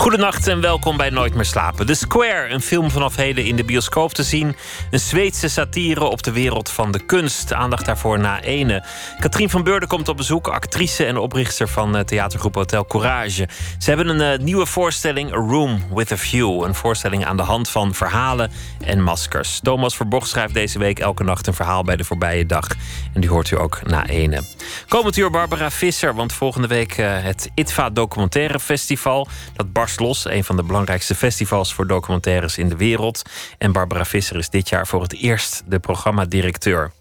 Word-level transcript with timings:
Goedenacht 0.00 0.46
en 0.46 0.60
welkom 0.60 0.96
bij 0.96 1.10
Nooit 1.10 1.34
meer 1.34 1.44
slapen. 1.44 1.86
The 1.86 1.94
Square, 1.94 2.48
een 2.48 2.60
film 2.60 2.90
vanaf 2.90 3.16
heden 3.16 3.44
in 3.44 3.56
de 3.56 3.64
bioscoop 3.64 4.12
te 4.12 4.22
zien. 4.22 4.56
Een 4.90 5.00
Zweedse 5.00 5.48
satire 5.48 6.04
op 6.04 6.22
de 6.22 6.32
wereld 6.32 6.70
van 6.70 6.90
de 6.90 6.98
kunst. 6.98 7.52
Aandacht 7.52 7.84
daarvoor 7.84 8.18
na 8.18 8.40
ene. 8.40 8.84
Katrien 9.18 9.50
van 9.50 9.62
Beurden 9.62 9.88
komt 9.88 10.08
op 10.08 10.16
bezoek, 10.16 10.48
actrice 10.48 11.04
en 11.04 11.16
oprichter 11.16 11.68
van 11.68 11.96
eh, 11.96 12.02
theatergroep 12.02 12.54
Hotel 12.54 12.84
Courage. 12.84 13.48
Ze 13.78 13.88
hebben 13.88 14.08
een 14.08 14.38
uh, 14.38 14.44
nieuwe 14.44 14.66
voorstelling, 14.66 15.32
A 15.32 15.36
Room 15.36 15.84
with 15.94 16.12
a 16.12 16.16
View. 16.16 16.62
Een 16.62 16.74
voorstelling 16.74 17.26
aan 17.26 17.36
de 17.36 17.42
hand 17.42 17.68
van 17.68 17.94
verhalen 17.94 18.50
en 18.84 19.02
maskers. 19.02 19.60
Thomas 19.62 19.96
Verbocht 19.96 20.28
schrijft 20.28 20.54
deze 20.54 20.78
week 20.78 20.98
elke 20.98 21.24
nacht 21.24 21.46
een 21.46 21.54
verhaal 21.54 21.84
bij 21.84 21.96
de 21.96 22.04
voorbije 22.04 22.46
dag. 22.46 22.66
En 23.14 23.20
die 23.20 23.30
hoort 23.30 23.50
u 23.50 23.58
ook 23.58 23.80
na 23.86 24.06
ene. 24.06 24.42
Komend 24.88 25.16
uur 25.16 25.30
Barbara 25.30 25.70
Visser, 25.70 26.14
want 26.14 26.32
volgende 26.32 26.66
week 26.66 26.98
uh, 26.98 27.22
het 27.22 27.50
ITVA 27.54 27.90
Documentaire 27.90 28.60
Festival. 28.60 29.28
Dat 29.56 29.72
barst 29.72 29.88
Een 29.98 30.44
van 30.44 30.56
de 30.56 30.62
belangrijkste 30.62 31.14
festivals 31.14 31.74
voor 31.74 31.86
documentaires 31.86 32.58
in 32.58 32.68
de 32.68 32.76
wereld. 32.76 33.22
En 33.58 33.72
Barbara 33.72 34.04
Visser 34.04 34.36
is 34.36 34.48
dit 34.48 34.68
jaar 34.68 34.86
voor 34.86 35.02
het 35.02 35.12
eerst 35.12 35.62
de 35.66 35.78
programmadirecteur. 35.78 36.92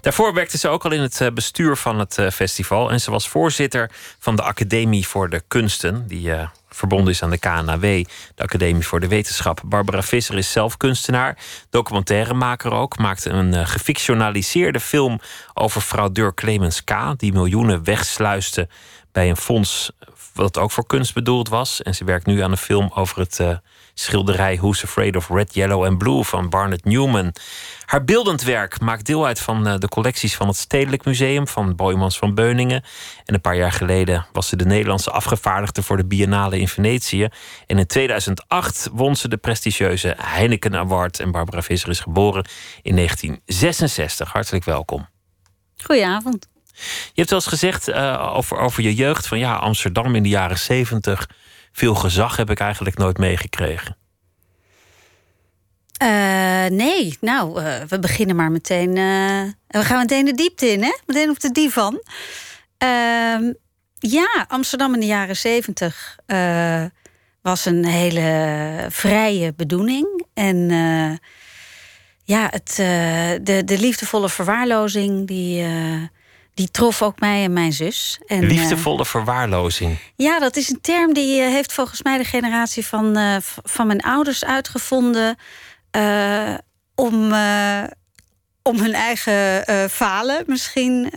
Daarvoor 0.00 0.34
werkte 0.34 0.58
ze 0.58 0.68
ook 0.68 0.84
al 0.84 0.92
in 0.92 1.00
het 1.00 1.20
eh, 1.20 1.30
bestuur 1.30 1.76
van 1.76 1.98
het 1.98 2.18
eh, 2.18 2.30
festival. 2.30 2.90
En 2.90 3.00
ze 3.00 3.10
was 3.10 3.28
voorzitter 3.28 3.90
van 4.18 4.36
de 4.36 4.42
Academie 4.42 5.06
voor 5.06 5.30
de 5.30 5.42
Kunsten, 5.48 6.06
die 6.06 6.28
uh, 6.28 6.48
verbonden 6.68 7.12
is 7.12 7.22
aan 7.22 7.30
de 7.30 7.38
KNAW, 7.38 8.04
de 8.34 8.42
Academie 8.42 8.86
voor 8.86 9.00
de 9.00 9.08
Wetenschap. 9.08 9.60
Barbara 9.64 10.02
Visser 10.02 10.38
is 10.38 10.52
zelf 10.52 10.76
kunstenaar, 10.76 11.38
documentairemaker 11.70 12.72
ook. 12.72 12.98
Maakte 12.98 13.30
een 13.30 13.66
gefictionaliseerde 13.66 14.80
film 14.80 15.20
over 15.54 15.80
fraudeur 15.80 16.34
Clemens 16.34 16.84
K., 16.84 16.94
die 17.16 17.32
miljoenen 17.32 17.84
wegsluiste 17.84 18.68
bij 19.12 19.28
een 19.28 19.36
fonds 19.36 19.90
wat 20.34 20.58
ook 20.58 20.70
voor 20.70 20.86
kunst 20.86 21.14
bedoeld 21.14 21.48
was. 21.48 21.82
En 21.82 21.94
ze 21.94 22.04
werkt 22.04 22.26
nu 22.26 22.40
aan 22.40 22.50
een 22.50 22.56
film 22.56 22.90
over 22.94 23.18
het 23.18 23.38
uh, 23.38 23.56
schilderij 23.94 24.56
Who's 24.56 24.84
Afraid 24.84 25.16
of 25.16 25.28
Red, 25.28 25.54
Yellow 25.54 25.84
and 25.84 25.98
Blue 25.98 26.24
van 26.24 26.48
Barnett 26.48 26.84
Newman. 26.84 27.34
Haar 27.84 28.04
beeldend 28.04 28.42
werk 28.42 28.80
maakt 28.80 29.06
deel 29.06 29.26
uit 29.26 29.40
van 29.40 29.68
uh, 29.68 29.74
de 29.78 29.88
collecties 29.88 30.36
van 30.36 30.46
het 30.46 30.56
Stedelijk 30.56 31.04
Museum 31.04 31.48
van 31.48 31.76
Boymans 31.76 32.18
van 32.18 32.34
Beuningen. 32.34 32.82
En 33.24 33.34
een 33.34 33.40
paar 33.40 33.56
jaar 33.56 33.72
geleden 33.72 34.26
was 34.32 34.48
ze 34.48 34.56
de 34.56 34.64
Nederlandse 34.64 35.10
afgevaardigde 35.10 35.82
voor 35.82 35.96
de 35.96 36.06
Biennale 36.06 36.58
in 36.58 36.68
Venetië. 36.68 37.28
En 37.66 37.78
in 37.78 37.86
2008 37.86 38.88
won 38.92 39.16
ze 39.16 39.28
de 39.28 39.36
prestigieuze 39.36 40.14
Heineken 40.18 40.76
Award. 40.76 41.20
En 41.20 41.30
Barbara 41.30 41.62
Visser 41.62 41.90
is 41.90 42.00
geboren 42.00 42.44
in 42.82 42.94
1966. 42.94 44.32
Hartelijk 44.32 44.64
welkom. 44.64 45.08
Goedenavond. 45.76 46.51
Je 47.04 47.12
hebt 47.14 47.30
wel 47.30 47.38
eens 47.38 47.48
gezegd 47.48 47.88
uh, 47.88 48.32
over, 48.36 48.58
over 48.58 48.82
je 48.82 48.94
jeugd 48.94 49.26
van 49.26 49.38
ja, 49.38 49.54
Amsterdam 49.54 50.14
in 50.14 50.22
de 50.22 50.28
jaren 50.28 50.58
zeventig. 50.58 51.28
Veel 51.72 51.94
gezag 51.94 52.36
heb 52.36 52.50
ik 52.50 52.60
eigenlijk 52.60 52.96
nooit 52.98 53.18
meegekregen. 53.18 53.96
Uh, 56.02 56.66
nee, 56.66 57.16
nou, 57.20 57.62
uh, 57.62 57.80
we 57.88 57.98
beginnen 57.98 58.36
maar 58.36 58.50
meteen. 58.50 58.94
we 59.66 59.84
gaan 59.84 59.98
meteen 59.98 60.24
de 60.24 60.34
diepte 60.34 60.66
in, 60.66 60.82
hè? 60.82 60.92
Meteen 61.06 61.30
op 61.30 61.40
de 61.40 61.50
divan. 61.52 62.02
Ehm, 62.78 63.52
ja, 63.98 64.44
Amsterdam 64.48 64.94
in 64.94 65.00
de 65.00 65.06
jaren 65.06 65.36
zeventig 65.36 66.16
was 67.42 67.64
een 67.64 67.84
hele 67.84 68.86
vrije 68.88 69.52
bedoeling. 69.56 70.26
En 70.34 70.70
ja, 72.24 72.48
het, 72.50 72.72
de, 73.46 73.62
de 73.64 73.78
liefdevolle 73.78 74.28
verwaarlozing 74.28 75.26
die 75.26 75.64
die 76.54 76.70
trof 76.70 77.02
ook 77.02 77.20
mij 77.20 77.44
en 77.44 77.52
mijn 77.52 77.72
zus. 77.72 78.20
En, 78.26 78.44
Liefdevolle 78.44 78.98
uh, 78.98 79.04
verwaarlozing. 79.04 79.98
Ja, 80.16 80.38
dat 80.38 80.56
is 80.56 80.68
een 80.68 80.80
term 80.80 81.14
die 81.14 81.40
uh, 81.40 81.46
heeft 81.46 81.72
volgens 81.72 82.02
mij 82.02 82.18
de 82.18 82.24
generatie 82.24 82.86
van, 82.86 83.18
uh, 83.18 83.36
van 83.62 83.86
mijn 83.86 84.00
ouders 84.00 84.44
uitgevonden. 84.44 85.36
om, 86.94 87.32
om 88.62 88.78
hun 88.78 88.92
eigen 88.92 89.64
falen 89.90 90.44
misschien 90.46 91.12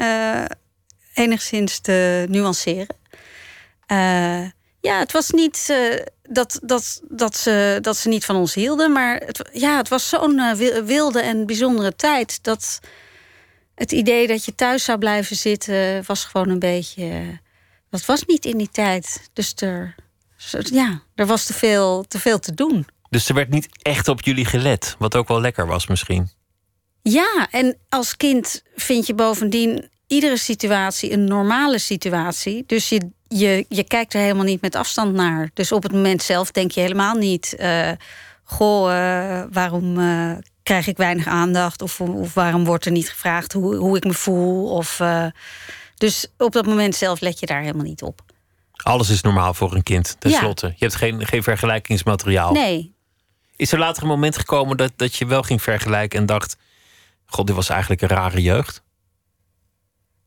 enigszins 1.14 1.80
te 1.80 2.26
nuanceren. 2.30 2.96
ja, 4.82 5.00
het 5.00 5.12
was 5.12 5.30
niet 5.30 5.74
dat, 6.30 6.60
dat, 6.64 7.02
dat, 7.10 7.38
ze, 7.38 7.78
dat 7.82 7.98
ze 7.98 8.10
niet 8.10 8.26
van 8.26 8.36
ons 8.36 8.54
hielden. 8.54 8.92
Maar 8.92 9.16
het, 9.26 9.50
ja, 9.52 9.78
het 9.78 9.90
was 9.90 10.10
zo'n 10.10 10.56
wilde 10.86 11.20
en 11.20 11.46
bijzondere 11.46 11.96
tijd 11.96 12.44
dat 12.44 12.80
het 13.76 13.92
idee 13.92 14.28
dat 14.28 14.46
je 14.46 14.56
thuis 14.56 14.84
zou 14.84 14.98
blijven 14.98 15.36
zitten 15.36 16.04
was 16.06 16.24
gewoon 16.26 16.50
een 16.50 16.60
beetje. 16.60 17.40
Dat 17.90 18.06
was 18.06 18.26
niet 18.26 18.46
in 18.46 18.58
die 18.58 18.70
tijd. 18.72 19.30
Dus 19.34 19.54
er, 19.56 19.96
ja, 20.60 21.02
er 21.16 21.26
was 21.26 21.46
te 21.46 21.54
veel, 21.54 22.06
te 22.08 22.20
veel 22.20 22.40
te 22.40 22.54
doen. 22.54 22.88
Dus 23.10 23.30
er 23.30 23.36
werd 23.36 23.50
niet 23.50 23.68
echt 23.82 24.08
op 24.08 24.22
jullie 24.22 24.46
gelet, 24.46 24.96
wat 25.00 25.16
ook 25.16 25.28
wel 25.28 25.42
lekker 25.42 25.68
was 25.68 25.88
misschien. 25.88 26.30
Ja, 27.02 27.48
en 27.52 27.78
als 27.90 28.18
kind 28.18 28.64
vind 28.76 29.08
je 29.08 29.14
bovendien 29.14 29.90
iedere 30.08 30.38
situatie 30.38 31.12
een 31.12 31.24
normale 31.24 31.80
situatie. 31.80 32.64
Dus 32.68 32.90
je, 32.90 33.10
je, 33.28 33.66
je 33.70 33.84
kijkt 33.84 34.14
er 34.14 34.22
helemaal 34.22 34.44
niet 34.44 34.62
met 34.62 34.76
afstand 34.76 35.14
naar. 35.14 35.50
Dus 35.54 35.72
op 35.72 35.84
het 35.84 35.92
moment 35.92 36.24
zelf 36.24 36.52
denk 36.52 36.72
je 36.72 36.82
helemaal 36.82 37.16
niet. 37.16 37.56
Uh, 37.60 37.92
goh, 38.44 38.92
uh, 38.92 39.44
waarom 39.52 40.00
uh, 40.00 40.32
krijg 40.66 40.88
ik 40.88 40.98
weinig 40.98 41.28
aandacht? 41.28 41.82
Of, 41.82 42.02
of 42.02 42.34
waarom 42.34 42.66
wordt 42.66 42.86
er 42.86 42.92
niet 42.92 43.10
gevraagd 43.10 43.54
hoe, 43.54 43.76
hoe 43.76 43.98
ik 43.98 44.04
me 44.04 44.14
voel? 44.14 44.72
Of, 44.72 45.00
uh, 45.00 45.26
dus 45.96 46.28
op 46.38 46.52
dat 46.52 46.66
moment 46.66 46.96
zelf 46.96 47.20
let 47.20 47.40
je 47.40 47.46
daar 47.46 47.62
helemaal 47.62 47.86
niet 47.86 48.02
op. 48.02 48.22
Alles 48.72 49.10
is 49.10 49.22
normaal 49.22 49.54
voor 49.54 49.76
een 49.76 49.84
kind, 49.84 50.16
tenslotte. 50.20 50.66
Ja. 50.66 50.74
Je 50.78 50.86
hebt 50.86 50.96
geen, 50.96 51.26
geen 51.26 51.44
vergelijkingsmateriaal. 51.44 52.52
Nee. 52.52 52.94
Is 53.56 53.72
er 53.72 53.80
later 53.80 54.04
een 54.04 54.10
moment 54.10 54.38
gekomen 54.38 54.78
dat, 54.78 54.92
dat 54.96 55.16
je 55.16 55.26
wel 55.26 55.44
ging 55.44 55.62
vergelijken 55.62 56.20
en 56.20 56.26
dacht: 56.26 56.58
God, 57.26 57.48
dit 57.48 57.56
was 57.56 57.70
eigenlijk 57.70 58.02
een 58.02 58.08
rare 58.08 58.42
jeugd? 58.42 58.84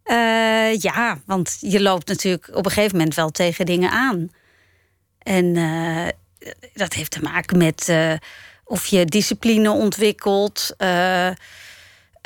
Uh, 0.04 0.76
ja, 0.76 1.18
want 1.26 1.56
je 1.60 1.82
loopt 1.82 2.08
natuurlijk 2.08 2.48
op 2.52 2.64
een 2.64 2.70
gegeven 2.70 2.96
moment 2.96 3.14
wel 3.14 3.30
tegen 3.30 3.66
dingen 3.66 3.90
aan. 3.90 4.30
En 5.18 5.44
uh, 5.44 6.08
dat 6.74 6.92
heeft 6.92 7.10
te 7.10 7.22
maken 7.22 7.58
met 7.58 7.88
of 8.68 8.86
je 8.86 9.04
discipline 9.04 9.70
ontwikkelt. 9.70 10.74
Uh, 10.78 11.26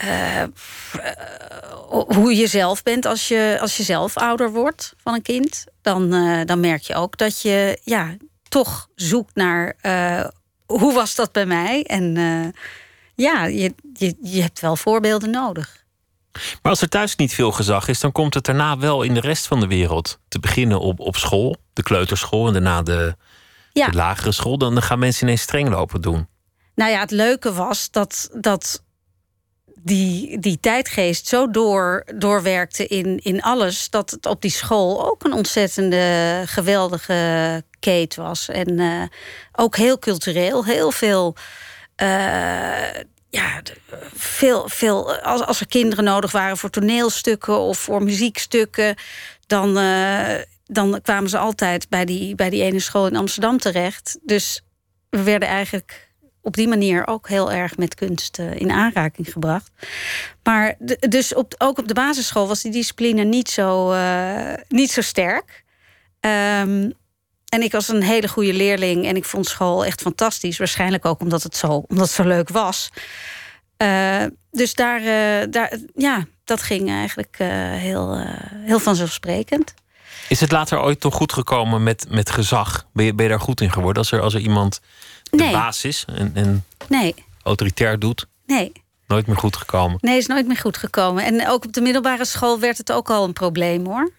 uh, 0.04 0.42
hoe 1.88 2.36
je 2.36 2.46
zelf 2.46 2.82
bent 2.82 3.06
als 3.06 3.28
je, 3.28 3.58
als 3.60 3.76
je 3.76 3.82
zelf 3.82 4.16
ouder 4.16 4.50
wordt 4.50 4.94
van 5.02 5.14
een 5.14 5.22
kind. 5.22 5.64
Dan, 5.82 6.14
uh, 6.14 6.40
dan 6.44 6.60
merk 6.60 6.82
je 6.82 6.94
ook 6.94 7.16
dat 7.16 7.40
je 7.40 7.80
ja, 7.84 8.16
toch 8.48 8.88
zoekt 8.94 9.34
naar 9.34 9.76
hoe 10.66 10.92
was 10.92 11.14
dat 11.14 11.32
bij 11.32 11.46
mij. 11.46 11.82
En 11.82 12.14
ja, 13.14 13.44
je, 13.44 13.74
je, 13.92 14.16
je 14.22 14.42
hebt 14.42 14.60
wel 14.60 14.76
voorbeelden 14.76 15.30
nodig. 15.30 15.82
Maar 16.32 16.72
als 16.72 16.80
er 16.80 16.88
thuis 16.88 17.16
niet 17.16 17.34
veel 17.34 17.52
gezag 17.52 17.88
is, 17.88 18.00
dan 18.00 18.12
komt 18.12 18.34
het 18.34 18.44
daarna 18.44 18.78
wel 18.78 19.02
in 19.02 19.14
de 19.14 19.20
rest 19.20 19.46
van 19.46 19.60
de 19.60 19.66
wereld. 19.66 20.18
Te 20.28 20.38
beginnen 20.38 20.80
op, 20.80 21.00
op 21.00 21.16
school, 21.16 21.56
de 21.72 21.82
kleuterschool 21.82 22.46
en 22.46 22.52
daarna 22.52 22.82
de, 22.82 23.16
ja. 23.72 23.86
de 23.86 23.96
lagere 23.96 24.32
school. 24.32 24.58
Dan 24.58 24.82
gaan 24.82 24.98
mensen 24.98 25.24
ineens 25.24 25.42
streng 25.42 25.68
lopen 25.68 26.00
doen. 26.00 26.26
Nou 26.74 26.90
ja, 26.90 27.00
het 27.00 27.10
leuke 27.10 27.52
was 27.52 27.90
dat, 27.90 28.30
dat 28.34 28.82
die, 29.74 30.38
die 30.38 30.60
tijdgeest 30.60 31.26
zo 31.26 31.50
door, 31.50 32.04
doorwerkte 32.14 32.86
in, 32.86 33.18
in 33.22 33.42
alles... 33.42 33.90
dat 33.90 34.10
het 34.10 34.26
op 34.26 34.42
die 34.42 34.50
school 34.50 35.10
ook 35.10 35.24
een 35.24 35.32
ontzettende 35.32 36.42
geweldige 36.46 37.62
keet 37.80 38.14
was. 38.14 38.48
En 38.48 38.80
uh, 38.80 39.02
ook 39.52 39.76
heel 39.76 39.98
cultureel, 39.98 40.64
heel 40.64 40.90
veel... 40.90 41.36
Uh, 42.02 42.90
ja, 43.28 43.62
veel, 44.14 44.68
veel 44.68 45.14
als, 45.16 45.40
als 45.40 45.60
er 45.60 45.66
kinderen 45.66 46.04
nodig 46.04 46.32
waren 46.32 46.56
voor 46.56 46.70
toneelstukken 46.70 47.58
of 47.58 47.78
voor 47.78 48.02
muziekstukken, 48.02 48.94
dan, 49.46 49.78
uh, 49.78 50.34
dan 50.64 51.00
kwamen 51.02 51.30
ze 51.30 51.38
altijd 51.38 51.88
bij 51.88 52.04
die, 52.04 52.34
bij 52.34 52.50
die 52.50 52.62
ene 52.62 52.80
school 52.80 53.06
in 53.06 53.16
Amsterdam 53.16 53.58
terecht. 53.58 54.18
Dus 54.22 54.62
we 55.10 55.22
werden 55.22 55.48
eigenlijk 55.48 56.11
op 56.42 56.54
die 56.54 56.68
manier 56.68 57.06
ook 57.06 57.28
heel 57.28 57.52
erg 57.52 57.76
met 57.76 57.94
kunst 57.94 58.38
uh, 58.38 58.54
in 58.54 58.70
aanraking 58.70 59.32
gebracht. 59.32 59.70
Maar 60.42 60.74
dus 61.08 61.34
op, 61.34 61.54
ook 61.58 61.78
op 61.78 61.88
de 61.88 61.94
basisschool 61.94 62.48
was 62.48 62.62
die 62.62 62.72
discipline 62.72 63.24
niet 63.24 63.50
zo, 63.50 63.92
uh, 63.92 64.52
niet 64.68 64.90
zo 64.90 65.00
sterk. 65.00 65.64
Um, 66.20 66.92
en 67.48 67.62
ik 67.62 67.72
was 67.72 67.88
een 67.88 68.02
hele 68.02 68.28
goede 68.28 68.52
leerling 68.52 69.06
en 69.06 69.16
ik 69.16 69.24
vond 69.24 69.46
school 69.46 69.84
echt 69.84 70.00
fantastisch. 70.00 70.58
Waarschijnlijk 70.58 71.04
ook 71.04 71.20
omdat 71.20 71.42
het 71.42 71.56
zo, 71.56 71.84
omdat 71.88 72.06
het 72.06 72.14
zo 72.14 72.24
leuk 72.24 72.48
was. 72.48 72.90
Uh, 73.82 74.24
dus 74.50 74.74
daar, 74.74 75.00
daar, 75.50 75.78
ja, 75.94 76.24
dat 76.44 76.62
ging 76.62 76.90
eigenlijk 76.90 77.36
heel, 77.38 78.26
heel 78.64 78.78
vanzelfsprekend. 78.78 79.74
Is 80.28 80.40
het 80.40 80.52
later 80.52 80.80
ooit 80.80 81.00
toch 81.00 81.14
goed 81.14 81.32
gekomen 81.32 81.82
met, 81.82 82.06
met 82.08 82.30
gezag? 82.30 82.86
Ben 82.92 83.04
je, 83.04 83.14
ben 83.14 83.24
je 83.24 83.30
daar 83.30 83.40
goed 83.40 83.60
in 83.60 83.72
geworden? 83.72 84.02
Als 84.02 84.12
er, 84.12 84.20
als 84.20 84.34
er 84.34 84.40
iemand 84.40 84.80
de 85.36 85.42
Nee. 85.42 85.52
baas 85.52 85.84
is 85.84 86.04
en, 86.08 86.30
en 86.34 86.64
Nee, 86.88 87.14
autoritair 87.42 87.98
doet, 87.98 88.26
nee. 88.46 88.72
nooit 89.06 89.26
meer 89.26 89.36
goed 89.36 89.56
gekomen. 89.56 89.98
Nee, 90.00 90.16
is 90.16 90.26
nooit 90.26 90.46
meer 90.46 90.56
goed 90.56 90.76
gekomen. 90.76 91.24
En 91.24 91.48
ook 91.48 91.64
op 91.64 91.72
de 91.72 91.80
middelbare 91.80 92.24
school 92.24 92.58
werd 92.60 92.78
het 92.78 92.92
ook 92.92 93.10
al 93.10 93.24
een 93.24 93.32
probleem 93.32 93.86
hoor. 93.86 94.10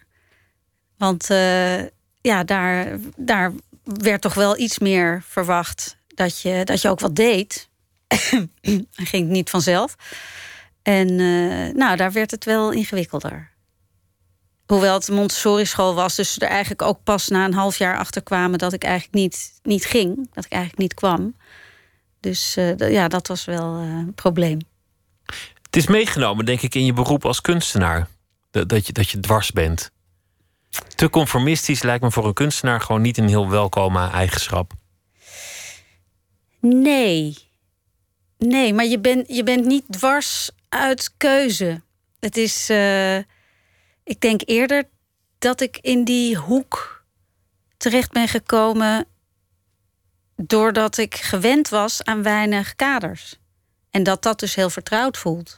Want 0.98 1.30
eh, 1.30 1.81
ja, 2.21 2.44
daar, 2.45 2.98
daar 3.15 3.51
werd 3.83 4.21
toch 4.21 4.33
wel 4.33 4.57
iets 4.57 4.80
meer 4.80 5.24
verwacht 5.27 5.98
dat 6.07 6.42
je, 6.42 6.62
dat 6.63 6.81
je 6.81 6.89
ook 6.89 7.00
wat 7.00 7.15
deed. 7.15 7.69
ging 9.12 9.30
niet 9.30 9.50
vanzelf. 9.50 9.95
En 10.81 11.07
eh, 11.10 11.75
nou, 11.75 11.98
daar 11.98 12.12
werd 12.12 12.31
het 12.31 12.45
wel 12.45 12.71
ingewikkelder. 12.71 13.51
Hoewel 14.65 14.94
het 14.94 15.07
een 15.07 15.15
Montessori-school 15.15 15.94
was, 15.94 16.15
dus 16.15 16.39
er 16.39 16.48
eigenlijk 16.48 16.81
ook 16.81 17.04
pas 17.04 17.27
na 17.27 17.45
een 17.45 17.54
half 17.54 17.77
jaar 17.77 17.98
achter 17.98 18.24
kwamen 18.24 18.60
dat 18.60 18.74
ik 18.74 18.83
eigenlijk 18.83 19.13
niet, 19.13 19.51
niet 19.63 19.86
ging, 19.86 20.30
dat 20.33 20.45
ik 20.45 20.51
eigenlijk 20.51 20.81
niet 20.81 20.94
kwam. 20.94 21.36
Dus 22.19 22.56
eh, 22.56 22.92
ja, 22.92 23.07
dat 23.07 23.27
was 23.27 23.45
wel 23.45 23.75
eh, 23.75 23.81
een 23.81 24.13
probleem. 24.13 24.60
Het 25.62 25.75
is 25.75 25.88
meegenomen, 25.88 26.45
denk 26.45 26.62
ik, 26.62 26.75
in 26.75 26.86
je 26.86 26.94
beroep 26.94 27.25
als 27.25 27.42
kunstenaar. 27.42 28.07
Dat, 28.51 28.69
dat, 28.69 28.88
je, 28.88 28.94
dat 28.94 29.10
je 29.10 29.19
dwars 29.19 29.51
bent. 29.51 29.92
Te 30.95 31.10
conformistisch 31.10 31.81
lijkt 31.81 32.04
me 32.04 32.12
voor 32.12 32.25
een 32.25 32.33
kunstenaar 32.33 32.81
gewoon 32.81 33.01
niet 33.01 33.18
een 33.18 33.27
heel 33.27 33.50
welkome 33.50 34.10
eigenschap. 34.10 34.71
Nee. 36.60 37.38
Nee, 38.38 38.74
maar 38.74 38.86
je 38.86 39.00
bent, 39.00 39.27
je 39.27 39.44
bent 39.44 39.65
niet 39.65 39.83
dwars 39.89 40.50
uit 40.69 41.13
keuze. 41.18 41.81
Het 42.19 42.38
is. 42.38 42.69
eh, 42.69 43.18
ik 44.03 44.19
denk 44.21 44.41
eerder 44.45 44.89
dat 45.38 45.61
ik 45.61 45.77
in 45.81 46.03
die 46.03 46.35
hoek 46.38 47.03
terecht 47.77 48.11
ben 48.11 48.27
gekomen. 48.27 49.05
doordat 50.35 50.97
ik 50.97 51.15
gewend 51.15 51.69
was 51.69 52.03
aan 52.03 52.23
weinig 52.23 52.75
kaders. 52.75 53.39
En 53.91 54.03
dat 54.03 54.23
dat 54.23 54.39
dus 54.39 54.55
heel 54.55 54.69
vertrouwd 54.69 55.17
voelt. 55.17 55.57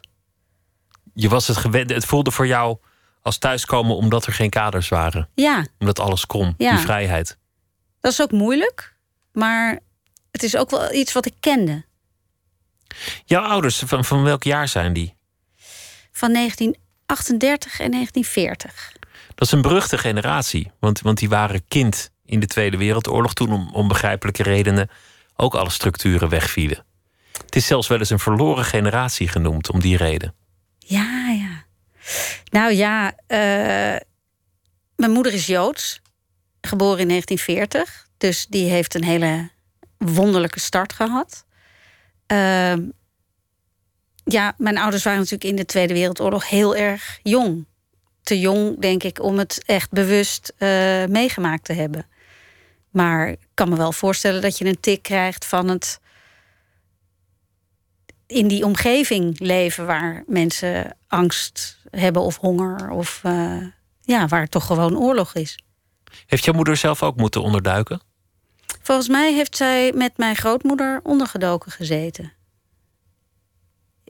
Je 1.14 1.30
was 1.30 1.48
het 1.48 1.58
gewend, 1.58 1.90
het 1.90 2.06
voelde 2.06 2.32
voor 2.32 2.48
jou 2.48 2.78
als 3.22 3.38
thuiskomen 3.38 3.96
omdat 3.96 4.26
er 4.26 4.34
geen 4.34 4.50
kaders 4.50 4.90
waren. 4.90 5.30
Ja, 5.36 5.66
Omdat 5.80 6.00
alles 6.00 6.26
kon, 6.26 6.54
Ja. 6.58 6.70
die 6.76 6.80
vrijheid. 6.86 7.38
dat 8.00 8.12
is 8.12 8.22
ook 8.22 8.32
moeilijk. 8.32 8.96
Maar 9.32 9.80
het 10.32 10.44
is 10.44 10.56
ook 10.58 10.70
wel 10.70 10.94
iets 10.94 11.12
wat 11.14 11.26
ik 11.26 11.34
kende. 11.40 11.86
Jouw 13.26 13.44
ouders, 13.44 13.80
van, 13.86 14.06
van 14.06 14.24
welk 14.24 14.44
jaar 14.44 14.68
zijn 14.68 14.94
die? 14.94 15.16
Van 16.12 16.32
1938 17.06 17.80
en 17.80 17.92
1940. 17.92 18.92
Dat 19.36 19.48
is 19.48 19.52
een 19.54 19.62
beruchte 19.62 19.98
generatie. 19.98 20.72
Want, 20.80 21.02
want 21.02 21.18
die 21.18 21.30
waren 21.30 21.68
kind 21.68 22.12
in 22.26 22.40
de 22.40 22.48
Tweede 22.48 22.78
Wereldoorlog. 22.78 23.34
Toen 23.34 23.54
om 23.54 23.70
onbegrijpelijke 23.74 24.44
redenen 24.44 24.90
ook 25.36 25.56
alle 25.56 25.70
structuren 25.70 26.30
wegvielen. 26.30 26.86
Het 27.46 27.56
is 27.56 27.66
zelfs 27.66 27.88
wel 27.88 28.00
eens 28.00 28.10
een 28.10 28.20
verloren 28.20 28.66
generatie 28.66 29.28
genoemd 29.28 29.70
om 29.70 29.80
die 29.80 29.98
reden. 29.98 30.34
Ja, 30.80 31.30
ja. 31.30 31.64
Nou 32.52 32.74
ja, 32.74 33.14
eh, 33.28 34.02
mijn 34.96 35.12
moeder 35.12 35.34
is 35.34 35.46
Joods, 35.46 36.02
geboren 36.62 37.00
in 37.00 37.08
1940. 37.08 38.08
Dus 38.18 38.46
die 38.46 38.70
heeft 38.70 38.96
een 38.96 39.04
hele 39.04 39.50
wonderlijke 39.98 40.60
start 40.60 40.94
gehad. 40.94 41.46
Ehm, 42.26 42.82
ja, 44.26 44.54
mijn 44.58 44.78
ouders 44.78 45.04
waren 45.04 45.20
natuurlijk 45.20 45.50
in 45.50 45.56
de 45.56 45.66
Tweede 45.66 45.94
Wereldoorlog 45.94 46.50
heel 46.50 46.76
erg 46.76 47.20
jong. 47.24 47.66
Te 48.24 48.40
jong, 48.40 48.80
denk 48.80 49.04
ik, 49.04 49.24
om 49.24 49.38
het 49.38 49.64
echt 49.66 49.92
bewust 49.92 50.54
eh, 50.58 50.70
meegemaakt 51.06 51.66
te 51.66 51.74
hebben. 51.74 52.08
Maar 52.90 53.30
ik 53.30 53.48
kan 53.54 53.70
me 53.70 53.76
wel 53.76 53.92
voorstellen 53.92 54.42
dat 54.42 54.58
je 54.58 54.66
een 54.66 54.80
tik 54.80 55.02
krijgt 55.02 55.46
van 55.46 55.68
het 55.68 56.00
in 58.28 58.48
die 58.48 58.66
omgeving 58.66 59.40
leven 59.40 59.86
waar 59.86 60.24
mensen 60.28 60.98
angst 61.08 61.78
hebben 61.90 62.22
of 62.22 62.38
honger 62.38 62.90
of 62.90 63.20
eh, 63.24 63.58
ja, 64.02 64.28
waar 64.28 64.42
het 64.42 64.52
toch 64.52 64.66
gewoon 64.66 64.98
oorlog 64.98 65.34
is. 65.34 65.60
Heeft 66.26 66.46
jouw 66.46 66.54
moeder 66.54 66.78
zelf 66.78 67.04
ook 67.04 67.16
moeten 67.16 67.42
onderduiken? 67.42 68.02
Volgens 68.82 69.08
mij 69.08 69.34
heeft 69.34 69.58
zij 69.58 69.92
met 69.96 70.18
mijn 70.18 70.36
grootmoeder 70.36 71.00
ondergedoken 71.04 71.72
gezeten. 71.72 72.34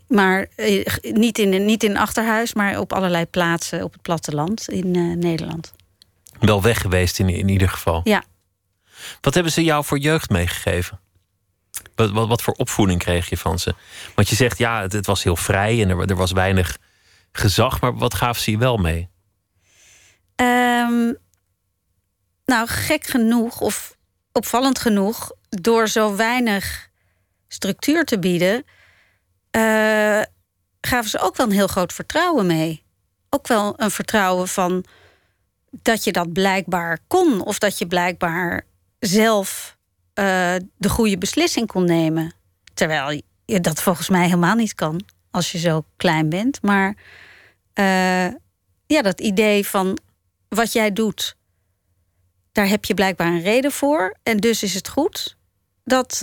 Maar 0.07 0.48
eh, 0.56 0.86
niet, 1.02 1.40
in, 1.40 1.66
niet 1.66 1.84
in 1.84 1.98
achterhuis, 1.98 2.54
maar 2.54 2.80
op 2.80 2.94
allerlei 2.94 3.25
plaatsen 3.25 3.84
op 3.84 3.94
het 3.94 4.02
platteland 4.02 4.69
in 4.69 4.96
eh, 4.96 5.02
Nederland. 5.02 5.74
Wel 6.40 6.62
weg 6.62 6.81
geweest 6.81 7.19
in, 7.19 7.30
in 7.30 7.50
ieder 7.50 7.69
geval. 7.69 8.02
Ja. 8.04 8.24
Wat 9.22 9.34
hebben 9.34 9.52
ze 9.52 9.63
jou 9.63 9.86
voor 9.86 9.98
jeugd 9.98 10.30
meegegeven? 10.30 11.00
Wat, 11.96 12.12
wat, 12.12 12.28
wat 12.28 12.42
voor 12.42 12.54
opvoeding 12.54 13.00
kreeg 13.00 13.30
je 13.30 13.38
van 13.38 13.60
ze? 13.60 13.75
Want 14.16 14.30
je 14.30 14.36
zegt 14.36 14.57
ja, 14.57 14.81
het, 14.81 14.94
het 14.94 15.06
was 15.06 15.24
heel 15.24 15.36
vrij 15.36 15.81
en 15.81 15.90
er, 15.90 16.10
er 16.10 16.16
was 16.16 16.31
weinig 16.31 16.78
gezag. 17.31 17.81
Maar 17.81 17.98
wat 17.98 18.13
gaven 18.13 18.42
ze 18.42 18.51
je 18.51 18.58
wel 18.58 18.78
mee? 18.78 19.10
Ehm, 20.36 21.13
nou, 22.46 22.68
gek 22.68 23.06
genoeg 23.06 23.62
of 23.62 23.98
opvallend 24.31 24.80
genoeg, 24.80 25.31
door 25.50 25.88
zo 25.88 26.16
weinig 26.16 26.90
structuur 27.48 28.06
te 28.06 28.19
bieden, 28.19 28.66
eh, 29.56 30.22
gaven 30.81 31.10
ze 31.10 31.19
ook 31.19 31.36
wel 31.36 31.46
een 31.46 31.52
heel 31.52 31.68
groot 31.68 31.94
vertrouwen 31.94 32.46
mee. 32.46 32.84
Ook 33.30 33.48
wel 33.48 33.74
een 33.78 33.92
vertrouwen 33.92 34.48
van 34.48 34.86
dat 35.72 36.04
je 36.04 36.12
dat 36.12 36.34
blijkbaar 36.34 37.00
kon, 37.07 37.42
of 37.42 37.60
dat 37.60 37.78
je 37.78 37.88
blijkbaar 37.88 38.66
zelf 39.00 39.78
eh, 40.13 40.56
de 40.78 40.90
goede 40.90 41.18
beslissing 41.18 41.68
kon 41.68 41.86
nemen. 41.86 42.34
Terwijl 42.74 43.22
je 43.46 43.62
dat 43.62 43.81
volgens 43.81 44.10
mij 44.10 44.24
helemaal 44.24 44.56
niet 44.56 44.75
kan 44.75 45.02
als 45.31 45.52
je 45.52 45.58
zo 45.58 45.86
klein 45.98 46.30
bent. 46.30 46.62
Maar 46.62 46.96
eh, 47.74 48.28
ja, 48.86 49.01
dat 49.01 49.22
idee 49.22 49.68
van 49.68 50.00
wat 50.48 50.74
jij 50.74 50.94
doet, 50.94 51.36
daar 52.51 52.68
heb 52.68 52.86
je 52.86 52.94
blijkbaar 52.94 53.28
een 53.28 53.42
reden 53.42 53.72
voor. 53.72 54.18
En 54.24 54.38
dus 54.38 54.63
is 54.63 54.74
het 54.74 54.88
goed. 54.88 55.38
Dat, 55.84 56.18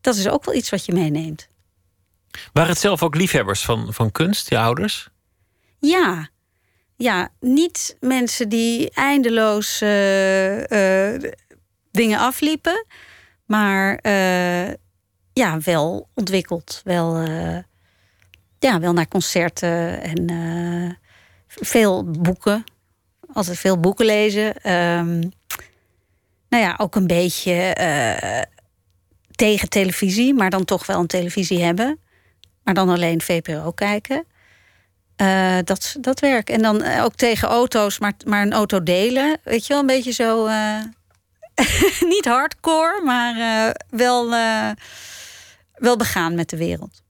dat 0.00 0.16
is 0.16 0.28
ook 0.28 0.44
wel 0.44 0.54
iets 0.54 0.70
wat 0.70 0.84
je 0.84 0.92
meeneemt. 0.92 1.48
Waren 2.52 2.70
het 2.70 2.80
zelf 2.80 3.02
ook 3.02 3.14
liefhebbers 3.14 3.64
van, 3.64 3.94
van 3.94 4.12
kunst, 4.12 4.50
je 4.50 4.58
ouders? 4.58 5.08
Ja, 5.78 6.28
ja 6.96 7.28
niet 7.40 7.96
mensen 8.00 8.48
die 8.48 8.90
eindeloos 8.90 9.80
eh, 9.80 11.14
eh, 11.14 11.32
dingen 11.90 12.18
afliepen. 12.18 12.86
Maar 13.44 13.96
eh, 13.96 14.68
ja, 15.32 15.58
wel 15.64 16.08
ontwikkeld. 16.14 16.80
Wel, 16.84 17.20
ja, 18.58 18.80
wel 18.80 18.92
naar 18.92 19.08
concerten 19.08 20.02
en 20.02 20.98
veel 21.46 22.10
boeken. 22.10 22.64
Altijd 23.32 23.58
veel 23.58 23.80
boeken 23.80 24.06
lezen. 24.06 24.54
Ehm, 24.54 25.18
nou 26.48 26.64
ja, 26.64 26.74
ook 26.78 26.94
een 26.94 27.06
beetje 27.06 27.74
tegen 29.30 29.68
televisie, 29.68 30.34
maar 30.34 30.50
dan 30.50 30.64
toch 30.64 30.86
wel 30.86 31.00
een 31.00 31.06
televisie 31.06 31.62
hebben. 31.62 32.00
Maar 32.66 32.74
dan 32.74 32.88
alleen 32.88 33.20
VPRO 33.20 33.70
kijken. 33.70 34.24
Eh, 35.16 35.58
dat, 35.64 35.96
dat 36.00 36.20
werk. 36.20 36.50
En 36.50 36.62
dan 36.62 36.82
eh, 36.82 37.04
ook 37.04 37.14
tegen 37.14 37.48
auto's, 37.48 37.98
maar, 37.98 38.12
maar 38.24 38.42
een 38.42 38.52
auto 38.52 38.82
delen. 38.82 39.38
Weet 39.44 39.66
je 39.66 39.72
wel, 39.72 39.80
een 39.80 39.86
beetje 39.86 40.12
zo. 40.12 40.46
eh, 40.46 40.80
niet 42.14 42.24
hardcore, 42.24 43.00
maar 43.04 43.74
wel, 43.90 44.30
wel 45.74 45.96
begaan 45.96 46.34
met 46.34 46.50
de 46.50 46.56
wereld. 46.56 47.02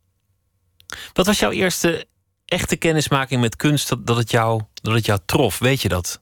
Wat 1.12 1.26
was 1.26 1.38
jouw 1.38 1.50
eerste 1.50 2.06
echte 2.44 2.76
kennismaking 2.76 3.40
met 3.40 3.56
kunst 3.56 3.88
dat, 3.88 4.06
dat, 4.06 4.16
het, 4.16 4.30
jou, 4.30 4.62
dat 4.74 4.94
het 4.94 5.06
jou 5.06 5.18
trof? 5.26 5.58
Weet 5.58 5.82
je 5.82 5.88
dat? 5.88 6.20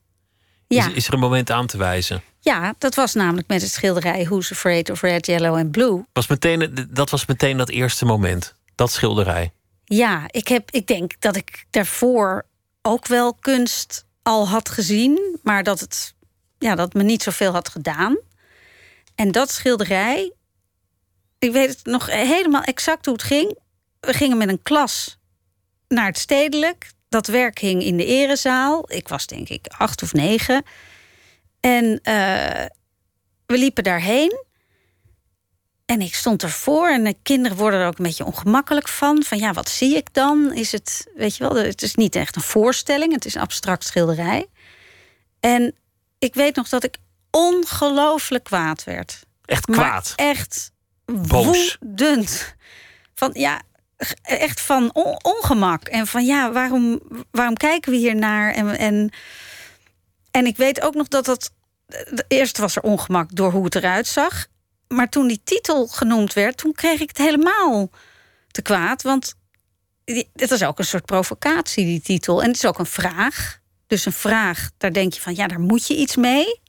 Ja. 0.66 0.88
Is, 0.88 0.94
is 0.94 1.06
er 1.06 1.12
een 1.14 1.18
moment 1.18 1.50
aan 1.50 1.66
te 1.66 1.76
wijzen? 1.76 2.22
ja, 2.40 2.74
dat 2.78 2.94
was 2.94 3.14
namelijk 3.14 3.48
met 3.48 3.62
het 3.62 3.70
schilderij 3.70 4.24
Who's 4.24 4.50
Afraid 4.50 4.90
of 4.90 5.00
Red, 5.00 5.26
Yellow 5.26 5.56
and 5.56 5.70
Blue. 5.70 6.04
Was 6.12 6.26
meteen, 6.26 6.88
dat 6.90 7.10
was 7.10 7.26
meteen 7.26 7.56
dat 7.56 7.68
eerste 7.68 8.04
moment. 8.04 8.54
Dat 8.74 8.92
schilderij. 8.92 9.52
Ja, 9.84 10.24
ik, 10.30 10.48
heb, 10.48 10.70
ik 10.70 10.86
denk 10.86 11.20
dat 11.20 11.36
ik 11.36 11.66
daarvoor 11.70 12.46
ook 12.82 13.06
wel 13.06 13.34
kunst 13.34 14.04
al 14.22 14.48
had 14.48 14.68
gezien, 14.68 15.38
maar 15.42 15.62
dat 15.62 15.80
het, 15.80 16.14
ja, 16.58 16.74
dat 16.74 16.94
me 16.94 17.02
niet 17.02 17.22
zoveel 17.22 17.52
had 17.52 17.68
gedaan. 17.68 18.18
En 19.14 19.32
dat 19.32 19.50
schilderij, 19.50 20.32
ik 21.38 21.52
weet 21.52 21.68
het 21.68 21.84
nog 21.84 22.06
helemaal 22.06 22.62
exact 22.62 23.04
hoe 23.04 23.14
het 23.14 23.22
ging. 23.22 23.58
We 24.00 24.12
gingen 24.12 24.36
met 24.36 24.48
een 24.48 24.62
klas 24.62 25.18
naar 25.88 26.06
het 26.06 26.18
stedelijk. 26.18 26.92
Dat 27.08 27.26
werk 27.26 27.58
hing 27.58 27.82
in 27.82 27.96
de 27.96 28.04
erezaal. 28.04 28.92
Ik 28.92 29.08
was 29.08 29.26
denk 29.26 29.48
ik 29.48 29.66
acht 29.66 30.02
of 30.02 30.12
negen. 30.12 30.62
En 31.60 32.00
eh, 32.02 32.66
we 33.46 33.58
liepen 33.58 33.84
daarheen. 33.84 34.43
En 35.86 36.00
ik 36.00 36.14
stond 36.14 36.42
ervoor 36.42 36.88
en 36.88 37.04
de 37.04 37.16
kinderen 37.22 37.56
worden 37.56 37.80
er 37.80 37.86
ook 37.86 37.98
een 37.98 38.04
beetje 38.04 38.24
ongemakkelijk 38.24 38.88
van. 38.88 39.22
Van 39.22 39.38
ja, 39.38 39.52
wat 39.52 39.68
zie 39.68 39.96
ik 39.96 40.08
dan? 40.12 40.52
Is 40.52 40.72
het, 40.72 41.06
weet 41.14 41.36
je 41.36 41.48
wel, 41.48 41.56
het 41.56 41.82
is 41.82 41.94
niet 41.94 42.16
echt 42.16 42.36
een 42.36 42.42
voorstelling, 42.42 43.12
het 43.12 43.24
is 43.24 43.34
een 43.34 43.40
abstract 43.40 43.84
schilderij. 43.84 44.46
En 45.40 45.74
ik 46.18 46.34
weet 46.34 46.56
nog 46.56 46.68
dat 46.68 46.84
ik 46.84 46.96
ongelooflijk 47.30 48.44
kwaad 48.44 48.84
werd. 48.84 49.22
Echt 49.44 49.64
kwaad? 49.64 50.12
Maar 50.16 50.26
echt 50.26 50.72
Boos. 51.04 51.76
woedend. 51.80 52.54
Van 53.14 53.30
ja, 53.32 53.62
echt 54.22 54.60
van 54.60 54.94
ongemak. 55.22 55.88
En 55.88 56.06
van 56.06 56.24
ja, 56.24 56.52
waarom, 56.52 57.00
waarom 57.30 57.56
kijken 57.56 57.90
we 57.90 57.98
hier 57.98 58.16
naar? 58.16 58.54
En, 58.54 58.78
en, 58.78 59.12
en 60.30 60.46
ik 60.46 60.56
weet 60.56 60.80
ook 60.80 60.94
nog 60.94 61.08
dat 61.08 61.24
dat. 61.24 61.52
Eerst 62.28 62.58
was 62.58 62.76
er 62.76 62.82
ongemak 62.82 63.36
door 63.36 63.50
hoe 63.50 63.64
het 63.64 63.74
eruit 63.74 64.06
zag. 64.06 64.46
Maar 64.88 65.08
toen 65.08 65.28
die 65.28 65.40
titel 65.44 65.86
genoemd 65.86 66.32
werd, 66.32 66.56
toen 66.56 66.72
kreeg 66.72 67.00
ik 67.00 67.08
het 67.08 67.18
helemaal 67.18 67.90
te 68.50 68.62
kwaad. 68.62 69.02
Want 69.02 69.34
het 70.34 70.50
is 70.50 70.64
ook 70.64 70.78
een 70.78 70.84
soort 70.84 71.04
provocatie, 71.04 71.84
die 71.84 72.00
titel. 72.00 72.42
En 72.42 72.46
het 72.46 72.56
is 72.56 72.66
ook 72.66 72.78
een 72.78 72.86
vraag. 72.86 73.58
Dus 73.86 74.06
een 74.06 74.12
vraag, 74.12 74.70
daar 74.78 74.92
denk 74.92 75.12
je 75.12 75.20
van 75.20 75.34
ja, 75.34 75.46
daar 75.46 75.60
moet 75.60 75.86
je 75.86 75.96
iets 75.96 76.16
mee. 76.16 76.60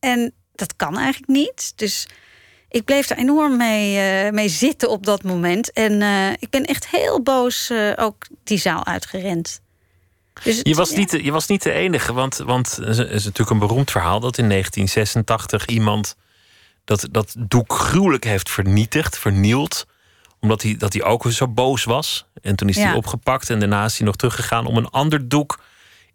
En 0.00 0.32
dat 0.54 0.76
kan 0.76 0.98
eigenlijk 0.98 1.32
niet. 1.32 1.72
Dus 1.76 2.08
ik 2.68 2.84
bleef 2.84 3.10
er 3.10 3.16
enorm 3.16 3.56
mee, 3.56 4.24
uh, 4.24 4.32
mee 4.32 4.48
zitten 4.48 4.90
op 4.90 5.06
dat 5.06 5.22
moment. 5.22 5.72
En 5.72 5.92
uh, 6.00 6.30
ik 6.30 6.50
ben 6.50 6.64
echt 6.64 6.88
heel 6.88 7.22
boos 7.22 7.70
uh, 7.70 7.92
ook 7.96 8.26
die 8.44 8.58
zaal 8.58 8.86
uitgerend. 8.86 9.60
Dus 10.42 10.60
je, 10.62 10.74
was 10.74 10.90
niet, 10.90 11.10
je 11.10 11.32
was 11.32 11.46
niet 11.46 11.62
de 11.62 11.72
enige, 11.72 12.12
want, 12.12 12.36
want 12.36 12.76
het 12.76 12.98
is 12.98 13.24
natuurlijk 13.24 13.50
een 13.50 13.58
beroemd 13.58 13.90
verhaal 13.90 14.20
dat 14.20 14.38
in 14.38 14.48
1986 14.48 15.66
iemand 15.66 16.16
dat, 16.88 17.08
dat 17.10 17.34
doek 17.38 17.72
gruwelijk 17.72 18.24
heeft 18.24 18.50
vernietigd, 18.50 19.18
vernield 19.18 19.86
omdat 20.40 20.62
hij, 20.62 20.76
dat 20.76 20.92
hij 20.92 21.02
ook 21.02 21.32
zo 21.32 21.48
boos 21.48 21.84
was. 21.84 22.26
En 22.42 22.56
toen 22.56 22.68
is 22.68 22.76
hij 22.76 22.92
opgepakt 22.92 23.50
en 23.50 23.58
daarna 23.58 23.84
is 23.84 23.98
hij 23.98 24.06
nog 24.06 24.16
teruggegaan 24.16 24.66
om 24.66 24.76
een 24.76 24.88
ander 24.88 25.28
doek 25.28 25.60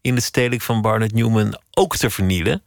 in 0.01 0.15
het 0.15 0.23
stedelijk 0.23 0.61
van 0.61 0.81
Barnett 0.81 1.13
Newman 1.13 1.59
ook 1.71 1.95
te 1.95 2.09
vernielen. 2.09 2.61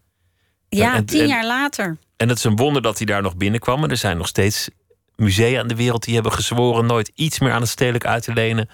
Ja, 0.69 1.03
tien 1.03 1.27
jaar 1.27 1.47
later. 1.47 1.97
En 2.17 2.29
het 2.29 2.39
is 2.39 2.45
een 2.45 2.57
wonder 2.57 2.83
dat 2.83 2.97
hij 2.97 3.07
daar 3.07 3.23
nog 3.23 3.37
binnenkwam. 3.37 3.85
er 3.85 3.97
zijn 3.97 4.17
nog 4.17 4.27
steeds 4.27 4.69
musea 5.17 5.61
in 5.61 5.69
de 5.69 5.75
wereld 5.75 6.05
die 6.05 6.15
hebben 6.15 6.33
gezworen 6.33 6.87
nooit 6.87 7.11
iets 7.15 7.39
meer 7.39 7.53
aan 7.53 7.61
het 7.61 7.71
stedelijk 7.71 8.07
uit 8.07 8.23
te 8.23 8.33
lenen. 8.33 8.69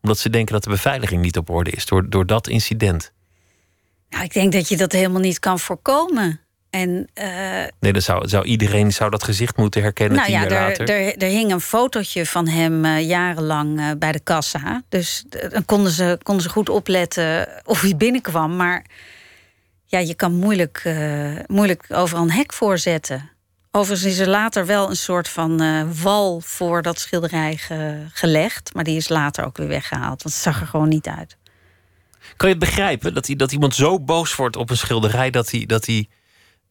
Omdat 0.00 0.18
ze 0.18 0.30
denken 0.30 0.52
dat 0.52 0.64
de 0.64 0.70
beveiliging 0.70 1.22
niet 1.22 1.36
op 1.36 1.50
orde 1.50 1.70
is 1.70 1.86
door, 1.86 2.10
door 2.10 2.26
dat 2.26 2.48
incident. 2.48 3.12
Nou, 4.08 4.24
ik 4.24 4.32
denk 4.32 4.52
dat 4.52 4.68
je 4.68 4.76
dat 4.76 4.92
helemaal 4.92 5.20
niet 5.20 5.38
kan 5.38 5.58
voorkomen. 5.58 6.40
En, 6.72 7.08
uh, 7.14 7.24
nee, 7.80 7.92
dan 7.92 8.02
zou, 8.02 8.28
zou 8.28 8.44
iedereen 8.44 8.92
zou 8.92 9.10
dat 9.10 9.22
gezicht 9.22 9.56
moeten 9.56 9.82
herkennen. 9.82 10.16
Nou 10.16 10.30
ja, 10.30 10.44
er, 10.44 10.80
er, 10.80 11.16
er, 11.16 11.28
hing 11.28 11.52
een 11.52 11.60
fotootje 11.60 12.26
van 12.26 12.48
hem 12.48 12.84
uh, 12.84 13.08
jarenlang 13.08 13.80
uh, 13.80 13.90
bij 13.98 14.12
de 14.12 14.20
kassa. 14.20 14.82
Dus 14.88 15.24
dan 15.28 15.64
konden 15.64 15.92
ze, 15.92 16.18
konden 16.22 16.42
ze 16.42 16.48
goed 16.48 16.68
opletten 16.68 17.48
of 17.64 17.80
hij 17.80 17.96
binnenkwam. 17.96 18.56
Maar 18.56 18.84
ja, 19.84 19.98
je 19.98 20.14
kan 20.14 20.34
moeilijk, 20.34 20.94
moeilijk 21.46 21.84
overal 21.88 22.22
een 22.22 22.30
hek 22.30 22.52
voorzetten. 22.52 23.30
Overigens 23.70 24.12
is 24.12 24.18
er 24.18 24.28
later 24.28 24.66
wel 24.66 24.90
een 24.90 24.96
soort 24.96 25.28
van 25.28 25.62
wal 26.02 26.40
voor 26.40 26.82
dat 26.82 26.98
schilderij 26.98 27.58
gelegd. 28.12 28.74
Maar 28.74 28.84
die 28.84 28.96
is 28.96 29.08
later 29.08 29.44
ook 29.44 29.56
weer 29.56 29.68
weggehaald. 29.68 30.22
Want 30.22 30.34
het 30.34 30.44
zag 30.44 30.60
er 30.60 30.66
gewoon 30.66 30.88
niet 30.88 31.06
uit. 31.06 31.36
Kan 32.36 32.48
je 32.48 32.54
het 32.54 32.64
begrijpen 32.64 33.14
dat, 33.14 33.26
hij, 33.26 33.36
dat 33.36 33.52
iemand 33.52 33.74
zo 33.74 34.00
boos 34.00 34.34
wordt 34.34 34.56
op 34.56 34.70
een 34.70 34.76
schilderij 34.76 35.30
dat 35.30 35.50
hij. 35.50 35.66
Dat 35.66 35.86
hij 35.86 36.08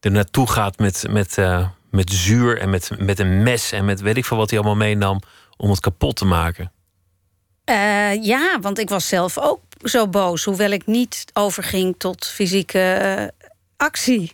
er 0.04 0.10
naartoe 0.10 0.50
gaat 0.50 0.78
met, 0.78 1.04
met, 1.10 1.38
uh, 1.38 1.68
met 1.90 2.12
zuur 2.12 2.58
en 2.58 2.70
met, 2.70 2.90
met 2.98 3.18
een 3.18 3.42
mes 3.42 3.72
en 3.72 3.84
met 3.84 4.00
weet 4.00 4.16
ik 4.16 4.24
veel 4.24 4.36
wat 4.36 4.50
hij 4.50 4.58
allemaal 4.58 4.76
meenam 4.76 5.20
om 5.56 5.70
het 5.70 5.80
kapot 5.80 6.16
te 6.16 6.24
maken. 6.24 6.72
Uh, 7.70 8.24
ja, 8.24 8.60
want 8.60 8.78
ik 8.78 8.88
was 8.88 9.08
zelf 9.08 9.38
ook 9.38 9.60
zo 9.82 10.08
boos, 10.08 10.44
hoewel 10.44 10.70
ik 10.70 10.86
niet 10.86 11.24
overging 11.32 11.94
tot 11.98 12.26
fysieke 12.26 13.00
uh, 13.18 13.46
actie. 13.76 14.32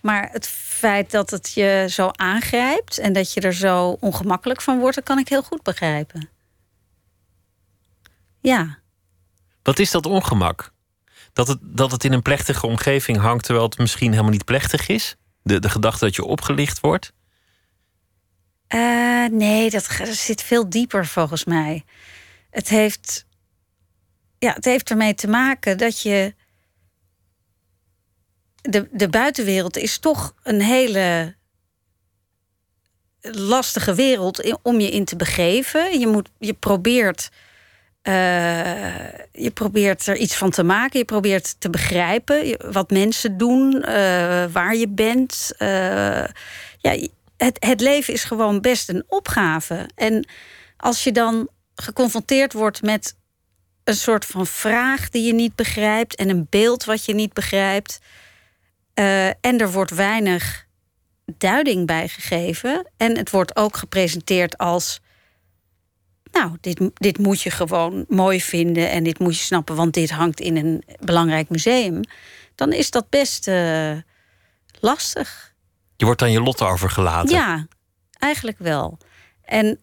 Maar 0.00 0.28
het 0.32 0.46
feit 0.48 1.10
dat 1.10 1.30
het 1.30 1.52
je 1.52 1.86
zo 1.90 2.08
aangrijpt 2.12 2.98
en 2.98 3.12
dat 3.12 3.32
je 3.32 3.40
er 3.40 3.54
zo 3.54 3.96
ongemakkelijk 4.00 4.62
van 4.62 4.78
wordt, 4.78 4.94
dat 4.94 5.04
kan 5.04 5.18
ik 5.18 5.28
heel 5.28 5.42
goed 5.42 5.62
begrijpen. 5.62 6.28
Ja. 8.40 8.78
Wat 9.62 9.78
is 9.78 9.90
dat 9.90 10.06
ongemak? 10.06 10.72
Dat 11.32 11.48
het, 11.48 11.58
dat 11.62 11.90
het 11.90 12.04
in 12.04 12.12
een 12.12 12.22
plechtige 12.22 12.66
omgeving 12.66 13.18
hangt, 13.18 13.44
terwijl 13.44 13.66
het 13.66 13.78
misschien 13.78 14.10
helemaal 14.10 14.30
niet 14.30 14.44
plechtig 14.44 14.88
is? 14.88 15.16
De, 15.42 15.58
de 15.58 15.68
gedachte 15.68 16.04
dat 16.04 16.16
je 16.16 16.24
opgelicht 16.24 16.80
wordt? 16.80 17.12
Uh, 18.74 19.26
nee, 19.26 19.70
dat 19.70 19.88
zit 20.04 20.42
veel 20.42 20.70
dieper 20.70 21.06
volgens 21.06 21.44
mij. 21.44 21.84
Het 22.50 22.68
heeft, 22.68 23.26
ja, 24.38 24.52
het 24.52 24.64
heeft 24.64 24.90
ermee 24.90 25.14
te 25.14 25.28
maken 25.28 25.78
dat 25.78 26.00
je. 26.00 26.34
De, 28.60 28.88
de 28.92 29.08
buitenwereld 29.08 29.76
is 29.76 29.98
toch 29.98 30.34
een 30.42 30.60
hele 30.60 31.36
lastige 33.20 33.94
wereld 33.94 34.58
om 34.62 34.80
je 34.80 34.90
in 34.90 35.04
te 35.04 35.16
begeven. 35.16 35.98
Je, 36.00 36.06
moet, 36.06 36.28
je 36.38 36.54
probeert 36.54 37.30
uh, 38.02 39.08
je 39.32 39.50
probeert 39.54 40.06
er 40.06 40.16
iets 40.16 40.36
van 40.36 40.50
te 40.50 40.62
maken. 40.62 40.98
Je 40.98 41.04
probeert 41.04 41.60
te 41.60 41.70
begrijpen 41.70 42.72
wat 42.72 42.90
mensen 42.90 43.36
doen, 43.36 43.74
uh, 43.74 43.84
waar 44.52 44.76
je 44.76 44.88
bent. 44.88 45.52
Uh, 45.58 46.24
ja, 46.78 47.08
het, 47.36 47.56
het 47.58 47.80
leven 47.80 48.14
is 48.14 48.24
gewoon 48.24 48.60
best 48.60 48.88
een 48.88 49.04
opgave. 49.06 49.88
En 49.94 50.28
als 50.76 51.04
je 51.04 51.12
dan 51.12 51.48
geconfronteerd 51.74 52.52
wordt 52.52 52.82
met 52.82 53.16
een 53.84 53.94
soort 53.94 54.24
van 54.24 54.46
vraag 54.46 55.08
die 55.08 55.26
je 55.26 55.34
niet 55.34 55.54
begrijpt 55.54 56.14
en 56.14 56.28
een 56.28 56.46
beeld 56.50 56.84
wat 56.84 57.04
je 57.04 57.14
niet 57.14 57.32
begrijpt. 57.32 58.00
en 59.40 59.58
er 59.58 59.72
wordt 59.72 59.90
weinig 59.90 60.66
duiding 61.38 61.86
bij 61.86 62.08
gegeven. 62.08 62.90
En 62.96 63.16
het 63.16 63.30
wordt 63.30 63.56
ook 63.56 63.76
gepresenteerd 63.76 64.58
als 64.58 65.00
nou, 66.32 66.56
dit, 66.60 66.90
dit 66.94 67.18
moet 67.18 67.40
je 67.40 67.50
gewoon 67.50 68.04
mooi 68.08 68.42
vinden 68.42 68.90
en 68.90 69.04
dit 69.04 69.18
moet 69.18 69.38
je 69.38 69.44
snappen, 69.44 69.76
want 69.76 69.94
dit 69.94 70.10
hangt 70.10 70.40
in 70.40 70.56
een 70.56 70.84
belangrijk 71.00 71.48
museum, 71.48 72.00
dan 72.54 72.72
is 72.72 72.90
dat 72.90 73.08
best 73.08 73.48
uh, 73.48 73.92
lastig. 74.80 75.54
Je 75.96 76.04
wordt 76.04 76.22
aan 76.22 76.30
je 76.30 76.40
lot 76.40 76.62
overgelaten. 76.62 77.30
Ja, 77.30 77.66
eigenlijk 78.18 78.58
wel. 78.58 78.98
En 79.42 79.80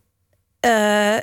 uh, 0.66 1.18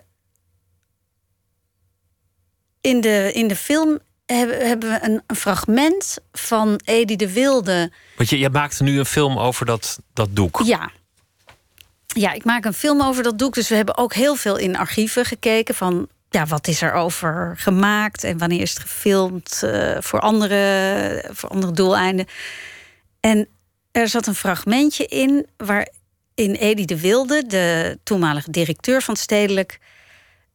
in, 2.81 3.01
de, 3.01 3.31
in 3.33 3.49
de 3.49 3.57
film 3.57 3.99
hebben, 4.27 4.67
hebben 4.67 4.91
we 4.91 4.99
een, 5.03 5.23
een, 5.27 5.37
fragment 5.37 6.19
van 6.33 6.81
Edi 6.85 7.17
de 7.17 7.33
Wilde. 7.33 7.93
Want 8.17 8.29
je, 8.29 8.39
je 8.39 8.51
maakte 8.51 8.83
nu 8.83 8.99
een 8.99 9.07
film 9.07 9.39
over 9.39 9.67
dat, 9.67 9.99
dat 10.13 10.37
doek. 10.37 10.61
Ja, 10.65 10.91
ja, 12.15 12.33
ik 12.33 12.45
maak 12.45 12.65
een 12.65 12.75
film 12.75 13.03
over 13.03 13.23
dat 13.23 13.39
doek. 13.39 13.55
Dus 13.55 13.69
we 13.69 13.75
hebben 13.75 13.97
ook 13.97 14.15
heel 14.15 14.35
veel 14.35 14.57
in 14.57 14.77
archieven 14.77 15.25
gekeken 15.25 15.75
van 15.75 16.09
ja, 16.31 16.47
wat 16.47 16.69
is 16.69 16.83
er 16.83 16.93
over 16.93 17.55
gemaakt 17.57 18.25
en 18.25 18.39
wanneer 18.39 18.61
is 18.61 18.71
het 18.71 18.79
gefilmd 18.79 19.63
uh, 19.65 19.97
voor, 20.01 20.21
andere, 20.21 21.25
voor 21.33 21.49
andere 21.49 21.73
doeleinden. 21.73 22.27
En 23.21 23.49
er 23.93 24.09
zat 24.09 24.27
een 24.27 24.35
fragmentje 24.35 25.07
in 25.07 25.47
waarin 25.57 26.55
Edi 26.55 26.85
de 26.85 27.01
Wilde, 27.01 27.47
de 27.47 27.99
toenmalige 28.03 28.51
directeur 28.51 29.03
van 29.03 29.17
Stedelijk, 29.17 29.79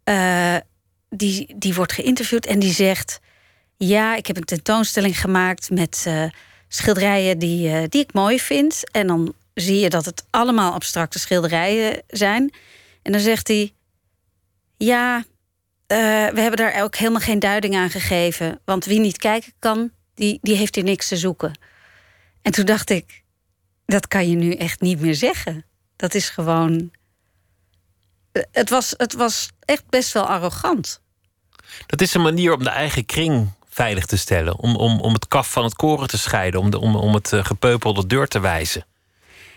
uh, 0.06 0.56
die, 1.10 1.56
die 1.58 1.74
wordt 1.74 1.94
geïnterviewd 1.94 2.46
en 2.46 2.60
die 2.60 2.74
zegt: 2.74 3.20
Ja, 3.78 4.16
ik 4.16 4.28
heb 4.28 4.38
een 4.38 4.44
tentoonstelling 4.44 5.20
gemaakt 5.20 5.70
met 5.70 6.06
uh, 6.08 6.24
schilderijen 6.68 7.40
die, 7.40 7.88
die 7.88 8.02
ik 8.02 8.14
mooi 8.14 8.40
vind. 8.40 8.92
En 8.92 9.08
dan 9.08 9.34
zie 9.62 9.80
je 9.80 9.90
dat 9.90 10.06
het 10.06 10.26
allemaal 10.30 10.74
abstracte 10.74 11.20
schilderijen 11.20 12.04
zijn. 12.08 12.54
En 13.02 13.12
dan 13.12 13.22
zegt 13.22 13.48
hij: 13.48 13.74
Ja, 14.78 15.18
uh, 15.18 15.26
we 16.28 16.42
hebben 16.42 16.58
daar 16.58 16.84
ook 16.84 16.96
helemaal 16.96 17.22
geen 17.22 17.40
duiding 17.40 17.76
aan 17.76 17.90
gegeven. 17.90 18.60
Want 18.66 18.86
wie 18.86 19.00
niet 19.00 19.18
kijken 19.18 19.54
kan, 19.60 19.92
die, 20.14 20.40
die 20.42 20.56
heeft 20.56 20.76
hier 20.76 20.84
niks 20.84 21.08
te 21.08 21.18
zoeken. 21.18 21.60
En 22.42 22.52
toen 22.52 22.66
dacht 22.66 22.90
ik: 22.90 23.24
Dat 23.86 24.08
kan 24.08 24.30
je 24.30 24.36
nu 24.36 24.54
echt 24.54 24.82
niet 24.82 25.00
meer 25.00 25.16
zeggen. 25.16 25.66
Dat 25.96 26.14
is 26.14 26.30
gewoon. 26.30 26.92
Eh, 28.32 28.44
het 28.52 28.70
was, 28.70 28.94
het 28.98 29.14
was 29.14 29.50
echt 29.66 29.90
best 29.90 30.14
wel 30.14 30.28
arrogant. 30.28 31.02
Dat 31.86 32.02
is 32.02 32.14
een 32.14 32.22
manier 32.22 32.54
om 32.54 32.64
de 32.64 32.70
eigen 32.70 33.06
kring 33.06 33.50
veilig 33.70 34.06
te 34.06 34.18
stellen. 34.18 34.58
Om, 34.58 34.76
om, 34.76 35.00
om 35.00 35.14
het 35.14 35.28
kaf 35.28 35.52
van 35.52 35.64
het 35.64 35.76
koren 35.76 36.08
te 36.08 36.18
scheiden. 36.18 36.60
Om, 36.60 36.70
de, 36.70 36.80
om, 36.80 36.96
om 36.96 37.14
het 37.14 37.34
eh, 37.34 37.46
gepeupelde 37.46 38.08
deur 38.08 38.28
te 38.28 38.40
wijzen. 38.40 38.86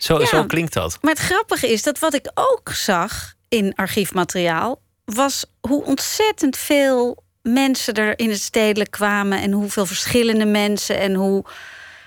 Zo, 0.03 0.25
zo 0.25 0.45
klinkt 0.47 0.73
dat. 0.73 0.99
Maar 1.01 1.13
het 1.13 1.23
grappige 1.23 1.73
is 1.73 1.83
dat 1.83 1.99
wat 1.99 2.15
ik 2.15 2.31
ook 2.35 2.71
zag 2.73 3.35
in 3.49 3.75
archiefmateriaal... 3.75 4.81
was 5.05 5.45
hoe 5.61 5.85
ontzettend 5.85 6.57
veel 6.57 7.25
mensen 7.43 7.95
er 7.95 8.19
in 8.19 8.31
het 8.31 8.41
stedelijk 8.41 8.91
kwamen... 8.91 9.41
en 9.41 9.53
hoeveel 9.53 9.87
verschillende 9.87 10.45
mensen 10.45 10.99
en 10.99 11.15
hoe, 11.15 11.45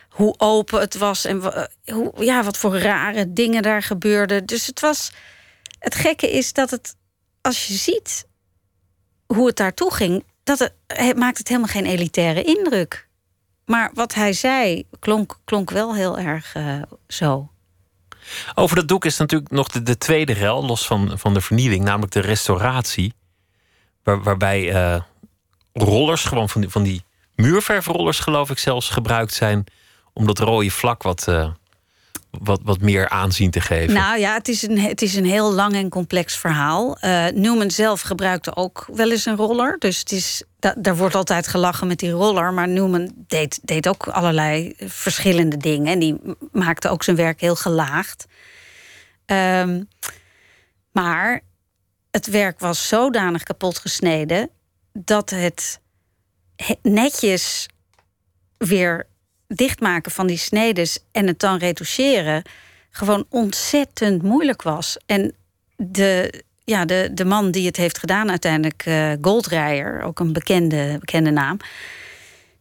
hoe 0.10 0.34
open 0.38 0.80
het 0.80 0.98
was... 0.98 1.26
en 1.26 1.42
hoe, 1.86 2.14
ja, 2.18 2.44
wat 2.44 2.58
voor 2.58 2.78
rare 2.78 3.34
dingen 3.34 3.62
daar 3.62 3.84
gebeurden. 3.84 4.46
Dus 4.46 4.68
het 4.68 4.80
was... 4.80 5.12
Het 5.80 5.96
gekke 5.96 6.32
is 6.32 6.54
dat 6.54 6.72
het, 6.72 6.96
als 7.42 7.68
je 7.68 7.74
ziet 7.74 8.28
hoe 9.26 9.48
het 9.48 9.58
daartoe 9.58 9.94
ging... 9.94 10.24
dat 10.44 10.60
het, 10.60 10.74
het 10.88 11.18
maakt 11.18 11.38
het 11.38 11.48
helemaal 11.48 11.70
geen 11.70 11.86
elitaire 11.86 12.44
indruk. 12.44 13.08
Maar 13.66 13.92
wat 13.94 14.14
hij 14.14 14.34
zei 14.34 14.88
klonk, 15.00 15.38
klonk 15.44 15.70
wel 15.70 15.96
heel 15.96 16.18
erg 16.18 16.56
uh, 16.56 16.82
zo. 17.08 17.50
Over 18.54 18.76
dat 18.76 18.88
doek 18.88 19.06
is 19.06 19.18
natuurlijk 19.18 19.52
nog 19.52 19.68
de, 19.68 19.84
de, 19.84 19.98
tweede 19.98 20.34
rel, 20.34 20.66
los 20.66 20.88
van, 20.88 21.20
van 21.20 21.34
de 21.34 21.42
vernieuwing, 21.42 21.84
namelijk 21.84 22.12
de 22.12 22.20
restauratie. 22.20 23.14
Waar, 24.04 24.24
waarbij 24.24 24.74
uh, 24.74 25.02
rollers, 25.74 26.24
gewoon 26.24 26.50
van 26.50 26.62
die, 26.62 26.70
van 26.70 26.84
die 26.84 27.04
muurverfrollers, 27.36 28.20
geloof 28.20 28.50
ik 28.50 28.58
zelfs, 28.58 28.90
gebruikt 28.90 29.34
zijn 29.34 29.64
om 30.14 30.26
dat 30.26 30.40
rode 30.40 30.72
vlak 30.72 31.04
wat, 31.04 31.26
uh, 31.30 31.50
wat, 32.44 32.60
wat 32.64 32.82
meer 32.82 33.10
aanzien 33.10 33.52
te 33.52 33.62
geven. 33.62 33.94
Nou 33.94 34.20
ja, 34.20 34.34
het 34.34 34.48
is 34.48 34.62
een, 34.62 34.80
het 34.80 35.02
is 35.02 35.16
een 35.16 35.26
heel 35.26 35.54
lang 35.54 35.74
en 35.74 35.90
complex 35.90 36.38
verhaal. 36.38 36.98
Uh, 37.02 37.26
Newman 37.28 37.72
zelf 37.72 38.02
gebruikte 38.02 38.56
ook 38.56 38.88
wel 38.94 39.12
eens 39.12 39.26
een 39.26 39.36
roller. 39.36 39.76
Dus 39.80 40.00
het 40.00 40.12
is, 40.12 40.44
da, 40.60 40.76
daar 40.78 40.98
wordt 40.98 41.16
altijd 41.16 41.48
gelachen 41.48 41.88
met 41.88 42.00
die 42.00 42.12
roller. 42.12 42.54
Maar 42.54 42.68
Newman 42.68 43.12
deed, 43.28 43.60
deed 43.64 43.88
ook 43.88 44.08
allerlei 44.08 44.74
verschillende 44.78 45.58
dingen. 45.58 45.94
En 45.94 46.00
die 46.00 46.22
maakte 46.52 46.90
ook 46.90 47.04
zijn 47.04 47.16
werk 47.16 47.42
heel 47.42 47.56
gelaagd. 47.56 48.26
Um, 49.26 49.88
maar 50.92 51.42
het 52.12 52.28
werk 52.28 52.60
was 52.60 52.88
zodanig 52.88 53.44
kapot 53.44 53.80
gesneden 53.80 54.50
dat 54.94 55.30
het 55.30 55.80
netjes 56.82 57.68
weer 58.58 59.08
dichtmaken 59.48 60.12
van 60.12 60.28
die 60.28 60.38
snedes 60.38 61.00
en 61.12 61.28
het 61.28 61.40
dan 61.40 61.58
retoucheren 61.58 62.44
gewoon 62.90 63.26
ontzettend 63.30 64.22
moeilijk 64.22 64.62
was. 64.62 64.98
En 65.06 65.36
de, 65.76 66.44
ja, 66.64 66.86
de, 66.86 67.10
de 67.14 67.26
man 67.26 67.52
die 67.52 67.66
het 67.66 67.78
heeft 67.78 67.98
gedaan, 67.98 68.30
uiteindelijk 68.30 68.86
uh, 68.86 69.14
Goldreier, 69.22 70.02
ook 70.02 70.20
een 70.20 70.34
bekende, 70.34 70.98
bekende 71.00 71.32
naam, 71.32 71.58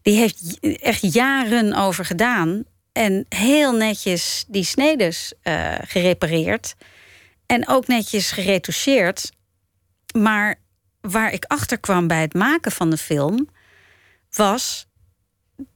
die 0.03 0.17
heeft 0.19 0.59
echt 0.61 1.13
jaren 1.15 1.75
over 1.75 2.05
gedaan 2.05 2.65
en 2.93 3.27
heel 3.29 3.73
netjes 3.73 4.45
die 4.49 4.65
snedes 4.65 5.33
uh, 5.43 5.75
gerepareerd 5.81 6.75
en 7.47 7.69
ook 7.69 7.87
netjes 7.87 8.31
geretoucheerd. 8.31 9.33
Maar 10.19 10.61
waar 11.01 11.33
ik 11.33 11.45
achter 11.45 11.79
kwam 11.79 12.07
bij 12.07 12.21
het 12.21 12.35
maken 12.35 12.73
van 12.73 12.91
de 12.91 12.97
film 12.97 13.49
was 14.31 14.87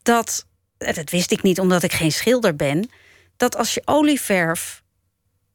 dat 0.02 0.46
dat 0.78 1.10
wist 1.10 1.30
ik 1.30 1.42
niet 1.42 1.60
omdat 1.60 1.82
ik 1.82 1.92
geen 1.92 2.12
schilder 2.12 2.56
ben, 2.56 2.90
dat 3.36 3.56
als 3.56 3.74
je 3.74 3.82
olieverf 3.84 4.82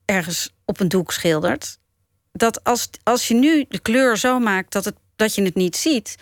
ergens 0.05 0.53
op 0.65 0.79
een 0.79 0.87
doek 0.87 1.11
schildert, 1.11 1.77
dat 2.31 2.63
als, 2.63 2.89
als 3.03 3.27
je 3.27 3.33
nu 3.33 3.65
de 3.69 3.79
kleur 3.79 4.17
zo 4.17 4.39
maakt 4.39 4.71
dat, 4.71 4.85
het, 4.85 4.95
dat 5.15 5.35
je 5.35 5.43
het 5.43 5.55
niet 5.55 5.75
ziet, 5.75 6.15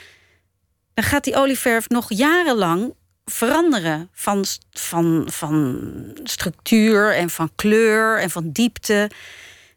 dan 0.93 1.03
gaat 1.03 1.23
die 1.23 1.35
olieverf 1.35 1.89
nog 1.89 2.13
jarenlang 2.13 2.93
veranderen 3.25 4.09
van, 4.13 4.45
van, 4.71 5.27
van 5.31 5.79
structuur 6.23 7.15
en 7.15 7.29
van 7.29 7.51
kleur 7.55 8.19
en 8.19 8.29
van 8.29 8.51
diepte. 8.51 9.09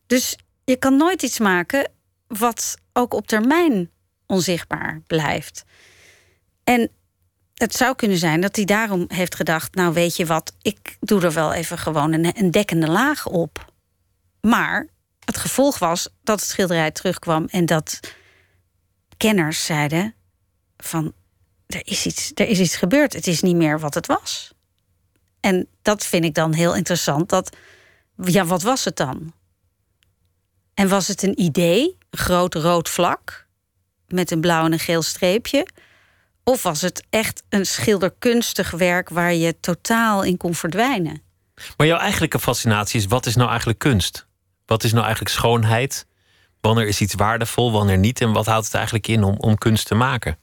Dus 0.07 0.37
je 0.65 0.77
kan 0.77 0.97
nooit 0.97 1.23
iets 1.23 1.39
maken 1.39 1.91
wat 2.27 2.77
ook 2.93 3.15
op 3.15 3.27
termijn 3.27 3.91
onzichtbaar 4.27 5.03
blijft. 5.07 5.65
En 6.65 6.91
het 7.55 7.75
zou 7.75 7.95
kunnen 7.95 8.19
zijn 8.19 8.41
dat 8.41 8.57
hij 8.57 8.65
daarom 8.65 9.05
heeft 9.09 9.35
gedacht: 9.35 9.75
Nou, 9.75 9.93
weet 9.93 10.17
je 10.17 10.27
wat, 10.27 10.55
ik 10.63 10.97
doe 11.01 11.23
er 11.23 11.33
wel 11.33 11.53
even 11.53 11.79
gewoon 11.79 12.13
een, 12.13 12.39
een 12.39 12.51
dekkende 12.51 12.89
laag 12.89 13.27
op. 13.27 13.73
Maar 14.41 14.89
het 15.25 15.39
gevolg 15.39 15.79
was 15.79 16.09
dat 16.23 16.41
het 16.41 16.49
schilderij 16.49 16.91
terugkwam 16.91 17.47
en 17.51 17.67
dat 17.67 18.01
kenners 19.17 19.65
zeiden: 19.65 20.15
van 20.77 21.13
er 21.67 21.81
is 21.85 22.07
iets, 22.07 22.33
er 22.35 22.49
is 22.49 22.61
iets 22.61 22.77
gebeurd. 22.77 23.13
Het 23.13 23.27
is 23.27 23.41
niet 23.41 23.57
meer 23.57 23.81
wat 23.81 23.95
het 23.95 24.07
was. 24.07 24.53
En 25.41 25.69
dat 25.83 26.07
vind 26.07 26.25
ik 26.25 26.35
dan 26.35 26.53
heel 26.53 26.75
interessant. 26.75 27.29
Dat, 27.29 27.57
ja, 28.17 28.45
wat 28.45 28.63
was 28.63 28.85
het 28.85 28.97
dan? 28.97 29.33
En 30.75 30.89
was 30.89 31.09
het 31.09 31.23
een 31.23 31.41
idee, 31.41 31.99
een 32.11 32.19
groot 32.19 32.55
rood 32.55 32.89
vlak 32.89 33.47
met 34.09 34.31
een 34.31 34.41
blauw 34.41 34.65
en 34.65 34.73
een 34.73 34.79
geel 34.79 35.03
streepje? 35.03 35.67
Of 36.45 36.63
was 36.63 36.81
het 36.81 37.05
echt 37.11 37.43
een 37.49 37.67
schilderkunstig 37.67 38.71
werk 38.71 39.09
waar 39.09 39.35
je 39.35 39.61
totaal 39.61 40.23
in 40.23 40.37
kon 40.37 40.55
verdwijnen? 40.55 41.23
Maar 41.77 41.87
jouw 41.87 41.99
eigenlijke 41.99 42.39
fascinatie 42.39 43.01
is: 43.01 43.07
wat 43.07 43.27
is 43.27 43.35
nou 43.35 43.49
eigenlijk 43.49 43.79
kunst? 43.79 44.27
Wat 44.67 44.85
is 44.85 44.93
nou 44.93 45.05
eigenlijk 45.05 45.35
schoonheid? 45.35 46.07
Wanneer 46.61 46.87
is 46.87 47.01
iets 47.01 47.15
waardevol, 47.15 47.73
wanneer 47.73 47.99
niet? 47.99 48.21
En 48.21 48.33
wat 48.33 48.47
houdt 48.47 48.65
het 48.65 48.75
eigenlijk 48.75 49.07
in 49.09 49.23
om, 49.23 49.37
om 49.39 49.59
kunst 49.59 49.87
te 49.87 49.95
maken? 49.95 50.39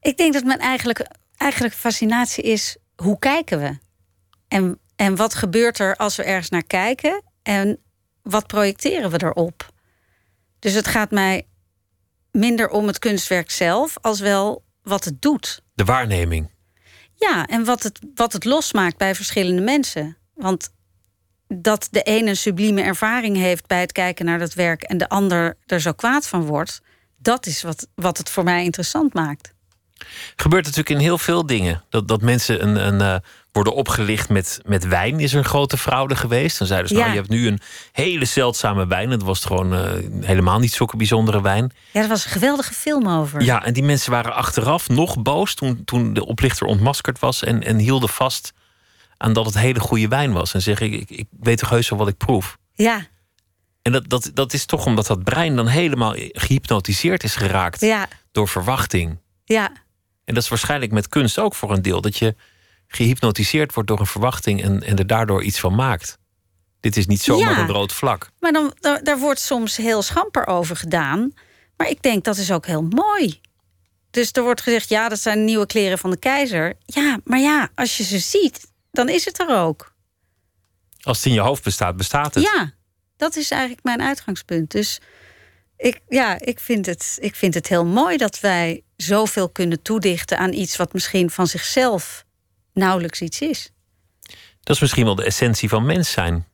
Ik 0.00 0.16
denk 0.16 0.32
dat 0.32 0.44
mijn 0.44 0.58
eigenlijk, 0.58 1.06
eigenlijk 1.36 1.74
fascinatie 1.74 2.44
is: 2.44 2.76
hoe 2.96 3.18
kijken 3.18 3.60
we? 3.60 3.78
En, 4.48 4.78
en 4.96 5.16
wat 5.16 5.34
gebeurt 5.34 5.78
er 5.78 5.96
als 5.96 6.16
we 6.16 6.22
ergens 6.22 6.48
naar 6.48 6.64
kijken? 6.66 7.22
En 7.42 7.78
wat 8.22 8.46
projecteren 8.46 9.10
we 9.10 9.22
erop? 9.22 9.72
Dus 10.58 10.72
het 10.72 10.86
gaat 10.86 11.10
mij 11.10 11.46
minder 12.32 12.68
om 12.68 12.86
het 12.86 12.98
kunstwerk 12.98 13.50
zelf, 13.50 13.96
als 14.00 14.20
wel 14.20 14.64
wat 14.82 15.04
het 15.04 15.22
doet. 15.22 15.62
De 15.74 15.84
waarneming. 15.84 16.50
Ja, 17.14 17.46
en 17.46 17.64
wat 17.64 17.82
het, 17.82 17.98
wat 18.14 18.32
het 18.32 18.44
losmaakt 18.44 18.96
bij 18.96 19.14
verschillende 19.14 19.62
mensen. 19.62 20.16
Want 20.34 20.70
dat 21.48 21.88
de 21.90 22.02
ene 22.02 22.28
een 22.28 22.36
sublieme 22.36 22.82
ervaring 22.82 23.36
heeft 23.36 23.66
bij 23.66 23.80
het 23.80 23.92
kijken 23.92 24.24
naar 24.24 24.38
dat 24.38 24.54
werk 24.54 24.82
en 24.82 24.98
de 24.98 25.08
ander 25.08 25.56
er 25.66 25.80
zo 25.80 25.92
kwaad 25.92 26.26
van 26.26 26.44
wordt, 26.44 26.80
dat 27.16 27.46
is 27.46 27.62
wat, 27.62 27.88
wat 27.94 28.18
het 28.18 28.30
voor 28.30 28.44
mij 28.44 28.64
interessant 28.64 29.14
maakt. 29.14 29.54
Gebeurt 30.36 30.64
natuurlijk 30.64 30.90
in 30.90 31.04
heel 31.04 31.18
veel 31.18 31.46
dingen. 31.46 31.84
Dat, 31.88 32.08
dat 32.08 32.22
mensen 32.22 32.62
een, 32.62 32.86
een, 32.86 33.00
uh, 33.00 33.16
worden 33.58 33.76
opgelicht 33.76 34.28
met, 34.28 34.60
met 34.64 34.86
wijn. 34.86 35.20
Is 35.20 35.32
er 35.32 35.38
een 35.38 35.44
grote 35.44 35.76
fraude 35.76 36.16
geweest? 36.16 36.58
Dan 36.58 36.66
zeiden 36.66 36.88
ze, 36.88 36.94
nou, 36.94 37.08
je 37.08 37.16
hebt 37.16 37.28
nu 37.28 37.46
een 37.46 37.60
hele 37.92 38.24
zeldzame 38.24 38.86
wijn. 38.86 39.10
Het 39.10 39.22
was 39.22 39.44
gewoon 39.44 39.74
uh, 39.74 39.90
helemaal 40.20 40.58
niet 40.58 40.72
zulke 40.72 40.96
bijzondere 40.96 41.42
wijn. 41.42 41.72
Ja, 41.92 42.02
er 42.02 42.08
was 42.08 42.24
een 42.24 42.30
geweldige 42.30 42.74
film 42.74 43.08
over. 43.08 43.42
Ja, 43.42 43.64
en 43.64 43.72
die 43.72 43.82
mensen 43.82 44.10
waren 44.10 44.34
achteraf 44.34 44.88
nog 44.88 45.22
boos 45.22 45.54
toen, 45.54 45.84
toen 45.84 46.14
de 46.14 46.26
oplichter 46.26 46.66
ontmaskerd 46.66 47.18
was. 47.18 47.44
En, 47.44 47.62
en 47.62 47.78
hielden 47.78 48.08
vast 48.08 48.52
aan 49.16 49.32
dat 49.32 49.44
het 49.44 49.58
hele 49.58 49.80
goede 49.80 50.08
wijn 50.08 50.32
was. 50.32 50.54
En 50.54 50.62
zeggen, 50.62 50.92
ik, 50.92 51.10
ik 51.10 51.26
weet 51.40 51.58
toch 51.58 51.70
heus 51.70 51.88
wel 51.88 51.98
wat 51.98 52.08
ik 52.08 52.16
proef. 52.16 52.58
Ja. 52.74 53.06
En 53.82 53.92
dat, 53.92 54.08
dat, 54.08 54.30
dat 54.34 54.52
is 54.52 54.64
toch 54.64 54.86
omdat 54.86 55.06
dat 55.06 55.24
brein 55.24 55.56
dan 55.56 55.66
helemaal 55.66 56.14
gehypnotiseerd 56.16 57.24
is 57.24 57.36
geraakt 57.36 57.80
ja. 57.80 58.08
door 58.32 58.48
verwachting. 58.48 59.18
Ja. 59.44 59.72
En 60.24 60.34
dat 60.34 60.42
is 60.42 60.48
waarschijnlijk 60.48 60.92
met 60.92 61.08
kunst 61.08 61.38
ook 61.38 61.54
voor 61.54 61.72
een 61.72 61.82
deel. 61.82 62.00
Dat 62.00 62.16
je 62.16 62.34
gehypnotiseerd 62.88 63.74
wordt 63.74 63.88
door 63.88 64.00
een 64.00 64.06
verwachting 64.06 64.62
en, 64.62 64.82
en 64.82 64.96
er 64.96 65.06
daardoor 65.06 65.42
iets 65.42 65.60
van 65.60 65.74
maakt. 65.74 66.18
Dit 66.80 66.96
is 66.96 67.06
niet 67.06 67.22
zomaar 67.22 67.58
een 67.58 67.68
rood 67.68 67.92
vlak. 67.92 68.30
Maar 68.40 68.52
dan, 68.52 68.74
daar, 68.80 69.04
daar 69.04 69.18
wordt 69.18 69.40
soms 69.40 69.76
heel 69.76 70.02
schamper 70.02 70.46
over 70.46 70.76
gedaan. 70.76 71.32
Maar 71.76 71.88
ik 71.88 72.02
denk 72.02 72.24
dat 72.24 72.36
is 72.36 72.52
ook 72.52 72.66
heel 72.66 72.82
mooi. 72.82 73.40
Dus 74.10 74.32
er 74.32 74.42
wordt 74.42 74.60
gezegd, 74.60 74.88
ja, 74.88 75.08
dat 75.08 75.20
zijn 75.20 75.44
nieuwe 75.44 75.66
kleren 75.66 75.98
van 75.98 76.10
de 76.10 76.18
keizer. 76.18 76.74
Ja, 76.84 77.18
maar 77.24 77.38
ja, 77.38 77.68
als 77.74 77.96
je 77.96 78.02
ze 78.02 78.18
ziet, 78.18 78.72
dan 78.90 79.08
is 79.08 79.24
het 79.24 79.40
er 79.40 79.56
ook. 79.56 79.92
Als 81.00 81.16
het 81.16 81.26
in 81.26 81.32
je 81.32 81.40
hoofd 81.40 81.62
bestaat, 81.62 81.96
bestaat 81.96 82.34
het. 82.34 82.44
Ja, 82.44 82.72
dat 83.16 83.36
is 83.36 83.50
eigenlijk 83.50 83.82
mijn 83.82 84.02
uitgangspunt. 84.02 84.70
Dus 84.70 85.00
ik, 85.76 86.00
ja, 86.08 86.40
ik, 86.40 86.60
vind 86.60 86.86
het, 86.86 87.18
ik 87.20 87.34
vind 87.34 87.54
het 87.54 87.68
heel 87.68 87.84
mooi 87.84 88.16
dat 88.16 88.40
wij 88.40 88.82
zoveel 88.96 89.48
kunnen 89.48 89.82
toedichten 89.82 90.38
aan 90.38 90.52
iets 90.52 90.76
wat 90.76 90.92
misschien 90.92 91.30
van 91.30 91.46
zichzelf 91.46 92.24
nauwelijks 92.78 93.20
iets 93.20 93.40
is. 93.40 93.72
Dat 94.60 94.76
is 94.76 94.80
misschien 94.80 95.04
wel 95.04 95.14
de 95.14 95.24
essentie 95.24 95.68
van 95.68 95.86
mens 95.86 96.10
zijn. 96.10 96.46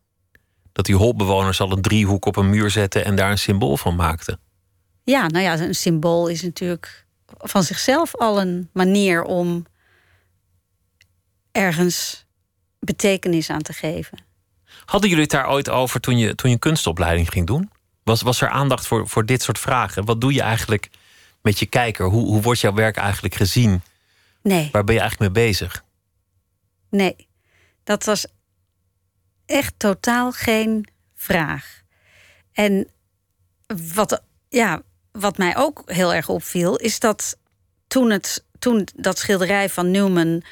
Dat 0.73 0.85
die 0.85 0.95
holbewoners 0.95 1.61
al 1.61 1.73
een 1.73 1.83
driehoek 1.83 2.25
op 2.25 2.37
een 2.37 2.51
muur 2.51 2.71
zetten 2.71 3.05
en 3.05 3.17
daar 3.17 3.31
een 3.31 3.39
symbool 3.39 3.77
van 3.77 3.95
maakten. 3.95 4.41
Ja, 5.05 5.27
nou 5.27 5.45
ja, 5.45 5.59
een 5.59 5.75
symbool 5.75 6.29
is 6.29 6.43
natuurlijk 6.43 7.07
van 7.39 7.63
zichzelf 7.63 8.17
al 8.17 8.41
een 8.41 8.69
manier 8.73 9.23
om 9.23 9.67
ergens 11.53 12.27
betekenis 12.79 13.51
aan 13.51 13.63
te 13.63 13.73
geven. 13.73 14.19
Hadden 14.85 15.09
jullie 15.09 15.25
het 15.25 15.33
daar 15.33 15.51
ooit 15.51 15.69
over 15.71 16.01
toen 16.01 16.19
je, 16.19 16.35
toen 16.35 16.51
je 16.51 16.59
kunstopleiding 16.59 17.29
ging 17.29 17.47
doen? 17.47 17.71
Was, 18.03 18.23
was 18.23 18.41
er 18.41 18.49
aandacht 18.49 18.87
voor, 18.87 19.09
voor 19.09 19.27
dit 19.27 19.43
soort 19.43 19.59
vragen? 19.59 20.05
Wat 20.05 20.21
doe 20.21 20.33
je 20.33 20.43
eigenlijk 20.43 20.91
met 21.43 21.59
je 21.59 21.67
kijker? 21.67 22.07
Hoe, 22.07 22.27
hoe 22.27 22.43
wordt 22.43 22.61
jouw 22.61 22.75
werk 22.75 22.97
eigenlijk 22.97 23.35
gezien? 23.35 23.83
Nee. 24.43 24.69
Waar 24.73 24.85
ben 24.85 24.95
je 24.95 25.01
eigenlijk 25.01 25.35
mee 25.35 25.45
bezig? 25.47 25.85
Nee, 26.95 27.29
dat 27.85 28.05
was 28.05 28.27
echt 29.47 29.75
totaal 29.77 30.33
geen 30.33 30.89
vraag. 31.15 31.83
En 32.53 32.89
wat, 33.95 34.23
ja, 34.49 34.83
wat 35.13 35.39
mij 35.39 35.57
ook 35.57 35.83
heel 35.87 36.15
erg 36.15 36.29
opviel, 36.29 36.77
is 36.77 36.99
dat 36.99 37.39
toen, 37.87 38.11
het, 38.11 38.45
toen 38.59 38.89
dat 38.97 39.19
schilderij 39.19 39.69
van 39.69 39.91
Newman 39.91 40.43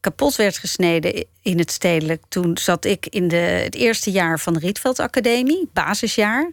kapot 0.00 0.36
werd 0.36 0.58
gesneden 0.58 1.26
in 1.42 1.58
het 1.58 1.70
stedelijk, 1.70 2.22
toen 2.28 2.58
zat 2.58 2.84
ik 2.84 3.06
in 3.06 3.28
de, 3.28 3.36
het 3.36 3.74
eerste 3.74 4.10
jaar 4.10 4.40
van 4.40 4.52
de 4.52 4.58
Rietveld 4.58 4.98
Academie, 4.98 5.68
basisjaar. 5.72 6.50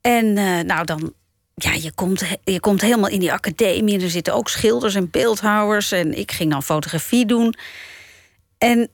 En 0.00 0.26
uh, 0.26 0.60
nou, 0.60 0.84
dan 0.84 1.14
ja, 1.54 1.72
je 1.72 1.92
komt, 1.92 2.22
je 2.44 2.60
komt 2.60 2.80
helemaal 2.80 3.10
in 3.10 3.20
die 3.20 3.32
academie. 3.32 3.94
En 3.94 4.02
er 4.02 4.10
zitten 4.10 4.34
ook 4.34 4.48
schilders 4.48 4.94
en 4.94 5.10
beeldhouwers. 5.10 5.92
En 5.92 6.18
ik 6.18 6.32
ging 6.32 6.50
dan 6.50 6.62
fotografie 6.62 7.26
doen. 7.26 7.54
En 8.60 8.90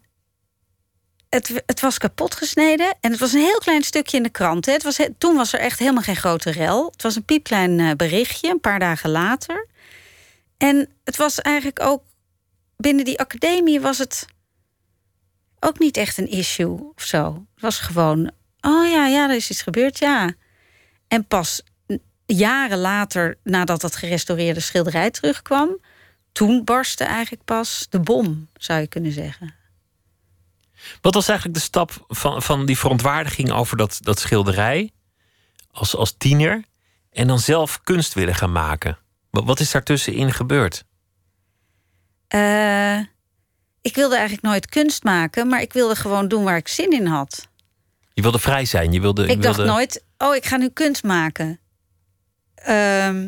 het, 1.29 1.63
het 1.67 1.81
was 1.81 1.99
kapot 1.99 2.35
gesneden. 2.35 2.95
En 3.01 3.11
het 3.11 3.21
was 3.21 3.33
een 3.33 3.41
heel 3.41 3.59
klein 3.59 3.83
stukje 3.83 4.17
in 4.17 4.23
de 4.23 4.29
krant. 4.29 4.67
Hè. 4.67 4.73
Het 4.73 4.83
was, 4.83 4.99
toen 5.19 5.37
was 5.37 5.53
er 5.53 5.61
echt 5.61 5.79
helemaal 5.79 6.03
geen 6.03 6.17
grote 6.17 6.51
rel. 6.51 6.87
Het 6.91 7.03
was 7.03 7.17
een 7.17 7.25
piepklein 7.25 7.81
eh, 7.81 7.91
berichtje, 7.97 8.51
een 8.51 8.61
paar 8.61 8.79
dagen 8.79 9.11
later. 9.11 9.67
En 10.57 10.89
het 11.05 11.17
was 11.17 11.41
eigenlijk 11.41 11.81
ook... 11.83 12.03
Binnen 12.77 13.05
die 13.05 13.21
academie 13.21 13.81
was 13.81 13.99
het 13.99 14.27
ook 15.61 15.79
niet 15.79 15.97
echt 15.97 16.19
een 16.19 16.31
issue 16.31 16.93
of 16.95 17.03
zo. 17.03 17.47
Het 17.55 17.63
was 17.63 17.79
gewoon... 17.79 18.31
Oh 18.61 18.91
ja, 18.91 19.07
ja, 19.07 19.29
er 19.29 19.37
is 19.37 19.51
iets 19.51 19.63
gebeurd, 19.63 19.99
ja. 19.99 20.35
En 21.09 21.27
pas 21.27 21.63
jaren 22.27 22.79
later, 22.79 23.39
nadat 23.43 23.81
dat 23.81 23.97
gerestaureerde 23.97 24.61
schilderij 24.61 25.11
terugkwam... 25.11 25.79
toen 26.33 26.65
barstte 26.65 27.05
eigenlijk 27.05 27.45
pas 27.45 27.87
de 27.91 28.01
bom, 28.01 28.49
zou 28.57 28.81
je 28.81 28.87
kunnen 28.87 29.13
zeggen. 29.13 29.55
Wat 31.01 31.15
was 31.15 31.29
eigenlijk 31.29 31.59
de 31.59 31.65
stap 31.65 32.05
van, 32.09 32.43
van 32.43 32.67
die 32.67 32.79
verontwaardiging 32.79 33.51
over 33.51 33.77
dat, 33.77 33.99
dat 34.03 34.21
schilderij 34.21 34.93
als, 35.71 35.97
als 35.97 36.15
tiener 36.19 36.65
en 37.11 37.27
dan 37.27 37.39
zelf 37.39 37.81
kunst 37.81 38.15
willen 38.15 38.35
gaan 38.35 38.53
maken? 38.53 38.99
Wat, 39.31 39.45
wat 39.45 39.61
is 39.61 39.71
daartussenin 39.71 40.33
gebeurd? 40.33 40.85
Uh, 42.35 42.99
ik 43.81 43.95
wilde 43.95 44.15
eigenlijk 44.15 44.47
nooit 44.47 44.69
kunst 44.69 45.03
maken, 45.03 45.49
maar 45.49 45.61
ik 45.61 45.73
wilde 45.73 45.97
gewoon 45.97 46.29
doen 46.29 46.45
waar 46.45 46.57
ik 46.57 46.69
zin 46.69 46.91
in 46.91 47.07
had. 47.07 47.49
Je 48.13 48.23
wilde 48.23 48.39
vrij 48.39 48.65
zijn. 48.65 48.93
Je 48.93 49.01
wilde, 49.01 49.27
ik 49.27 49.43
dacht 49.43 49.65
nooit, 49.65 50.05
oh, 50.19 50.35
ik 50.35 50.47
ga 50.47 50.57
nu 50.57 50.69
kunst 50.69 51.05
maken. 51.05 51.61
Uh, 52.69 53.25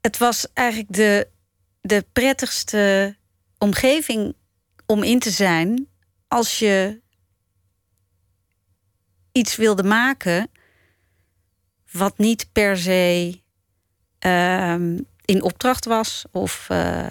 het 0.00 0.18
was 0.18 0.46
eigenlijk 0.52 0.92
de, 0.92 1.28
de 1.80 2.06
prettigste 2.12 3.16
omgeving 3.58 4.34
om 4.86 5.02
in 5.02 5.18
te 5.18 5.30
zijn 5.30 5.88
als 6.28 6.58
je 6.58 7.00
iets 9.32 9.56
wilde 9.56 9.82
maken 9.82 10.50
wat 11.90 12.18
niet 12.18 12.48
per 12.52 12.76
se 12.76 13.40
uh, 14.26 14.74
in 15.24 15.42
opdracht 15.42 15.84
was. 15.84 16.24
Of 16.30 16.68
uh, 16.70 17.10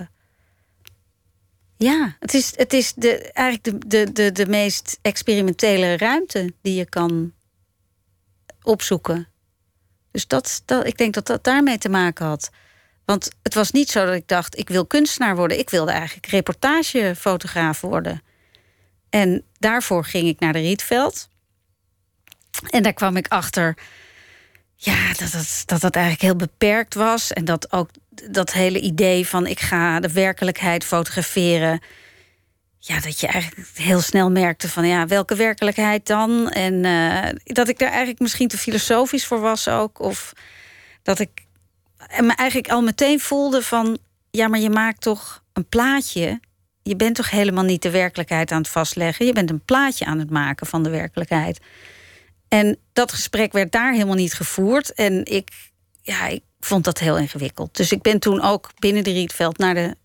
ja, 1.77 2.15
het 2.19 2.33
is, 2.33 2.57
het 2.57 2.73
is 2.73 2.93
de, 2.93 3.31
eigenlijk 3.31 3.81
de, 3.81 3.87
de, 3.87 4.11
de, 4.11 4.31
de 4.31 4.47
meest 4.47 4.99
experimentele 5.01 5.97
ruimte 5.97 6.53
die 6.61 6.75
je 6.75 6.85
kan 6.85 7.33
opzoeken. 8.61 9.27
Dus 10.11 10.27
dat, 10.27 10.61
dat, 10.65 10.85
ik 10.85 10.97
denk 10.97 11.13
dat 11.13 11.27
dat 11.27 11.43
daarmee 11.43 11.77
te 11.77 11.89
maken 11.89 12.25
had. 12.25 12.49
Want 13.05 13.29
het 13.41 13.53
was 13.53 13.71
niet 13.71 13.89
zo 13.89 14.05
dat 14.05 14.15
ik 14.15 14.27
dacht, 14.27 14.57
ik 14.57 14.69
wil 14.69 14.85
kunstenaar 14.85 15.35
worden. 15.35 15.59
Ik 15.59 15.69
wilde 15.69 15.91
eigenlijk 15.91 16.25
reportagefotograaf 16.25 17.81
worden. 17.81 18.21
En 19.09 19.43
daarvoor 19.59 20.05
ging 20.05 20.27
ik 20.27 20.39
naar 20.39 20.53
de 20.53 20.59
Rietveld. 20.59 21.29
En 22.69 22.83
daar 22.83 22.93
kwam 22.93 23.17
ik 23.17 23.27
achter 23.27 23.77
ja, 24.75 25.07
dat, 25.07 25.31
dat, 25.31 25.63
dat 25.65 25.81
dat 25.81 25.95
eigenlijk 25.95 26.23
heel 26.23 26.47
beperkt 26.47 26.93
was. 26.93 27.33
En 27.33 27.45
dat 27.45 27.71
ook 27.71 27.89
dat 28.31 28.53
hele 28.53 28.79
idee 28.79 29.27
van 29.27 29.47
ik 29.47 29.59
ga 29.59 29.99
de 29.99 30.11
werkelijkheid 30.11 30.83
fotograferen. 30.83 31.81
Ja, 32.79 32.99
dat 32.99 33.19
je 33.19 33.27
eigenlijk 33.27 33.67
heel 33.73 34.01
snel 34.01 34.31
merkte 34.31 34.69
van 34.69 34.87
ja, 34.87 35.07
welke 35.07 35.35
werkelijkheid 35.35 36.07
dan? 36.07 36.49
En 36.49 36.73
uh, 36.83 37.29
dat 37.43 37.67
ik 37.67 37.79
daar 37.79 37.89
eigenlijk 37.89 38.19
misschien 38.19 38.47
te 38.47 38.57
filosofisch 38.57 39.25
voor 39.25 39.39
was 39.39 39.67
ook. 39.67 39.99
Of 39.99 40.33
dat 41.03 41.19
ik 41.19 41.42
en 42.07 42.25
me 42.25 42.33
eigenlijk 42.33 42.71
al 42.71 42.81
meteen 42.81 43.19
voelde 43.19 43.61
van... 43.61 43.97
ja, 44.31 44.47
maar 44.47 44.59
je 44.59 44.69
maakt 44.69 45.01
toch 45.01 45.43
een 45.53 45.67
plaatje. 45.69 46.39
Je 46.83 46.95
bent 46.95 47.15
toch 47.15 47.29
helemaal 47.29 47.63
niet 47.63 47.81
de 47.81 47.89
werkelijkheid 47.89 48.51
aan 48.51 48.61
het 48.61 48.69
vastleggen. 48.69 49.25
Je 49.25 49.33
bent 49.33 49.49
een 49.49 49.65
plaatje 49.65 50.05
aan 50.05 50.19
het 50.19 50.29
maken 50.29 50.67
van 50.67 50.83
de 50.83 50.89
werkelijkheid. 50.89 51.59
En 52.47 52.77
dat 52.93 53.11
gesprek 53.11 53.51
werd 53.51 53.71
daar 53.71 53.91
helemaal 53.91 54.15
niet 54.15 54.33
gevoerd. 54.33 54.93
En 54.93 55.25
ik, 55.25 55.49
ja, 56.01 56.27
ik 56.27 56.43
vond 56.59 56.83
dat 56.83 56.99
heel 56.99 57.17
ingewikkeld. 57.17 57.75
Dus 57.75 57.91
ik 57.91 58.01
ben 58.01 58.19
toen 58.19 58.41
ook 58.41 58.71
binnen 58.79 59.03
de 59.03 59.11
Rietveld 59.11 59.57
naar 59.57 59.73
de 59.73 59.95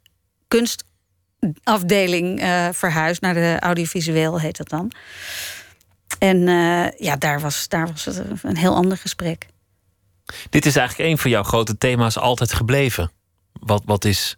kunstafdeling 0.49 2.43
uh, 2.43 2.69
verhuisd. 2.73 3.21
Naar 3.21 3.35
de 3.35 3.57
audiovisueel 3.61 4.41
heet 4.41 4.57
dat 4.57 4.69
dan. 4.69 4.93
En 6.19 6.37
uh, 6.37 6.91
ja, 6.91 7.17
daar 7.17 7.41
was, 7.41 7.69
daar 7.69 7.87
was 7.87 8.05
het 8.05 8.23
een 8.43 8.57
heel 8.57 8.75
ander 8.75 8.97
gesprek. 8.97 9.47
Dit 10.51 10.67
is 10.67 10.77
eigenlijk 10.77 11.11
een 11.11 11.19
van 11.19 11.31
jouw 11.31 11.43
grote 11.43 11.79
thema's 11.79 12.19
altijd 12.19 12.53
gebleven. 12.53 13.11
Wat, 13.53 13.83
wat 13.85 14.05
is 14.05 14.37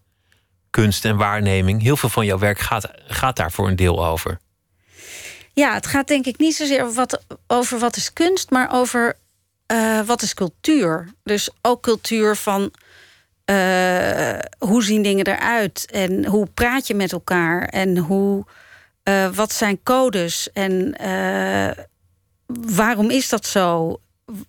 kunst 0.70 1.04
en 1.04 1.16
waarneming? 1.16 1.82
Heel 1.82 1.96
veel 1.96 2.08
van 2.08 2.26
jouw 2.26 2.38
werk 2.38 2.58
gaat, 2.58 2.90
gaat 3.06 3.36
daar 3.36 3.52
voor 3.52 3.68
een 3.68 3.76
deel 3.76 4.06
over. 4.06 4.38
Ja, 5.52 5.74
het 5.74 5.86
gaat 5.86 6.08
denk 6.08 6.26
ik 6.26 6.38
niet 6.38 6.54
zozeer 6.54 6.82
over 6.82 6.94
wat, 6.94 7.24
over 7.46 7.78
wat 7.78 7.96
is 7.96 8.12
kunst, 8.12 8.50
maar 8.50 8.72
over 8.72 9.16
uh, 9.72 10.00
wat 10.00 10.22
is 10.22 10.34
cultuur. 10.34 11.08
Dus 11.22 11.50
ook 11.62 11.82
cultuur 11.82 12.36
van 12.36 12.72
uh, 13.50 14.38
hoe 14.58 14.84
zien 14.84 15.02
dingen 15.02 15.26
eruit 15.26 15.90
en 15.90 16.26
hoe 16.26 16.46
praat 16.54 16.86
je 16.86 16.94
met 16.94 17.12
elkaar 17.12 17.62
en 17.68 17.96
hoe, 17.96 18.44
uh, 19.04 19.28
wat 19.28 19.52
zijn 19.52 19.82
codes 19.82 20.52
en 20.52 20.94
waarom 22.74 23.10
is 23.10 23.28
dat 23.28 23.46
zo? 23.46 23.98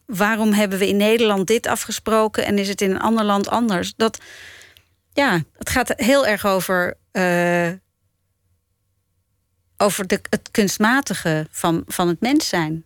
Waarom 0.06 0.54
hebben 0.54 0.80
we 0.80 0.88
in 0.88 0.98
Nederland 0.98 1.48
dit 1.48 1.68
afgesproken 1.68 2.46
en 2.46 2.58
is 2.58 2.68
het 2.68 2.82
in 2.82 2.92
een 2.92 3.02
ander 3.02 3.24
land 3.24 3.48
anders? 3.48 3.94
Dat, 3.96 4.20
ja, 5.14 5.44
het 5.58 5.70
gaat 5.70 5.94
heel 5.96 6.26
erg 6.26 6.46
over, 6.46 6.98
uh, 7.12 7.72
over 9.78 10.08
de, 10.08 10.22
het 10.30 10.52
kunstmatige 10.52 11.48
van, 11.52 11.84
van 11.88 12.08
het 12.08 12.22
mens 12.22 12.48
zijn. 12.48 12.84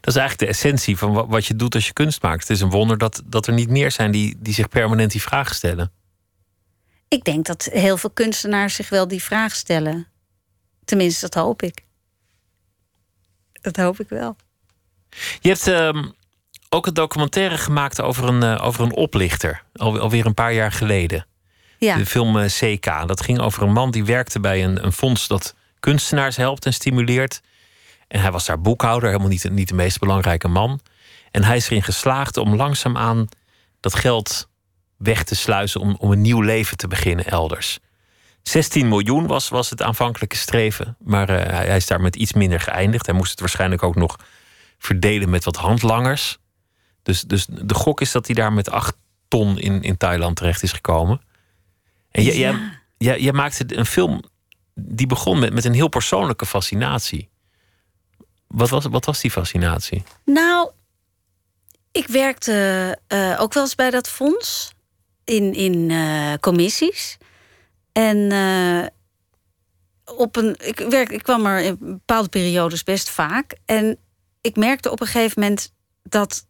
Dat 0.00 0.14
is 0.14 0.20
eigenlijk 0.20 0.38
de 0.38 0.58
essentie 0.58 0.98
van 0.98 1.28
wat 1.28 1.46
je 1.46 1.56
doet 1.56 1.74
als 1.74 1.86
je 1.86 1.92
kunst 1.92 2.22
maakt. 2.22 2.40
Het 2.40 2.50
is 2.50 2.60
een 2.60 2.70
wonder 2.70 2.98
dat, 2.98 3.22
dat 3.24 3.46
er 3.46 3.52
niet 3.52 3.68
meer 3.68 3.90
zijn 3.90 4.10
die, 4.10 4.36
die 4.38 4.54
zich 4.54 4.68
permanent 4.68 5.12
die 5.12 5.22
vraag 5.22 5.54
stellen. 5.54 5.92
Ik 7.08 7.24
denk 7.24 7.46
dat 7.46 7.68
heel 7.72 7.96
veel 7.96 8.10
kunstenaars 8.10 8.74
zich 8.74 8.88
wel 8.88 9.08
die 9.08 9.22
vraag 9.22 9.54
stellen. 9.54 10.06
Tenminste, 10.84 11.28
dat 11.28 11.42
hoop 11.42 11.62
ik. 11.62 11.84
Dat 13.52 13.76
hoop 13.76 14.00
ik 14.00 14.08
wel. 14.08 14.36
Je 15.40 15.48
hebt 15.48 15.68
uh, 15.68 16.02
ook 16.68 16.86
een 16.86 16.94
documentaire 16.94 17.58
gemaakt 17.58 18.00
over 18.00 18.28
een, 18.28 18.42
uh, 18.42 18.64
over 18.64 18.84
een 18.84 18.94
oplichter. 18.94 19.62
Al, 19.74 19.98
alweer 19.98 20.26
een 20.26 20.34
paar 20.34 20.52
jaar 20.52 20.72
geleden. 20.72 21.26
Ja. 21.78 21.96
De 21.96 22.06
film 22.06 22.38
eh, 22.38 22.46
CK. 22.46 23.08
Dat 23.08 23.22
ging 23.22 23.40
over 23.40 23.62
een 23.62 23.72
man 23.72 23.90
die 23.90 24.04
werkte 24.04 24.40
bij 24.40 24.64
een, 24.64 24.84
een 24.84 24.92
fonds 24.92 25.28
dat 25.28 25.54
kunstenaars 25.80 26.36
helpt 26.36 26.66
en 26.66 26.72
stimuleert. 26.72 27.40
En 28.08 28.20
hij 28.20 28.30
was 28.30 28.46
daar 28.46 28.60
boekhouder, 28.60 29.08
helemaal 29.08 29.28
niet, 29.30 29.50
niet 29.50 29.68
de 29.68 29.74
meest 29.74 29.98
belangrijke 29.98 30.48
man. 30.48 30.80
En 31.30 31.44
hij 31.44 31.56
is 31.56 31.66
erin 31.66 31.82
geslaagd 31.82 32.36
om 32.36 32.56
langzaamaan 32.56 33.28
dat 33.80 33.94
geld 33.94 34.48
weg 34.96 35.24
te 35.24 35.34
sluizen 35.34 35.80
om, 35.80 35.96
om 35.98 36.12
een 36.12 36.20
nieuw 36.20 36.40
leven 36.40 36.76
te 36.76 36.88
beginnen 36.88 37.24
elders. 37.24 37.78
16 38.42 38.88
miljoen 38.88 39.26
was, 39.26 39.48
was 39.48 39.70
het 39.70 39.82
aanvankelijke 39.82 40.36
streven, 40.36 40.96
maar 40.98 41.30
uh, 41.30 41.36
hij 41.36 41.76
is 41.76 41.86
daar 41.86 42.00
met 42.00 42.16
iets 42.16 42.32
minder 42.32 42.60
geëindigd. 42.60 43.06
Hij 43.06 43.14
moest 43.14 43.30
het 43.30 43.40
waarschijnlijk 43.40 43.82
ook 43.82 43.94
nog 43.94 44.16
verdelen 44.82 45.30
met 45.30 45.44
wat 45.44 45.56
handlangers. 45.56 46.38
Dus, 47.02 47.20
dus 47.20 47.46
de 47.46 47.74
gok 47.74 48.00
is 48.00 48.12
dat 48.12 48.26
hij 48.26 48.34
daar 48.34 48.52
met 48.52 48.70
acht 48.70 48.96
ton 49.28 49.58
in, 49.58 49.82
in 49.82 49.96
Thailand 49.96 50.36
terecht 50.36 50.62
is 50.62 50.72
gekomen. 50.72 51.20
En 52.10 52.22
jij, 52.22 52.36
ja. 52.36 52.80
jij, 52.98 53.20
jij, 53.20 53.32
maakte 53.32 53.76
een 53.76 53.86
film 53.86 54.22
die 54.74 55.06
begon 55.06 55.38
met, 55.38 55.52
met 55.52 55.64
een 55.64 55.74
heel 55.74 55.88
persoonlijke 55.88 56.46
fascinatie. 56.46 57.28
Wat 58.46 58.68
was, 58.68 58.84
wat 58.84 59.04
was 59.04 59.20
die 59.20 59.30
fascinatie? 59.30 60.02
Nou, 60.24 60.70
ik 61.92 62.06
werkte 62.06 62.98
uh, 63.08 63.36
ook 63.40 63.52
wel 63.52 63.62
eens 63.62 63.74
bij 63.74 63.90
dat 63.90 64.08
fonds 64.08 64.72
in, 65.24 65.54
in 65.54 65.90
uh, 65.90 66.34
commissies. 66.40 67.18
En 67.92 68.16
uh, 68.16 68.86
op 70.18 70.36
een, 70.36 70.56
ik, 70.58 70.78
werk, 70.78 71.10
ik 71.10 71.22
kwam 71.22 71.46
er 71.46 71.60
in 71.60 71.76
bepaalde 71.80 72.28
periodes 72.28 72.82
best 72.82 73.10
vaak. 73.10 73.56
En 73.64 73.98
ik 74.42 74.56
merkte 74.56 74.90
op 74.90 75.00
een 75.00 75.06
gegeven 75.06 75.40
moment 75.40 75.72
dat 76.02 76.46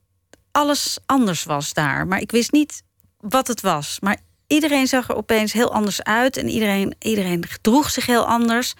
alles 0.50 0.98
anders 1.06 1.44
was 1.44 1.72
daar. 1.72 2.06
Maar 2.06 2.20
ik 2.20 2.30
wist 2.30 2.52
niet 2.52 2.82
wat 3.18 3.46
het 3.48 3.60
was. 3.60 4.00
Maar 4.00 4.20
iedereen 4.46 4.86
zag 4.86 5.08
er 5.08 5.16
opeens 5.16 5.52
heel 5.52 5.72
anders 5.72 6.02
uit. 6.02 6.36
En 6.36 6.48
iedereen, 6.48 6.94
iedereen 6.98 7.46
gedroeg 7.46 7.90
zich 7.90 8.06
heel 8.06 8.26
anders. 8.26 8.74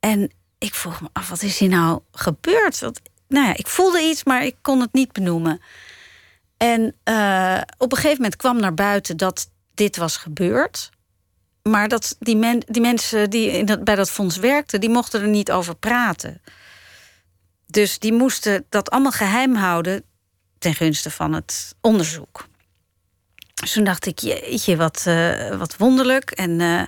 En 0.00 0.32
ik 0.58 0.74
vroeg 0.74 1.00
me 1.00 1.08
af, 1.12 1.28
wat 1.28 1.42
is 1.42 1.58
hier 1.58 1.68
nou 1.68 2.00
gebeurd? 2.12 2.80
Nou 3.28 3.46
ja, 3.46 3.56
ik 3.56 3.66
voelde 3.66 4.00
iets, 4.00 4.24
maar 4.24 4.44
ik 4.44 4.56
kon 4.62 4.80
het 4.80 4.92
niet 4.92 5.12
benoemen. 5.12 5.60
En 6.56 6.80
uh, 7.08 7.60
op 7.78 7.92
een 7.92 7.96
gegeven 7.98 8.22
moment 8.22 8.36
kwam 8.36 8.60
naar 8.60 8.74
buiten 8.74 9.16
dat 9.16 9.50
dit 9.74 9.96
was 9.96 10.16
gebeurd. 10.16 10.90
Maar 11.62 11.88
dat 11.88 12.16
die, 12.18 12.58
die 12.58 12.82
mensen 12.82 13.30
die 13.30 13.50
in 13.50 13.66
dat, 13.66 13.84
bij 13.84 13.94
dat 13.94 14.10
fonds 14.10 14.36
werkten, 14.36 14.80
die 14.80 14.90
mochten 14.90 15.20
er 15.20 15.28
niet 15.28 15.52
over 15.52 15.76
praten. 15.76 16.40
Dus 17.74 17.98
die 17.98 18.12
moesten 18.12 18.66
dat 18.68 18.90
allemaal 18.90 19.12
geheim 19.12 19.54
houden. 19.54 20.04
ten 20.58 20.74
gunste 20.74 21.10
van 21.10 21.32
het 21.32 21.74
onderzoek. 21.80 22.46
Dus 23.54 23.72
toen 23.72 23.84
dacht 23.84 24.06
ik, 24.06 24.18
jeetje, 24.18 24.76
wat, 24.76 25.04
uh, 25.08 25.56
wat 25.56 25.76
wonderlijk. 25.76 26.30
En 26.30 26.50
uh, 26.50 26.82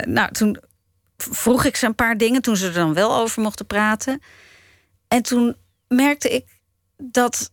nou, 0.00 0.32
toen 0.32 0.58
vroeg 1.16 1.64
ik 1.64 1.76
ze 1.76 1.86
een 1.86 1.94
paar 1.94 2.16
dingen 2.16 2.42
toen 2.42 2.56
ze 2.56 2.66
er 2.66 2.72
dan 2.72 2.94
wel 2.94 3.16
over 3.16 3.42
mochten 3.42 3.66
praten. 3.66 4.22
En 5.08 5.22
toen 5.22 5.56
merkte 5.88 6.28
ik 6.28 6.46
dat 6.96 7.50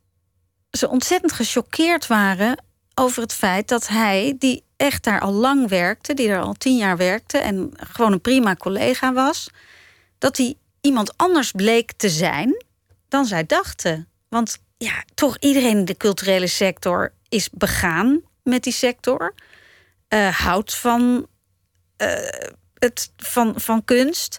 ze 0.71 0.89
ontzettend 0.89 1.32
gechoqueerd 1.32 2.08
waren 2.08 2.63
over 2.93 3.21
het 3.21 3.34
feit 3.34 3.67
dat 3.67 3.88
hij, 3.88 4.36
die 4.39 4.63
echt 4.78 5.04
daar 5.04 5.19
al 5.19 5.34
lang 5.34 5.69
werkte, 5.69 6.13
die 6.13 6.30
er 6.30 6.41
al 6.41 6.54
tien 6.54 6.78
jaar 6.78 6.97
werkte 6.97 7.38
en 7.38 7.71
gewoon 7.76 8.12
een 8.12 8.21
prima 8.21 8.56
collega 8.56 9.13
was, 9.13 9.50
dat 10.17 10.38
hij 10.38 10.56
iemand 10.82 11.17
anders 11.17 11.52
bleek 11.52 11.91
te 11.91 12.10
zijn 12.10 12.63
dan 13.08 13.26
zij 13.26 13.46
dachten. 13.46 14.08
Want 14.30 14.58
ja, 14.78 15.04
toch 15.13 15.38
iedereen 15.39 15.78
in 15.78 15.86
de 15.86 15.98
culturele 15.98 16.48
sector 16.48 17.13
is 17.30 17.50
begaan 17.50 18.22
met 18.44 18.63
die 18.63 18.74
sector, 18.74 19.34
uh, 20.10 20.28
houdt 20.28 20.76
van, 20.76 21.28
uh, 21.98 22.08
het, 22.74 23.12
van, 23.17 23.54
van 23.60 23.86
kunst. 23.86 24.38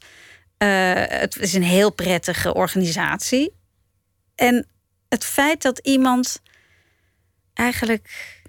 Uh, 0.59 0.93
het 0.95 1.37
is 1.37 1.55
een 1.55 1.63
heel 1.63 1.91
prettige 1.91 2.55
organisatie. 2.55 3.53
En 4.35 4.67
het 5.09 5.25
feit 5.25 5.63
dat 5.63 5.79
iemand 5.79 6.43
eigenlijk 7.55 8.41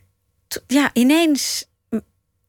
ja, 0.68 0.90
ineens. 0.94 1.66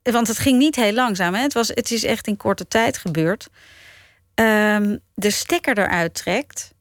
Want 0.03 0.29
het 0.29 0.39
ging 0.39 0.59
niet 0.59 0.77
heel 0.77 0.93
langzaam. 0.93 1.35
Hè? 1.35 1.41
Het, 1.41 1.53
was, 1.53 1.69
het 1.69 1.91
is 1.91 2.05
echt 2.05 2.27
in 2.27 2.37
korte 2.37 2.69
tijd 2.69 2.99
gebeurd. 2.99 3.49
Um, 4.35 5.01
de 5.15 5.31
stekker 5.31 5.79
eruit 5.79 6.15
trekt. 6.15 6.75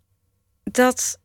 Dat. 0.64 1.18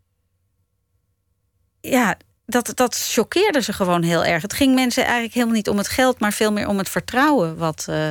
Ja, 1.81 2.17
dat, 2.47 2.73
dat 2.75 2.97
choqueerde 3.11 3.63
ze 3.63 3.73
gewoon 3.73 4.03
heel 4.03 4.25
erg. 4.25 4.43
Het 4.43 4.53
ging 4.53 4.75
mensen 4.75 5.03
eigenlijk 5.05 5.35
helemaal 5.35 5.55
niet 5.55 5.69
om 5.69 5.79
het 5.79 5.89
geld, 5.89 6.21
maar 6.21 6.33
veel 6.33 6.53
meer 6.53 6.69
om 6.69 6.79
het 6.79 6.89
vertrouwen 6.89 7.57
wat 7.57 7.87
uh, 7.91 8.11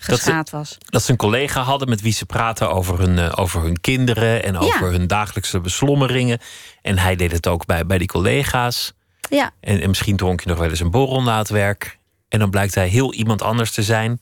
geschaad 0.00 0.50
was. 0.50 0.78
Dat 0.78 1.02
ze 1.02 1.10
een 1.10 1.16
collega 1.16 1.62
hadden 1.62 1.88
met 1.88 2.00
wie 2.00 2.12
ze 2.12 2.26
praten 2.26 2.70
over 2.70 2.98
hun, 2.98 3.16
uh, 3.16 3.32
over 3.34 3.62
hun 3.62 3.80
kinderen 3.80 4.42
en 4.42 4.56
over 4.56 4.90
hun 4.90 5.06
dagelijkse 5.06 5.60
beslommeringen. 5.60 6.38
En 6.82 6.98
hij 6.98 7.16
deed 7.16 7.32
het 7.32 7.46
ook 7.46 7.66
bij, 7.66 7.86
bij 7.86 7.98
die 7.98 8.08
collega's. 8.08 8.92
Ja. 9.28 9.50
En, 9.60 9.80
en 9.80 9.88
misschien 9.88 10.16
dronk 10.16 10.40
je 10.40 10.48
nog 10.48 10.58
wel 10.58 10.70
eens 10.70 10.80
een 10.80 10.90
borrel 10.90 11.22
na 11.22 11.38
het 11.38 11.48
werk. 11.48 11.98
En 12.28 12.38
dan 12.38 12.50
blijkt 12.50 12.74
hij 12.74 12.88
heel 12.88 13.12
iemand 13.12 13.42
anders 13.42 13.70
te 13.70 13.82
zijn. 13.82 14.18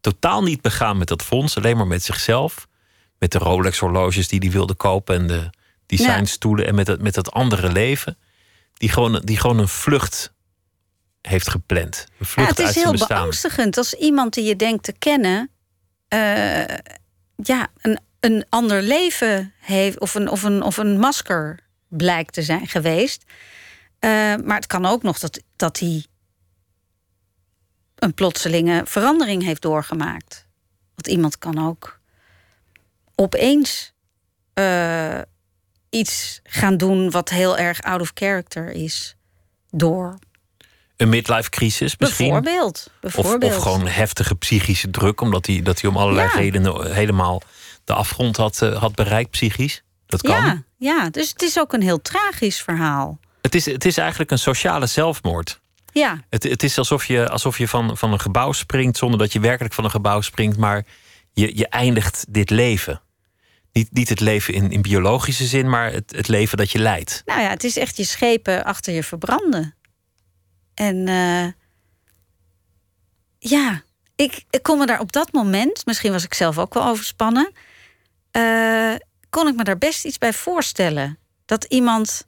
Totaal 0.00 0.42
niet 0.42 0.60
begaan 0.60 0.98
met 0.98 1.08
dat 1.08 1.22
fonds, 1.22 1.56
alleen 1.56 1.76
maar 1.76 1.86
met 1.86 2.02
zichzelf. 2.02 2.66
Met 3.22 3.32
de 3.32 3.38
Rolex-horloges 3.38 4.28
die 4.28 4.38
hij 4.38 4.50
wilde 4.50 4.74
kopen 4.74 5.16
en 5.16 5.26
de 5.26 5.50
designstoelen. 5.86 6.66
En 6.66 6.74
met 6.74 6.86
dat, 6.86 7.00
met 7.00 7.14
dat 7.14 7.32
andere 7.32 7.72
leven 7.72 8.18
die 8.74 8.88
gewoon, 8.88 9.20
die 9.24 9.36
gewoon 9.36 9.58
een 9.58 9.68
vlucht 9.68 10.32
heeft 11.20 11.48
gepland. 11.48 12.06
Een 12.18 12.26
vlucht 12.26 12.58
ja, 12.58 12.64
het 12.64 12.76
is 12.76 12.82
heel 12.82 13.06
beangstigend 13.06 13.76
als 13.76 13.94
iemand 13.94 14.34
die 14.34 14.44
je 14.44 14.56
denkt 14.56 14.82
te 14.82 14.92
kennen, 14.92 15.50
uh, 16.14 16.64
ja, 17.36 17.68
een, 17.80 18.00
een 18.20 18.46
ander 18.48 18.82
leven 18.82 19.52
heeft 19.60 20.00
of 20.00 20.14
een, 20.14 20.28
of, 20.28 20.42
een, 20.42 20.62
of 20.62 20.76
een 20.76 20.98
masker 20.98 21.58
blijkt 21.88 22.32
te 22.32 22.42
zijn 22.42 22.66
geweest. 22.66 23.22
Uh, 23.24 23.30
maar 24.44 24.56
het 24.56 24.66
kan 24.66 24.86
ook 24.86 25.02
nog 25.02 25.18
dat, 25.18 25.42
dat 25.56 25.78
hij 25.78 26.06
een 27.94 28.14
plotselinge 28.14 28.82
verandering 28.84 29.42
heeft 29.42 29.62
doorgemaakt. 29.62 30.46
Want 30.94 31.06
iemand 31.06 31.38
kan 31.38 31.66
ook 31.66 32.00
opeens 33.22 33.92
uh, 34.54 35.18
iets 35.90 36.40
gaan 36.42 36.76
doen 36.76 37.10
wat 37.10 37.28
heel 37.28 37.58
erg 37.58 37.80
out 37.80 38.00
of 38.00 38.10
character 38.14 38.70
is. 38.70 39.16
Door. 39.70 40.18
Een 40.96 41.08
midlife 41.08 41.50
crisis 41.50 41.96
misschien? 41.96 42.26
Bijvoorbeeld. 42.26 42.90
bijvoorbeeld. 43.00 43.52
Of, 43.52 43.56
of 43.56 43.62
gewoon 43.62 43.86
heftige 43.86 44.34
psychische 44.34 44.90
druk, 44.90 45.20
omdat 45.20 45.46
hij, 45.46 45.62
dat 45.62 45.80
hij 45.80 45.90
om 45.90 45.96
allerlei 45.96 46.28
ja. 46.28 46.34
redenen 46.34 46.94
helemaal 46.94 47.42
de 47.84 47.92
afgrond 47.92 48.36
had, 48.36 48.60
uh, 48.62 48.78
had 48.78 48.94
bereikt, 48.94 49.30
psychisch. 49.30 49.82
Dat 50.06 50.22
kan. 50.22 50.44
Ja, 50.44 50.62
ja, 50.76 51.10
dus 51.10 51.28
het 51.28 51.42
is 51.42 51.58
ook 51.58 51.72
een 51.72 51.82
heel 51.82 52.02
tragisch 52.02 52.62
verhaal. 52.62 53.18
Het 53.40 53.54
is, 53.54 53.66
het 53.66 53.84
is 53.84 53.96
eigenlijk 53.96 54.30
een 54.30 54.38
sociale 54.38 54.86
zelfmoord. 54.86 55.60
Ja. 55.92 56.24
Het, 56.30 56.42
het 56.42 56.62
is 56.62 56.78
alsof 56.78 57.04
je, 57.04 57.28
alsof 57.28 57.58
je 57.58 57.68
van, 57.68 57.96
van 57.96 58.12
een 58.12 58.20
gebouw 58.20 58.52
springt 58.52 58.96
zonder 58.96 59.18
dat 59.18 59.32
je 59.32 59.40
werkelijk 59.40 59.74
van 59.74 59.84
een 59.84 59.90
gebouw 59.90 60.20
springt, 60.20 60.56
maar 60.56 60.84
je, 61.32 61.56
je 61.56 61.68
eindigt 61.68 62.24
dit 62.28 62.50
leven. 62.50 63.00
Niet, 63.72 63.92
niet 63.92 64.08
het 64.08 64.20
leven 64.20 64.54
in, 64.54 64.70
in 64.70 64.82
biologische 64.82 65.44
zin, 65.44 65.68
maar 65.68 65.92
het, 65.92 66.12
het 66.16 66.28
leven 66.28 66.56
dat 66.56 66.70
je 66.70 66.78
leidt. 66.78 67.22
Nou 67.24 67.40
ja, 67.40 67.48
het 67.48 67.64
is 67.64 67.76
echt 67.76 67.96
je 67.96 68.04
schepen 68.04 68.64
achter 68.64 68.92
je 68.94 69.02
verbranden. 69.02 69.74
En 70.74 71.08
uh, 71.08 71.46
ja, 73.38 73.82
ik, 74.16 74.44
ik 74.50 74.62
kon 74.62 74.78
me 74.78 74.86
daar 74.86 75.00
op 75.00 75.12
dat 75.12 75.32
moment, 75.32 75.86
misschien 75.86 76.12
was 76.12 76.24
ik 76.24 76.34
zelf 76.34 76.58
ook 76.58 76.74
wel 76.74 76.84
overspannen, 76.84 77.52
uh, 78.32 78.94
kon 79.30 79.48
ik 79.48 79.56
me 79.56 79.64
daar 79.64 79.78
best 79.78 80.04
iets 80.04 80.18
bij 80.18 80.32
voorstellen. 80.32 81.18
Dat 81.44 81.64
iemand 81.64 82.22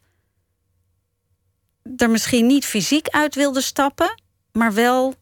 er 1.96 2.11
misschien 2.11 2.46
niet 2.46 2.64
fysiek 2.64 3.09
uit 3.09 3.35
wilde 3.35 3.61
stappen, 3.61 4.22
maar 4.52 4.74
wel 4.74 5.14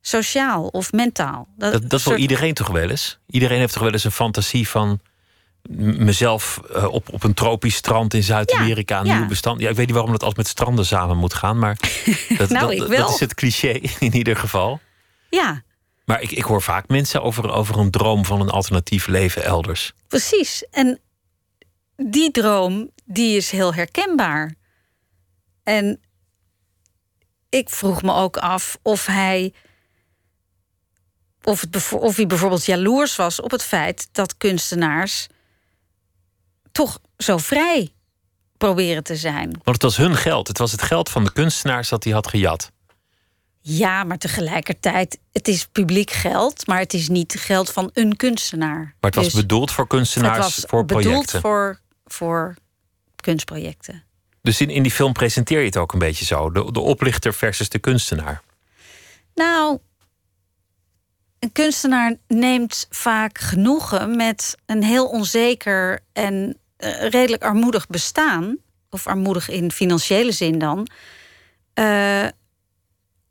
sociaal 0.00 0.66
of 0.66 0.92
mentaal. 0.92 1.48
Dat, 1.56 1.72
dat, 1.72 1.90
dat 1.90 2.02
wil 2.02 2.16
iedereen 2.16 2.54
toch 2.54 2.68
wel 2.68 2.90
eens? 2.90 3.18
Iedereen 3.26 3.58
heeft 3.58 3.72
toch 3.72 3.82
wel 3.82 3.92
eens 3.92 4.04
een 4.04 4.12
fantasie 4.12 4.68
van 4.68 5.00
mezelf 5.76 6.60
uh, 6.70 6.84
op, 6.84 7.12
op 7.12 7.24
een 7.24 7.34
tropisch 7.34 7.74
strand 7.74 8.14
in 8.14 8.22
Zuid-Amerika 8.22 8.94
ja, 8.94 9.00
een 9.00 9.06
ja. 9.06 9.18
nieuw 9.18 9.28
bestand. 9.28 9.60
Ja, 9.60 9.68
ik 9.68 9.76
weet 9.76 9.86
niet 9.86 9.94
waarom 9.94 10.12
dat 10.12 10.22
altijd 10.22 10.38
met 10.38 10.48
stranden 10.48 10.86
samen 10.86 11.16
moet 11.16 11.34
gaan, 11.34 11.58
maar 11.58 11.76
dat, 12.38 12.48
nou, 12.48 12.88
dat, 12.88 13.10
is 13.10 13.20
het 13.20 13.34
cliché 13.34 13.68
in 13.98 14.14
ieder 14.14 14.36
geval. 14.36 14.80
Ja. 15.30 15.62
Maar 16.04 16.22
ik, 16.22 16.30
ik 16.30 16.42
hoor 16.42 16.62
vaak 16.62 16.88
mensen 16.88 17.22
over, 17.22 17.52
over 17.52 17.78
een 17.78 17.90
droom 17.90 18.24
van 18.24 18.40
een 18.40 18.50
alternatief 18.50 19.06
leven 19.06 19.44
elders. 19.44 19.92
Precies. 20.06 20.64
En 20.70 21.00
die 21.96 22.30
droom, 22.30 22.90
die 23.04 23.36
is 23.36 23.50
heel 23.50 23.74
herkenbaar. 23.74 24.54
En 25.62 26.00
ik 27.48 27.70
vroeg 27.70 28.02
me 28.02 28.12
ook 28.12 28.36
af 28.36 28.78
of 28.82 29.06
hij. 29.06 29.52
Of, 31.42 31.60
het, 31.60 31.92
of 31.92 32.16
hij 32.16 32.26
bijvoorbeeld 32.26 32.64
jaloers 32.64 33.16
was 33.16 33.40
op 33.40 33.50
het 33.50 33.62
feit 33.62 34.08
dat 34.12 34.36
kunstenaars 34.36 35.26
toch 36.78 36.98
zo 37.16 37.36
vrij 37.36 37.92
proberen 38.56 39.04
te 39.04 39.16
zijn. 39.16 39.50
Want 39.50 39.64
het 39.64 39.82
was 39.82 39.96
hun 39.96 40.16
geld. 40.16 40.48
Het 40.48 40.58
was 40.58 40.72
het 40.72 40.82
geld 40.82 41.08
van 41.08 41.24
de 41.24 41.32
kunstenaars 41.32 41.88
dat 41.88 42.04
hij 42.04 42.12
had 42.12 42.28
gejat. 42.28 42.70
Ja, 43.60 44.04
maar 44.04 44.18
tegelijkertijd, 44.18 45.18
het 45.32 45.48
is 45.48 45.66
publiek 45.66 46.10
geld, 46.10 46.66
maar 46.66 46.78
het 46.78 46.94
is 46.94 47.08
niet 47.08 47.34
geld 47.38 47.72
van 47.72 47.90
een 47.92 48.16
kunstenaar. 48.16 48.78
Maar 48.78 49.10
het 49.10 49.14
was 49.14 49.24
dus 49.24 49.34
bedoeld 49.34 49.70
voor 49.70 49.86
kunstenaars, 49.86 50.36
het 50.36 50.54
was 50.54 50.64
voor 50.68 50.84
projecten. 50.84 51.10
Bedoeld 51.10 51.42
voor, 51.42 51.80
voor 52.04 52.54
kunstprojecten. 53.16 54.04
Dus 54.42 54.60
in, 54.60 54.70
in 54.70 54.82
die 54.82 54.92
film 54.92 55.12
presenteer 55.12 55.58
je 55.58 55.66
het 55.66 55.76
ook 55.76 55.92
een 55.92 55.98
beetje 55.98 56.24
zo: 56.24 56.50
de, 56.50 56.72
de 56.72 56.80
oplichter 56.80 57.34
versus 57.34 57.68
de 57.68 57.78
kunstenaar. 57.78 58.42
Nou, 59.34 59.78
een 61.38 61.52
kunstenaar 61.52 62.16
neemt 62.28 62.86
vaak 62.90 63.38
genoegen 63.38 64.16
met 64.16 64.56
een 64.66 64.82
heel 64.82 65.06
onzeker 65.06 66.00
en 66.12 66.58
uh, 66.78 67.08
redelijk 67.08 67.42
armoedig 67.42 67.86
bestaan, 67.86 68.56
of 68.90 69.06
armoedig 69.06 69.48
in 69.48 69.72
financiële 69.72 70.32
zin 70.32 70.58
dan, 70.58 70.88
uh, 71.74 72.28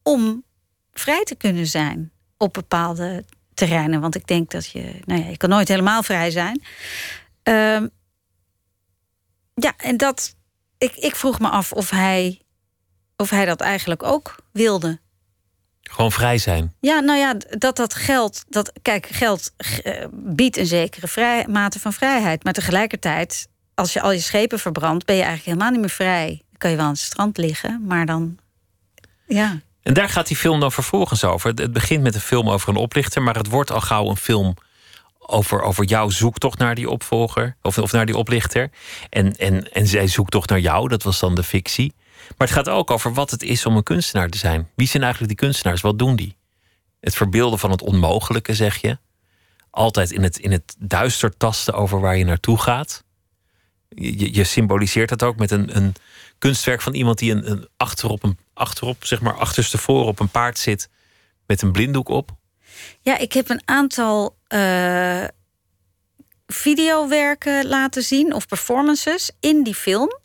om 0.04 0.44
vrij 0.92 1.24
te 1.24 1.36
kunnen 1.36 1.68
zijn 1.68 2.12
op 2.38 2.54
bepaalde 2.54 3.26
terreinen. 3.54 4.02
Want 4.02 4.16
ik 4.16 4.28
denk 4.28 4.52
dat 4.52 4.68
je, 4.68 5.00
nou 5.06 5.22
ja, 5.22 5.28
je 5.30 5.38
kan 5.38 5.50
nooit 5.50 5.68
helemaal 5.68 6.04
vrij 6.04 6.32
zijn. 6.32 6.62
Uh, 7.44 7.88
ja, 9.54 9.74
en 9.78 9.98
dat, 9.98 10.36
ik, 10.78 10.96
ik 10.96 11.16
vroeg 11.16 11.40
me 11.40 11.50
af 11.50 11.72
of 11.72 11.90
hij, 11.90 12.42
of 13.16 13.30
hij 13.30 13.46
dat 13.46 13.62
eigenlijk 13.62 14.04
ook 14.04 14.36
wilde. 14.52 15.00
Gewoon 15.90 16.12
vrij 16.12 16.38
zijn. 16.38 16.74
Ja, 16.80 17.00
nou 17.00 17.20
ja, 17.20 17.36
dat 17.50 17.76
dat 17.76 17.94
geld. 17.94 18.44
Dat, 18.50 18.72
kijk, 18.82 19.08
geld 19.12 19.52
uh, 19.84 19.94
biedt 20.12 20.58
een 20.58 20.66
zekere 20.66 21.08
vrij, 21.08 21.46
mate 21.50 21.80
van 21.80 21.94
vrijheid. 21.94 22.44
Maar 22.44 22.54
tegelijkertijd, 22.54 23.48
als 23.74 23.94
je 23.94 24.02
al 24.02 24.12
je 24.12 24.20
schepen 24.20 24.60
verbrandt, 24.60 25.06
ben 25.06 25.16
je 25.16 25.22
eigenlijk 25.22 25.50
helemaal 25.50 25.72
niet 25.72 25.80
meer 25.80 25.96
vrij. 26.06 26.28
Dan 26.28 26.58
kan 26.58 26.70
je 26.70 26.76
wel 26.76 26.86
aan 26.86 26.92
het 26.92 27.02
strand 27.02 27.38
liggen, 27.38 27.84
maar 27.86 28.06
dan. 28.06 28.38
Ja. 29.28 29.60
En 29.82 29.94
daar 29.94 30.10
gaat 30.10 30.28
die 30.28 30.38
film 30.38 30.60
dan 30.60 30.72
vervolgens 30.72 31.24
over. 31.24 31.52
Het 31.56 31.74
begint 31.74 32.04
met 32.04 32.16
een 32.16 32.22
film 32.22 32.50
over 32.50 32.70
een 32.70 32.76
oplichter, 32.76 33.22
maar 33.22 33.36
het 33.36 33.50
wordt 33.50 33.72
al 33.72 33.82
gauw 33.82 34.10
een 34.10 34.18
film 34.18 34.56
over, 35.20 35.62
over 35.62 35.86
jouw 35.86 36.10
zoektocht 36.10 36.58
naar 36.58 36.76
die 36.76 36.90
opvolger, 36.90 37.56
of, 37.62 37.78
of 37.78 37.92
naar 37.92 38.06
die 38.06 38.18
oplichter. 38.18 38.70
En, 39.10 39.36
en, 39.36 39.72
en 39.72 39.88
zij 39.88 40.08
zoekt 40.08 40.32
toch 40.32 40.48
naar 40.48 40.60
jou, 40.60 40.88
dat 40.88 41.04
was 41.04 41.20
dan 41.20 41.36
de 41.36 41.44
fictie. 41.44 41.94
Maar 42.38 42.48
het 42.48 42.58
gaat 42.58 42.70
ook 42.70 42.92
over 42.92 43.14
wat 43.14 43.32
het 43.32 43.44
is 43.44 43.66
om 43.66 43.78
een 43.78 43.84
kunstenaar 43.84 44.30
te 44.30 44.38
zijn. 44.38 44.70
Wie 44.76 44.88
zijn 44.88 45.04
eigenlijk 45.04 45.40
die 45.40 45.48
kunstenaars? 45.48 45.82
Wat 45.82 46.00
doen 46.00 46.16
die? 46.16 46.36
Het 47.00 47.16
verbeelden 47.16 47.60
van 47.60 47.72
het 47.72 47.82
onmogelijke, 47.82 48.54
zeg 48.56 48.78
je. 48.78 48.98
Altijd 49.70 50.12
in 50.12 50.24
het, 50.24 50.38
in 50.38 50.52
het 50.52 50.76
duister 50.80 51.38
tasten 51.38 51.74
over 51.74 52.00
waar 52.00 52.18
je 52.18 52.26
naartoe 52.26 52.58
gaat. 52.58 53.04
je, 53.90 54.34
je 54.34 54.44
symboliseert 54.44 55.10
dat 55.10 55.24
ook 55.24 55.38
met 55.38 55.52
een, 55.52 55.76
een 55.76 55.96
kunstwerk 56.38 56.82
van 56.82 56.94
iemand 56.94 57.18
die 57.18 57.32
een, 57.32 57.52
een 57.52 57.68
achterop, 57.78 58.24
een, 58.24 58.38
achterop, 58.54 59.06
zeg 59.06 59.22
maar 59.22 59.34
achterstevoren 59.34 60.08
op 60.08 60.20
een 60.20 60.30
paard 60.30 60.58
zit 60.58 60.90
met 61.46 61.62
een 61.62 61.72
blinddoek 61.72 62.10
op. 62.10 62.36
Ja, 63.02 63.18
ik 63.18 63.34
heb 63.34 63.50
een 63.50 63.62
aantal 63.66 64.36
uh, 64.54 65.24
videowerken 66.48 67.68
laten 67.68 68.04
zien 68.04 68.34
of 68.34 68.48
performances 68.48 69.32
in 69.40 69.64
die 69.64 69.76
film 69.76 70.20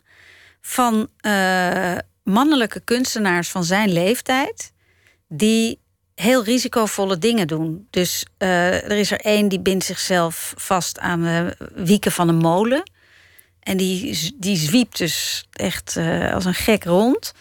van 0.65 1.07
uh, 1.25 1.97
mannelijke 2.23 2.79
kunstenaars 2.79 3.49
van 3.49 3.63
zijn 3.63 3.91
leeftijd 3.91 4.71
die 5.27 5.79
heel 6.15 6.43
risicovolle 6.43 7.17
dingen 7.17 7.47
doen. 7.47 7.87
Dus 7.89 8.25
uh, 8.37 8.83
er 8.83 8.91
is 8.91 9.11
er 9.11 9.19
één 9.19 9.47
die 9.47 9.59
bindt 9.59 9.85
zichzelf 9.85 10.53
vast 10.57 10.99
aan 10.99 11.21
de 11.21 11.55
wieken 11.75 12.11
van 12.11 12.27
een 12.27 12.37
molen. 12.37 12.91
En 13.59 13.77
die, 13.77 14.33
die 14.35 14.57
zwiept 14.57 14.97
dus 14.97 15.47
echt 15.51 15.97
als 16.33 16.45
een 16.45 16.53
gek 16.53 16.83
rond. 16.83 17.31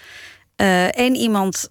Eén 0.90 1.14
iemand 1.14 1.66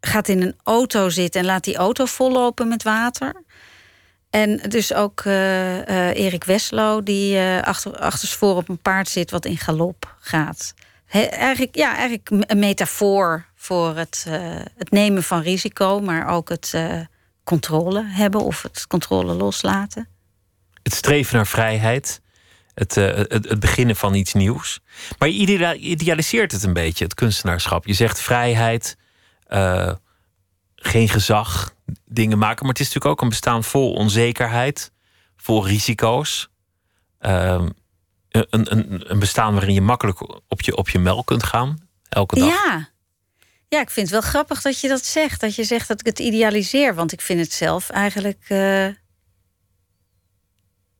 gaat 0.00 0.28
in 0.28 0.42
een 0.42 0.54
auto 0.62 1.08
zitten 1.08 1.40
en 1.40 1.46
laat 1.46 1.64
die 1.64 1.76
auto 1.76 2.04
vollopen 2.04 2.68
met 2.68 2.82
water. 2.82 3.42
En 4.30 4.56
dus 4.56 4.94
ook 4.94 5.24
uh, 5.24 5.76
uh, 5.76 6.14
Erik 6.14 6.44
Weslo, 6.44 7.02
die 7.02 7.34
uh, 7.34 7.62
achter, 7.62 7.98
achtersvoor 7.98 8.56
op 8.56 8.68
een 8.68 8.78
paard 8.78 9.08
zit 9.08 9.30
wat 9.30 9.44
in 9.44 9.58
galop 9.58 10.16
gaat. 10.20 10.74
He, 11.06 11.20
eigenlijk, 11.20 11.76
ja, 11.76 11.96
eigenlijk 11.96 12.30
een 12.30 12.58
metafoor 12.58 13.44
voor 13.54 13.96
het, 13.96 14.26
het 14.76 14.90
nemen 14.90 15.22
van 15.22 15.40
risico, 15.42 16.00
maar 16.00 16.28
ook 16.28 16.48
het 16.48 16.74
controle 17.44 18.04
hebben 18.04 18.40
of 18.40 18.62
het 18.62 18.86
controle 18.86 19.34
loslaten. 19.34 20.08
Het 20.82 20.94
streven 20.94 21.36
naar 21.36 21.46
vrijheid, 21.46 22.20
het, 22.74 22.94
het, 22.94 23.32
het 23.48 23.60
beginnen 23.60 23.96
van 23.96 24.14
iets 24.14 24.32
nieuws. 24.32 24.80
Maar 25.18 25.28
je 25.28 25.78
idealiseert 25.78 26.52
het 26.52 26.62
een 26.62 26.72
beetje, 26.72 27.04
het 27.04 27.14
kunstenaarschap. 27.14 27.86
Je 27.86 27.94
zegt 27.94 28.20
vrijheid, 28.20 28.96
geen 30.76 31.08
gezag, 31.08 31.74
dingen 32.04 32.38
maken. 32.38 32.60
Maar 32.60 32.72
het 32.72 32.80
is 32.80 32.86
natuurlijk 32.86 33.14
ook 33.14 33.22
een 33.22 33.28
bestaan 33.28 33.64
vol 33.64 33.92
onzekerheid, 33.92 34.92
vol 35.36 35.66
risico's. 35.66 36.48
Uh, 37.20 37.64
een, 38.30 38.72
een, 38.72 39.10
een 39.10 39.18
bestaan 39.18 39.54
waarin 39.54 39.74
je 39.74 39.80
makkelijk 39.80 40.20
op 40.48 40.60
je, 40.60 40.76
op 40.76 40.88
je 40.88 40.98
melk 40.98 41.26
kunt 41.26 41.42
gaan, 41.42 41.88
elke 42.08 42.38
dag. 42.38 42.48
Ja. 42.48 42.88
ja, 43.68 43.80
ik 43.80 43.90
vind 43.90 44.10
het 44.10 44.20
wel 44.20 44.30
grappig 44.30 44.62
dat 44.62 44.80
je 44.80 44.88
dat 44.88 45.04
zegt. 45.04 45.40
Dat 45.40 45.54
je 45.54 45.64
zegt 45.64 45.88
dat 45.88 46.00
ik 46.00 46.06
het 46.06 46.18
idealiseer. 46.18 46.94
Want 46.94 47.12
ik 47.12 47.20
vind 47.20 47.40
het 47.40 47.52
zelf 47.52 47.90
eigenlijk. 47.90 48.44
Uh... 48.48 48.86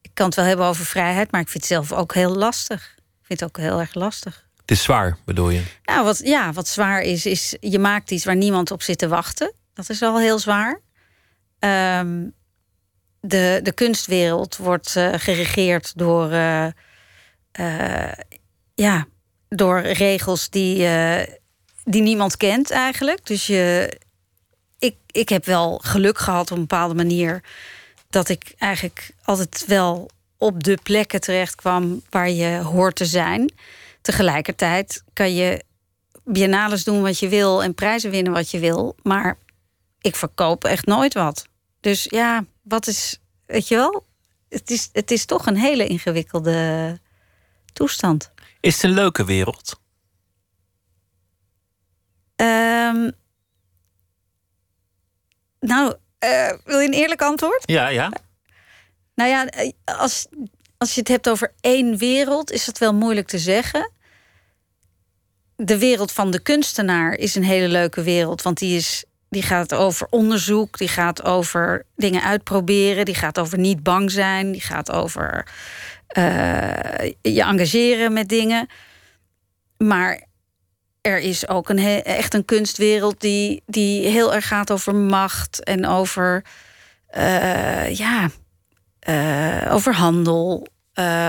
Ik 0.01 0.11
kan 0.15 0.27
het 0.27 0.35
wel 0.35 0.45
hebben 0.45 0.67
over 0.67 0.85
vrijheid, 0.85 1.31
maar 1.31 1.41
ik 1.41 1.49
vind 1.49 1.63
het 1.69 1.73
zelf 1.73 1.93
ook 1.93 2.15
heel 2.15 2.35
lastig. 2.35 2.95
Ik 2.97 3.27
vind 3.27 3.41
het 3.41 3.49
ook 3.49 3.57
heel 3.57 3.81
erg 3.81 3.95
lastig. 3.95 4.49
Het 4.61 4.71
is 4.71 4.83
zwaar, 4.83 5.19
bedoel 5.25 5.51
je? 5.51 5.63
Nou, 5.85 6.05
wat, 6.05 6.19
ja, 6.19 6.53
wat 6.53 6.69
zwaar 6.69 7.03
is, 7.03 7.27
is 7.27 7.57
je 7.61 7.79
maakt 7.79 8.11
iets 8.11 8.25
waar 8.25 8.37
niemand 8.37 8.71
op 8.71 8.83
zit 8.83 8.99
te 8.99 9.09
wachten. 9.09 9.53
Dat 9.75 9.89
is 9.89 10.03
al 10.03 10.19
heel 10.19 10.39
zwaar. 10.39 10.81
Um, 11.59 12.35
de, 13.21 13.61
de 13.63 13.73
kunstwereld 13.73 14.57
wordt 14.57 14.97
uh, 14.97 15.13
geregeerd 15.17 15.93
door, 15.99 16.33
uh, 16.33 16.67
uh, 17.61 18.13
ja, 18.75 19.07
door 19.49 19.81
regels 19.81 20.51
die, 20.51 20.89
die 21.85 22.03
niemand 22.03 22.37
kent 22.37 22.71
eigenlijk. 22.71 23.27
Dus 23.27 23.47
je, 23.47 23.93
ik, 24.79 24.97
ik 25.07 25.29
heb 25.29 25.45
wel 25.45 25.79
geluk 25.79 26.19
gehad 26.19 26.51
op 26.51 26.57
een 26.57 26.67
bepaalde 26.67 26.95
manier 26.95 27.43
dat 28.11 28.29
ik 28.29 28.55
eigenlijk 28.59 29.11
altijd 29.25 29.65
wel 29.67 30.11
op 30.39 30.63
de 30.63 30.79
plekken 30.83 31.21
terecht 31.21 31.55
kwam 31.55 32.03
waar 32.11 32.31
je 32.31 32.59
hoort 32.59 32.97
te 32.97 33.05
zijn. 33.05 33.53
Tegelijkertijd 34.01 35.03
kan 35.13 35.35
je 35.35 35.65
biennales 36.25 36.85
doen 36.85 37.03
wat 37.03 37.19
je 37.19 37.29
wil 37.29 37.63
en 37.63 37.75
prijzen 37.75 38.11
winnen 38.11 38.33
wat 38.33 38.51
je 38.51 38.59
wil. 38.59 38.97
Maar 39.03 39.39
ik 40.01 40.17
verkoop 40.17 40.65
echt 40.65 40.87
nooit 40.87 41.15
wat. 41.15 41.47
Dus 41.81 42.05
ja, 42.05 42.45
wat 42.63 42.87
is, 42.87 43.21
weet 43.47 43.69
je 43.69 43.75
wel, 43.75 44.07
het 44.49 44.71
is, 44.71 44.89
het 44.93 45.11
is 45.11 45.25
toch 45.25 45.47
een 45.47 45.57
hele 45.57 45.87
ingewikkelde 45.87 46.99
toestand. 47.73 48.33
Is 48.61 48.75
het 48.75 48.83
een 48.83 48.91
leuke 48.91 49.25
wereld? 49.25 49.81
Um, 52.37 53.13
nou, 55.61 55.95
uh, 56.25 56.53
wil 56.65 56.79
je 56.79 56.87
een 56.87 56.93
eerlijk 56.93 57.23
antwoord? 57.23 57.63
Ja, 57.67 57.89
ja. 57.89 58.13
Nou 59.15 59.31
ja, 59.31 59.49
als, 59.85 60.27
als 60.77 60.95
je 60.95 61.01
het 61.01 61.09
hebt 61.09 61.29
over 61.29 61.53
één 61.61 61.97
wereld, 61.97 62.51
is 62.51 62.67
het 62.67 62.79
wel 62.79 62.95
moeilijk 62.95 63.29
te 63.29 63.39
zeggen. 63.39 63.91
De 65.57 65.79
wereld 65.79 66.13
van 66.13 66.31
de 66.31 66.41
kunstenaar 66.41 67.15
is 67.15 67.35
een 67.35 67.45
hele 67.45 67.69
leuke 67.69 68.03
wereld, 68.03 68.43
want 68.43 68.59
die 68.59 68.77
is 68.77 69.05
die 69.31 69.43
gaat 69.43 69.75
over 69.75 70.07
onderzoek, 70.11 70.79
die 70.79 70.89
gaat 70.89 71.25
over 71.25 71.87
dingen 71.97 72.23
uitproberen, 72.23 73.05
die 73.05 73.15
gaat 73.15 73.39
over 73.39 73.59
niet 73.59 73.83
bang 73.83 74.11
zijn, 74.11 74.53
die 74.53 74.61
gaat 74.61 74.91
over 74.91 75.47
uh, 76.17 77.11
je 77.23 77.43
engageren 77.43 78.13
met 78.13 78.29
dingen. 78.29 78.69
Maar 79.77 80.25
er 81.01 81.19
is 81.19 81.49
ook 81.49 81.69
een 81.69 81.79
echt 82.03 82.35
een 82.35 82.45
kunstwereld 82.45 83.21
die, 83.21 83.63
die 83.67 84.07
heel 84.07 84.35
erg 84.35 84.47
gaat 84.47 84.71
over 84.71 84.95
macht 84.95 85.65
en 85.65 85.87
over, 85.87 86.45
uh, 87.17 87.95
ja, 87.95 88.29
uh, 89.09 89.75
over 89.75 89.95
handel, 89.95 90.67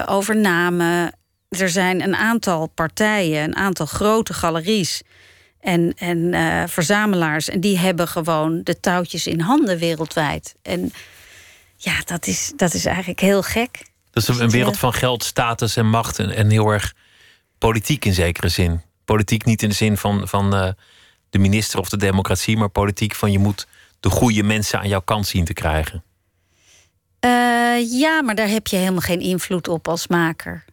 over 0.06 0.38
namen. 0.38 1.12
Er 1.50 1.70
zijn 1.70 2.02
een 2.02 2.16
aantal 2.16 2.68
partijen, 2.68 3.44
een 3.44 3.56
aantal 3.56 3.86
grote 3.86 4.34
galeries 4.34 5.02
en, 5.62 5.94
en 5.98 6.18
uh, 6.18 6.64
verzamelaars. 6.68 7.50
En 7.50 7.60
die 7.60 7.78
hebben 7.78 8.08
gewoon 8.08 8.64
de 8.64 8.80
touwtjes 8.80 9.28
in 9.28 9.40
handen 9.40 9.78
wereldwijd. 9.78 10.56
En 10.62 10.94
ja, 11.76 12.02
dat 12.06 12.28
is, 12.28 12.54
dat 12.56 12.74
is 12.74 12.86
eigenlijk 12.86 13.20
heel 13.20 13.42
gek. 13.42 13.90
Dat 14.12 14.30
is 14.30 14.40
een, 14.40 14.50
wereld 14.50 14.78
van 14.78 14.94
geld, 14.94 15.24
status 15.24 15.76
en 15.76 15.90
macht. 15.90 16.20
En, 16.20 16.30
en, 16.30 16.50
heel 16.50 16.70
erg 16.70 16.94
politiek 17.58 18.06
in 18.06 18.14
zekere 18.14 18.50
zin. 18.50 18.82
Politiek 19.06 19.46
niet 19.46 19.62
in 19.62 19.70
de 19.70 19.76
zin 19.76 19.98
van, 19.98 20.28
van 20.28 20.56
uh, 20.56 20.70
de 21.30 21.40
minister 21.40 21.80
of 21.80 21.90
de 21.90 21.98
democratie, 21.98 22.58
maar 22.58 22.70
politiek 22.70 23.16
van 23.16 23.32
je 23.32 23.40
moet 23.40 23.68
de 24.00 24.10
goede 24.10 24.44
mensen 24.44 24.80
aan 24.80 24.88
jouw 24.88 25.02
kant 25.02 25.28
zien 25.28 25.46
te 25.46 25.54
krijgen. 25.54 26.04
Uh, 27.26 28.00
ja, 28.00 28.22
maar 28.22 28.36
daar 28.36 28.48
heb 28.48 28.68
je 28.68 28.76
helemaal 28.76 29.02
geen 29.02 29.20
invloed 29.20 29.68
op 29.68 29.88
als 29.88 30.08
maker. 30.08 30.66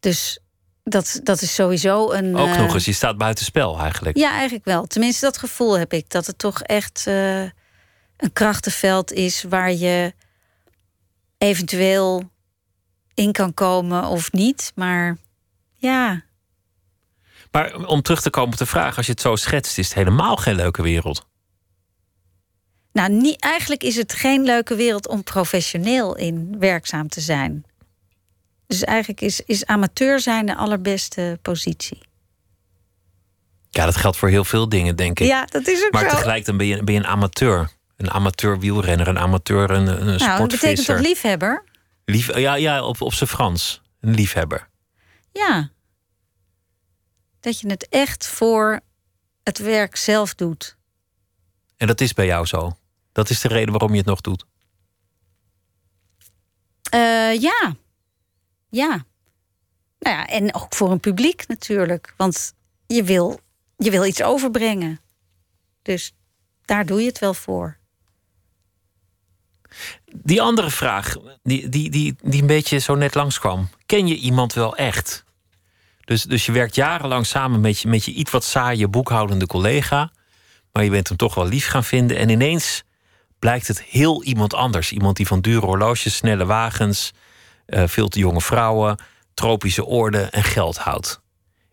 Dus 0.00 0.38
dat, 0.84 1.20
dat 1.22 1.42
is 1.42 1.54
sowieso 1.54 2.10
een. 2.10 2.36
Ook 2.36 2.56
nog 2.56 2.74
eens, 2.74 2.84
je 2.84 2.92
staat 2.92 3.16
buitenspel 3.16 3.78
eigenlijk. 3.78 4.16
Ja, 4.16 4.30
eigenlijk 4.32 4.64
wel. 4.64 4.86
Tenminste, 4.86 5.24
dat 5.24 5.38
gevoel 5.38 5.78
heb 5.78 5.92
ik. 5.92 6.10
Dat 6.10 6.26
het 6.26 6.38
toch 6.38 6.62
echt 6.62 7.04
uh, 7.08 7.40
een 8.16 8.32
krachtenveld 8.32 9.12
is 9.12 9.42
waar 9.42 9.72
je 9.72 10.14
eventueel 11.38 12.30
in 13.14 13.32
kan 13.32 13.54
komen 13.54 14.04
of 14.04 14.32
niet. 14.32 14.72
Maar 14.74 15.16
ja. 15.74 16.22
Maar 17.50 17.86
om 17.86 18.02
terug 18.02 18.22
te 18.22 18.30
komen 18.30 18.52
op 18.52 18.58
de 18.58 18.66
vraag, 18.66 18.96
als 18.96 19.06
je 19.06 19.12
het 19.12 19.20
zo 19.20 19.36
schetst, 19.36 19.78
is 19.78 19.86
het 19.86 19.94
helemaal 19.94 20.36
geen 20.36 20.54
leuke 20.54 20.82
wereld. 20.82 21.26
Nou, 22.92 23.10
niet, 23.10 23.40
eigenlijk 23.40 23.82
is 23.82 23.96
het 23.96 24.12
geen 24.12 24.42
leuke 24.42 24.74
wereld 24.74 25.08
om 25.08 25.22
professioneel 25.22 26.16
in 26.16 26.58
werkzaam 26.58 27.08
te 27.08 27.20
zijn. 27.20 27.64
Dus 28.72 28.84
eigenlijk 28.84 29.20
is, 29.20 29.40
is 29.40 29.66
amateur 29.66 30.20
zijn 30.20 30.46
de 30.46 30.56
allerbeste 30.56 31.38
positie. 31.42 31.98
Ja, 33.70 33.84
dat 33.84 33.96
geldt 33.96 34.16
voor 34.16 34.28
heel 34.28 34.44
veel 34.44 34.68
dingen, 34.68 34.96
denk 34.96 35.20
ik. 35.20 35.26
Ja, 35.26 35.44
dat 35.44 35.66
is 35.66 35.84
ook 35.84 35.92
maar 35.92 36.10
zo. 36.10 36.16
tegelijk 36.16 36.44
dan 36.44 36.56
ben 36.56 36.66
je, 36.66 36.84
ben 36.84 36.94
je 36.94 37.00
een 37.00 37.06
amateur. 37.06 37.70
Een 37.96 38.10
amateur 38.10 38.58
wielrenner, 38.58 39.08
een 39.08 39.18
amateur, 39.18 39.70
een, 39.70 39.86
een 39.86 40.04
nou, 40.04 40.18
sportvisser. 40.18 40.38
dat 40.38 40.48
betekent 40.48 40.86
toch 40.86 40.98
liefhebber? 40.98 41.64
Lief, 42.04 42.36
ja, 42.36 42.54
ja 42.54 42.84
op, 42.84 43.00
op 43.00 43.14
zijn 43.14 43.28
Frans. 43.28 43.82
Een 44.00 44.14
liefhebber. 44.14 44.68
Ja. 45.32 45.70
Dat 47.40 47.60
je 47.60 47.68
het 47.68 47.88
echt 47.88 48.26
voor 48.26 48.80
het 49.42 49.58
werk 49.58 49.96
zelf 49.96 50.34
doet. 50.34 50.76
En 51.76 51.86
dat 51.86 52.00
is 52.00 52.12
bij 52.12 52.26
jou 52.26 52.46
zo? 52.46 52.76
Dat 53.12 53.30
is 53.30 53.40
de 53.40 53.48
reden 53.48 53.70
waarom 53.70 53.90
je 53.90 53.96
het 53.96 54.06
nog 54.06 54.20
doet? 54.20 54.44
Uh, 56.94 57.40
ja, 57.40 57.74
ja. 58.72 59.04
Nou 59.98 60.16
ja, 60.16 60.26
en 60.26 60.54
ook 60.54 60.74
voor 60.74 60.90
een 60.90 61.00
publiek 61.00 61.46
natuurlijk. 61.46 62.14
Want 62.16 62.54
je 62.86 63.02
wil, 63.02 63.40
je 63.76 63.90
wil 63.90 64.04
iets 64.04 64.22
overbrengen. 64.22 65.00
Dus 65.82 66.14
daar 66.64 66.86
doe 66.86 67.00
je 67.00 67.06
het 67.06 67.18
wel 67.18 67.34
voor. 67.34 67.78
Die 70.12 70.42
andere 70.42 70.70
vraag, 70.70 71.16
die, 71.42 71.68
die, 71.68 71.90
die, 71.90 72.14
die 72.22 72.40
een 72.40 72.46
beetje 72.46 72.78
zo 72.78 72.94
net 72.94 73.14
langskwam. 73.14 73.68
Ken 73.86 74.06
je 74.06 74.16
iemand 74.16 74.52
wel 74.52 74.76
echt? 74.76 75.24
Dus, 76.04 76.22
dus 76.22 76.46
je 76.46 76.52
werkt 76.52 76.74
jarenlang 76.74 77.26
samen 77.26 77.60
met 77.60 77.80
je, 77.80 77.88
met 77.88 78.04
je 78.04 78.12
iets 78.12 78.30
wat 78.30 78.44
saaie 78.44 78.88
boekhoudende 78.88 79.46
collega. 79.46 80.12
Maar 80.72 80.84
je 80.84 80.90
bent 80.90 81.08
hem 81.08 81.16
toch 81.16 81.34
wel 81.34 81.46
lief 81.46 81.66
gaan 81.66 81.84
vinden. 81.84 82.16
En 82.16 82.28
ineens 82.28 82.82
blijkt 83.38 83.68
het 83.68 83.82
heel 83.82 84.22
iemand 84.22 84.54
anders. 84.54 84.92
Iemand 84.92 85.16
die 85.16 85.26
van 85.26 85.40
dure 85.40 85.66
horloges, 85.66 86.16
snelle 86.16 86.46
wagens, 86.46 87.12
veel 87.72 88.08
te 88.08 88.18
jonge 88.18 88.40
vrouwen, 88.40 88.98
tropische 89.34 89.84
orde 89.84 90.20
en 90.20 90.42
geld 90.42 90.76
houdt. 90.76 91.20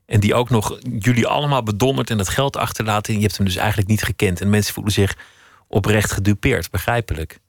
En 0.06 0.20
die 0.20 0.34
ook 0.34 0.50
nog 0.50 0.80
jullie 1.00 1.28
allemaal 1.28 1.64
bedondert 1.64 2.10
en 2.10 2.18
dat 2.18 2.30
geld 2.30 2.58
achterlaten. 2.58 3.14
En 3.14 3.20
je 3.20 3.26
hebt 3.26 3.38
hem 3.38 3.46
dus 3.46 3.56
eigenlijk 3.56 3.88
niet 3.88 4.04
gekend. 4.04 4.42
En 4.42 4.50
mensen 4.50 4.74
voelen 4.74 4.94
zich 4.94 5.18
oprecht 5.68 6.12
gedupeerd, 6.12 6.70
begrijpelijk. 6.70 7.40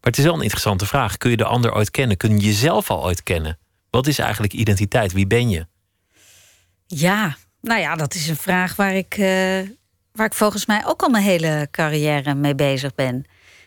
Maar 0.00 0.10
het 0.14 0.18
is 0.18 0.24
wel 0.24 0.34
een 0.34 0.40
interessante 0.40 0.86
vraag. 0.86 1.16
Kun 1.16 1.30
je 1.30 1.36
de 1.36 1.44
ander 1.44 1.74
ooit 1.74 1.90
kennen? 1.90 2.16
Kun 2.16 2.38
je 2.38 2.46
jezelf 2.46 2.90
al 2.90 3.04
ooit 3.04 3.22
kennen? 3.22 3.58
Wat 3.90 4.06
is 4.06 4.18
eigenlijk 4.18 4.52
identiteit? 4.52 5.12
Wie 5.12 5.26
ben 5.26 5.50
je? 5.50 5.66
Ja, 6.86 7.36
nou 7.60 7.80
ja, 7.80 7.96
dat 7.96 8.14
is 8.14 8.28
een 8.28 8.36
vraag 8.36 8.76
waar 8.76 8.94
ik, 8.94 9.16
uh, 9.16 9.26
waar 10.12 10.26
ik 10.26 10.34
volgens 10.34 10.66
mij 10.66 10.86
ook 10.86 11.02
al 11.02 11.08
mijn 11.08 11.24
hele 11.24 11.68
carrière 11.70 12.34
mee 12.34 12.54
bezig 12.54 12.94
ben. 12.94 13.24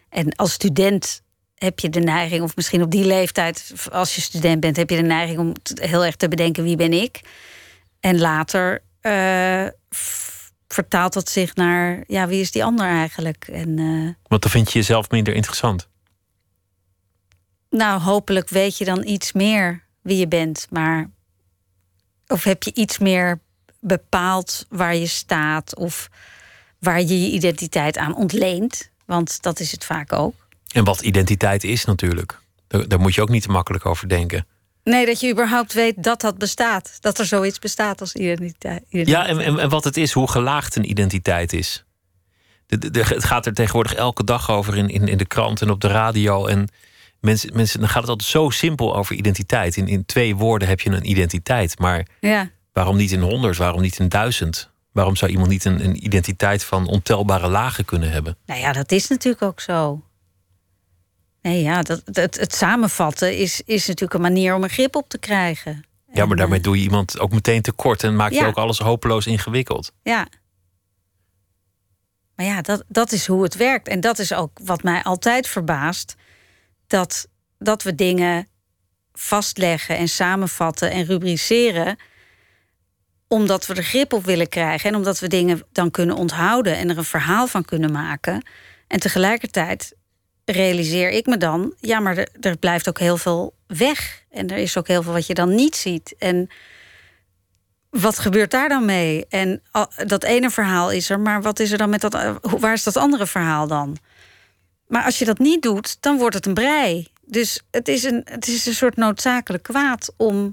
En 0.10 0.36
als 0.36 0.52
student 0.52 1.22
heb 1.60 1.80
je 1.80 1.90
de 1.90 2.00
neiging, 2.00 2.44
of 2.44 2.56
misschien 2.56 2.82
op 2.82 2.92
die 2.92 3.06
leeftijd, 3.06 3.74
als 3.92 4.16
je 4.16 4.22
student 4.22 4.60
bent, 4.60 4.78
heb 4.78 4.90
je 4.90 4.96
de 4.96 5.02
neiging 5.02 5.40
om 5.40 5.54
heel 5.64 6.06
erg 6.06 6.16
te 6.16 6.28
bedenken 6.28 6.64
wie 6.64 6.76
ben 6.76 6.94
ik. 6.94 7.22
En 8.00 8.20
later 8.20 8.82
uh, 9.02 9.68
vertaalt 10.68 11.14
dat 11.14 11.30
zich 11.30 11.56
naar, 11.56 12.04
ja, 12.08 12.28
wie 12.28 12.42
is 12.42 12.52
die 12.52 12.64
ander 12.64 12.86
eigenlijk? 12.86 13.48
En, 13.52 13.78
uh, 13.78 14.10
Want 14.28 14.42
dan 14.42 14.52
vind 14.52 14.72
je 14.72 14.80
jezelf 14.80 15.10
minder 15.10 15.34
interessant. 15.34 15.88
Nou, 17.70 18.02
hopelijk 18.02 18.50
weet 18.50 18.78
je 18.78 18.86
dan 18.86 19.06
iets 19.06 19.32
meer 19.32 19.84
wie 20.02 20.18
je 20.18 20.28
bent, 20.28 20.68
maar 20.70 21.10
of 22.28 22.44
heb 22.44 22.64
je 22.64 22.74
iets 22.74 22.98
meer 22.98 23.40
bepaald 23.80 24.66
waar 24.70 24.96
je 24.96 25.08
staat 25.08 25.76
of 25.76 26.10
waar 26.80 27.02
je 27.02 27.22
je 27.22 27.32
identiteit 27.32 27.98
aan 27.98 28.16
ontleent? 28.16 28.90
Want 29.06 29.42
dat 29.42 29.60
is 29.60 29.72
het 29.72 29.86
vaak 29.86 30.14
ook. 30.14 30.48
En 30.74 30.84
wat 30.84 31.02
identiteit 31.02 31.64
is 31.64 31.86
natuurlijk. 31.86 32.40
Daar, 32.68 32.88
daar 32.88 33.00
moet 33.00 33.16
je 33.16 33.22
ook 33.22 33.30
niet 33.30 33.44
te 33.44 33.52
makkelijk 33.52 33.86
over 33.86 34.10
denken. 34.10 34.46
Nee, 34.84 35.06
dat 35.06 35.20
je 35.20 35.32
überhaupt 35.32 35.74
weet 35.74 36.04
dat 36.04 36.22
dat 36.22 36.38
bestaat. 36.38 36.98
Dat 37.00 37.20
er 37.20 37.26
zoiets 37.26 37.60
bestaat 37.60 38.02
als 38.02 38.16
identiteit. 38.16 38.84
Ja, 38.90 39.28
en, 39.28 39.40
en, 39.40 39.60
en, 39.60 39.70
wat 39.70 39.84
het 39.84 39.98
is, 39.98 40.12
hoe 40.12 40.30
gelaagd 40.30 40.76
een 40.76 40.90
identiteit 40.90 41.54
is. 41.54 41.84
De, 42.66 42.92
de, 42.92 43.04
het 43.04 43.24
gaat 43.24 43.46
er 43.46 43.54
tegenwoordig 43.54 43.94
elke 43.94 44.24
dag 44.24 44.52
over 44.52 44.78
in, 44.78 44.90
in, 44.90 45.08
in 45.08 45.18
de 45.18 45.26
krant 45.26 45.62
en 45.62 45.70
op 45.70 45.82
de 45.82 45.88
radio. 45.88 46.46
En 46.46 46.68
mensen, 47.20 47.50
mensen, 47.54 47.80
dan 47.80 47.90
gaat 47.90 48.02
het 48.02 48.10
altijd 48.10 48.30
zo 48.30 48.50
simpel 48.50 48.96
over 48.96 49.16
identiteit. 49.16 49.78
In, 49.78 49.88
in 49.88 50.06
twee 50.06 50.36
woorden 50.36 50.68
heb 50.68 50.80
je 50.80 50.90
een 50.90 51.10
identiteit. 51.10 51.80
Maar 51.80 52.08
ja. 52.20 52.50
waarom 52.74 52.98
niet 52.98 53.12
in 53.12 53.22
honderd? 53.22 53.58
Waarom 53.58 53.82
niet 53.82 54.00
in 54.00 54.10
duizend? 54.10 54.70
Waarom 54.92 55.16
zou 55.16 55.32
iemand 55.32 55.50
niet 55.50 55.66
een, 55.66 55.84
een 55.84 56.06
identiteit 56.06 56.64
van 56.64 56.88
ontelbare 56.88 57.48
lagen 57.48 57.86
kunnen 57.86 58.12
hebben? 58.12 58.38
Nou 58.46 58.60
ja, 58.60 58.72
dat 58.72 58.92
is 58.92 59.08
natuurlijk 59.08 59.44
ook 59.44 59.60
zo. 59.60 60.04
Nee, 61.42 61.62
ja, 61.64 61.82
dat, 61.82 62.02
het, 62.06 62.40
het 62.40 62.54
samenvatten 62.56 63.38
is, 63.38 63.62
is 63.66 63.88
natuurlijk 63.88 64.14
een 64.14 64.22
manier 64.34 64.56
om 64.56 64.64
een 64.64 64.70
grip 64.70 64.96
op 64.96 65.10
te 65.10 65.18
krijgen. 65.18 65.84
Ja, 66.14 66.26
maar 66.26 66.38
daarmee 66.38 66.60
doe 66.60 66.78
je 66.78 66.84
iemand 66.84 67.20
ook 67.20 67.32
meteen 67.32 67.62
tekort 67.62 68.04
en 68.04 68.16
maak 68.16 68.32
je 68.32 68.36
Ja. 68.40 68.48
ook 68.48 68.58
alles 68.58 68.80
hopeloos 68.80 69.28
ingewikkeld. 69.28 69.92
Ja. 70.04 70.28
Maar 72.36 72.46
ja, 72.46 72.62
dat, 72.62 72.84
dat 72.88 73.12
is 73.12 73.28
hoe 73.28 73.44
het 73.44 73.56
werkt. 73.56 73.88
En 73.88 74.00
dat 74.00 74.20
is 74.20 74.34
ook 74.34 74.60
wat 74.64 74.84
mij 74.84 75.04
altijd 75.04 75.48
verbaast. 75.48 76.16
Dat, 76.88 77.28
dat 77.58 77.84
we 77.84 77.96
dingen 77.96 78.48
vastleggen 79.14 79.98
en 79.98 80.08
samenvatten 80.10 80.92
en 80.92 81.06
rubriceren. 81.06 81.98
Omdat 83.28 83.66
we 83.66 83.74
er 83.74 83.84
grip 83.84 84.14
op 84.14 84.26
willen 84.26 84.50
krijgen. 84.50 84.90
En 84.90 84.96
omdat 84.96 85.20
we 85.20 85.28
dingen 85.28 85.62
dan 85.72 85.92
kunnen 85.92 86.16
onthouden 86.16 86.76
en 86.78 86.90
er 86.90 86.98
een 86.98 87.04
verhaal 87.04 87.48
van 87.48 87.66
kunnen 87.66 87.92
maken. 87.92 88.46
En 88.88 89.00
tegelijkertijd 89.00 89.96
realiseer 90.52 91.10
ik 91.10 91.26
me 91.26 91.38
dan, 91.38 91.74
ja, 91.80 92.00
maar 92.00 92.18
er, 92.18 92.30
er 92.40 92.58
blijft 92.58 92.90
ook 92.90 93.00
heel 93.00 93.18
veel 93.18 93.54
weg. 93.68 94.24
En 94.30 94.48
er 94.50 94.58
is 94.58 94.78
ook 94.78 94.88
heel 94.88 95.04
veel 95.04 95.14
wat 95.14 95.28
je 95.28 95.34
dan 95.34 95.56
niet 95.56 95.76
ziet. 95.76 96.16
En 96.18 96.50
wat 97.90 98.20
gebeurt 98.20 98.52
daar 98.52 98.70
dan 98.70 98.86
mee? 98.86 99.26
En 99.30 99.62
dat 100.06 100.24
ene 100.24 100.50
verhaal 100.50 100.92
is 100.92 101.10
er, 101.10 101.20
maar 101.20 101.42
wat 101.42 101.60
is 101.60 101.72
er 101.72 101.78
dan 101.78 101.90
met 101.90 102.02
dat? 102.02 102.14
eh, 102.14 102.36
Waar 102.42 102.74
is 102.74 102.84
dat 102.84 102.98
andere 102.98 103.28
verhaal 103.28 103.68
dan? 103.68 103.98
Maar 104.88 105.04
als 105.04 105.20
je 105.20 105.26
dat 105.26 105.40
niet 105.40 105.62
doet, 105.62 105.98
dan 106.02 106.18
wordt 106.18 106.36
het 106.36 106.46
een 106.46 106.54
brei. 106.54 107.08
Dus 107.26 107.62
het 107.72 107.88
is 107.88 108.04
een, 108.04 108.22
het 108.26 108.48
is 108.48 108.66
een 108.66 108.74
soort 108.74 108.96
noodzakelijk 108.96 109.64
kwaad 109.64 110.14
om 110.18 110.52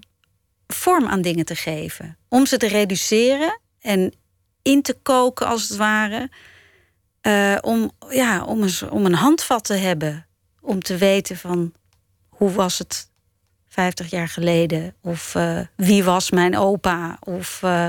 vorm 0.67 1.07
aan 1.07 1.23
dingen 1.23 1.45
te 1.45 1.55
geven. 1.57 2.17
Om 2.29 2.47
ze 2.47 2.57
te 2.57 2.69
reduceren 2.69 3.61
en 3.81 4.15
in 4.63 4.83
te 4.83 4.95
koken, 5.03 5.47
als 5.47 5.69
het 5.69 5.77
ware. 5.79 6.31
Eh, 7.27 7.57
om, 7.61 7.91
ja, 8.11 8.45
om, 8.45 8.63
een, 8.63 8.91
om 8.91 9.07
een 9.07 9.15
handvat 9.15 9.65
te 9.65 9.75
hebben. 9.75 10.27
Om 10.61 10.83
te 10.83 10.97
weten 10.97 11.37
van 11.37 11.73
hoe 12.29 12.51
was 12.51 12.79
het 12.79 13.11
50 13.69 14.11
jaar 14.11 14.29
geleden? 14.29 14.95
Of 15.03 15.35
eh, 15.35 15.61
wie 15.77 16.05
was 16.05 16.31
mijn 16.31 16.57
opa? 16.57 17.17
Of 17.21 17.63
eh, 17.63 17.89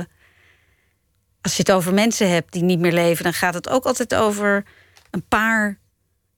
als 1.42 1.56
je 1.56 1.62
het 1.62 1.72
over 1.72 1.94
mensen 1.94 2.30
hebt 2.30 2.54
die 2.54 2.64
niet 2.64 2.80
meer 2.80 2.92
leven, 2.92 3.24
dan 3.24 3.34
gaat 3.34 3.54
het 3.54 3.70
ook 3.70 3.86
altijd 3.86 4.16
over 4.16 4.64
een 5.12 5.28
paar 5.28 5.80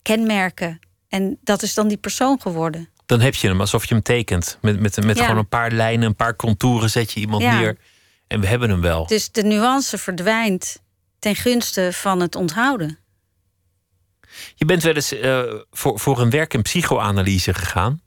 kenmerken. 0.02 0.80
En 1.10 1.38
dat 1.44 1.62
is 1.62 1.74
dan 1.74 1.88
die 1.88 1.98
persoon 1.98 2.42
geworden. 2.42 2.90
Dan 3.06 3.22
heb 3.22 3.36
je 3.36 3.48
hem 3.48 3.60
alsof 3.60 3.86
je 3.86 3.94
hem 3.94 4.04
tekent. 4.04 4.58
Met, 4.62 4.80
met, 4.80 5.06
met 5.06 5.18
Ja. 5.18 5.24
gewoon 5.24 5.40
een 5.40 5.48
paar 5.48 5.72
lijnen, 5.72 6.08
een 6.08 6.16
paar 6.16 6.36
contouren 6.36 6.90
zet 6.90 7.12
je 7.12 7.20
iemand 7.20 7.42
Ja. 7.42 7.60
neer. 7.60 7.78
En 8.28 8.40
we 8.40 8.48
hebben 8.48 8.70
hem 8.70 8.82
wel. 8.82 9.08
Dus 9.08 9.32
de 9.32 9.44
nuance 9.44 9.98
verdwijnt 9.98 10.82
ten 11.20 11.36
gunste 11.36 11.90
van 11.94 12.20
het 12.20 12.36
onthouden. 12.36 12.98
Je 14.56 14.66
bent 14.66 14.84
wel 14.84 14.94
eens 14.94 15.12
eh, 15.12 15.42
voor, 15.72 16.00
voor 16.00 16.20
een 16.20 16.30
werk 16.30 16.54
in 16.54 16.62
psychoanalyse 16.62 17.54
gegaan. 17.54 18.02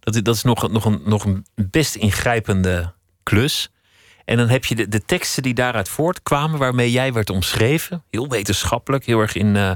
Dat, 0.00 0.24
dat 0.24 0.34
is 0.34 0.42
nog, 0.42 0.70
nog, 0.70 0.84
een, 0.84 1.00
nog 1.04 1.24
een 1.24 1.46
best 1.54 1.94
ingrijpende 1.94 2.92
klus. 3.22 3.70
En 4.24 4.36
dan 4.36 4.48
heb 4.48 4.64
je 4.64 4.74
de, 4.74 4.88
de 4.88 5.04
teksten 5.04 5.42
die 5.42 5.54
daaruit 5.54 5.88
voortkwamen, 5.88 6.58
waarmee 6.58 6.90
jij 6.90 7.12
werd 7.12 7.30
omschreven. 7.30 8.04
Heel 8.10 8.28
wetenschappelijk, 8.28 9.04
heel 9.06 9.20
erg 9.20 9.34
in, 9.34 9.56
eh, 9.56 9.72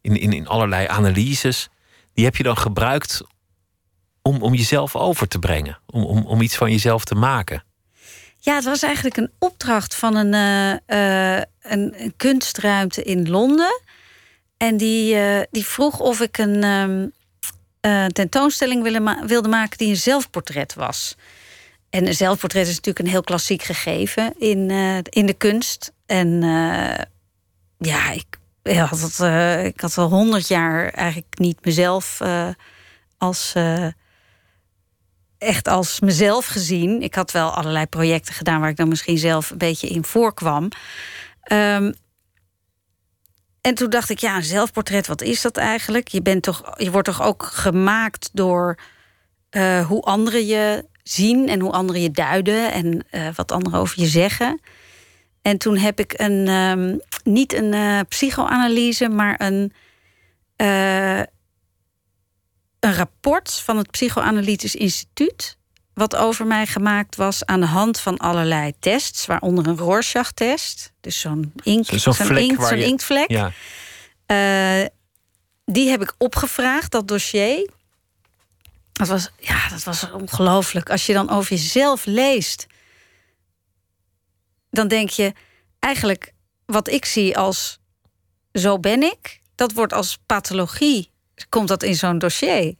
in, 0.00 0.16
in, 0.16 0.32
in 0.32 0.48
allerlei 0.48 0.86
analyses. 0.86 1.68
Die 2.12 2.24
heb 2.24 2.36
je 2.36 2.42
dan 2.42 2.56
gebruikt 2.56 3.22
om, 4.22 4.42
om 4.42 4.54
jezelf 4.54 4.96
over 4.96 5.28
te 5.28 5.38
brengen. 5.38 5.78
Om, 5.86 6.04
om, 6.04 6.26
om 6.26 6.40
iets 6.40 6.56
van 6.56 6.70
jezelf 6.70 7.04
te 7.04 7.14
maken. 7.14 7.64
Ja, 8.42 8.54
het 8.54 8.64
was 8.64 8.82
eigenlijk 8.82 9.16
een 9.16 9.30
opdracht 9.38 9.94
van 9.94 10.16
een, 10.16 10.34
eh, 10.34 11.36
eh, 11.36 11.42
een, 11.60 12.14
kunstruimte 12.16 13.02
in 13.02 13.30
Londen. 13.30 13.80
En 14.56 14.76
die, 14.76 15.14
eh, 15.16 15.40
die 15.50 15.66
vroeg 15.66 15.98
of 15.98 16.20
ik 16.20 16.38
een 16.38 16.62
ehm, 16.62 17.08
eh, 17.80 18.06
tentoonstelling 18.06 18.82
wilde, 18.82 19.00
ma- 19.00 19.26
wilde 19.26 19.48
maken 19.48 19.78
die 19.78 19.88
een 19.88 19.96
zelfportret 19.96 20.74
was. 20.74 21.16
En 21.90 22.06
een 22.06 22.14
zelfportret 22.14 22.66
is 22.66 22.74
natuurlijk 22.74 22.98
een 22.98 23.10
heel 23.10 23.22
klassiek 23.22 23.62
gegeven 23.62 24.34
in, 24.38 24.70
in 25.02 25.26
de 25.26 25.34
kunst. 25.34 25.92
En 26.06 26.42
ja, 27.78 28.10
ik, 28.10 28.38
had 28.62 29.00
het, 29.00 29.18
ik 29.66 29.80
had 29.80 29.98
al 29.98 30.08
honderd 30.08 30.48
jaar 30.48 30.88
eigenlijk 30.88 31.38
niet 31.38 31.64
mezelf 31.64 32.20
als. 33.18 33.54
Echt 35.40 35.68
als 35.68 36.00
mezelf 36.00 36.46
gezien. 36.46 37.02
Ik 37.02 37.14
had 37.14 37.30
wel 37.30 37.50
allerlei 37.50 37.86
projecten 37.86 38.34
gedaan 38.34 38.60
waar 38.60 38.70
ik 38.70 38.76
dan 38.76 38.88
misschien 38.88 39.18
zelf 39.18 39.50
een 39.50 39.58
beetje 39.58 39.88
in 39.88 40.04
voorkwam. 40.04 40.68
Ehm, 41.42 41.92
en 43.60 43.74
toen 43.74 43.90
dacht 43.90 44.10
ik, 44.10 44.18
ja, 44.18 44.36
een 44.36 44.44
zelfportret, 44.44 45.06
wat 45.06 45.22
is 45.22 45.42
dat 45.42 45.56
eigenlijk? 45.56 46.08
Je, 46.08 46.22
bent 46.22 46.42
toch, 46.42 46.74
je 46.76 46.90
wordt 46.90 47.06
toch 47.06 47.22
ook 47.22 47.42
gemaakt 47.42 48.30
door 48.32 48.78
eh, 49.50 49.86
hoe 49.86 50.02
anderen 50.02 50.46
je 50.46 50.84
zien 51.02 51.48
en 51.48 51.60
hoe 51.60 51.72
anderen 51.72 52.02
je 52.02 52.10
duiden 52.10 52.72
en 52.72 53.04
eh, 53.10 53.28
wat 53.34 53.52
anderen 53.52 53.80
over 53.80 54.00
je 54.00 54.06
zeggen. 54.06 54.60
En 55.42 55.58
toen 55.58 55.76
heb 55.76 55.98
ik 55.98 56.14
een, 56.16 56.48
ehm, 56.48 56.96
niet 57.24 57.54
een 57.54 57.74
eh, 57.74 58.00
psychoanalyse, 58.08 59.08
maar 59.08 59.40
een, 59.40 59.72
een 62.80 62.94
rapport 62.94 63.52
van 63.52 63.76
het 63.76 63.90
Psychoanalytisch 63.90 64.74
Instituut. 64.74 65.58
Wat 65.94 66.16
over 66.16 66.46
mij 66.46 66.66
gemaakt 66.66 67.16
was 67.16 67.44
aan 67.44 67.60
de 67.60 67.66
hand 67.66 68.00
van 68.00 68.16
allerlei 68.16 68.72
tests, 68.78 69.26
waaronder 69.26 69.66
een 69.66 69.76
Rorschach-test. 69.78 70.92
Dus 71.00 71.20
zo'n 71.20 71.52
ink, 71.62 71.88
inkt, 71.88 72.02
zo'n 72.02 72.78
je- 72.78 72.84
inktvlek. 72.84 73.30
Ja. 73.30 73.52
Eh, 74.26 74.86
die 75.64 75.88
heb 75.90 76.02
ik 76.02 76.14
opgevraagd, 76.18 76.90
dat 76.90 77.08
dossier. 77.08 77.70
Dat 78.92 79.08
was, 79.08 79.30
ja, 79.38 79.68
dat 79.68 79.82
was 79.82 80.10
ongelooflijk. 80.10 80.90
Als 80.90 81.06
je 81.06 81.12
dan 81.12 81.30
over 81.30 81.50
jezelf 81.56 82.04
leest, 82.04 82.66
dan 84.70 84.88
denk 84.88 85.08
je 85.08 85.32
eigenlijk 85.78 86.32
wat 86.66 86.88
ik 86.88 87.04
zie 87.04 87.36
als 87.38 87.78
zo 88.52 88.78
ben 88.78 89.02
ik, 89.02 89.40
dat 89.54 89.72
wordt 89.72 89.92
als 89.92 90.18
pathologie, 90.26 91.10
komt 91.48 91.68
dat 91.68 91.82
in 91.82 91.94
zo'n 91.94 92.18
dossier. 92.18 92.74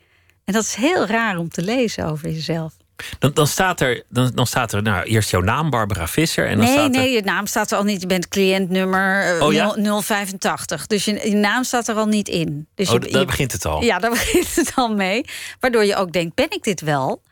En 0.45 0.53
dat 0.53 0.63
is 0.65 0.75
heel 0.75 1.07
raar 1.07 1.37
om 1.37 1.49
te 1.49 1.63
lezen 1.63 2.07
over 2.07 2.31
jezelf. 2.31 2.73
Dan, 3.19 3.33
dan 3.33 3.47
staat 3.47 3.81
er, 3.81 4.03
dan, 4.09 4.31
dan 4.35 4.47
staat 4.47 4.73
er 4.73 4.83
nou, 4.83 5.05
eerst 5.05 5.31
jouw 5.31 5.41
naam, 5.41 5.71
Barbara 5.71 6.07
Visser. 6.09 6.47
En 6.47 6.57
dan 6.57 6.65
nee, 6.65 6.73
staat 6.75 6.95
er, 6.95 7.01
nee, 7.01 7.13
je 7.13 7.23
naam 7.23 7.47
staat 7.47 7.71
er 7.71 7.77
al 7.77 7.85
niet. 7.85 8.01
Je 8.01 8.07
bent 8.07 8.29
cliëntnummer 8.29 9.37
eh, 9.37 9.47
Oh 9.47 9.53
ja? 9.53 9.77
0- 9.79 9.81
085. 10.05 10.87
Dus 10.87 11.05
je, 11.05 11.29
je 11.29 11.35
naam 11.35 11.65
staat 11.65 11.89
er 11.89 11.95
al 11.95 12.07
niet 12.07 12.29
in. 12.29 12.69
Dus 12.75 12.89
oh, 12.89 12.95
je, 12.95 13.11
daar 13.11 13.21
je- 13.21 13.27
begint 13.27 13.53
het 13.53 13.65
al. 13.65 13.83
Ja, 13.83 13.99
daar 13.99 14.11
begint 14.21 14.57
het 14.57 14.73
al 14.75 14.95
mee. 14.95 15.25
Waardoor 15.61 15.85
je 15.85 15.97
ook 15.97 16.13
denkt, 16.13 16.35
ben 16.35 16.51
ik 16.51 16.63
dit 16.63 16.81
wel? 16.81 17.23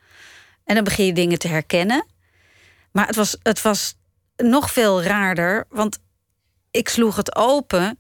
En 0.65 0.75
dan 0.75 0.85
begin 0.85 1.07
je 1.07 1.13
dingen 1.13 1.39
te 1.39 1.49
herkennen. 1.49 2.07
Maar 2.93 3.07
het 3.07 3.17
was, 3.17 3.37
het 3.43 3.63
was 3.63 3.95
nog 4.37 4.71
veel 4.73 5.03
raarder, 5.03 5.65
want 5.69 5.99
ik 6.71 6.89
sloeg 6.89 7.17
het 7.17 7.37
open 7.37 7.99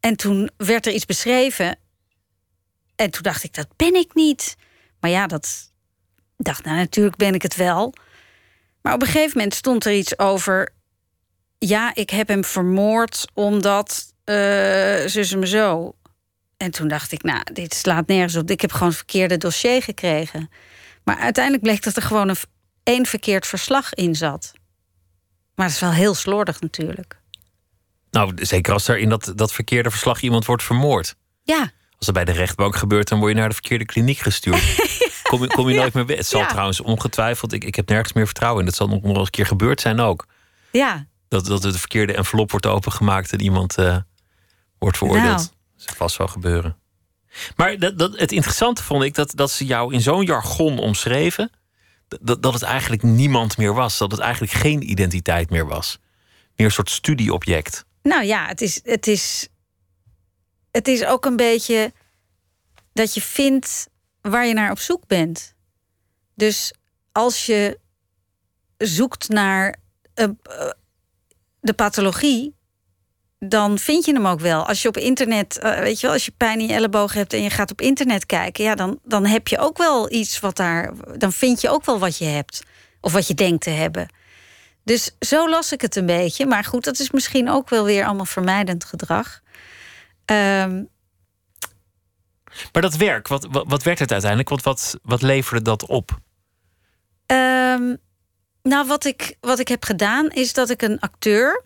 en 0.00 0.16
toen 0.16 0.50
werd 0.56 0.86
er 0.86 0.92
iets 0.92 1.06
beschreven. 1.06 1.76
En 3.02 3.10
toen 3.10 3.22
dacht 3.22 3.44
ik, 3.44 3.54
dat 3.54 3.76
ben 3.76 3.94
ik 3.94 4.14
niet. 4.14 4.56
Maar 5.00 5.10
ja, 5.10 5.26
dat 5.26 5.72
dacht, 6.36 6.64
nou 6.64 6.76
natuurlijk 6.76 7.16
ben 7.16 7.34
ik 7.34 7.42
het 7.42 7.56
wel. 7.56 7.94
Maar 8.82 8.94
op 8.94 9.00
een 9.00 9.06
gegeven 9.06 9.36
moment 9.36 9.54
stond 9.54 9.84
er 9.84 9.92
iets 9.92 10.18
over. 10.18 10.74
Ja, 11.58 11.94
ik 11.94 12.10
heb 12.10 12.28
hem 12.28 12.44
vermoord 12.44 13.24
omdat 13.34 14.14
uh, 14.24 14.34
zus 15.06 15.34
me 15.34 15.46
zo. 15.46 15.94
En 16.56 16.70
toen 16.70 16.88
dacht 16.88 17.12
ik, 17.12 17.22
nou, 17.22 17.42
dit 17.52 17.74
slaat 17.74 18.06
nergens 18.06 18.36
op. 18.36 18.50
Ik 18.50 18.60
heb 18.60 18.72
gewoon 18.72 18.88
het 18.88 18.96
verkeerde 18.96 19.38
dossier 19.38 19.82
gekregen. 19.82 20.50
Maar 21.04 21.16
uiteindelijk 21.16 21.64
bleek 21.64 21.82
dat 21.82 21.96
er 21.96 22.02
gewoon 22.02 22.28
een 22.28 22.36
één 22.82 23.06
verkeerd 23.06 23.46
verslag 23.46 23.94
in 23.94 24.14
zat. 24.14 24.52
Maar 25.54 25.66
het 25.66 25.74
is 25.74 25.80
wel 25.80 25.92
heel 25.92 26.14
slordig 26.14 26.60
natuurlijk. 26.60 27.20
Nou, 28.10 28.32
zeker 28.44 28.72
als 28.72 28.88
er 28.88 28.98
in 28.98 29.08
dat, 29.08 29.32
dat 29.34 29.52
verkeerde 29.52 29.90
verslag 29.90 30.20
iemand 30.20 30.44
wordt 30.44 30.62
vermoord. 30.62 31.14
Ja. 31.42 31.72
Als 32.02 32.12
dat 32.14 32.24
bij 32.24 32.34
de 32.34 32.40
rechtbank 32.40 32.76
gebeurt, 32.76 33.08
dan 33.08 33.18
word 33.18 33.32
je 33.32 33.38
naar 33.38 33.48
de 33.48 33.54
verkeerde 33.54 33.84
kliniek 33.84 34.18
gestuurd. 34.18 34.62
Kom, 35.22 35.42
je, 35.42 35.46
kom 35.46 35.68
je 35.68 35.74
nooit 35.74 35.94
meer 35.94 36.04
bij. 36.04 36.16
Het 36.16 36.26
zal 36.26 36.46
trouwens 36.46 36.80
ongetwijfeld, 36.80 37.52
ik, 37.52 37.64
ik 37.64 37.74
heb 37.74 37.88
nergens 37.88 38.12
meer 38.12 38.24
vertrouwen 38.24 38.60
in. 38.60 38.66
Dat 38.66 38.74
zal 38.74 38.88
nog 38.88 39.02
wel 39.02 39.16
een 39.16 39.30
keer 39.30 39.46
gebeurd 39.46 39.80
zijn 39.80 40.00
ook. 40.00 40.26
Ja. 40.72 41.06
Dat, 41.28 41.46
dat 41.46 41.62
de 41.62 41.78
verkeerde 41.78 42.14
envelop 42.14 42.50
wordt 42.50 42.66
opengemaakt 42.66 43.32
en 43.32 43.40
iemand 43.40 43.78
uh, 43.78 43.96
wordt 44.78 44.96
veroordeeld. 44.96 45.24
Nou. 45.24 45.36
Dat 45.74 45.84
zal 45.84 45.94
vast 45.96 46.16
wel 46.16 46.28
gebeuren. 46.28 46.76
Maar 47.56 47.78
dat, 47.78 47.98
dat, 47.98 48.18
het 48.18 48.32
interessante 48.32 48.82
vond 48.82 49.02
ik 49.02 49.14
dat, 49.14 49.32
dat 49.34 49.50
ze 49.50 49.64
jou 49.64 49.94
in 49.94 50.00
zo'n 50.00 50.24
jargon 50.24 50.78
omschreven. 50.78 51.50
Dat, 52.20 52.42
dat 52.42 52.54
het 52.54 52.62
eigenlijk 52.62 53.02
niemand 53.02 53.56
meer 53.56 53.74
was. 53.74 53.98
Dat 53.98 54.10
het 54.10 54.20
eigenlijk 54.20 54.52
geen 54.52 54.90
identiteit 54.90 55.50
meer 55.50 55.66
was. 55.66 55.98
Meer 56.56 56.66
een 56.66 56.72
soort 56.72 56.90
studieobject. 56.90 57.84
Nou 58.02 58.24
ja, 58.24 58.46
het 58.46 58.60
is, 58.60 58.80
het 58.84 59.06
is, 59.06 59.48
het 60.72 60.88
is 60.88 61.04
ook 61.04 61.24
een 61.24 61.36
beetje 61.36 61.92
dat 62.92 63.14
je 63.14 63.20
vindt 63.20 63.88
waar 64.20 64.46
je 64.46 64.54
naar 64.54 64.70
op 64.70 64.78
zoek 64.78 65.06
bent. 65.06 65.54
Dus 66.34 66.72
als 67.12 67.46
je 67.46 67.78
zoekt 68.78 69.28
naar 69.28 69.76
uh, 70.14 70.26
de 71.60 71.72
pathologie, 71.72 72.54
dan 73.38 73.78
vind 73.78 74.04
je 74.04 74.12
hem 74.12 74.26
ook 74.26 74.40
wel. 74.40 74.66
Als 74.66 74.82
je 74.82 74.88
op 74.88 74.96
internet, 74.96 75.58
uh, 75.62 75.78
weet 75.78 76.00
je 76.00 76.06
wel, 76.06 76.14
als 76.14 76.24
je 76.24 76.32
pijn 76.36 76.60
in 76.60 76.66
je 76.66 76.74
elleboog 76.74 77.12
hebt 77.12 77.32
en 77.32 77.42
je 77.42 77.50
gaat 77.50 77.70
op 77.70 77.80
internet 77.80 78.26
kijken, 78.26 78.64
ja, 78.64 78.74
dan, 78.74 78.98
dan 79.04 79.26
heb 79.26 79.48
je 79.48 79.58
ook 79.58 79.78
wel 79.78 80.12
iets 80.12 80.40
wat 80.40 80.56
daar. 80.56 80.92
Dan 81.18 81.32
vind 81.32 81.60
je 81.60 81.68
ook 81.68 81.84
wel 81.84 81.98
wat 81.98 82.18
je 82.18 82.24
hebt. 82.24 82.62
Of 83.00 83.12
wat 83.12 83.26
je 83.26 83.34
denkt 83.34 83.62
te 83.62 83.70
hebben. 83.70 84.08
Dus 84.84 85.10
zo 85.20 85.48
las 85.48 85.72
ik 85.72 85.80
het 85.80 85.96
een 85.96 86.06
beetje. 86.06 86.46
Maar 86.46 86.64
goed, 86.64 86.84
dat 86.84 86.98
is 86.98 87.10
misschien 87.10 87.50
ook 87.50 87.68
wel 87.70 87.84
weer 87.84 88.04
allemaal 88.04 88.24
vermijdend 88.24 88.84
gedrag. 88.84 89.40
Um, 90.32 90.88
maar 92.72 92.82
dat 92.82 92.96
werk, 92.96 93.28
wat, 93.28 93.46
wat, 93.50 93.64
wat 93.68 93.82
werd 93.82 93.98
het 93.98 94.12
uiteindelijk? 94.12 94.48
Want 94.48 94.62
wat, 94.62 94.98
wat 95.02 95.22
leverde 95.22 95.62
dat 95.62 95.86
op? 95.86 96.18
Um, 97.26 97.98
nou, 98.62 98.86
wat 98.86 99.04
ik, 99.04 99.36
wat 99.40 99.58
ik 99.58 99.68
heb 99.68 99.84
gedaan 99.84 100.30
is 100.30 100.52
dat 100.52 100.70
ik 100.70 100.82
een 100.82 101.00
acteur 101.00 101.64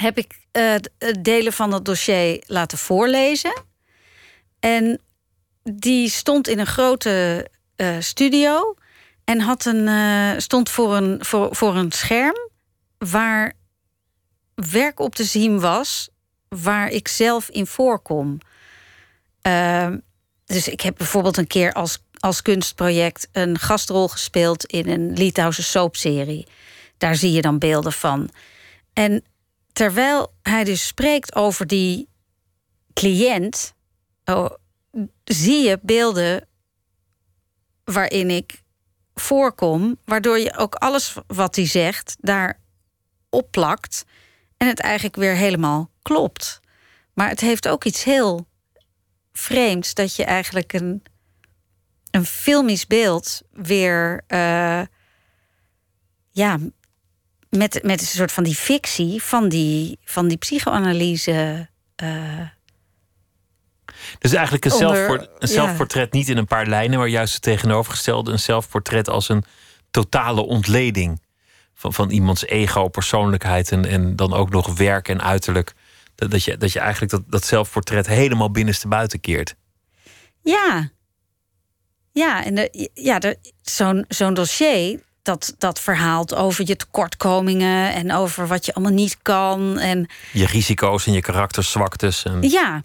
heb 0.00 0.18
ik 0.18 0.40
uh, 0.52 0.74
delen 1.20 1.52
van 1.52 1.72
het 1.72 1.84
dossier 1.84 2.42
laten 2.46 2.78
voorlezen. 2.78 3.62
En 4.60 5.00
die 5.62 6.08
stond 6.08 6.48
in 6.48 6.58
een 6.58 6.66
grote 6.66 7.46
uh, 7.76 7.96
studio 7.98 8.74
en 9.24 9.40
had 9.40 9.64
een, 9.64 9.86
uh, 9.86 10.38
stond 10.38 10.68
voor 10.68 10.96
een, 10.96 11.24
voor, 11.24 11.56
voor 11.56 11.76
een 11.76 11.92
scherm 11.92 12.48
waar 12.98 13.52
werk 14.54 15.00
op 15.00 15.14
te 15.14 15.24
zien 15.24 15.60
was 15.60 16.08
waar 16.56 16.88
ik 16.88 17.08
zelf 17.08 17.48
in 17.48 17.66
voorkom. 17.66 18.38
Uh, 19.46 19.88
dus 20.44 20.68
ik 20.68 20.80
heb 20.80 20.96
bijvoorbeeld 20.96 21.36
een 21.36 21.46
keer 21.46 21.72
als, 21.72 21.98
als 22.18 22.42
kunstproject 22.42 23.28
een 23.32 23.58
gastrol 23.58 24.08
gespeeld 24.08 24.64
in 24.64 24.88
een 24.88 25.12
Litouwse 25.12 25.62
soapserie. 25.62 26.46
Daar 26.98 27.14
zie 27.14 27.32
je 27.32 27.42
dan 27.42 27.58
beelden 27.58 27.92
van. 27.92 28.30
En 28.92 29.24
terwijl 29.72 30.32
hij 30.42 30.64
dus 30.64 30.86
spreekt 30.86 31.34
over 31.34 31.66
die 31.66 32.08
cliënt, 32.94 33.74
oh, 34.24 34.50
zie 35.24 35.62
je 35.68 35.78
beelden 35.82 36.48
waarin 37.84 38.30
ik 38.30 38.62
voorkom, 39.14 39.98
waardoor 40.04 40.38
je 40.38 40.56
ook 40.56 40.74
alles 40.74 41.14
wat 41.26 41.56
hij 41.56 41.66
zegt 41.66 42.16
daar 42.20 42.60
opplakt 43.28 44.04
en 44.60 44.66
het 44.66 44.80
eigenlijk 44.80 45.16
weer 45.16 45.34
helemaal 45.34 45.90
klopt. 46.02 46.60
Maar 47.14 47.28
het 47.28 47.40
heeft 47.40 47.68
ook 47.68 47.84
iets 47.84 48.04
heel 48.04 48.46
vreemds 49.32 49.94
dat 49.94 50.16
je 50.16 50.24
eigenlijk 50.24 50.72
een, 50.72 51.02
een 52.10 52.24
filmisch 52.24 52.86
beeld 52.86 53.42
weer 53.52 54.24
uh, 54.28 54.82
ja, 56.30 56.58
met, 57.48 57.82
met 57.82 58.00
een 58.00 58.06
soort 58.06 58.32
van 58.32 58.44
die 58.44 58.54
fictie 58.54 59.22
van 59.22 59.48
die, 59.48 59.98
van 60.04 60.28
die 60.28 60.36
psychoanalyse. 60.36 61.68
Uh, 62.02 62.48
dus 64.18 64.32
eigenlijk 64.32 64.64
een, 64.64 64.72
onder, 64.72 65.28
een 65.38 65.48
zelfportret 65.48 66.12
niet 66.12 66.28
in 66.28 66.36
een 66.36 66.46
paar 66.46 66.66
lijnen, 66.66 66.98
maar 66.98 67.08
juist 67.08 67.32
het 67.32 67.42
tegenovergestelde: 67.42 68.32
een 68.32 68.38
zelfportret 68.38 69.08
als 69.08 69.28
een 69.28 69.44
totale 69.90 70.40
ontleding 70.40 71.20
van, 71.80 71.94
van 71.94 72.10
iemands 72.10 72.46
ego, 72.46 72.88
persoonlijkheid 72.88 73.72
en, 73.72 73.84
en 73.84 74.16
dan 74.16 74.32
ook 74.32 74.50
nog 74.50 74.76
werk 74.76 75.08
en 75.08 75.22
uiterlijk. 75.22 75.74
Dat, 76.14 76.30
dat, 76.30 76.44
je, 76.44 76.56
dat 76.56 76.72
je 76.72 76.78
eigenlijk 76.78 77.12
dat, 77.12 77.22
dat 77.26 77.44
zelfportret 77.44 78.06
helemaal 78.06 78.50
binnenste 78.50 78.88
buiten 78.88 79.20
keert. 79.20 79.54
Ja. 80.42 80.90
Ja, 82.12 82.44
en 82.44 82.70
ja, 82.94 83.20
zo'n 83.62 84.04
zo'n 84.08 84.34
dossier, 84.34 85.02
dat, 85.22 85.54
dat 85.58 85.80
verhaalt 85.80 86.34
over 86.34 86.66
je 86.66 86.76
tekortkomingen 86.76 87.94
en 87.94 88.12
over 88.12 88.46
wat 88.46 88.66
je 88.66 88.74
allemaal 88.74 88.92
niet 88.92 89.18
kan. 89.22 89.78
En, 89.78 90.08
je 90.32 90.46
risico's 90.46 91.06
en 91.06 91.12
je 91.12 91.20
karakterzwaktes. 91.20 92.24
En... 92.24 92.42
Ja. 92.42 92.82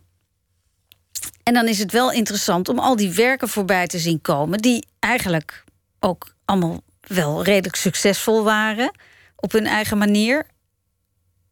En 1.43 1.53
dan 1.53 1.67
is 1.67 1.79
het 1.79 1.91
wel 1.91 2.11
interessant 2.11 2.69
om 2.69 2.79
al 2.79 2.95
die 2.95 3.11
werken 3.11 3.49
voorbij 3.49 3.87
te 3.87 3.99
zien 3.99 4.21
komen, 4.21 4.59
die 4.59 4.87
eigenlijk 4.99 5.63
ook 5.99 6.35
allemaal 6.45 6.83
wel 7.07 7.43
redelijk 7.43 7.75
succesvol 7.75 8.43
waren 8.43 8.91
op 9.35 9.51
hun 9.51 9.65
eigen 9.65 9.97
manier. 9.97 10.47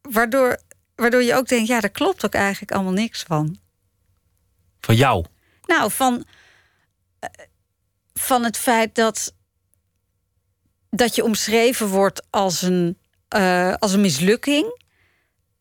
Waardoor, 0.02 0.62
waardoor 0.96 1.24
je 1.24 1.36
ook 1.36 1.48
denkt, 1.48 1.68
ja, 1.68 1.80
daar 1.80 1.90
klopt 1.90 2.26
ook 2.26 2.34
eigenlijk 2.34 2.72
allemaal 2.72 2.94
niks 2.94 3.24
van. 3.24 3.58
Van 4.80 4.96
jou? 4.96 5.26
Nou, 5.66 5.92
van, 5.92 6.26
eh, 7.20 7.30
van 8.14 8.44
het 8.44 8.58
feit 8.58 8.96
dat 8.96 9.34
dat 10.96 11.16
je 11.16 11.24
omschreven 11.24 11.88
wordt 11.88 12.26
als 12.30 12.62
een, 12.62 12.98
uh, 13.36 13.74
als 13.74 13.94
een 13.94 14.02
mislukking. 14.02 14.82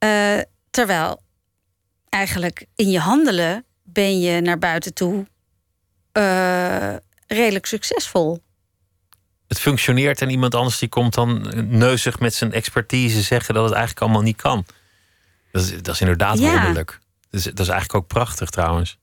Uh, 0.05 0.39
terwijl 0.71 1.23
eigenlijk 2.09 2.67
in 2.75 2.91
je 2.91 2.99
handelen 2.99 3.65
ben 3.83 4.21
je 4.21 4.41
naar 4.41 4.59
buiten 4.59 4.95
toe 4.95 5.27
uh, 6.13 6.95
redelijk 7.27 7.67
succesvol. 7.67 8.43
Het 9.53 9.61
functioneert 9.61 10.21
en 10.21 10.31
iemand 10.31 10.55
anders 10.55 10.79
die 10.79 10.89
komt 10.89 11.15
dan 11.15 11.53
neuzig 11.69 12.19
met 12.19 12.35
zijn 12.35 12.53
expertise 12.53 13.23
zeggen 13.23 13.55
dat 13.55 13.65
het 13.65 13.73
eigenlijk 13.73 14.03
allemaal 14.03 14.23
niet 14.23 14.37
kan. 14.37 14.67
Dat 15.51 15.63
is, 15.63 15.83
dat 15.83 15.95
is 15.95 16.01
inderdaad 16.01 16.39
ja. 16.39 16.53
wonderlijk. 16.53 17.01
Dat 17.31 17.41
is, 17.41 17.45
dat 17.45 17.59
is 17.59 17.69
eigenlijk 17.69 17.95
ook 17.95 18.07
prachtig 18.07 18.51
trouwens. 18.51 18.99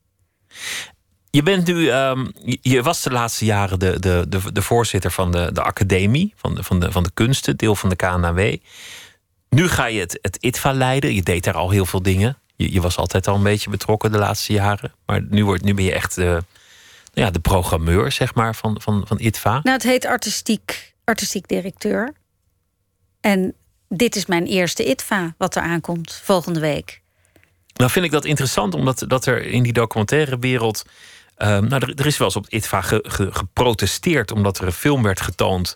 Je 1.30 1.42
bent 1.42 1.66
nu, 1.66 1.92
um, 1.92 2.32
je 2.60 2.82
was 2.82 3.02
de 3.02 3.10
laatste 3.10 3.44
jaren 3.44 3.78
de, 3.78 3.98
de, 3.98 4.24
de, 4.28 4.52
de 4.52 4.62
voorzitter 4.62 5.10
van 5.10 5.32
de, 5.32 5.50
de 5.52 5.62
academie, 5.62 6.32
van 6.36 6.54
de, 6.54 6.62
van, 6.62 6.80
de, 6.80 6.92
van 6.92 7.02
de 7.02 7.10
kunsten, 7.14 7.56
deel 7.56 7.74
van 7.74 7.88
de 7.88 7.96
KNAW. 7.96 8.56
Nu 9.48 9.68
ga 9.68 9.86
je 9.86 10.00
het, 10.00 10.18
het 10.22 10.36
ITVA 10.36 10.72
leiden. 10.72 11.14
Je 11.14 11.22
deed 11.22 11.44
daar 11.44 11.54
al 11.54 11.70
heel 11.70 11.86
veel 11.86 12.02
dingen. 12.02 12.38
Je, 12.56 12.72
je 12.72 12.80
was 12.80 12.96
altijd 12.96 13.28
al 13.28 13.34
een 13.34 13.42
beetje 13.42 13.70
betrokken 13.70 14.12
de 14.12 14.18
laatste 14.18 14.52
jaren. 14.52 14.92
Maar 15.06 15.22
nu, 15.22 15.44
wordt, 15.44 15.62
nu 15.62 15.74
ben 15.74 15.84
je 15.84 15.92
echt 15.92 16.14
de, 16.14 16.42
ja, 17.12 17.30
de 17.30 17.40
programmeur, 17.40 18.12
zeg 18.12 18.34
maar, 18.34 18.54
van, 18.54 18.80
van, 18.80 19.02
van 19.06 19.20
ITVA. 19.20 19.60
Nou, 19.62 19.70
het 19.76 19.82
heet 19.82 20.06
artistiek, 20.06 20.94
artistiek 21.04 21.48
directeur. 21.48 22.12
En 23.20 23.54
dit 23.88 24.16
is 24.16 24.26
mijn 24.26 24.46
eerste 24.46 24.88
ITVA, 24.88 25.34
wat 25.38 25.56
er 25.56 25.62
aankomt 25.62 26.20
volgende 26.22 26.60
week. 26.60 27.02
Nou 27.74 27.90
vind 27.90 28.04
ik 28.04 28.10
dat 28.10 28.24
interessant, 28.24 28.74
omdat 28.74 29.04
dat 29.08 29.26
er 29.26 29.42
in 29.42 29.62
die 29.62 29.72
documentaire 29.72 30.38
wereld 30.38 30.84
Ehm, 31.40 31.68
nou, 31.68 31.82
er, 31.82 31.94
er, 31.94 32.06
is 32.06 32.18
wel 32.18 32.26
eens 32.26 32.36
op 32.36 32.48
ITVA 32.48 32.80
geprotesteerd 33.10 34.32
omdat 34.32 34.58
er 34.58 34.66
een 34.66 34.72
film 34.72 35.02
werd 35.02 35.20
getoond 35.20 35.74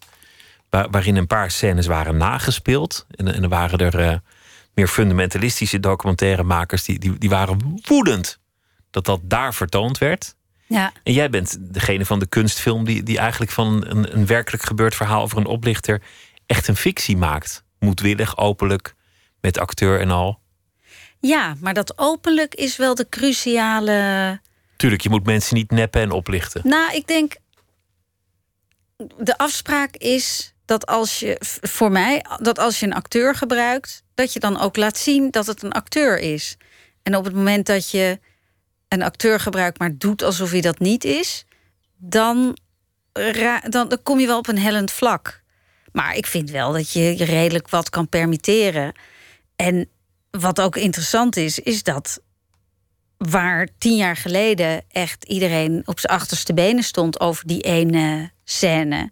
waarin 0.70 1.16
een 1.16 1.26
paar 1.26 1.50
scènes 1.50 1.86
waren 1.86 2.16
nagespeeld. 2.16 3.06
En, 3.10 3.34
en 3.34 3.42
er 3.42 3.48
waren 3.48 3.78
er 3.78 4.00
uh, 4.00 4.16
meer 4.74 4.88
fundamentalistische 4.88 5.80
documentairemakers 5.80 6.84
die, 6.84 6.98
die, 6.98 7.18
die 7.18 7.28
waren 7.28 7.80
woedend 7.86 8.38
dat 8.90 9.04
dat 9.04 9.20
daar 9.22 9.54
vertoond 9.54 9.98
werd. 9.98 10.34
Ja. 10.66 10.92
En 11.02 11.12
jij 11.12 11.30
bent 11.30 11.56
degene 11.60 12.06
van 12.06 12.18
de 12.18 12.26
kunstfilm 12.26 12.84
die, 12.84 13.02
die 13.02 13.18
eigenlijk 13.18 13.52
van 13.52 13.84
een, 13.86 14.16
een 14.16 14.26
werkelijk 14.26 14.62
gebeurd 14.62 14.94
verhaal 14.94 15.22
over 15.22 15.38
een 15.38 15.46
oplichter 15.46 16.02
echt 16.46 16.68
een 16.68 16.76
fictie 16.76 17.16
maakt. 17.16 17.64
Moedwillig, 17.78 18.36
openlijk, 18.36 18.94
met 19.40 19.58
acteur 19.58 20.00
en 20.00 20.10
al. 20.10 20.38
Ja, 21.20 21.54
maar 21.60 21.74
dat 21.74 21.98
openlijk 21.98 22.54
is 22.54 22.76
wel 22.76 22.94
de 22.94 23.08
cruciale. 23.08 24.40
Tuurlijk, 24.76 25.02
je 25.02 25.10
moet 25.10 25.26
mensen 25.26 25.56
niet 25.56 25.70
neppen 25.70 26.00
en 26.00 26.10
oplichten. 26.10 26.60
Nou, 26.64 26.94
ik 26.94 27.06
denk. 27.06 27.36
De 29.18 29.38
afspraak 29.38 29.96
is 29.96 30.54
dat 30.64 30.86
als 30.86 31.20
je, 31.20 31.36
voor 31.60 31.92
mij, 31.92 32.24
dat 32.40 32.58
als 32.58 32.80
je 32.80 32.86
een 32.86 32.94
acteur 32.94 33.34
gebruikt, 33.34 34.02
dat 34.14 34.32
je 34.32 34.40
dan 34.40 34.60
ook 34.60 34.76
laat 34.76 34.98
zien 34.98 35.30
dat 35.30 35.46
het 35.46 35.62
een 35.62 35.72
acteur 35.72 36.18
is. 36.18 36.56
En 37.02 37.16
op 37.16 37.24
het 37.24 37.34
moment 37.34 37.66
dat 37.66 37.90
je 37.90 38.18
een 38.94 39.02
acteur 39.02 39.40
gebruikt, 39.40 39.78
maar 39.78 39.98
doet 39.98 40.22
alsof 40.22 40.50
hij 40.50 40.60
dat 40.60 40.78
niet 40.78 41.04
is, 41.04 41.44
dan, 41.96 42.56
dan, 43.68 43.88
dan 43.88 44.02
kom 44.02 44.20
je 44.20 44.26
wel 44.26 44.38
op 44.38 44.48
een 44.48 44.58
hellend 44.58 44.90
vlak. 44.90 45.42
Maar 45.92 46.16
ik 46.16 46.26
vind 46.26 46.50
wel 46.50 46.72
dat 46.72 46.92
je 46.92 47.18
je 47.18 47.24
redelijk 47.24 47.68
wat 47.68 47.90
kan 47.90 48.08
permitteren. 48.08 48.92
En 49.56 49.88
wat 50.30 50.60
ook 50.60 50.76
interessant 50.76 51.36
is, 51.36 51.58
is 51.58 51.82
dat 51.82 52.20
waar 53.16 53.68
tien 53.78 53.96
jaar 53.96 54.16
geleden 54.16 54.82
echt 54.88 55.24
iedereen 55.24 55.82
op 55.84 56.00
zijn 56.00 56.12
achterste 56.12 56.54
benen 56.54 56.84
stond 56.84 57.20
over 57.20 57.46
die 57.46 57.60
ene 57.60 58.30
scène, 58.44 59.10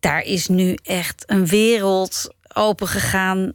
daar 0.00 0.22
is 0.22 0.46
nu 0.46 0.74
echt 0.82 1.22
een 1.26 1.46
wereld 1.46 2.34
open 2.52 2.88
gegaan. 2.88 3.52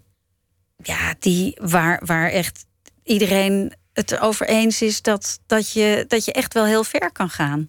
Ja, 0.83 1.15
die 1.19 1.57
waar, 1.61 2.01
waar 2.05 2.29
echt 2.29 2.65
iedereen 3.03 3.73
het 3.93 4.19
over 4.19 4.47
eens 4.47 4.81
is 4.81 5.01
dat, 5.01 5.39
dat, 5.45 5.71
je, 5.71 6.05
dat 6.07 6.25
je 6.25 6.31
echt 6.31 6.53
wel 6.53 6.65
heel 6.65 6.83
ver 6.83 7.11
kan 7.11 7.29
gaan. 7.29 7.67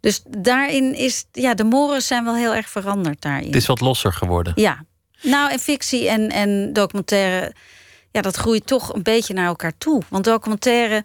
Dus 0.00 0.22
daarin 0.28 0.94
is, 0.94 1.24
ja, 1.32 1.54
de 1.54 1.64
moren 1.64 2.02
zijn 2.02 2.24
wel 2.24 2.34
heel 2.34 2.54
erg 2.54 2.68
veranderd 2.68 3.20
daarin. 3.20 3.46
Het 3.46 3.56
is 3.56 3.66
wat 3.66 3.80
losser 3.80 4.12
geworden. 4.12 4.52
Ja. 4.56 4.84
Nou, 5.22 5.50
en 5.50 5.58
fictie 5.58 6.08
en, 6.08 6.30
en 6.30 6.72
documentaire, 6.72 7.54
ja, 8.10 8.20
dat 8.20 8.36
groeit 8.36 8.66
toch 8.66 8.94
een 8.94 9.02
beetje 9.02 9.34
naar 9.34 9.46
elkaar 9.46 9.78
toe. 9.78 10.02
Want 10.08 10.24
documentaire 10.24 11.04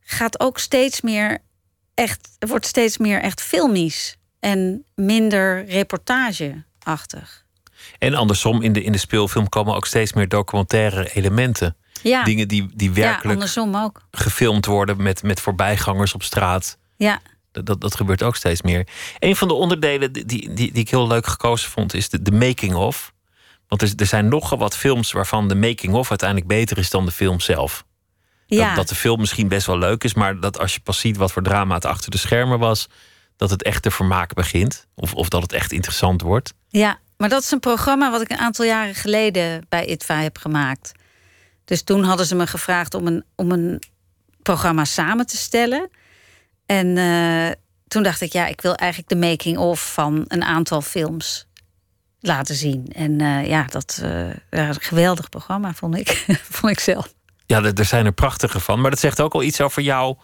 gaat 0.00 0.40
ook 0.40 0.58
steeds 0.58 1.00
meer 1.00 1.38
echt, 1.94 2.28
wordt 2.38 2.66
steeds 2.66 2.98
meer 2.98 3.20
echt 3.20 3.42
filmisch 3.42 4.16
en 4.40 4.84
minder 4.94 5.64
reportageachtig. 5.64 7.44
En 7.98 8.14
andersom, 8.14 8.62
in 8.62 8.72
de, 8.72 8.82
in 8.82 8.92
de 8.92 8.98
speelfilm 8.98 9.48
komen 9.48 9.74
ook 9.74 9.86
steeds 9.86 10.12
meer 10.12 10.28
documentaire 10.28 11.10
elementen. 11.14 11.76
Ja. 12.02 12.24
Dingen 12.24 12.48
die, 12.48 12.70
die 12.74 12.90
werkelijk 12.90 13.24
ja, 13.24 13.30
andersom 13.30 13.76
ook. 13.76 14.02
gefilmd 14.10 14.66
worden 14.66 15.02
met, 15.02 15.22
met 15.22 15.40
voorbijgangers 15.40 16.14
op 16.14 16.22
straat. 16.22 16.78
Ja. 16.96 17.20
Dat, 17.52 17.66
dat, 17.66 17.80
dat 17.80 17.94
gebeurt 17.94 18.22
ook 18.22 18.36
steeds 18.36 18.62
meer. 18.62 18.86
Een 19.18 19.36
van 19.36 19.48
de 19.48 19.54
onderdelen 19.54 20.12
die, 20.12 20.26
die, 20.26 20.52
die 20.52 20.72
ik 20.72 20.90
heel 20.90 21.06
leuk 21.06 21.26
gekozen 21.26 21.70
vond, 21.70 21.94
is 21.94 22.08
de, 22.08 22.22
de 22.22 22.32
making-of. 22.32 23.12
Want 23.68 23.82
er, 23.82 23.92
er 23.96 24.06
zijn 24.06 24.28
nogal 24.28 24.58
wat 24.58 24.76
films 24.76 25.12
waarvan 25.12 25.48
de 25.48 25.54
making-of 25.54 26.08
uiteindelijk 26.08 26.48
beter 26.48 26.78
is 26.78 26.90
dan 26.90 27.04
de 27.04 27.12
film 27.12 27.40
zelf. 27.40 27.84
Ja. 28.46 28.66
Dat, 28.66 28.76
dat 28.76 28.88
de 28.88 28.94
film 28.94 29.20
misschien 29.20 29.48
best 29.48 29.66
wel 29.66 29.78
leuk 29.78 30.04
is, 30.04 30.14
maar 30.14 30.40
dat 30.40 30.58
als 30.58 30.74
je 30.74 30.80
pas 30.80 30.98
ziet 30.98 31.16
wat 31.16 31.32
voor 31.32 31.42
drama 31.42 31.74
het 31.74 31.84
achter 31.84 32.10
de 32.10 32.18
schermen 32.18 32.58
was, 32.58 32.88
dat 33.36 33.50
het 33.50 33.62
echt 33.62 33.82
te 33.82 33.90
vermaak 33.90 34.34
begint. 34.34 34.86
Of, 34.94 35.14
of 35.14 35.28
dat 35.28 35.42
het 35.42 35.52
echt 35.52 35.72
interessant 35.72 36.20
wordt. 36.20 36.54
Ja, 36.68 36.98
maar 37.16 37.28
dat 37.28 37.42
is 37.42 37.50
een 37.50 37.60
programma 37.60 38.10
wat 38.10 38.20
ik 38.20 38.30
een 38.30 38.38
aantal 38.38 38.64
jaren 38.64 38.94
geleden 38.94 39.66
bij 39.68 39.86
ITVA 39.86 40.20
heb 40.20 40.38
gemaakt. 40.38 40.92
Dus 41.64 41.82
toen 41.82 42.04
hadden 42.04 42.26
ze 42.26 42.34
me 42.34 42.46
gevraagd 42.46 42.94
om 42.94 43.06
een, 43.06 43.24
om 43.34 43.50
een 43.50 43.82
programma 44.42 44.84
samen 44.84 45.26
te 45.26 45.36
stellen. 45.36 45.90
En 46.66 46.96
uh, 46.96 47.50
toen 47.88 48.02
dacht 48.02 48.20
ik, 48.20 48.32
ja, 48.32 48.46
ik 48.46 48.60
wil 48.60 48.74
eigenlijk 48.74 49.10
de 49.10 49.28
making-of 49.28 49.92
van 49.92 50.24
een 50.28 50.42
aantal 50.42 50.80
films 50.80 51.46
laten 52.20 52.54
zien. 52.54 52.86
En 52.92 53.22
uh, 53.22 53.46
ja, 53.46 53.64
dat 53.64 54.00
uh, 54.02 54.30
een 54.50 54.80
geweldig 54.80 55.28
programma, 55.28 55.74
vond 55.74 55.96
ik, 55.96 56.24
vond 56.58 56.72
ik 56.72 56.80
zelf. 56.80 57.14
Ja, 57.46 57.62
er 57.62 57.84
zijn 57.84 58.06
er 58.06 58.12
prachtige 58.12 58.60
van. 58.60 58.80
Maar 58.80 58.90
dat 58.90 59.00
zegt 59.00 59.20
ook 59.20 59.34
al 59.34 59.42
iets 59.42 59.60
over 59.60 59.82
jou, 59.82 60.16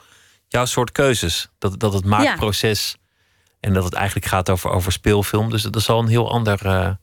jouw 0.49 0.65
soort 0.65 0.93
keuzes. 0.93 1.49
Dat, 1.59 1.81
dat 1.81 1.93
het 1.93 2.05
maakproces... 2.05 2.97
Ja. 3.01 3.07
En 3.61 3.73
dat 3.73 3.85
het 3.85 3.95
eigenlijk 3.95 4.27
gaat 4.27 4.51
over, 4.51 4.71
over 4.71 4.93
speelfilm. 4.93 5.51
Dus 5.51 5.63
dat 5.63 5.77
is 5.77 5.89
al 5.89 5.99
een 5.99 6.09
heel 6.09 6.31
ander, 6.31 6.97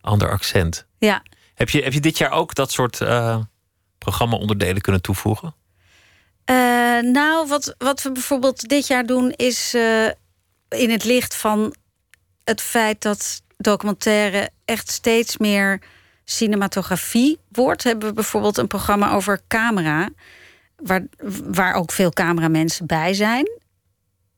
ander 0.00 0.30
accent. 0.30 0.86
Ja. 0.98 1.22
Heb 1.54 1.70
je, 1.70 1.82
heb 1.82 1.92
je 1.92 2.00
dit 2.00 2.18
jaar 2.18 2.30
ook 2.30 2.54
dat 2.54 2.72
soort 2.72 3.00
programma-onderdelen 4.02 4.82
kunnen 4.82 5.02
toevoegen? 5.02 5.54
Uh, 6.50 6.56
nou, 7.00 7.48
wat, 7.48 7.74
wat 7.78 8.02
we 8.02 8.12
bijvoorbeeld 8.12 8.68
dit 8.68 8.86
jaar 8.86 9.06
doen 9.06 9.30
is 9.30 9.74
uh, 9.74 10.06
in 10.68 10.90
het 10.90 11.04
licht 11.04 11.36
van 11.36 11.74
het 12.44 12.60
feit 12.60 13.02
dat 13.02 13.42
documentaire 13.56 14.50
echt 14.64 14.90
steeds 14.90 15.36
meer 15.38 15.80
cinematografie 16.24 17.38
wordt, 17.48 17.82
hebben 17.82 18.08
we 18.08 18.14
bijvoorbeeld 18.14 18.58
een 18.58 18.66
programma 18.66 19.12
over 19.12 19.40
camera, 19.48 20.08
waar, 20.76 21.06
waar 21.44 21.74
ook 21.74 21.92
veel 21.92 22.10
cameramensen 22.10 22.86
bij 22.86 23.14
zijn. 23.14 23.50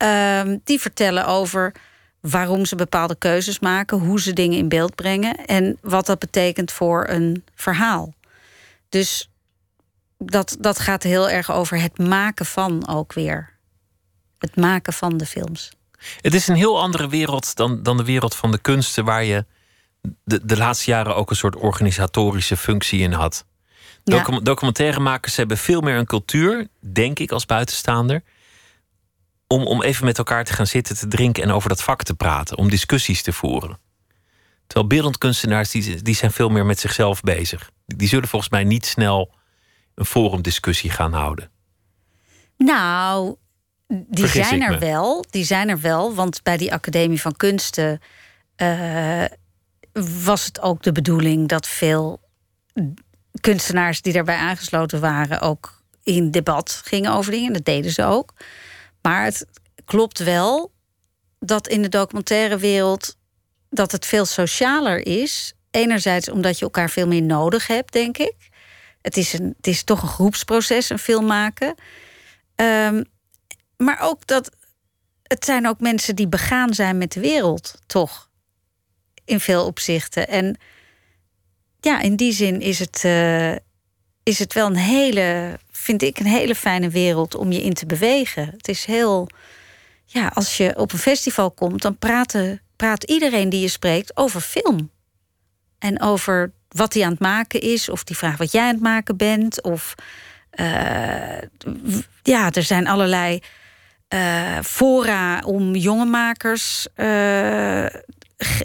Uh, 0.03 0.57
die 0.65 0.81
vertellen 0.81 1.27
over 1.27 1.73
waarom 2.21 2.65
ze 2.65 2.77
bepaalde 2.77 3.17
keuzes 3.19 3.59
maken, 3.59 3.99
hoe 3.99 4.21
ze 4.21 4.33
dingen 4.33 4.59
in 4.59 4.69
beeld 4.69 4.95
brengen 4.95 5.45
en 5.47 5.79
wat 5.81 6.07
dat 6.07 6.19
betekent 6.19 6.73
voor 6.73 7.09
een 7.09 7.45
verhaal. 7.55 8.15
Dus 8.89 9.31
dat, 10.19 10.57
dat 10.61 10.79
gaat 10.79 11.03
heel 11.03 11.31
erg 11.31 11.53
over 11.53 11.81
het 11.81 11.99
maken 11.99 12.47
van 12.47 12.89
ook 12.89 13.13
weer. 13.13 13.53
Het 14.39 14.57
maken 14.57 14.93
van 14.93 15.17
de 15.17 15.27
films. 15.27 15.73
Het 16.21 16.35
is 16.35 16.49
een 16.49 16.55
heel 16.55 16.81
andere 16.81 17.09
wereld 17.09 17.57
dan, 17.57 17.83
dan 17.83 17.97
de 17.97 18.05
wereld 18.05 18.37
van 18.37 18.51
de 18.51 18.59
kunsten, 18.59 19.05
waar 19.05 19.25
je 19.25 19.45
de, 20.25 20.47
de 20.47 20.57
laatste 20.57 20.91
jaren 20.91 21.17
ook 21.17 21.31
een 21.31 21.37
soort 21.37 21.57
organisatorische 21.57 22.57
functie 22.57 23.01
in 23.01 23.13
had. 23.13 23.45
Docu 24.05 24.43
Documentairemakers 24.43 25.37
hebben 25.37 25.59
veel 25.59 25.81
meer 25.81 25.97
een 25.97 26.07
cultuur, 26.07 26.69
denk 26.81 27.19
ik 27.19 27.31
als 27.31 27.47
buitenstaander, 27.47 28.23
om, 29.47 29.67
om 29.67 29.83
even 29.83 30.05
met 30.05 30.19
elkaar 30.19 30.45
te 30.45 30.53
gaan 30.53 30.67
zitten, 30.67 30.97
te 30.97 31.09
drinken 31.09 31.43
en 31.43 31.51
over 31.51 31.69
dat 31.69 31.83
vak 31.83 32.03
te 32.03 32.15
praten, 32.15 32.59
om 32.59 32.71
discussies 32.71 33.23
te 33.23 33.33
voeren. 33.33 33.79
Terwijl 34.67 34.89
beeldend 34.89 35.19
kunstenaars, 35.19 35.71
die, 35.71 36.03
die 36.03 36.15
zijn 36.15 36.31
veel 36.31 36.49
meer 36.49 36.67
met 36.67 36.81
zichzelf 36.81 37.21
bezig. 37.21 37.71
Die 37.87 38.09
zullen 38.09 38.29
volgens 38.29 38.51
mij 38.51 38.65
niet 38.65 38.87
snel 38.87 39.35
een 39.95 40.05
forumdiscussie 40.05 40.91
gaan 40.91 41.13
houden? 41.13 41.51
Nou, 42.57 43.37
die 43.89 44.27
Vergis 44.27 44.49
zijn 44.49 44.63
er 44.63 44.79
wel. 44.79 45.25
Die 45.31 45.45
zijn 45.45 45.69
er 45.69 45.81
wel. 45.81 46.15
Want 46.15 46.43
bij 46.43 46.57
die 46.57 46.73
Academie 46.73 47.21
van 47.21 47.37
Kunsten 47.37 48.01
uh, 48.57 49.25
was 50.25 50.45
het 50.45 50.61
ook 50.61 50.83
de 50.83 50.93
bedoeling 50.93 51.49
dat 51.49 51.67
veel 51.67 52.21
kunstenaars 53.41 54.03
die 54.03 54.13
daarbij 54.13 54.37
aangesloten 54.37 55.01
waren 55.01 55.41
ook 55.41 55.83
in 56.03 56.31
debat 56.31 56.83
gingen 56.85 57.13
over 57.13 57.33
dingen. 57.33 57.53
Dat 57.53 57.65
deden 57.65 57.91
ze 57.91 58.05
ook. 58.05 58.33
Maar 59.03 59.25
het 59.25 59.47
klopt 59.85 60.19
wel 60.19 60.73
dat 61.39 61.69
in 61.69 61.83
de 61.83 61.89
documentaire 61.89 62.59
wereld 62.59 63.17
dat 63.71 63.93
het 63.93 64.07
veel 64.07 64.25
socialer 64.25 65.07
is. 65.07 65.55
Enerzijds 65.71 66.31
omdat 66.31 66.59
je 66.59 66.65
elkaar 66.65 66.91
veel 66.91 67.07
meer 67.07 67.23
nodig 67.23 67.67
hebt, 67.67 67.93
denk 67.93 68.19
ik. 68.19 68.35
Het 69.05 69.17
is, 69.17 69.33
een, 69.33 69.55
het 69.57 69.67
is 69.67 69.83
toch 69.83 70.03
een 70.03 70.09
groepsproces, 70.09 70.91
een 70.91 70.99
film 70.99 71.27
maken. 71.27 71.75
Um, 72.57 73.05
maar 73.77 73.99
ook 74.01 74.27
dat 74.27 74.51
het 75.23 75.45
zijn 75.45 75.69
ook 75.69 75.81
mensen 75.81 76.17
die 76.17 76.29
begaan 76.29 76.75
zijn 76.75 76.99
met 76.99 77.13
de 77.13 77.21
wereld, 77.21 77.75
toch? 77.87 78.31
In 79.25 79.41
veel 79.41 79.67
opzichten. 79.67 80.29
En 80.29 80.59
ja, 81.81 82.01
in 82.01 82.17
die 82.17 82.33
zin 82.33 82.61
is 82.61 82.79
het, 82.79 83.03
uh, 83.07 83.53
is 84.23 84.39
het 84.39 84.53
wel 84.53 84.67
een 84.67 84.77
hele, 84.77 85.59
vind 85.71 86.03
ik, 86.03 86.19
een 86.19 86.27
hele 86.27 86.55
fijne 86.55 86.89
wereld 86.89 87.35
om 87.35 87.53
je 87.53 87.63
in 87.63 87.75
te 87.75 87.87
bewegen. 87.87 88.47
Het 88.47 88.69
is 88.69 88.85
heel, 88.85 89.29
ja, 90.05 90.29
als 90.35 90.57
je 90.57 90.77
op 90.77 90.93
een 90.93 90.99
festival 90.99 91.51
komt, 91.51 91.83
dan 91.83 91.99
praten, 91.99 92.61
praat 92.77 93.05
iedereen 93.05 93.49
die 93.49 93.61
je 93.61 93.69
spreekt 93.69 94.17
over 94.17 94.41
film. 94.41 94.91
En 95.79 96.01
over 96.01 96.53
wat 96.75 96.95
hij 96.95 97.05
aan 97.05 97.11
het 97.11 97.21
maken 97.21 97.61
is, 97.61 97.89
of 97.89 98.05
die 98.05 98.17
vraagt 98.17 98.39
wat 98.39 98.53
jij 98.53 98.63
aan 98.63 98.75
het 98.75 98.83
maken 98.83 99.17
bent. 99.17 99.63
Of 99.63 99.95
uh, 100.55 101.39
ja, 102.23 102.51
er 102.51 102.63
zijn 102.63 102.87
allerlei 102.87 103.41
uh, 104.15 104.59
fora 104.63 105.43
om 105.45 105.75
jonge 105.75 106.05
makers. 106.05 106.87
Uh, 106.97 107.87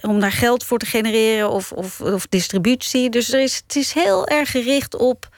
om 0.01 0.19
daar 0.19 0.31
geld 0.31 0.63
voor 0.63 0.77
te 0.77 0.85
genereren 0.85 1.49
of, 1.49 1.71
of, 1.71 2.01
of 2.01 2.27
distributie. 2.27 3.09
Dus 3.09 3.33
er 3.33 3.41
is, 3.41 3.55
het 3.55 3.75
is 3.75 3.93
heel 3.93 4.27
erg 4.27 4.51
gericht 4.51 4.97
op 4.97 5.29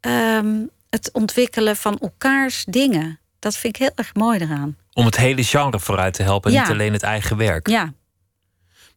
um, 0.00 0.70
het 0.90 1.10
ontwikkelen 1.12 1.76
van 1.76 1.98
elkaars 1.98 2.64
dingen. 2.68 3.20
Dat 3.38 3.56
vind 3.56 3.74
ik 3.74 3.80
heel 3.80 3.92
erg 3.94 4.14
mooi 4.14 4.38
eraan. 4.38 4.76
Om 4.92 5.04
het 5.04 5.16
hele 5.16 5.44
genre 5.44 5.80
vooruit 5.80 6.14
te 6.14 6.22
helpen, 6.22 6.52
ja. 6.52 6.60
niet 6.62 6.70
alleen 6.70 6.92
het 6.92 7.02
eigen 7.02 7.36
werk. 7.36 7.68
Ja, 7.68 7.92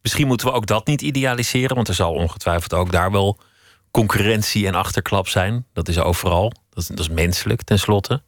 Misschien 0.02 0.26
moeten 0.26 0.46
we 0.46 0.52
ook 0.52 0.66
dat 0.66 0.86
niet 0.86 1.00
idealiseren, 1.02 1.76
want 1.76 1.88
er 1.88 1.94
zal 1.94 2.12
ongetwijfeld 2.12 2.74
ook 2.74 2.92
daar 2.92 3.10
wel 3.10 3.38
concurrentie 3.90 4.66
en 4.66 4.74
achterklap 4.74 5.28
zijn. 5.28 5.66
Dat 5.72 5.88
is 5.88 5.98
overal. 5.98 6.52
Dat 6.70 6.82
is, 6.82 6.86
dat 6.86 6.98
is 6.98 7.08
menselijk, 7.08 7.62
tenslotte. 7.62 8.22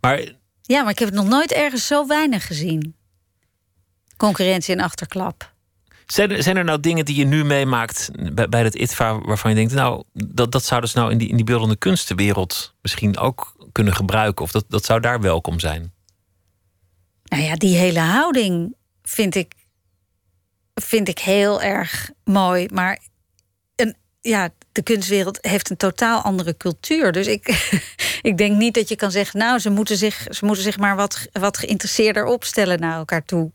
Maar 0.00 0.20
Ja, 0.62 0.82
maar 0.82 0.92
ik 0.92 0.98
heb 0.98 1.08
het 1.08 1.16
nog 1.16 1.28
nooit 1.28 1.52
ergens 1.52 1.86
zo 1.86 2.06
weinig 2.06 2.46
gezien. 2.46 2.94
Concurrentie 4.16 4.74
en 4.74 4.80
achterklap. 4.80 5.52
Zijn 6.06 6.30
er, 6.30 6.42
zijn 6.42 6.56
er 6.56 6.64
nou 6.64 6.80
dingen 6.80 7.04
die 7.04 7.16
je 7.16 7.24
nu 7.24 7.44
meemaakt 7.44 8.10
bij, 8.32 8.48
bij 8.48 8.62
het 8.62 8.74
ITVA 8.74 9.18
waarvan 9.18 9.50
je 9.50 9.56
denkt, 9.56 9.72
nou, 9.72 10.02
dat, 10.12 10.52
dat 10.52 10.64
zouden 10.64 10.90
ze 10.90 10.98
nou 10.98 11.10
in 11.10 11.18
die, 11.18 11.28
in 11.28 11.36
die 11.36 11.44
beeldende 11.44 11.76
kunstenwereld 11.76 12.74
misschien 12.82 13.18
ook 13.18 13.56
kunnen 13.72 13.94
gebruiken? 13.94 14.44
Of 14.44 14.50
dat, 14.50 14.64
dat 14.68 14.84
zou 14.84 15.00
daar 15.00 15.20
welkom 15.20 15.60
zijn? 15.60 15.92
Nou 17.24 17.42
ja, 17.42 17.54
die 17.54 17.76
hele 17.76 18.00
houding 18.00 18.74
vind 19.02 19.34
ik, 19.34 19.54
vind 20.74 21.08
ik 21.08 21.18
heel 21.18 21.62
erg 21.62 22.10
mooi. 22.24 22.68
Maar 22.72 22.98
een, 23.76 23.96
ja, 24.20 24.48
de 24.72 24.82
kunstwereld 24.82 25.38
heeft 25.40 25.70
een 25.70 25.76
totaal 25.76 26.20
andere 26.20 26.56
cultuur. 26.56 27.12
Dus 27.12 27.26
ik, 27.26 27.70
ik 28.22 28.36
denk 28.36 28.56
niet 28.56 28.74
dat 28.74 28.88
je 28.88 28.96
kan 28.96 29.10
zeggen, 29.10 29.38
nou, 29.38 29.58
ze 29.58 29.70
moeten 29.70 29.96
zich, 29.96 30.26
ze 30.30 30.44
moeten 30.44 30.64
zich 30.64 30.78
maar 30.78 30.96
wat, 30.96 31.28
wat 31.32 31.58
geïnteresseerder 31.58 32.24
opstellen 32.24 32.80
naar 32.80 32.96
elkaar 32.96 33.24
toe. 33.24 33.50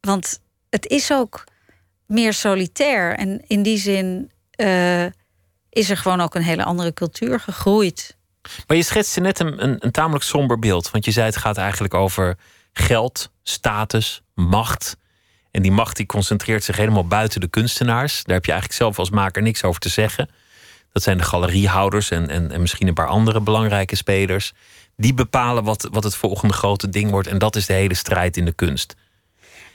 Want 0.00 0.40
het 0.70 0.86
is 0.86 1.12
ook 1.12 1.44
meer 2.06 2.32
solitair. 2.32 3.16
En 3.16 3.42
in 3.46 3.62
die 3.62 3.78
zin 3.78 4.30
uh, 4.56 5.04
is 5.68 5.90
er 5.90 5.96
gewoon 5.96 6.20
ook 6.20 6.34
een 6.34 6.42
hele 6.42 6.64
andere 6.64 6.92
cultuur 6.92 7.40
gegroeid. 7.40 8.16
Maar 8.66 8.76
je 8.76 8.82
schetste 8.82 9.20
net 9.20 9.38
een, 9.38 9.62
een, 9.62 9.76
een, 9.78 9.90
tamelijk 9.90 10.24
somber 10.24 10.58
beeld. 10.58 10.90
Want 10.90 11.04
je 11.04 11.10
zei 11.10 11.26
het 11.26 11.36
gaat 11.36 11.56
eigenlijk 11.56 11.94
over 11.94 12.38
geld, 12.72 13.30
status, 13.42 14.22
macht. 14.34 14.96
En 15.52 15.62
die 15.62 15.72
macht 15.72 15.96
die 15.96 16.06
concentreert 16.06 16.64
zich 16.64 16.76
helemaal 16.76 17.06
buiten 17.06 17.40
de 17.40 17.48
kunstenaars. 17.48 18.24
Daar 18.24 18.34
heb 18.34 18.44
je 18.44 18.50
eigenlijk 18.50 18.80
zelf 18.80 18.98
als 18.98 19.10
maker 19.10 19.42
niks 19.42 19.64
over 19.64 19.80
te 19.80 19.88
zeggen. 19.88 20.28
Dat 20.92 21.02
zijn 21.02 21.18
de 21.18 21.24
galeriehouders 21.24 22.10
en, 22.10 22.28
en, 22.28 22.50
en 22.50 22.60
misschien 22.60 22.88
een 22.88 22.94
paar 22.94 23.06
andere 23.06 23.40
belangrijke 23.40 23.96
spelers. 23.96 24.52
Die 24.96 25.14
bepalen 25.14 25.64
wat, 25.64 25.88
wat 25.90 26.04
het 26.04 26.14
volgende 26.14 26.54
grote 26.54 26.88
ding 26.88 27.10
wordt. 27.10 27.28
En 27.28 27.38
dat 27.38 27.56
is 27.56 27.66
de 27.66 27.72
hele 27.72 27.94
strijd 27.94 28.36
in 28.36 28.44
de 28.44 28.52
kunst. 28.52 28.94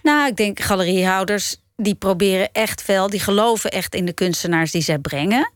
Nou, 0.03 0.27
ik 0.27 0.35
denk 0.35 0.59
galeriehouders 0.59 1.57
die 1.75 1.95
proberen 1.95 2.51
echt 2.51 2.85
wel, 2.85 3.09
die 3.09 3.19
geloven 3.19 3.71
echt 3.71 3.95
in 3.95 4.05
de 4.05 4.13
kunstenaars 4.13 4.71
die 4.71 4.81
zij 4.81 4.99
brengen. 4.99 5.51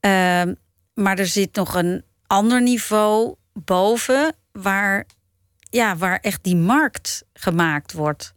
Ehm, 0.00 0.54
maar 0.94 1.18
er 1.18 1.26
zit 1.26 1.54
nog 1.54 1.74
een 1.74 2.04
ander 2.26 2.62
niveau 2.62 3.34
boven, 3.52 4.34
waar, 4.52 5.06
ja, 5.70 5.96
waar 5.96 6.18
echt 6.20 6.42
die 6.42 6.56
markt 6.56 7.24
gemaakt 7.32 7.92
wordt. 7.92 8.34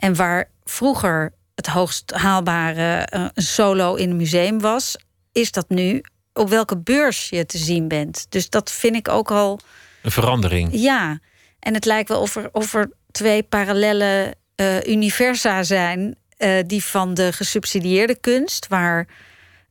En 0.00 0.14
waar 0.14 0.50
vroeger 0.64 1.32
het 1.54 1.66
hoogst 1.66 2.10
haalbare 2.10 3.08
uh, 3.14 3.26
een 3.34 3.42
solo 3.42 3.94
in 3.94 4.10
een 4.10 4.16
museum 4.16 4.60
was, 4.60 4.96
is 5.32 5.52
dat 5.52 5.68
nu 5.68 6.02
op 6.32 6.48
welke 6.48 6.78
beurs 6.78 7.28
je 7.28 7.46
te 7.46 7.58
zien 7.58 7.88
bent. 7.88 8.26
Dus 8.28 8.50
dat 8.50 8.72
vind 8.72 8.96
ik 8.96 9.08
ook 9.08 9.30
al. 9.30 9.60
Een 10.02 10.10
verandering. 10.10 10.68
Ja, 10.72 11.18
en 11.58 11.74
het 11.74 11.84
lijkt 11.84 12.08
wel 12.08 12.20
of 12.20 12.36
er, 12.36 12.48
of 12.52 12.74
er 12.74 12.90
twee 13.10 13.42
parallele 13.42 14.34
uh, 14.56 14.86
universa 14.86 15.62
zijn. 15.62 16.16
Uh, 16.38 16.58
die 16.66 16.84
van 16.84 17.14
de 17.14 17.32
gesubsidieerde 17.32 18.14
kunst, 18.14 18.68
waar, 18.68 19.06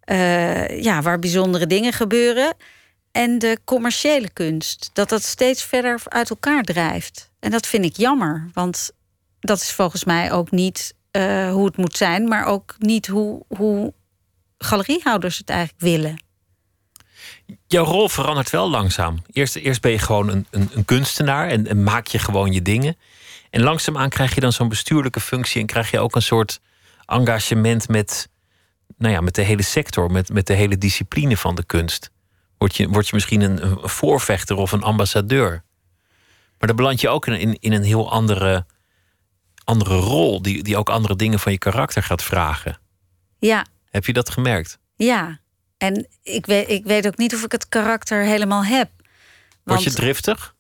uh, 0.06 0.82
ja, 0.82 1.02
waar 1.02 1.20
bijzondere 1.20 1.68
dingen 1.68 1.94
gebeuren. 1.94 2.54
En 3.12 3.40
de 3.40 3.58
commerciële 3.66 4.30
kunst. 4.30 4.90
Dat 4.94 5.10
dat 5.10 5.24
steeds 5.24 5.64
verder 5.64 6.02
uit 6.04 6.30
elkaar 6.30 6.64
drijft. 6.64 7.32
En 7.40 7.52
dat 7.52 7.68
vind 7.68 7.86
ik 7.86 7.98
jammer. 7.98 8.50
Want 8.54 8.92
dat 9.40 9.62
is 9.62 9.72
volgens 9.72 10.04
mij 10.04 10.32
ook 10.32 10.52
niet 10.52 10.94
hoe 11.52 11.66
het 11.66 11.78
moet 11.78 11.98
zijn, 11.98 12.28
maar 12.28 12.46
ook 12.46 12.76
niet 12.78 13.08
hoe, 13.08 13.44
hoe 13.48 13.94
galeriehouders 14.58 15.38
het 15.38 15.50
eigenlijk 15.50 15.82
willen. 15.82 16.28
Jouw 17.68 17.84
rol 17.84 18.10
verandert 18.10 18.50
wel 18.50 18.70
langzaam. 18.70 19.22
Eerst, 19.32 19.56
eerst 19.56 19.82
ben 19.82 19.92
je 19.92 20.00
gewoon 20.00 20.30
een, 20.30 20.48
een, 20.50 20.70
een 20.74 20.86
kunstenaar 20.86 21.48
en, 21.48 21.84
maak 21.84 22.08
je 22.08 22.20
gewoon 22.20 22.52
je 22.52 22.62
dingen. 22.62 22.98
En 23.50 23.62
langzaamaan 23.62 24.10
krijg 24.10 24.36
je 24.36 24.42
dan 24.42 24.54
zo'n 24.54 24.70
bestuurlijke 24.70 25.20
functie 25.20 25.62
en 25.62 25.68
krijg 25.68 25.92
je 25.92 26.00
ook 26.00 26.16
een 26.16 26.22
soort 26.22 26.60
engagement 27.06 27.88
met, 27.88 28.30
nou 28.98 29.14
ja, 29.14 29.22
met 29.22 29.36
de 29.36 29.42
hele 29.42 29.62
sector, 29.62 30.12
met, 30.12 30.34
met 30.34 30.48
de 30.48 30.54
hele 30.54 30.78
discipline 30.78 31.38
van 31.38 31.56
de 31.56 31.64
kunst. 31.64 32.12
Word 32.58 32.76
je, 32.76 32.90
word 32.90 33.08
je 33.08 33.16
misschien 33.16 33.42
een, 33.42 33.64
een 33.64 33.90
voorvechter 33.90 34.56
of 34.56 34.72
een 34.72 34.84
ambassadeur. 34.84 35.64
Maar 36.58 36.68
dan 36.68 36.76
beland 36.76 37.02
je 37.02 37.10
ook 37.10 37.28
in, 37.28 37.60
in 37.60 37.74
een 37.74 37.84
heel 37.84 38.12
andere, 38.12 38.66
andere 39.70 39.96
rol, 39.96 40.42
die, 40.42 40.64
die 40.64 40.78
ook 40.78 40.90
andere 40.90 41.16
dingen 41.16 41.40
van 41.40 41.52
je 41.52 41.58
karakter 41.58 42.04
gaat 42.04 42.24
vragen. 42.24 42.80
Ja. 43.40 43.66
Heb 43.90 44.06
je 44.06 44.14
dat 44.14 44.30
gemerkt? 44.30 44.80
Ja. 44.96 45.40
En 45.78 46.08
ik 46.24 46.46
weet, 46.46 46.70
ik 46.70 46.86
weet 46.86 47.08
ook 47.08 47.18
niet 47.18 47.36
of 47.36 47.44
ik 47.44 47.52
het 47.52 47.70
karakter 47.70 48.24
helemaal 48.24 48.66
heb. 48.66 48.90
Word 49.64 49.84
je 49.84 49.92
driftig? 49.92 50.56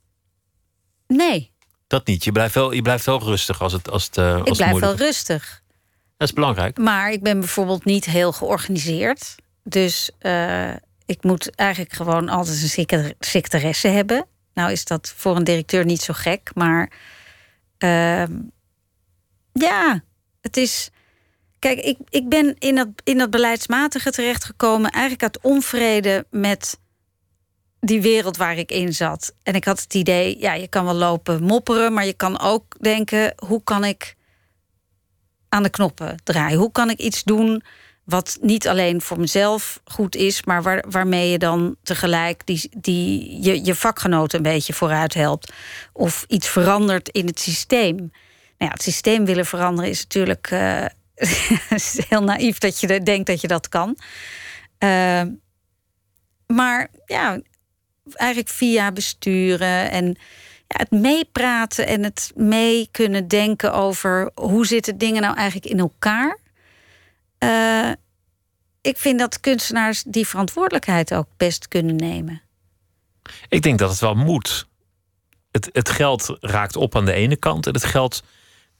Nee. 1.07 1.51
Dat 1.87 2.07
niet. 2.07 2.23
Je 2.23 2.31
blijft 2.31 2.53
wel, 2.53 2.71
je 2.71 2.81
blijft 2.81 3.05
wel 3.05 3.23
rustig 3.23 3.61
als 3.61 3.73
het. 3.73 3.89
Als 3.89 4.05
het 4.05 4.17
als 4.17 4.43
ik 4.43 4.53
blijf 4.53 4.79
wel 4.79 4.95
rustig. 4.95 5.61
Dat 6.17 6.27
is 6.27 6.33
belangrijk. 6.33 6.77
Maar 6.77 7.11
ik 7.11 7.23
ben 7.23 7.39
bijvoorbeeld 7.39 7.85
niet 7.85 8.05
heel 8.05 8.31
georganiseerd. 8.31 9.35
Dus 9.63 10.11
uh, 10.21 10.73
ik 11.05 11.23
moet 11.23 11.55
eigenlijk 11.55 11.93
gewoon 11.93 12.29
altijd 12.29 12.77
een 12.77 13.15
secretaresse 13.19 13.87
hebben. 13.87 14.25
Nou 14.53 14.71
is 14.71 14.85
dat 14.85 15.13
voor 15.15 15.35
een 15.35 15.43
directeur 15.43 15.85
niet 15.85 16.01
zo 16.01 16.13
gek. 16.13 16.51
Maar 16.53 16.91
uh, 17.79 18.23
ja, 19.59 20.03
het 20.41 20.57
is. 20.57 20.89
Kijk, 21.59 21.79
ik, 21.79 21.97
ik 22.09 22.29
ben 22.29 22.55
in 22.59 22.75
dat, 22.75 22.87
in 23.03 23.17
dat 23.17 23.29
beleidsmatige 23.29 24.11
terechtgekomen... 24.11 24.91
eigenlijk 24.91 25.23
uit 25.23 25.39
onvrede 25.41 26.25
met 26.29 26.79
die 27.79 28.01
wereld 28.01 28.37
waar 28.37 28.57
ik 28.57 28.71
in 28.71 28.93
zat. 28.93 29.33
En 29.43 29.53
ik 29.53 29.65
had 29.65 29.81
het 29.81 29.93
idee, 29.93 30.39
ja, 30.39 30.53
je 30.53 30.67
kan 30.67 30.85
wel 30.85 30.93
lopen 30.93 31.43
mopperen... 31.43 31.93
maar 31.93 32.05
je 32.05 32.13
kan 32.13 32.39
ook 32.39 32.75
denken, 32.79 33.33
hoe 33.45 33.63
kan 33.63 33.85
ik 33.85 34.15
aan 35.49 35.63
de 35.63 35.69
knoppen 35.69 36.17
draaien? 36.23 36.59
Hoe 36.59 36.71
kan 36.71 36.89
ik 36.89 36.99
iets 36.99 37.23
doen 37.23 37.63
wat 38.03 38.37
niet 38.41 38.67
alleen 38.67 39.01
voor 39.01 39.19
mezelf 39.19 39.81
goed 39.83 40.15
is... 40.15 40.43
maar 40.43 40.63
waar, 40.63 40.85
waarmee 40.89 41.29
je 41.29 41.37
dan 41.37 41.75
tegelijk 41.83 42.45
die, 42.45 42.69
die, 42.77 43.41
je, 43.41 43.65
je 43.65 43.75
vakgenoten 43.75 44.37
een 44.37 44.51
beetje 44.51 44.73
vooruit 44.73 45.13
helpt... 45.13 45.53
of 45.93 46.25
iets 46.27 46.47
verandert 46.47 47.09
in 47.09 47.25
het 47.25 47.39
systeem. 47.39 48.11
Nou 48.59 48.71
ja, 48.71 48.77
het 48.77 48.81
systeem 48.81 49.25
willen 49.25 49.45
veranderen 49.45 49.89
is 49.89 50.01
natuurlijk... 50.01 50.51
Uh, 51.19 51.77
heel 52.09 52.23
naïef 52.23 52.57
dat 52.57 52.79
je 52.79 53.03
denkt 53.03 53.27
dat 53.27 53.41
je 53.41 53.47
dat 53.47 53.69
kan. 53.69 53.97
Uh, 54.79 55.21
maar 56.47 56.87
ja, 57.05 57.39
eigenlijk 58.13 58.49
via 58.49 58.91
besturen 58.91 59.91
en 59.91 60.05
ja, 60.67 60.77
het 60.77 60.91
meepraten 60.91 61.87
en 61.87 62.03
het 62.03 62.31
mee 62.35 62.87
kunnen 62.91 63.27
denken 63.27 63.73
over 63.73 64.31
hoe 64.35 64.65
zitten 64.65 64.97
dingen 64.97 65.21
nou 65.21 65.35
eigenlijk 65.35 65.71
in 65.71 65.79
elkaar. 65.79 66.37
Uh, 67.39 67.91
ik 68.81 68.97
vind 68.97 69.19
dat 69.19 69.39
kunstenaars 69.39 70.03
die 70.03 70.27
verantwoordelijkheid 70.27 71.13
ook 71.13 71.27
best 71.37 71.67
kunnen 71.67 71.95
nemen. 71.95 72.41
Ik 73.49 73.61
denk 73.61 73.79
dat 73.79 73.89
het 73.89 73.99
wel 73.99 74.15
moet. 74.15 74.67
Het, 75.51 75.69
het 75.71 75.89
geld 75.89 76.37
raakt 76.39 76.75
op 76.75 76.95
aan 76.95 77.05
de 77.05 77.13
ene 77.13 77.35
kant 77.35 77.67
en 77.67 77.73
het 77.73 77.85
geld 77.85 78.23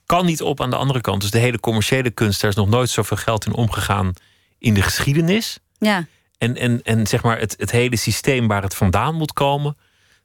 kan 0.09 0.25
niet 0.25 0.41
op 0.41 0.61
aan 0.61 0.69
de 0.69 0.75
andere 0.75 1.01
kant. 1.01 1.21
Dus 1.21 1.31
de 1.31 1.39
hele 1.39 1.59
commerciële 1.59 2.09
kunst, 2.09 2.41
daar 2.41 2.49
is 2.49 2.55
nog 2.55 2.69
nooit 2.69 2.89
zoveel 2.89 3.17
geld 3.17 3.45
in 3.45 3.53
omgegaan 3.53 4.13
in 4.57 4.73
de 4.73 4.81
geschiedenis. 4.81 5.59
Ja. 5.77 6.05
En, 6.37 6.55
en, 6.55 6.81
en 6.83 7.07
zeg 7.07 7.23
maar 7.23 7.39
het, 7.39 7.55
het 7.57 7.71
hele 7.71 7.95
systeem 7.95 8.47
waar 8.47 8.61
het 8.61 8.75
vandaan 8.75 9.15
moet 9.15 9.33
komen, 9.33 9.77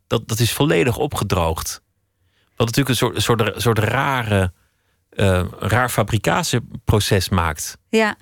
dat, 0.07 0.29
dat 0.29 0.39
is 0.39 0.53
volledig 0.53 0.97
opgedroogd. 0.97 1.81
Wat 2.57 2.67
natuurlijk 2.67 2.89
een 2.89 2.97
soort, 2.97 3.15
een 3.15 3.23
soort, 3.23 3.55
een 3.55 3.61
soort 3.61 3.79
rare, 3.79 4.53
uh, 5.13 5.45
raar 5.59 5.89
fabricatieproces 5.89 7.29
maakt. 7.29 7.79
Ja, 7.89 8.17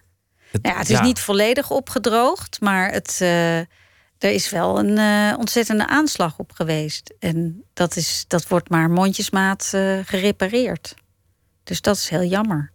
het, 0.51 0.61
ja, 0.67 0.77
het 0.77 0.91
is 0.91 1.01
niet 1.01 1.21
volledig 1.21 1.71
opgedroogd, 1.71 2.61
maar 2.61 2.93
het, 2.93 3.19
uh, 3.23 3.59
er 3.59 3.69
is 4.19 4.51
wel 4.51 4.79
een 4.79 4.99
uh, 4.99 5.39
ontzettende 5.39 5.87
aanslag 5.87 6.39
op 6.39 6.53
geweest. 6.53 7.15
En 7.19 7.65
dat, 7.73 7.97
is, 7.97 8.25
dat 8.29 8.49
wordt 8.49 8.69
maar 8.69 8.91
mondjesmaat 8.91 9.69
gerepareerd. 10.05 10.95
Dus 11.65 11.81
dat 11.81 11.97
is 11.97 12.09
heel 12.09 12.25
jammer. 12.25 12.73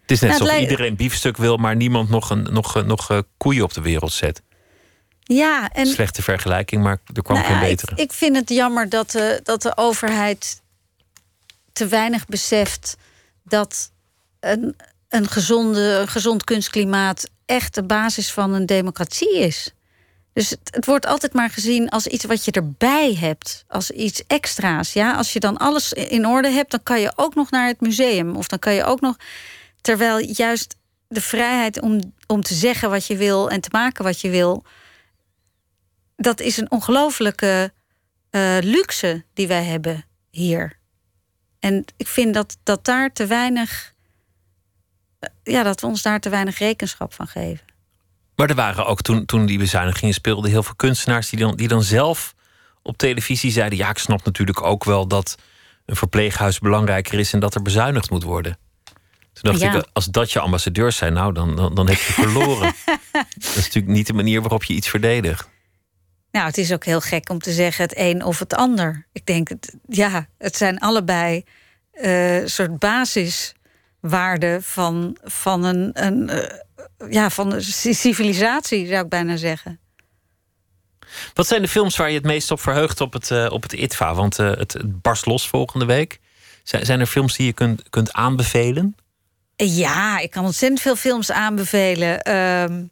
Het 0.00 0.10
is 0.10 0.20
net 0.20 0.30
nou, 0.30 0.42
alsof 0.42 0.58
iedereen 0.58 0.96
biefstuk 0.96 1.36
wil, 1.36 1.56
maar 1.56 1.76
niemand 1.76 2.08
nog, 2.08 2.30
een, 2.30 2.42
nog, 2.42 2.84
nog 2.84 3.22
koeien 3.36 3.62
op 3.62 3.74
de 3.74 3.80
wereld 3.80 4.12
zet. 4.12 4.42
Ja, 5.28 5.70
en, 5.72 5.86
Slechte 5.86 6.22
vergelijking, 6.22 6.82
maar 6.82 6.98
er 7.14 7.22
kwam 7.22 7.36
nou 7.36 7.48
geen 7.48 7.60
betere. 7.60 7.92
Ik, 7.92 7.98
ik, 7.98 8.12
vind 8.12 8.36
het 8.36 8.48
jammer 8.48 8.88
dat 8.88 9.10
de, 9.10 9.40
dat 9.42 9.62
de 9.62 9.76
overheid 9.76 10.62
te 11.72 11.86
weinig 11.86 12.26
beseft 12.26 12.96
dat 13.44 13.90
een, 14.40 14.76
een, 15.08 15.28
gezonde, 15.28 16.04
gezond 16.06 16.44
kunstklimaat 16.44 17.30
echt 17.46 17.74
de 17.74 17.82
basis 17.82 18.32
van 18.32 18.52
een 18.52 18.66
democratie 18.66 19.38
is. 19.38 19.74
Dus 20.36 20.50
het, 20.50 20.86
wordt 20.86 21.06
altijd 21.06 21.32
maar 21.32 21.50
gezien 21.50 21.88
als 21.88 22.06
iets 22.06 22.24
wat 22.24 22.44
je 22.44 22.50
erbij 22.50 23.14
hebt, 23.14 23.64
als 23.68 23.90
iets 23.90 24.26
extra's. 24.26 24.92
Ja? 24.92 25.14
Als 25.14 25.32
je 25.32 25.40
dan 25.40 25.56
alles 25.56 25.92
in 25.92 26.26
orde 26.26 26.50
hebt, 26.50 26.70
dan 26.70 26.82
kan 26.82 27.00
je 27.00 27.12
ook 27.16 27.34
nog 27.34 27.50
naar 27.50 27.66
het 27.66 27.80
museum. 27.80 28.36
Of 28.36 28.46
dan 28.48 28.58
kan 28.58 28.74
je 28.74 28.84
ook 28.84 29.00
nog. 29.00 29.16
Terwijl 29.80 30.18
juist 30.18 30.76
de 31.08 31.20
vrijheid 31.20 31.80
om, 31.80 32.12
om 32.26 32.42
te 32.42 32.54
zeggen 32.54 32.90
wat 32.90 33.06
je 33.06 33.16
wil 33.16 33.50
en 33.50 33.60
te 33.60 33.68
maken 33.72 34.04
wat 34.04 34.20
je 34.20 34.30
wil 34.30 34.64
dat 36.16 36.40
is 36.40 36.56
een 36.56 36.70
ongelofelijke 36.70 37.72
eh, 38.30 38.56
luxe 38.60 39.24
die 39.34 39.46
wij 39.46 39.64
hebben 39.64 40.04
hier. 40.30 40.78
En 41.58 41.84
ik 41.96 42.06
vind 42.08 42.34
dat, 42.34 42.56
dat 42.62 42.84
daar 42.84 43.12
te 43.12 43.26
weinig. 43.26 43.94
eh, 45.18 45.30
Ja, 45.42 45.62
dat 45.62 45.80
we 45.80 45.86
ons 45.86 46.02
daar 46.02 46.20
te 46.20 46.28
weinig 46.28 46.58
rekenschap 46.58 47.14
van 47.14 47.26
geven. 47.26 47.65
Maar 48.36 48.48
er 48.48 48.54
waren 48.54 48.86
ook 48.86 49.02
toen, 49.02 49.24
toen 49.24 49.46
die 49.46 49.58
bezuinigingen 49.58 50.14
speelden 50.14 50.50
heel 50.50 50.62
veel 50.62 50.74
kunstenaars 50.74 51.28
die 51.28 51.38
dan, 51.38 51.56
die 51.56 51.68
dan 51.68 51.82
zelf 51.82 52.34
op 52.82 52.96
televisie 52.96 53.50
zeiden: 53.50 53.78
Ja, 53.78 53.90
ik 53.90 53.98
snap 53.98 54.24
natuurlijk 54.24 54.62
ook 54.62 54.84
wel 54.84 55.06
dat 55.06 55.36
een 55.86 55.96
verpleeghuis 55.96 56.58
belangrijker 56.58 57.18
is 57.18 57.32
en 57.32 57.40
dat 57.40 57.54
er 57.54 57.62
bezuinigd 57.62 58.10
moet 58.10 58.22
worden. 58.22 58.58
Toen 59.32 59.52
dacht 59.52 59.60
Ja. 59.60 59.74
ik, 59.74 59.86
als 59.92 60.06
dat 60.06 60.32
je 60.32 60.40
ambassadeurs 60.40 60.96
zijn, 60.96 61.12
nou, 61.12 61.32
dan, 61.32 61.56
dan, 61.56 61.74
dan 61.74 61.88
heb 61.88 61.98
je 61.98 62.12
verloren. 62.12 62.74
dat 63.12 63.26
is 63.38 63.54
natuurlijk 63.54 63.86
niet 63.86 64.06
de 64.06 64.12
manier 64.12 64.40
waarop 64.40 64.64
je 64.64 64.74
iets 64.74 64.88
verdedigt. 64.88 65.48
Nou, 66.30 66.46
het 66.46 66.58
is 66.58 66.72
ook 66.72 66.84
heel 66.84 67.00
gek 67.00 67.30
om 67.30 67.38
te 67.38 67.52
zeggen 67.52 67.82
het 67.82 67.94
een 67.96 68.24
of 68.24 68.38
het 68.38 68.54
ander. 68.54 69.06
Ik 69.12 69.26
denk, 69.26 69.48
het, 69.48 69.76
ja, 69.88 70.26
het 70.38 70.56
zijn 70.56 70.78
allebei 70.78 71.44
eh 71.90 72.40
soort 72.44 72.78
basiswaarden 74.06 74.62
van, 74.62 75.16
van 75.22 75.64
een, 75.64 75.90
een, 75.92 76.28
eh, 76.28 76.58
ja, 77.10 77.30
van 77.30 77.52
een 77.52 77.62
ci- 77.62 77.94
civilisatie, 77.94 78.86
zou 78.86 79.04
ik 79.04 79.08
bijna 79.08 79.36
zeggen. 79.36 79.78
Wat 81.34 81.46
zijn 81.46 81.62
de 81.62 81.68
films 81.68 81.96
waar 81.96 82.08
je 82.08 82.16
het 82.16 82.24
meest 82.24 82.50
op 82.50 82.60
verheugt 82.60 83.00
op 83.00 83.12
het, 83.12 83.30
eh, 83.30 83.46
op 83.50 83.62
het 83.62 83.72
ITVA? 83.72 84.14
Want 84.14 84.38
eh, 84.38 84.50
het, 84.50 84.72
het 84.72 85.02
barst 85.02 85.26
los 85.26 85.48
volgende 85.48 85.84
week. 85.84 86.20
Zijn, 86.62 86.84
zijn 86.84 87.00
er 87.00 87.06
films 87.06 87.36
die 87.36 87.46
je 87.46 87.52
kunt, 87.52 87.90
kunt 87.90 88.12
aanbevelen? 88.12 88.96
Ja, 89.56 90.18
ik 90.18 90.30
kan 90.30 90.44
ontzettend 90.44 90.80
veel 90.80 90.96
films 90.96 91.30
aanbevelen. 91.30 92.20
Ehm, 92.20 92.84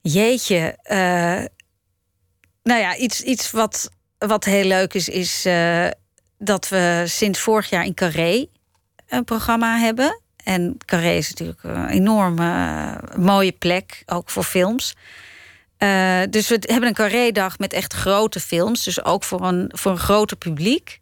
jeetje. 0.00 0.78
nou 2.62 2.80
ja, 2.80 2.96
iets, 2.96 3.20
iets 3.20 3.50
wat, 3.50 3.90
wat 4.18 4.44
heel 4.44 4.64
leuk 4.64 4.94
is, 4.94 5.08
is 5.08 5.46
dat 6.38 6.68
we 6.68 7.04
sinds 7.06 7.40
vorig 7.40 7.70
jaar 7.70 7.84
in 7.84 7.94
Carré 7.94 8.46
een 9.10 9.24
programma 9.24 9.78
hebben. 9.78 10.20
En 10.44 10.76
Carré 10.84 11.10
is 11.10 11.30
natuurlijk 11.30 11.62
een 11.62 11.88
enorme 11.88 12.52
eh, 12.52 13.16
mooie 13.18 13.52
plek, 13.52 14.02
ook 14.06 14.30
voor 14.30 14.42
films. 14.42 14.94
Eh, 15.76 16.20
dus 16.30 16.48
we 16.48 16.58
hebben 16.60 16.88
een 16.88 16.94
Carré-dag 16.94 17.58
met 17.58 17.72
echt 17.72 17.92
grote 17.92 18.40
films. 18.40 18.84
Dus 18.84 19.04
ook 19.04 19.24
voor 19.24 19.40
een, 19.40 19.70
voor 19.74 19.92
een 19.92 19.98
groter 19.98 20.36
publiek. 20.36 21.00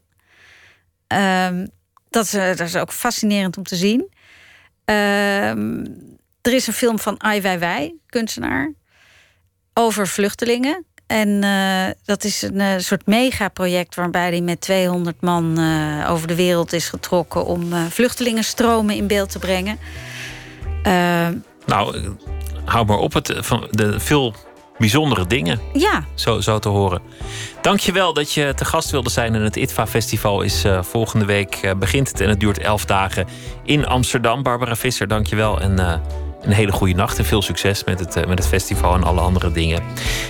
Ehm, 1.08 1.68
dat, 2.10 2.26
is, 2.26 2.32
dat 2.32 2.60
is 2.60 2.76
ook 2.76 2.92
fascinerend 2.92 3.58
om 3.58 3.64
te 3.64 3.76
zien. 3.76 4.10
Ehm, 4.90 5.86
er 6.42 6.54
is 6.54 6.68
een 6.68 6.74
film 6.74 7.00
van 7.00 7.24
Ai 7.24 7.42
Weiwei, 7.42 8.00
kunstenaar, 8.06 8.74
over 9.74 10.08
vluchtelingen. 10.08 10.86
En 11.08 11.44
eh, 11.44 11.94
dat 12.06 12.24
is 12.24 12.42
een 12.42 12.60
eh, 12.60 12.78
soort 12.78 13.06
megaproject 13.06 13.96
waarbij 13.96 14.30
hij 14.30 14.42
met 14.42 14.62
200 14.62 15.22
man 15.22 15.58
eh, 15.58 16.12
over 16.12 16.28
de 16.28 16.36
wereld 16.36 16.74
is 16.74 16.90
getrokken 16.90 17.46
om 17.46 17.74
vluchtelingenstromen 17.90 18.96
in 18.96 19.08
beeld 19.08 19.32
te 19.32 19.40
brengen. 19.40 19.78
Ehm, 20.84 21.38
Nou, 21.66 22.16
hou 22.66 22.86
maar 22.86 22.98
op. 22.98 23.14
Het, 23.14 23.34
van 23.38 23.68
de 23.72 24.00
veel 24.00 24.36
bijzondere 24.80 25.28
dingen, 25.28 25.60
ja, 25.74 26.04
zo, 26.14 26.40
zo 26.40 26.60
te 26.60 26.70
horen. 26.70 27.02
Dankjewel 27.62 28.14
dat 28.14 28.34
je 28.34 28.54
te 28.56 28.66
gast 28.66 28.90
wilde 28.90 29.10
zijn. 29.10 29.36
En 29.36 29.42
het 29.42 29.56
ITVA-festival 29.56 30.42
is 30.42 30.64
eh, 30.64 30.84
volgende 30.84 31.26
week 31.26 31.56
eh, 31.56 31.72
begint 31.76 32.08
het. 32.08 32.22
En 32.22 32.30
het 32.30 32.40
duurt 32.40 32.60
elf 32.60 32.86
dagen 32.86 33.28
in 33.64 33.88
Amsterdam. 33.88 34.44
Barbara 34.44 34.76
Visser, 34.76 35.08
dankjewel. 35.08 35.62
En 35.62 35.80
eh, 35.80 35.94
een 36.42 36.52
hele 36.52 36.72
goede 36.72 36.94
nacht. 36.94 37.18
En 37.18 37.26
veel 37.26 37.42
succes 37.42 37.84
met 37.84 38.00
het, 38.00 38.28
met 38.28 38.38
het 38.38 38.48
festival 38.48 38.94
en 38.94 39.04
alle 39.04 39.20
andere 39.20 39.52
dingen. 39.52 39.84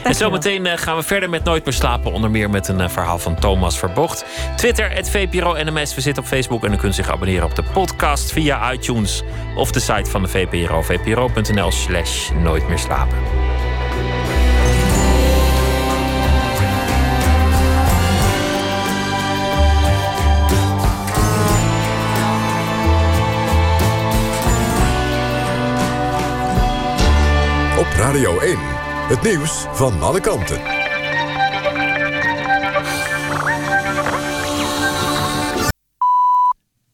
En 0.04 0.16
zometeen 0.16 0.78
gaan 0.78 0.96
we 0.96 1.04
verder 1.04 1.30
met 1.30 1.44
Nooit 1.44 1.66
meer 1.66 1.74
slapen. 1.74 2.14
Onder 2.14 2.32
meer 2.32 2.50
met 2.50 2.68
een 2.68 2.90
verhaal 2.90 3.20
van 3.20 3.40
Thomas 3.40 3.80
Verbocht. 3.80 4.26
Twitter, 4.56 4.92
het 4.92 5.10
VPRO 5.10 5.54
NMS. 5.64 5.96
We 5.96 6.02
zitten 6.02 6.24
op 6.24 6.30
Facebook 6.30 6.64
en 6.64 6.74
u 6.74 6.76
kunt 6.76 6.96
zich 6.96 7.10
abonneren 7.10 7.46
op 7.46 7.56
de 7.56 7.64
podcast 7.74 8.32
via 8.32 8.72
iTunes. 8.72 9.24
Of 9.56 9.72
de 9.72 9.80
site 9.80 10.10
van 10.10 10.22
de 10.22 10.28
VPRO. 10.28 10.82
vpro.nl 10.82 11.72
slash 11.72 12.30
nooit 12.44 12.68
meer 12.68 12.80
slapen. 12.80 13.18
Radio 28.00 28.40
1. 28.40 28.58
Het 29.08 29.22
nieuws 29.22 29.66
van 29.72 30.02
alle 30.02 30.22
kanten. 30.22 30.62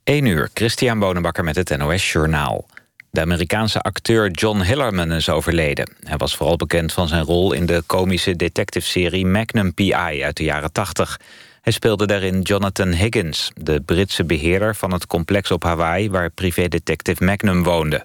1 0.04 0.26
uur, 0.26 0.50
Christian 0.54 1.00
Bonenbakker 1.00 1.44
met 1.44 1.56
het 1.56 1.78
NOS 1.78 2.12
Journaal. 2.12 2.66
De 3.10 3.22
Amerikaanse 3.22 3.80
acteur 3.80 4.32
John 4.32 4.62
Hillerman 4.62 5.12
is 5.12 5.30
overleden. 5.30 5.94
Hij 6.04 6.18
was 6.18 6.36
vooral 6.36 6.56
bekend 6.56 6.94
van 6.94 7.08
zijn 7.08 7.24
rol 7.24 7.54
in 7.54 7.66
de 7.66 7.84
komische 7.86 8.36
detective-serie 8.36 9.26
Magnum 9.26 9.74
P.I. 9.74 10.24
uit 10.24 10.38
de 10.38 10.44
jaren 10.44 10.72
80. 10.72 11.20
Hij 11.62 11.74
speelde 11.74 12.08
daarin 12.08 12.42
Jonathan 12.42 12.92
Higgins, 12.92 13.52
de 13.56 13.82
Britse 13.82 14.24
beheerder 14.24 14.76
van 14.76 14.94
het 14.94 15.08
complex 15.08 15.52
op 15.52 15.64
Hawaii... 15.64 16.10
waar 16.10 16.30
privédetective 16.30 17.24
Magnum 17.24 17.64
woonde. 17.64 18.04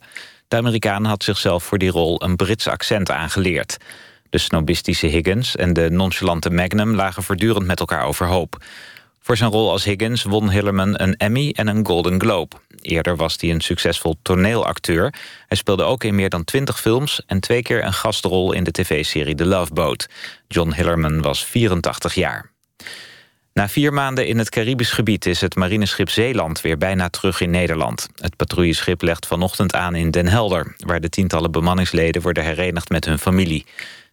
De 0.51 0.57
Amerikaan 0.57 1.05
had 1.05 1.25
zichzelf 1.25 1.65
voor 1.65 1.79
die 1.79 1.91
rol 1.91 2.23
een 2.23 2.37
Brits 2.37 2.69
accent 2.69 3.11
aangeleerd. 3.11 3.77
De 4.31 4.39
snobistische 4.39 5.07
Higgins 5.07 5.57
en 5.57 5.73
de 5.73 5.91
nonchalante 5.91 6.51
Magnum 6.51 6.95
lagen 6.95 7.23
voortdurend 7.23 7.67
met 7.67 7.81
elkaar 7.81 8.05
overhoop. 8.05 8.65
Voor 9.21 9.37
zijn 9.37 9.51
rol 9.51 9.71
als 9.71 9.85
Higgins 9.85 10.23
won 10.23 10.51
Hillerman 10.51 11.01
een 11.01 11.17
Emmy 11.17 11.53
en 11.57 11.67
een 11.67 11.87
Golden 11.87 12.21
Globe. 12.21 12.57
Eerder 12.81 13.17
was 13.17 13.37
hij 13.41 13.51
een 13.51 13.61
succesvol 13.61 14.17
toneelacteur. 14.23 15.15
Hij 15.47 15.57
speelde 15.57 15.83
ook 15.83 16.05
in 16.05 16.15
meer 16.15 16.31
dan 16.31 16.45
twintig 16.45 16.81
films... 16.81 17.23
en 17.27 17.41
twee 17.41 17.63
keer 17.63 17.85
een 17.85 17.93
gastrol 17.93 18.53
in 18.53 18.65
de 18.65 18.71
tv-serie 18.71 19.35
The 19.35 19.47
Love 19.47 19.73
Boat. 19.73 20.09
John 20.49 20.73
Hillerman 20.73 21.23
was 21.23 21.45
84 21.45 22.15
jaar. 22.15 22.51
Na 23.61 23.69
vier 23.69 23.93
maanden 23.93 24.27
in 24.27 24.39
het 24.39 24.49
Caribisch 24.49 24.93
gebied 24.93 25.27
is 25.27 25.41
het 25.41 25.55
marineschip 25.55 26.11
Zeeland 26.11 26.61
weer 26.61 26.79
bijna 26.79 27.09
terug 27.09 27.41
in 27.41 27.51
Nederland. 27.51 28.09
Het 28.17 28.37
patrouilleschip 28.37 29.03
legt 29.03 29.27
vanochtend 29.27 29.75
aan 29.75 29.95
in 29.95 30.11
Den 30.11 30.27
Helder... 30.27 30.75
waar 30.79 31.01
de 31.01 31.09
tientallen 31.09 31.51
bemanningsleden 31.51 32.23
worden 32.23 32.45
herenigd 32.45 32.89
met 32.89 33.05
hun 33.05 33.19
familie. 33.19 33.67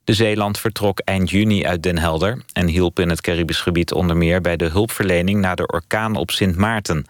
De 0.04 0.14
Zeeland 0.14 0.60
vertrok 0.60 1.00
eind 1.00 1.30
juni 1.30 1.66
uit 1.66 1.84
Den 1.84 1.98
Helder... 1.98 2.42
en 2.54 2.68
hielp 2.68 3.00
in 3.00 3.10
het 3.10 3.22
Caribisch 3.22 3.62
gebied 3.62 3.94
onder 3.94 4.18
meer 4.18 4.42
bij 4.42 4.58
de 4.58 4.70
hulpverlening... 4.70 5.40
na 5.40 5.56
de 5.56 5.68
orkaan 5.68 6.16
op 6.16 6.32
Sint 6.32 6.56
Maarten. 6.56 7.06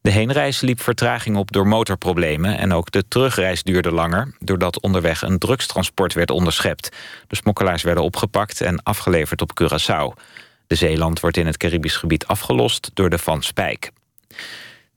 De 0.00 0.10
heenreis 0.10 0.60
liep 0.60 0.80
vertraging 0.80 1.36
op 1.36 1.52
door 1.52 1.66
motorproblemen... 1.66 2.58
en 2.58 2.72
ook 2.72 2.90
de 2.90 3.08
terugreis 3.08 3.62
duurde 3.62 3.92
langer... 3.92 4.34
doordat 4.38 4.80
onderweg 4.80 5.22
een 5.22 5.38
drugstransport 5.38 6.12
werd 6.12 6.30
onderschept. 6.30 6.96
De 7.26 7.36
smokkelaars 7.36 7.82
werden 7.82 8.04
opgepakt 8.04 8.60
en 8.60 8.82
afgeleverd 8.82 9.42
op 9.42 9.50
Curaçao. 9.62 10.22
De 10.66 10.74
Zeeland 10.74 11.20
wordt 11.20 11.36
in 11.36 11.46
het 11.46 11.56
Caribisch 11.56 11.96
gebied 11.96 12.26
afgelost 12.26 12.90
door 12.94 13.10
de 13.10 13.18
Van 13.18 13.42
Spijk. 13.42 13.90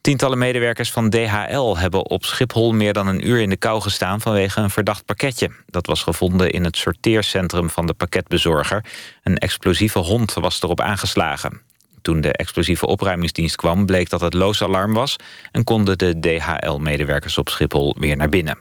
Tientallen 0.01 0.37
medewerkers 0.37 0.91
van 0.91 1.09
DHL 1.09 1.77
hebben 1.77 2.09
op 2.09 2.25
Schiphol 2.25 2.73
meer 2.73 2.93
dan 2.93 3.07
een 3.07 3.27
uur 3.27 3.39
in 3.39 3.49
de 3.49 3.57
kou 3.57 3.81
gestaan 3.81 4.21
vanwege 4.21 4.61
een 4.61 4.69
verdacht 4.69 5.05
pakketje. 5.05 5.49
Dat 5.65 5.85
was 5.85 6.03
gevonden 6.03 6.51
in 6.51 6.63
het 6.63 6.77
sorteercentrum 6.77 7.69
van 7.69 7.85
de 7.85 7.93
pakketbezorger. 7.93 8.85
Een 9.23 9.37
explosieve 9.37 9.99
hond 9.99 10.33
was 10.33 10.61
erop 10.61 10.81
aangeslagen. 10.81 11.61
Toen 12.01 12.21
de 12.21 12.33
explosieve 12.33 12.85
opruimingsdienst 12.85 13.55
kwam 13.55 13.85
bleek 13.85 14.09
dat 14.09 14.21
het 14.21 14.33
loos 14.33 14.63
alarm 14.63 14.93
was... 14.93 15.15
en 15.51 15.63
konden 15.63 15.97
de 15.97 16.19
DHL-medewerkers 16.19 17.37
op 17.37 17.49
Schiphol 17.49 17.95
weer 17.99 18.15
naar 18.15 18.29
binnen. 18.29 18.57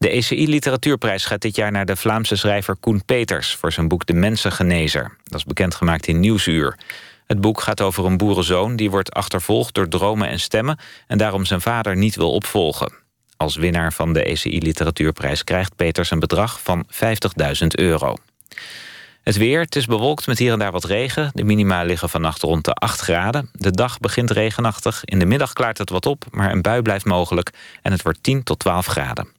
De 0.00 0.10
ECI 0.10 0.48
Literatuurprijs 0.48 1.24
gaat 1.24 1.40
dit 1.40 1.56
jaar 1.56 1.72
naar 1.72 1.84
de 1.86 1.96
Vlaamse 1.96 2.36
schrijver 2.36 2.76
Koen 2.76 3.04
Peters... 3.04 3.54
voor 3.54 3.72
zijn 3.72 3.88
boek 3.88 4.06
De 4.06 4.12
Mensengenezer. 4.12 5.16
Dat 5.24 5.38
is 5.38 5.44
bekendgemaakt 5.44 6.06
in 6.06 6.20
Nieuwsuur. 6.20 6.78
Het 7.26 7.40
boek 7.40 7.60
gaat 7.60 7.80
over 7.80 8.04
een 8.04 8.16
boerenzoon 8.16 8.76
die 8.76 8.90
wordt 8.90 9.12
achtervolgd 9.12 9.74
door 9.74 9.88
dromen 9.88 10.28
en 10.28 10.40
stemmen... 10.40 10.78
en 11.06 11.18
daarom 11.18 11.44
zijn 11.44 11.60
vader 11.60 11.96
niet 11.96 12.16
wil 12.16 12.32
opvolgen. 12.32 12.92
Als 13.36 13.56
winnaar 13.56 13.92
van 13.92 14.12
de 14.12 14.24
ECI 14.24 14.60
Literatuurprijs 14.60 15.44
krijgt 15.44 15.76
Peters 15.76 16.10
een 16.10 16.20
bedrag 16.20 16.60
van 16.62 16.86
50.000 17.60 17.66
euro. 17.66 18.16
Het 19.22 19.36
weer, 19.36 19.60
het 19.60 19.76
is 19.76 19.86
bewolkt 19.86 20.26
met 20.26 20.38
hier 20.38 20.52
en 20.52 20.58
daar 20.58 20.72
wat 20.72 20.84
regen. 20.84 21.30
De 21.34 21.44
minima 21.44 21.82
liggen 21.82 22.08
vannacht 22.08 22.42
rond 22.42 22.64
de 22.64 22.72
8 22.72 23.00
graden. 23.00 23.50
De 23.52 23.70
dag 23.70 23.98
begint 23.98 24.30
regenachtig. 24.30 25.04
In 25.04 25.18
de 25.18 25.26
middag 25.26 25.52
klaart 25.52 25.78
het 25.78 25.90
wat 25.90 26.06
op, 26.06 26.24
maar 26.30 26.50
een 26.50 26.62
bui 26.62 26.82
blijft 26.82 27.04
mogelijk. 27.04 27.50
En 27.82 27.92
het 27.92 28.02
wordt 28.02 28.22
10 28.22 28.42
tot 28.42 28.58
12 28.58 28.86
graden. 28.86 29.38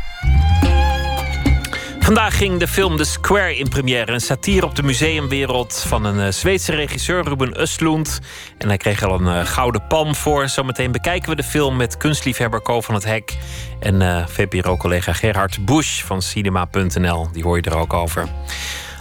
Vandaag 2.11 2.37
ging 2.37 2.59
de 2.59 2.67
film 2.67 2.97
The 2.97 3.03
Square 3.03 3.57
in 3.57 3.69
première. 3.69 4.11
Een 4.11 4.21
satire 4.21 4.65
op 4.65 4.75
de 4.75 4.83
museumwereld 4.83 5.83
van 5.87 6.05
een 6.05 6.17
uh, 6.17 6.27
Zweedse 6.31 6.75
regisseur, 6.75 7.23
Ruben 7.23 7.57
Östlund. 7.57 8.25
En 8.57 8.67
hij 8.67 8.77
kreeg 8.77 9.03
al 9.03 9.19
een 9.19 9.35
uh, 9.35 9.45
gouden 9.45 9.87
palm 9.87 10.15
voor. 10.15 10.49
Zometeen 10.49 10.91
bekijken 10.91 11.29
we 11.29 11.35
de 11.35 11.43
film 11.43 11.75
met 11.75 11.97
kunstliefhebber 11.97 12.61
Co 12.61 12.81
van 12.81 12.95
het 12.95 13.05
Hek. 13.05 13.37
En 13.79 14.01
uh, 14.01 14.17
eh, 14.17 14.27
VPRO-collega 14.27 15.13
Gerhard 15.13 15.65
Busch 15.65 16.03
van 16.03 16.21
cinema.nl. 16.21 17.27
Die 17.31 17.43
hoor 17.43 17.57
je 17.57 17.63
er 17.63 17.77
ook 17.77 17.93
over. 17.93 18.27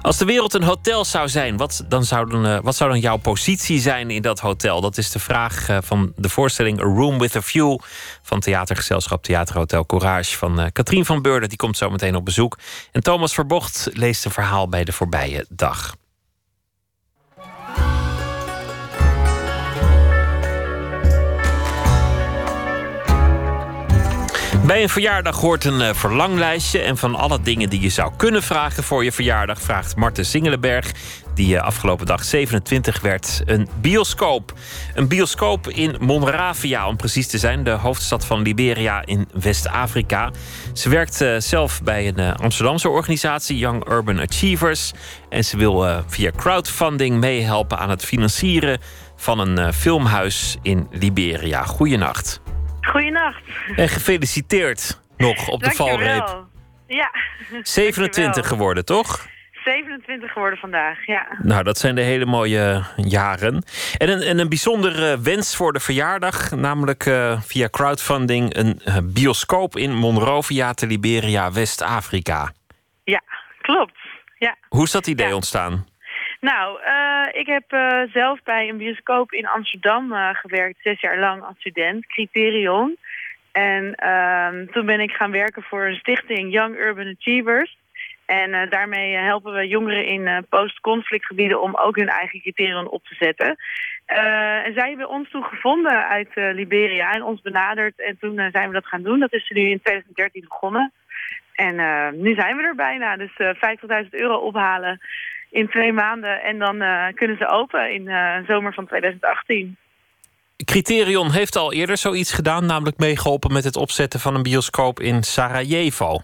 Als 0.02 0.16
de 0.16 0.24
wereld 0.24 0.54
een 0.54 0.62
hotel 0.62 1.04
zou 1.04 1.28
zijn, 1.28 1.56
wat, 1.56 1.84
dan 1.88 2.04
zou 2.04 2.30
dan, 2.30 2.46
uh, 2.46 2.58
wat 2.62 2.76
zou 2.76 2.90
dan 2.90 3.00
jouw 3.00 3.16
positie 3.16 3.80
zijn 3.80 4.10
in 4.10 4.22
dat 4.22 4.40
hotel? 4.40 4.80
Dat 4.80 4.98
is 4.98 5.10
de 5.10 5.18
vraag 5.18 5.68
uh, 5.68 5.78
van 5.82 6.12
de 6.16 6.28
voorstelling 6.28 6.80
A 6.80 6.82
Room 6.82 7.18
with 7.18 7.36
a 7.36 7.42
View 7.42 7.78
van 8.22 8.40
theatergezelschap 8.40 9.22
Theaterhotel 9.22 9.86
Courage 9.86 10.36
van 10.36 10.60
uh, 10.60 10.66
Katrien 10.72 11.04
van 11.04 11.22
Beurden. 11.22 11.48
Die 11.48 11.58
komt 11.58 11.76
zo 11.76 11.90
meteen 11.90 12.16
op 12.16 12.24
bezoek. 12.24 12.58
En 12.92 13.02
Thomas 13.02 13.34
Verbocht 13.34 13.88
leest 13.92 14.24
een 14.24 14.30
verhaal 14.30 14.68
bij 14.68 14.84
de 14.84 14.92
voorbije 14.92 15.46
dag. 15.48 15.94
Bij 24.66 24.82
een 24.82 24.88
verjaardag 24.88 25.36
hoort 25.36 25.64
een 25.64 25.80
uh, 25.80 25.94
verlanglijstje. 25.94 26.78
En 26.78 26.96
van 26.96 27.14
alle 27.14 27.40
dingen 27.42 27.70
die 27.70 27.80
je 27.80 27.88
zou 27.88 28.12
kunnen 28.16 28.42
vragen 28.42 28.82
voor 28.82 29.04
je 29.04 29.12
verjaardag, 29.12 29.60
vraagt 29.60 29.96
Marten 29.96 30.24
Singelenberg, 30.24 30.92
die 31.34 31.54
uh, 31.54 31.62
afgelopen 31.62 32.06
dag 32.06 32.24
27 32.24 33.00
werd, 33.00 33.42
een 33.44 33.68
bioscoop. 33.80 34.52
Een 34.94 35.08
bioscoop 35.08 35.68
in 35.68 35.96
Monravia, 36.00 36.88
om 36.88 36.96
precies 36.96 37.26
te 37.26 37.38
zijn, 37.38 37.64
de 37.64 37.70
hoofdstad 37.70 38.26
van 38.26 38.42
Liberia 38.42 39.02
in 39.04 39.28
West-Afrika. 39.32 40.30
Ze 40.72 40.88
werkt 40.88 41.20
uh, 41.20 41.34
zelf 41.38 41.82
bij 41.82 42.08
een 42.08 42.36
Amsterdamse 42.36 42.88
organisatie, 42.88 43.58
Young 43.58 43.90
Urban 43.90 44.20
Achievers. 44.20 44.92
En 45.28 45.44
ze 45.44 45.56
wil 45.56 46.02
via 46.06 46.30
crowdfunding 46.36 47.20
meehelpen 47.20 47.78
aan 47.78 47.90
het 47.90 48.04
financieren 48.04 48.80
van 49.16 49.38
een 49.38 49.72
filmhuis 49.72 50.56
in 50.62 50.86
Liberia. 50.90 51.64
Goeienacht. 51.64 52.40
Goeienacht. 52.80 53.42
En 53.76 53.88
gefeliciteerd 53.88 55.00
nog 55.16 55.48
op 55.48 55.62
de 55.62 55.70
valreep. 55.70 56.44
Ja. 56.86 57.10
27 57.62 58.48
geworden, 58.48 58.84
toch? 58.84 59.28
27 59.64 60.32
geworden 60.32 60.58
vandaag, 60.58 61.06
ja. 61.06 61.26
Nou, 61.42 61.62
dat 61.62 61.78
zijn 61.78 61.94
de 61.94 62.00
hele 62.00 62.26
mooie 62.26 62.82
jaren. 62.96 63.62
En 63.96 64.08
een, 64.08 64.20
en 64.20 64.38
een 64.38 64.48
bijzondere 64.48 65.20
wens 65.20 65.56
voor 65.56 65.72
de 65.72 65.80
verjaardag, 65.80 66.50
namelijk 66.50 67.06
uh, 67.06 67.40
via 67.40 67.68
crowdfunding 67.68 68.56
een 68.56 68.80
uh, 68.84 68.96
bioscoop 69.02 69.76
in 69.76 69.94
Monrovia 69.94 70.72
te 70.72 70.86
Liberia, 70.86 71.52
West-Afrika. 71.52 72.52
Ja, 73.04 73.22
klopt. 73.60 73.98
Ja. 74.38 74.56
Hoe 74.68 74.84
is 74.84 74.90
dat 74.90 75.06
idee 75.06 75.28
ja. 75.28 75.34
ontstaan? 75.34 75.86
Nou, 76.40 76.80
uh, 76.86 77.40
ik 77.40 77.46
heb 77.46 77.72
uh, 77.72 78.02
zelf 78.12 78.42
bij 78.42 78.68
een 78.68 78.76
bioscoop 78.76 79.32
in 79.32 79.46
Amsterdam 79.46 80.12
uh, 80.12 80.28
gewerkt, 80.32 80.78
zes 80.82 81.00
jaar 81.00 81.18
lang 81.18 81.42
als 81.42 81.56
student, 81.58 82.06
Criterion. 82.06 82.96
En 83.52 83.94
toen 84.72 84.86
ben 84.86 85.00
ik 85.00 85.10
gaan 85.10 85.30
werken 85.30 85.62
voor 85.62 85.86
een 85.86 85.96
stichting 85.96 86.52
Young 86.52 86.76
Urban 86.76 87.14
Achievers. 87.18 87.78
En 88.26 88.68
daarmee 88.70 89.16
helpen 89.16 89.52
we 89.52 89.68
jongeren 89.68 90.06
in 90.06 90.46
post-conflictgebieden 90.48 91.60
om 91.60 91.74
ook 91.74 91.96
hun 91.96 92.08
eigen 92.08 92.40
criterion 92.40 92.88
op 92.88 93.04
te 93.04 93.14
zetten. 93.14 93.56
en 94.64 94.72
zij 94.74 94.88
hebben 94.88 95.08
ons 95.08 95.30
toen 95.30 95.44
gevonden 95.44 96.08
uit 96.08 96.28
Liberia 96.34 97.12
en 97.12 97.22
ons 97.22 97.40
benaderd. 97.40 98.00
En 98.00 98.16
toen 98.20 98.48
zijn 98.52 98.68
we 98.68 98.74
dat 98.74 98.86
gaan 98.86 99.02
doen. 99.02 99.20
Dat 99.20 99.32
is 99.32 99.50
nu 99.54 99.60
in 99.60 99.80
2013 99.80 100.44
begonnen. 100.48 100.92
En 101.54 101.76
nu 102.22 102.34
zijn 102.34 102.56
we 102.56 102.62
er 102.62 102.74
bijna. 102.74 103.16
Dus 103.16 103.32
50.000 104.02 104.08
euro 104.10 104.36
ophalen 104.36 105.00
in 105.50 105.68
twee 105.68 105.92
maanden. 105.92 106.42
En 106.42 106.58
dan 106.58 106.82
uh, 106.82 107.06
kunnen 107.14 107.36
ze 107.36 107.48
open 107.48 107.92
in 107.92 108.06
uh, 108.06 108.46
zomer 108.46 108.74
van 108.74 108.86
2018. 108.86 109.76
Criterion 110.64 111.30
heeft 111.30 111.56
al 111.56 111.72
eerder 111.72 111.96
zoiets 111.96 112.32
gedaan, 112.32 112.66
namelijk 112.66 112.98
meegeholpen 112.98 113.52
met 113.52 113.64
het 113.64 113.76
opzetten 113.76 114.20
van 114.20 114.34
een 114.34 114.42
bioscoop 114.42 115.00
in 115.00 115.22
Sarajevo. 115.22 116.20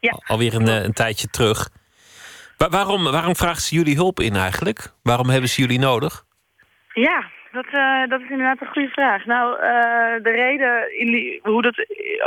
Ja. 0.00 0.20
Alweer 0.26 0.54
een, 0.54 0.66
een 0.66 0.92
tijdje 0.92 1.28
terug. 1.28 1.68
Wa 2.56 2.68
waarom, 2.68 3.04
waarom 3.04 3.36
vragen 3.36 3.62
ze 3.62 3.74
jullie 3.74 3.94
hulp 3.94 4.20
in 4.20 4.34
eigenlijk? 4.36 4.92
Waarom 5.02 5.28
hebben 5.28 5.48
ze 5.48 5.60
jullie 5.60 5.78
nodig? 5.78 6.24
Ja, 6.92 7.30
dat, 7.56 7.66
uh, 7.72 8.08
dat 8.08 8.20
is 8.20 8.30
inderdaad 8.30 8.60
een 8.60 8.74
goede 8.74 8.88
vraag. 8.88 9.24
Nou, 9.24 9.52
uh, 9.54 10.22
de 10.22 10.30
reden, 10.30 10.72
hoe 11.42 11.62
dat, 11.62 11.74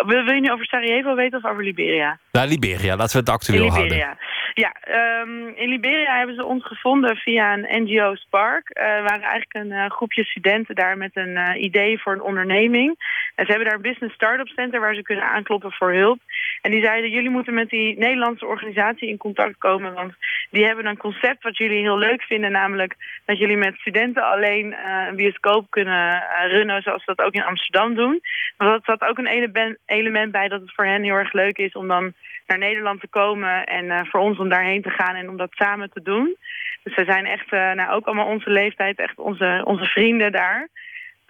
wil, 0.05 0.23
wil 0.23 0.33
je 0.33 0.41
nu 0.41 0.51
over 0.51 0.65
Sarajevo 0.65 1.15
weten 1.15 1.37
of 1.37 1.51
over 1.51 1.63
Liberia? 1.63 2.19
Nou, 2.31 2.47
Liberia, 2.47 2.95
laten 2.95 3.13
we 3.13 3.19
het 3.19 3.29
actueel 3.29 3.65
in 3.65 3.73
Liberia. 3.73 4.05
houden. 4.05 4.27
Ja, 4.53 4.73
um, 5.21 5.47
in 5.55 5.69
Liberia 5.69 6.17
hebben 6.17 6.35
ze 6.35 6.45
ons 6.45 6.65
gevonden 6.65 7.15
via 7.15 7.53
een 7.53 7.83
NGO 7.83 8.15
Spark. 8.15 8.69
Uh, 8.69 8.83
we 8.83 9.01
waren 9.01 9.21
eigenlijk 9.21 9.53
een 9.53 9.91
groepje 9.91 10.23
studenten 10.23 10.75
daar 10.75 10.97
met 10.97 11.11
een 11.13 11.63
idee 11.63 12.01
voor 12.01 12.13
een 12.13 12.21
onderneming. 12.21 12.89
En 13.35 13.45
ze 13.45 13.51
hebben 13.51 13.67
daar 13.67 13.75
een 13.75 13.91
business 13.91 14.15
startup 14.15 14.47
center 14.47 14.79
waar 14.79 14.95
ze 14.95 15.01
kunnen 15.01 15.25
aankloppen 15.25 15.71
voor 15.71 15.93
hulp. 15.93 16.19
En 16.61 16.71
die 16.71 16.83
zeiden, 16.83 17.09
jullie 17.09 17.29
moeten 17.29 17.53
met 17.53 17.69
die 17.69 17.97
Nederlandse 17.97 18.45
organisatie 18.45 19.09
in 19.09 19.17
contact 19.17 19.57
komen. 19.57 19.93
Want 19.93 20.13
die 20.49 20.65
hebben 20.65 20.85
een 20.85 20.97
concept 20.97 21.43
wat 21.43 21.57
jullie 21.57 21.79
heel 21.79 21.97
leuk 21.97 22.21
vinden. 22.21 22.51
Namelijk 22.51 22.95
dat 23.25 23.37
jullie 23.37 23.57
met 23.57 23.75
studenten 23.75 24.23
alleen 24.23 24.75
een 25.07 25.15
bioscoop 25.15 25.69
kunnen 25.69 26.23
runnen 26.47 26.81
zoals 26.81 27.03
ze 27.03 27.13
dat 27.15 27.25
ook 27.25 27.33
in 27.33 27.43
Amsterdam 27.43 27.95
doen. 27.95 28.21
Maar 28.57 28.69
dat 28.69 28.83
zat 28.83 29.09
ook 29.09 29.17
een 29.17 29.77
element 29.85 30.31
bij 30.31 30.47
dat 30.47 30.61
het 30.61 30.73
voor 30.73 30.85
hen 30.85 31.03
heel 31.03 31.15
erg 31.15 31.33
leuk 31.33 31.57
is 31.57 31.73
om 31.73 31.87
dan 31.87 32.13
naar 32.47 32.57
Nederland 32.57 33.01
te 33.01 33.07
komen 33.07 33.65
en 33.65 33.85
uh, 33.85 33.99
voor 34.03 34.19
ons 34.19 34.37
om 34.37 34.49
daarheen 34.49 34.81
te 34.81 34.89
gaan 34.89 35.15
en 35.15 35.29
om 35.29 35.37
dat 35.37 35.51
samen 35.51 35.89
te 35.89 36.01
doen. 36.01 36.35
Dus 36.83 36.95
we 36.95 37.03
zijn 37.05 37.25
echt, 37.25 37.51
nou 37.51 37.89
ook 37.89 38.05
allemaal 38.05 38.27
onze 38.27 38.49
leeftijd, 38.49 38.99
echt 38.99 39.19
onze, 39.19 39.61
onze 39.65 39.85
vrienden 39.85 40.31
daar. 40.31 40.67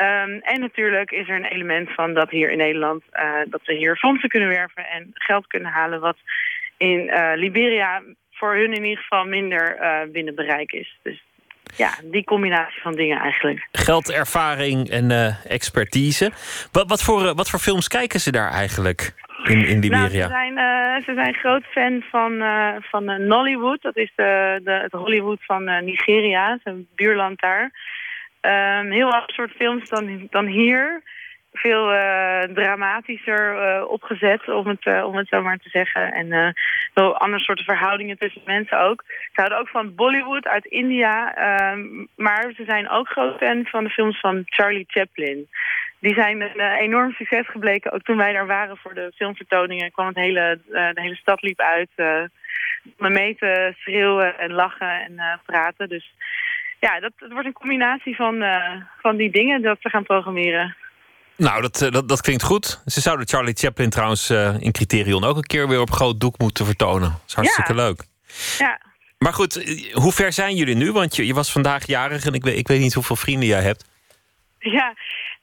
Um, 0.02 0.40
en 0.42 0.60
natuurlijk 0.60 1.12
is 1.12 1.30
er 1.30 1.36
een 1.36 1.46
element 1.46 1.94
van 1.94 2.14
dat 2.14 2.30
hier 2.30 2.52
in 2.52 2.58
Nederland, 2.58 3.04
uh, 3.14 3.32
dat 3.50 3.62
we 3.66 3.74
hier 3.74 3.98
fondsen 3.98 4.30
kunnen 4.30 4.50
werven 4.50 4.88
en 4.88 5.12
geld 5.14 5.48
kunnen 5.48 5.72
halen 5.72 6.00
wat 6.00 6.18
in 6.78 7.12
Liberia 7.36 8.02
voor 8.32 8.56
hun 8.56 8.74
in 8.74 8.84
ieder 8.84 9.04
geval 9.04 9.26
minder 9.26 9.78
binnen 10.12 10.36
bereik 10.36 10.72
is. 10.72 11.00
Dus 11.04 11.24
ja, 11.76 11.90
die 12.04 12.24
combinatie 12.24 12.82
van 12.82 12.96
dingen 12.96 13.20
eigenlijk. 13.20 13.68
Geld, 13.72 14.12
ervaring 14.12 14.90
en 14.90 15.12
expertise. 15.48 16.32
Wat, 16.72 16.90
wat, 16.90 17.04
voor, 17.04 17.36
wat 17.36 17.50
voor 17.50 17.60
films 17.60 17.88
kijken 17.88 18.20
ze 18.20 18.32
daar 18.32 18.52
eigenlijk? 18.52 19.14
in, 19.44 19.66
in 19.66 19.80
Liberia? 19.80 20.00
Nou, 20.00 20.10
ze, 20.10 20.28
zijn, 20.28 20.58
uh, 20.58 21.06
ze 21.06 21.14
zijn 21.14 21.34
groot 21.34 21.64
fan 21.64 22.04
van, 22.10 22.34
uh, 22.34 22.76
van 22.82 23.10
uh, 23.10 23.18
Nollywood. 23.18 23.82
Dat 23.82 23.98
is 23.98 24.12
de, 24.16 24.62
de, 24.64 24.72
het 24.72 24.92
Hollywood 24.92 25.46
van 25.46 25.64
Nigeria, 25.64 26.60
zijn 26.64 26.88
buurland 26.96 27.40
daar. 27.40 27.72
Um, 28.42 28.92
heel 28.92 29.12
ander 29.12 29.34
soort 29.34 29.52
films 29.52 29.90
dan, 29.90 30.28
dan 30.30 30.46
hier. 30.46 31.02
Veel 31.54 31.86
dramatischer 32.54 33.86
opgezet, 33.88 34.50
om 34.50 34.68
het, 34.68 35.04
om 35.04 35.16
het 35.16 35.28
zo 35.28 35.42
maar 35.42 35.58
te 35.58 35.70
zeggen. 35.70 36.12
En 36.14 36.56
veel 36.94 37.18
andere 37.18 37.44
soorten 37.44 37.66
verhoudingen 37.66 38.18
tussen 38.18 38.42
mensen 38.46 38.80
ook. 38.80 39.04
Ze 39.08 39.32
houden 39.34 39.58
ook 39.58 39.70
van 39.70 39.96
Bollywood 39.96 40.48
uit 40.48 40.66
India. 40.66 41.36
Ehm, 41.36 42.06
maar 42.16 42.52
ze 42.56 42.64
zijn 42.68 42.90
ook 42.90 43.08
groot 43.08 43.38
fan 43.38 43.66
van 43.66 43.84
de 43.84 43.90
films 43.90 44.20
van 44.20 44.42
Charlie 44.46 44.86
Chaplin 44.88 45.48
die 46.00 46.14
zijn 46.14 46.42
een 46.42 46.72
enorm 46.78 47.12
succes 47.12 47.48
gebleken. 47.48 47.92
Ook 47.92 48.02
toen 48.02 48.18
wij 48.18 48.34
daar 48.34 48.48
waren 48.48 48.78
voor 48.78 48.94
de 48.94 49.12
filmvertoningen... 49.16 49.92
kwam 49.92 50.08
het 50.08 50.16
hele, 50.16 50.60
de 50.68 51.02
hele 51.02 51.16
stad 51.16 51.42
liep 51.42 51.60
uit. 51.60 51.90
Me 52.98 53.10
mee 53.10 53.36
te 53.36 53.74
schreeuwen 53.78 54.38
en 54.38 54.52
lachen 54.52 55.02
en 55.02 55.42
praten. 55.46 55.90
Dus 55.90 56.14
ja, 56.80 57.00
dat, 57.00 57.12
het 57.16 57.32
wordt 57.32 57.48
een 57.48 57.54
combinatie 57.54 58.16
van, 58.16 58.44
van 59.02 59.16
die 59.16 59.32
dingen 59.32 59.62
dat 59.62 59.78
ze 59.82 59.90
gaan 59.90 60.04
programmeren. 60.04 60.76
Nou, 61.36 61.62
dat, 61.62 61.90
dat, 61.92 62.10
dat 62.10 62.22
klinkt 62.22 62.44
goed. 62.44 62.82
Ze 62.86 63.02
zouden 63.02 63.28
Charlie 63.28 63.54
Chaplin 63.54 63.90
trouwens 63.90 64.30
in 64.60 64.72
Criterion... 64.72 65.24
ook 65.24 65.36
een 65.36 65.44
keer 65.44 65.68
weer 65.68 65.82
op 65.82 65.92
groot 65.92 66.20
doek 66.20 66.38
moeten 66.38 66.66
vertonen. 66.66 67.10
Dat 67.10 67.24
is 67.28 67.34
hartstikke 67.34 67.74
ja. 67.74 67.86
leuk. 67.86 68.04
Ja. 68.58 68.80
Maar 69.18 69.34
goed, 69.34 69.54
hoe 69.94 70.12
ver 70.12 70.34
zijn 70.34 70.56
jullie 70.56 70.76
nu? 70.76 70.92
Want 70.92 71.16
je, 71.16 71.26
je 71.26 71.34
was 71.34 71.52
vandaag 71.52 71.88
jarig 71.88 72.26
en 72.26 72.34
ik 72.34 72.44
weet, 72.44 72.58
ik 72.58 72.68
weet 72.68 72.80
niet 72.80 72.94
hoeveel 72.94 73.16
vrienden 73.16 73.48
jij 73.48 73.62
hebt. 73.62 73.90
Ja, 74.60 74.94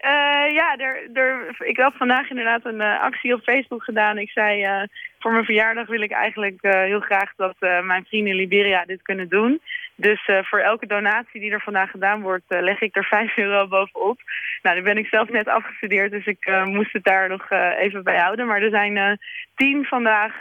uh, 0.01 0.55
ja 0.55 0.77
er, 0.77 1.09
er, 1.15 1.57
ik 1.59 1.77
had 1.77 1.95
vandaag 1.97 2.31
inderdaad 2.31 2.65
een 2.65 2.81
uh, 2.81 3.01
actie 3.01 3.35
op 3.35 3.43
Facebook 3.43 3.85
gedaan. 3.85 4.19
Ik 4.19 4.31
zei, 4.31 4.63
uh, 4.63 4.83
voor 5.19 5.33
mijn 5.33 5.45
verjaardag 5.45 5.87
wil 5.87 6.01
ik 6.01 6.13
eigenlijk 6.13 6.59
heel 6.61 7.01
graag 7.01 7.33
dat 7.37 7.57
mijn 7.61 8.05
vrienden 8.09 8.31
in 8.31 8.39
Liberia 8.39 8.85
dit 8.85 9.03
kunnen 9.03 9.29
doen. 9.29 9.61
Dus 9.97 10.29
voor 10.43 10.59
elke 10.59 10.87
donatie 10.87 11.41
die 11.41 11.51
er 11.51 11.61
vandaag 11.61 11.91
gedaan 11.91 12.23
wordt, 12.23 12.45
leg 12.49 12.81
ik 12.81 12.97
er 12.97 13.05
5 13.05 13.37
euro 13.47 13.67
bovenop. 13.67 14.19
Nou, 14.63 14.77
nu 14.77 14.83
ben 14.83 14.99
ik 14.99 15.07
zelf 15.07 15.29
net 15.29 15.49
afgestudeerd, 15.49 16.11
dus 16.11 16.27
ik 16.27 16.65
moest 16.65 16.93
het 16.93 17.05
daar 17.05 17.29
nog 17.29 17.51
even 17.79 18.05
bij 18.05 18.19
houden. 18.19 18.47
Maar 18.47 18.63
er 18.63 18.71
zijn 18.71 19.19
tien 19.55 19.85
vandaag 19.85 20.33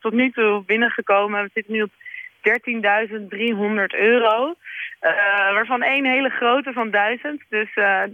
tot 0.00 0.12
nu 0.12 0.30
toe 0.30 0.64
binnengekomen. 0.64 1.42
We 1.42 1.50
zitten 1.52 1.72
nu 1.72 1.82
op 1.82 1.90
13.300 2.40 3.98
euro. 3.98 4.54
Waarvan 5.52 5.82
één 5.82 6.04
hele 6.04 6.30
grote 6.30 6.72
van 6.72 6.90
1000. 6.90 7.42
Dus 7.48 7.68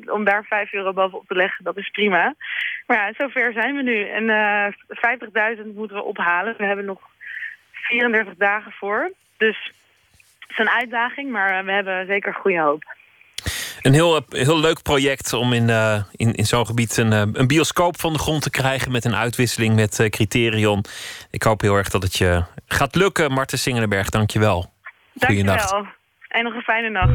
om 0.06 0.24
daar 0.24 0.44
5 0.44 0.72
euro 0.72 0.92
bovenop 0.92 1.26
te 1.26 1.34
leggen, 1.34 1.64
dat 1.64 1.76
is 1.76 1.90
prima. 1.90 2.34
Maar 2.86 2.96
ja, 2.96 3.12
zover 3.16 3.52
zijn 3.52 3.76
we 3.76 3.82
nu. 3.82 4.08
En 4.08 4.24
uh, 4.24 4.66
eh, 4.66 4.72
50.000 5.58 5.74
moeten 5.74 5.96
we 5.96 6.02
ophalen. 6.02 6.54
We 6.58 6.64
hebben 6.64 6.84
nog 6.84 7.00
34 7.72 8.34
dagen 8.36 8.72
voor. 8.72 9.12
Dus 9.36 9.72
is 10.49 10.59
een 10.59 10.70
uitdaging, 10.70 11.30
maar 11.30 11.64
we 11.64 11.72
hebben 11.72 12.07
zeker 12.07 12.34
goede 12.34 12.61
hoop. 12.61 12.94
Een 13.82 13.92
heel, 13.92 14.20
heel 14.28 14.61
leuk 14.61 14.82
project 14.82 15.32
om 15.32 15.53
in, 15.53 15.68
uh, 15.68 16.03
in, 16.12 16.34
in 16.34 16.44
zo'n 16.44 16.66
gebied 16.66 16.97
een, 16.97 17.12
een 17.12 17.47
bioscoop 17.47 18.01
van 18.01 18.12
de 18.12 18.18
grond 18.18 18.42
te 18.42 18.51
krijgen 18.51 18.92
met 18.92 19.05
een 19.05 19.16
uitwisseling 19.16 19.74
met 19.74 19.99
uh, 19.99 20.09
Criterion. 20.09 20.84
Ik 21.30 21.42
hoop 21.42 21.61
heel 21.61 21.76
erg 21.76 21.88
dat 21.88 22.03
het 22.03 22.16
je 22.16 22.44
gaat 22.66 22.94
lukken. 22.94 23.32
Marten 23.32 23.59
Singelenberg, 23.59 24.09
dank 24.09 24.30
je 24.30 24.38
wel. 24.38 24.72
Goeienacht. 25.18 25.70
Dank 25.70 25.84
je 25.84 25.90
wel. 25.90 25.94
En 26.28 26.44
nog 26.44 26.55
een 26.55 26.62
fijne 26.62 26.90
nacht. 26.90 27.14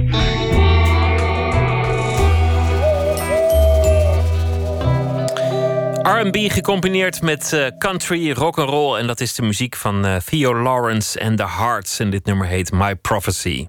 R&B 6.03 6.35
gecombineerd 6.51 7.21
met 7.21 7.51
uh, 7.53 7.67
country, 7.77 8.31
rock 8.31 8.59
and 8.59 8.69
roll 8.69 8.97
en 8.97 9.07
dat 9.07 9.19
is 9.19 9.35
de 9.35 9.41
muziek 9.41 9.75
van 9.75 10.05
uh, 10.05 10.15
Theo 10.15 10.61
Lawrence 10.61 11.19
en 11.19 11.35
The 11.35 11.47
Hearts 11.47 11.99
en 11.99 12.09
dit 12.09 12.25
nummer 12.25 12.47
heet 12.47 12.71
My 12.71 12.95
Prophecy. 12.95 13.67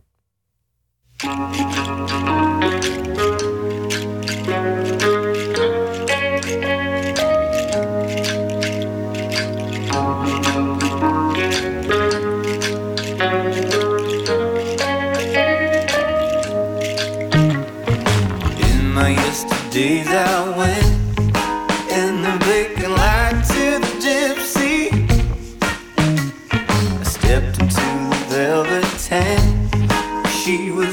Stepped 27.33 27.61
into 27.61 27.77
the 27.77 28.27
velvet 28.29 28.85
tent. 28.99 30.29
She 30.29 30.71
was 30.71 30.92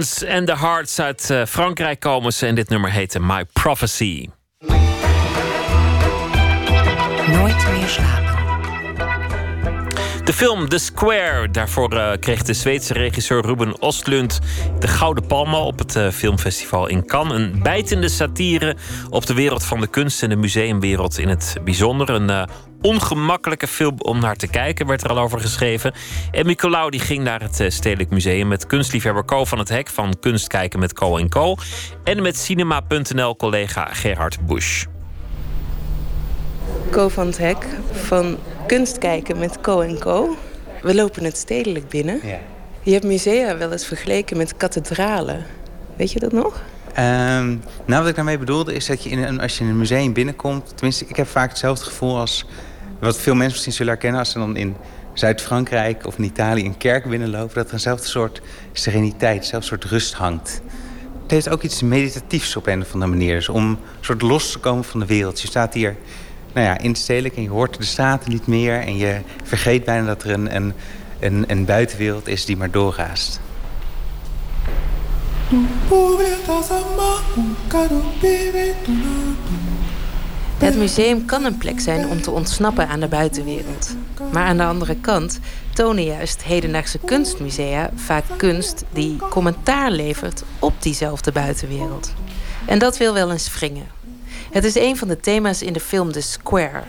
En 0.00 0.44
The 0.44 0.56
Hearts 0.56 1.00
uit 1.00 1.28
uh, 1.30 1.44
Frankrijk 1.46 2.00
komen 2.00 2.32
ze 2.32 2.46
en 2.46 2.54
dit 2.54 2.68
nummer 2.68 2.90
heette 2.90 3.20
My 3.20 3.44
Prophecy. 3.52 4.28
Nooit 7.26 7.70
meer 7.72 7.88
slapen. 7.88 8.29
De 10.24 10.32
film 10.32 10.68
The 10.68 10.78
Square. 10.78 11.50
Daarvoor 11.50 11.94
uh, 11.94 12.12
kreeg 12.20 12.42
de 12.42 12.52
Zweedse 12.52 12.92
regisseur 12.92 13.46
Ruben 13.46 13.80
Ostlund 13.80 14.38
de 14.78 14.88
Gouden 14.88 15.26
Palme 15.26 15.56
op 15.56 15.78
het 15.78 15.96
uh, 15.96 16.08
filmfestival 16.08 16.86
in 16.86 17.06
Cannes. 17.06 17.38
Een 17.38 17.62
bijtende 17.62 18.08
satire 18.08 18.76
op 19.10 19.26
de 19.26 19.34
wereld 19.34 19.64
van 19.64 19.80
de 19.80 19.86
kunst 19.86 20.22
en 20.22 20.28
de 20.28 20.36
museumwereld 20.36 21.18
in 21.18 21.28
het 21.28 21.56
bijzonder. 21.64 22.08
Een 22.08 22.30
uh, 22.30 22.42
ongemakkelijke 22.80 23.66
film 23.66 23.94
om 23.98 24.20
naar 24.20 24.36
te 24.36 24.46
kijken, 24.46 24.86
werd 24.86 25.04
er 25.04 25.10
al 25.10 25.18
over 25.18 25.40
geschreven. 25.40 25.92
En 26.30 26.46
Nicolaou 26.46 26.90
die 26.90 27.00
ging 27.00 27.24
naar 27.24 27.40
het 27.40 27.64
Stedelijk 27.68 28.10
Museum 28.10 28.48
met 28.48 28.66
kunstliefhebber 28.66 29.24
Co 29.24 29.44
van 29.44 29.58
het 29.58 29.68
Hek 29.68 29.88
van 29.88 30.18
Kunst 30.20 30.46
kijken 30.46 30.78
met 30.78 30.92
Co 30.92 31.28
Co. 31.28 31.56
En 32.04 32.22
met 32.22 32.38
cinema.nl 32.38 33.36
collega 33.36 33.88
Gerhard 33.92 34.46
Busch. 34.46 34.89
Co 36.90 37.08
van 37.08 37.26
het 37.26 37.38
Hek 37.38 37.66
van 37.92 38.38
Kunst 38.66 38.98
kijken 38.98 39.38
met 39.38 39.60
Co 39.60 39.96
Co. 39.98 40.36
We 40.82 40.94
lopen 40.94 41.24
het 41.24 41.36
stedelijk 41.36 41.88
binnen. 41.88 42.20
Ja. 42.22 42.38
Je 42.82 42.92
hebt 42.92 43.04
musea 43.04 43.56
wel 43.56 43.72
eens 43.72 43.86
vergeleken 43.86 44.36
met 44.36 44.56
kathedralen. 44.56 45.44
Weet 45.96 46.12
je 46.12 46.20
dat 46.20 46.32
nog? 46.32 46.62
Um, 46.98 47.62
nou, 47.84 48.00
wat 48.00 48.08
ik 48.08 48.14
daarmee 48.14 48.38
bedoelde 48.38 48.74
is 48.74 48.86
dat 48.86 49.02
je 49.02 49.10
in 49.10 49.18
een, 49.18 49.40
als 49.40 49.58
je 49.58 49.64
in 49.64 49.70
een 49.70 49.78
museum 49.78 50.12
binnenkomt... 50.12 50.72
tenminste, 50.74 51.04
ik 51.08 51.16
heb 51.16 51.26
vaak 51.26 51.48
hetzelfde 51.48 51.84
gevoel 51.84 52.18
als... 52.18 52.46
wat 53.00 53.18
veel 53.18 53.34
mensen 53.34 53.52
misschien 53.52 53.72
zullen 53.72 53.92
herkennen... 53.92 54.20
als 54.20 54.30
ze 54.30 54.38
dan 54.38 54.56
in 54.56 54.76
Zuid-Frankrijk 55.14 56.06
of 56.06 56.18
in 56.18 56.24
Italië 56.24 56.64
een 56.64 56.76
kerk 56.76 57.08
binnenlopen... 57.08 57.54
dat 57.54 57.66
er 57.66 57.72
eenzelfde 57.72 58.06
soort 58.06 58.40
sereniteit, 58.72 59.36
eenzelfde 59.36 59.68
soort 59.68 59.84
rust 59.84 60.14
hangt. 60.14 60.60
Het 61.22 61.30
heeft 61.30 61.48
ook 61.48 61.62
iets 61.62 61.82
meditatiefs 61.82 62.56
op 62.56 62.66
een 62.66 62.80
of 62.80 62.92
andere 62.92 63.10
manier. 63.10 63.34
Dus 63.34 63.48
om 63.48 63.68
een 63.68 63.78
soort 64.00 64.22
los 64.22 64.52
te 64.52 64.58
komen 64.58 64.84
van 64.84 65.00
de 65.00 65.06
wereld. 65.06 65.40
Je 65.40 65.46
staat 65.46 65.74
hier 65.74 65.96
nou 66.52 66.66
ja, 66.66 66.78
in 66.78 66.94
stedelijk 66.94 67.36
en 67.36 67.42
je 67.42 67.48
hoort 67.48 67.76
de 67.76 67.84
straten 67.84 68.30
niet 68.30 68.46
meer... 68.46 68.80
en 68.80 68.96
je 68.96 69.20
vergeet 69.44 69.84
bijna 69.84 70.06
dat 70.06 70.22
er 70.22 70.30
een, 70.30 70.54
een, 70.54 70.72
een, 71.20 71.44
een 71.46 71.64
buitenwereld 71.64 72.28
is 72.28 72.44
die 72.44 72.56
maar 72.56 72.70
doorgaast. 72.70 73.40
Het 80.58 80.76
museum 80.76 81.24
kan 81.24 81.44
een 81.44 81.58
plek 81.58 81.80
zijn 81.80 82.08
om 82.08 82.22
te 82.22 82.30
ontsnappen 82.30 82.88
aan 82.88 83.00
de 83.00 83.08
buitenwereld. 83.08 83.96
Maar 84.32 84.44
aan 84.44 84.56
de 84.56 84.64
andere 84.64 84.96
kant 84.96 85.38
tonen 85.74 86.04
juist 86.04 86.42
hedendaagse 86.42 86.98
kunstmusea 86.98 87.90
vaak 87.94 88.24
kunst 88.36 88.84
die 88.92 89.16
commentaar 89.30 89.90
levert 89.90 90.42
op 90.58 90.82
diezelfde 90.82 91.32
buitenwereld. 91.32 92.12
En 92.66 92.78
dat 92.78 92.98
wil 92.98 93.14
wel 93.14 93.30
eens 93.30 93.54
wringen. 93.54 93.99
Het 94.50 94.64
is 94.64 94.74
een 94.74 94.96
van 94.96 95.08
de 95.08 95.20
thema's 95.20 95.62
in 95.62 95.72
de 95.72 95.80
film 95.80 96.12
The 96.12 96.20
Square. 96.20 96.82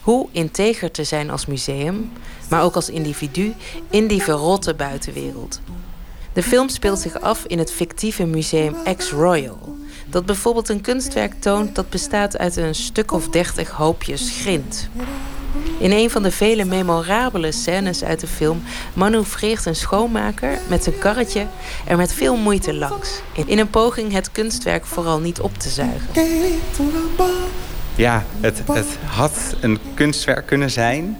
Hoe 0.00 0.28
integer 0.32 0.90
te 0.90 1.04
zijn 1.04 1.30
als 1.30 1.46
museum, 1.46 2.12
maar 2.50 2.62
ook 2.62 2.74
als 2.74 2.88
individu 2.88 3.54
in 3.90 4.06
die 4.06 4.22
verrotte 4.22 4.74
buitenwereld. 4.74 5.60
De 6.32 6.42
film 6.42 6.68
speelt 6.68 6.98
zich 6.98 7.20
af 7.20 7.44
in 7.44 7.58
het 7.58 7.72
fictieve 7.72 8.24
museum 8.24 8.74
Ex-Royal, 8.84 9.76
dat 10.06 10.26
bijvoorbeeld 10.26 10.68
een 10.68 10.80
kunstwerk 10.80 11.40
toont 11.40 11.74
dat 11.74 11.90
bestaat 11.90 12.38
uit 12.38 12.56
een 12.56 12.74
stuk 12.74 13.12
of 13.12 13.28
dertig 13.28 13.70
hoopjes 13.70 14.40
grind. 14.40 14.88
In 15.78 15.92
een 15.92 16.10
van 16.10 16.22
de 16.22 16.30
vele 16.30 16.64
memorabele 16.64 17.52
scènes 17.52 18.04
uit 18.04 18.20
de 18.20 18.26
film 18.26 18.62
manoeuvreert 18.94 19.66
een 19.66 19.76
schoonmaker 19.76 20.58
met 20.68 20.84
zijn 20.84 20.98
karretje 20.98 21.46
er 21.86 21.96
met 21.96 22.12
veel 22.12 22.36
moeite 22.36 22.74
langs. 22.74 23.20
In 23.46 23.58
een 23.58 23.70
poging 23.70 24.12
het 24.12 24.32
kunstwerk 24.32 24.86
vooral 24.86 25.18
niet 25.18 25.40
op 25.40 25.58
te 25.58 25.68
zuigen. 25.68 26.08
Ja, 27.94 28.24
het, 28.40 28.62
het 28.72 28.86
had 29.06 29.56
een 29.60 29.78
kunstwerk 29.94 30.46
kunnen 30.46 30.70
zijn. 30.70 31.18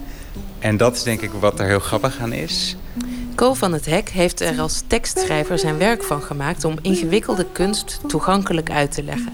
En 0.58 0.76
dat 0.76 0.96
is 0.96 1.02
denk 1.02 1.20
ik 1.20 1.30
wat 1.40 1.60
er 1.60 1.66
heel 1.66 1.80
grappig 1.80 2.18
aan 2.20 2.32
is. 2.32 2.76
Co 3.34 3.54
van 3.54 3.72
het 3.72 3.86
Hek 3.86 4.08
heeft 4.08 4.40
er 4.40 4.60
als 4.60 4.82
tekstschrijver 4.86 5.58
zijn 5.58 5.78
werk 5.78 6.02
van 6.02 6.22
gemaakt 6.22 6.64
om 6.64 6.78
ingewikkelde 6.82 7.46
kunst 7.52 8.00
toegankelijk 8.06 8.70
uit 8.70 8.92
te 8.92 9.02
leggen. 9.02 9.32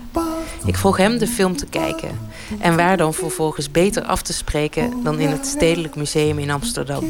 Ik 0.64 0.76
vroeg 0.76 0.96
hem 0.96 1.18
de 1.18 1.26
film 1.26 1.56
te 1.56 1.66
kijken 1.66 2.18
en 2.58 2.76
waar 2.76 2.96
dan 2.96 3.14
vervolgens 3.14 3.70
beter 3.70 4.02
af 4.02 4.22
te 4.22 4.32
spreken 4.32 5.02
dan 5.02 5.18
in 5.18 5.28
het 5.28 5.46
Stedelijk 5.46 5.96
Museum 5.96 6.38
in 6.38 6.50
Amsterdam. 6.50 7.04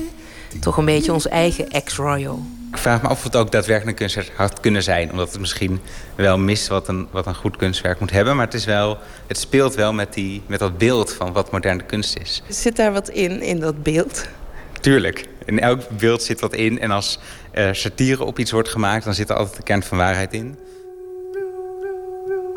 Toch 0.61 0.77
een 0.77 0.85
beetje 0.85 1.13
ons 1.13 1.29
eigen 1.29 1.69
ex-royal. 1.69 2.43
Ik 2.73 2.79
vraag 2.79 3.03
me 3.03 3.09
af 3.09 3.17
of 3.17 3.25
het 3.25 3.37
ook 3.37 3.53
daadwerkelijk 3.53 4.01
een 4.01 4.07
kunstwerk 4.07 4.39
had 4.39 4.61
kunnen 4.61 4.83
zijn. 4.83 5.11
Omdat 5.11 5.31
het 5.31 5.41
misschien 5.41 5.81
wel 6.15 6.39
mist 6.39 6.69
wat 6.69 6.89
een, 6.89 7.09
wat 7.11 7.27
een 7.27 7.35
goed 7.35 7.57
kunstwerk 7.57 8.01
moet 8.01 8.11
hebben. 8.11 8.37
Maar 8.37 8.45
het, 8.45 8.55
is 8.55 8.65
wel, 8.65 8.99
het 9.27 9.39
speelt 9.39 9.75
wel 9.75 9.93
met, 9.93 10.15
die, 10.15 10.43
met 10.47 10.59
dat 10.59 10.79
beeld 10.79 11.13
van 11.13 11.33
wat 11.33 11.51
moderne 11.51 11.83
kunst 11.83 12.17
is. 12.19 12.43
Zit 12.49 12.77
daar 12.77 12.93
wat 12.93 13.09
in, 13.09 13.43
in 13.43 13.61
dat 13.61 13.83
beeld? 13.83 14.29
Tuurlijk. 14.81 15.29
In 15.45 15.61
elk 15.61 15.89
beeld 15.89 16.23
zit 16.23 16.41
wat 16.41 16.55
in. 16.55 16.81
En 16.81 16.91
als 16.91 17.19
uh, 17.55 17.69
satire 17.73 18.25
op 18.25 18.39
iets 18.39 18.51
wordt 18.51 18.69
gemaakt, 18.69 19.05
dan 19.05 19.15
zit 19.15 19.31
er 19.31 19.37
altijd 19.37 19.57
de 19.57 19.63
kern 19.63 19.83
van 19.83 19.99
waarheid 19.99 20.33
in. 20.33 20.59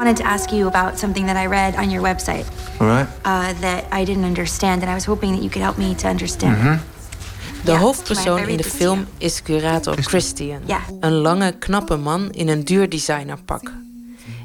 I 0.04 0.06
wanted 0.06 0.24
to 0.24 0.30
ask 0.30 0.52
you 0.52 0.68
about 0.68 1.00
something 1.00 1.26
that 1.28 1.38
I 1.38 1.46
read 1.46 1.76
on 1.76 1.90
your 1.90 2.04
website. 2.04 2.46
All 2.82 2.88
right. 2.88 3.08
Uh, 3.24 3.54
that 3.62 3.86
I 3.90 4.04
didn't 4.04 4.26
understand, 4.26 4.82
and 4.82 4.92
I 4.92 4.94
was 4.94 5.06
hoping 5.06 5.32
that 5.32 5.42
you 5.42 5.50
could 5.50 5.62
help 5.62 5.78
me 5.78 5.96
to 5.96 6.10
understand. 6.10 6.58
Mm 6.58 6.64
-hmm. 6.64 6.80
De 7.64 7.72
hoofdpersoon 7.72 8.48
in 8.48 8.58
de 8.58 8.64
film 8.64 9.08
is 9.18 9.42
curator 9.42 9.96
Christian. 10.02 10.62
Een 11.00 11.14
lange, 11.14 11.52
knappe 11.60 11.96
man 11.96 12.32
in 12.32 12.48
een 12.48 12.64
duur 12.64 12.90
designerpak. 12.90 13.72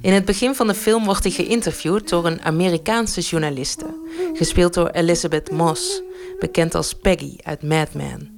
In 0.00 0.12
het 0.12 0.24
begin 0.24 0.54
van 0.54 0.66
de 0.66 0.74
film 0.74 1.04
wordt 1.04 1.22
hij 1.22 1.32
geïnterviewd 1.32 2.08
door 2.08 2.26
een 2.26 2.42
Amerikaanse 2.42 3.20
journaliste, 3.20 3.86
gespeeld 4.34 4.74
door 4.74 4.88
Elizabeth 4.88 5.50
Moss, 5.50 6.02
bekend 6.40 6.74
als 6.74 6.94
Peggy 6.94 7.36
uit 7.42 7.62
Mad 7.62 7.94
Men. 7.94 8.37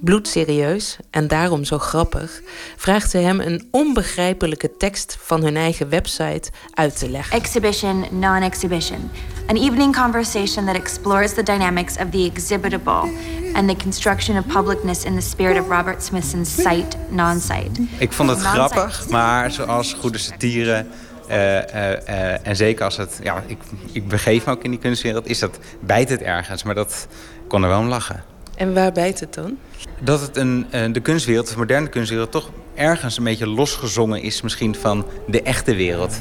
Bloedserieus 0.00 0.96
en 1.10 1.28
daarom 1.28 1.64
zo 1.64 1.78
grappig, 1.78 2.40
vraagt 2.76 3.10
ze 3.10 3.18
hem 3.18 3.40
een 3.40 3.68
onbegrijpelijke 3.70 4.76
tekst 4.78 5.18
van 5.20 5.42
hun 5.42 5.56
eigen 5.56 5.88
website 5.88 6.50
uit 6.74 6.98
te 6.98 7.10
leggen. 7.10 7.36
Exhibition, 7.36 8.04
non-exhibition. 8.10 9.10
An 9.46 9.56
evening 9.56 9.96
conversation 9.96 10.66
that 10.66 10.74
explores 10.74 11.34
the 11.34 11.42
dynamics 11.42 11.96
of 11.96 12.10
the 12.10 12.30
exhibitable 12.34 13.10
and 13.52 13.68
the 13.68 13.76
construction 13.82 14.38
of 14.38 14.46
publicness 14.46 15.04
in 15.04 15.14
the 15.14 15.26
spirit 15.26 15.60
of 15.60 15.68
Robert 15.68 16.02
Smithson's 16.02 16.54
site, 16.54 16.96
non-site. 17.08 17.82
Ik 17.98 18.12
vond 18.12 18.30
het 18.30 18.40
grappig, 18.40 19.08
maar 19.08 19.50
zoals 19.50 19.92
goede 19.92 20.18
satire 20.18 20.86
uh, 21.28 21.36
uh, 21.36 21.90
uh, 22.08 22.46
en 22.46 22.56
zeker 22.56 22.84
als 22.84 22.96
het, 22.96 23.20
ja, 23.22 23.42
ik, 23.46 23.58
ik 23.92 24.08
begeef 24.08 24.46
me 24.46 24.52
ook 24.52 24.62
in 24.62 24.70
die 24.70 24.80
kunstwereld, 24.80 25.26
is 25.26 25.38
dat 25.38 25.58
bijt 25.80 26.08
het 26.08 26.22
ergens, 26.22 26.62
maar 26.62 26.74
dat 26.74 27.06
kon 27.48 27.62
er 27.62 27.68
wel 27.68 27.78
om 27.78 27.88
lachen. 27.88 28.34
En 28.56 28.74
waar 28.74 28.92
bijt 28.92 29.20
het 29.20 29.34
dan? 29.34 29.58
Dat 30.00 30.20
het 30.20 30.36
een, 30.36 30.66
de 30.92 31.00
kunstwereld, 31.00 31.48
de 31.48 31.56
moderne 31.56 31.88
kunstwereld, 31.88 32.30
toch 32.30 32.50
ergens 32.74 33.18
een 33.18 33.24
beetje 33.24 33.46
losgezongen 33.46 34.22
is 34.22 34.42
misschien 34.42 34.74
van 34.74 35.06
de 35.26 35.42
echte 35.42 35.74
wereld. 35.74 36.14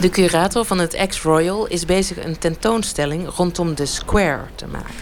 De 0.00 0.10
curator 0.10 0.64
van 0.64 0.78
het 0.78 0.94
Ex-Royal 0.94 1.66
is 1.66 1.84
bezig 1.84 2.24
een 2.24 2.38
tentoonstelling 2.38 3.28
rondom 3.36 3.74
de 3.74 3.86
Square 3.86 4.44
te 4.54 4.66
maken. 4.66 4.94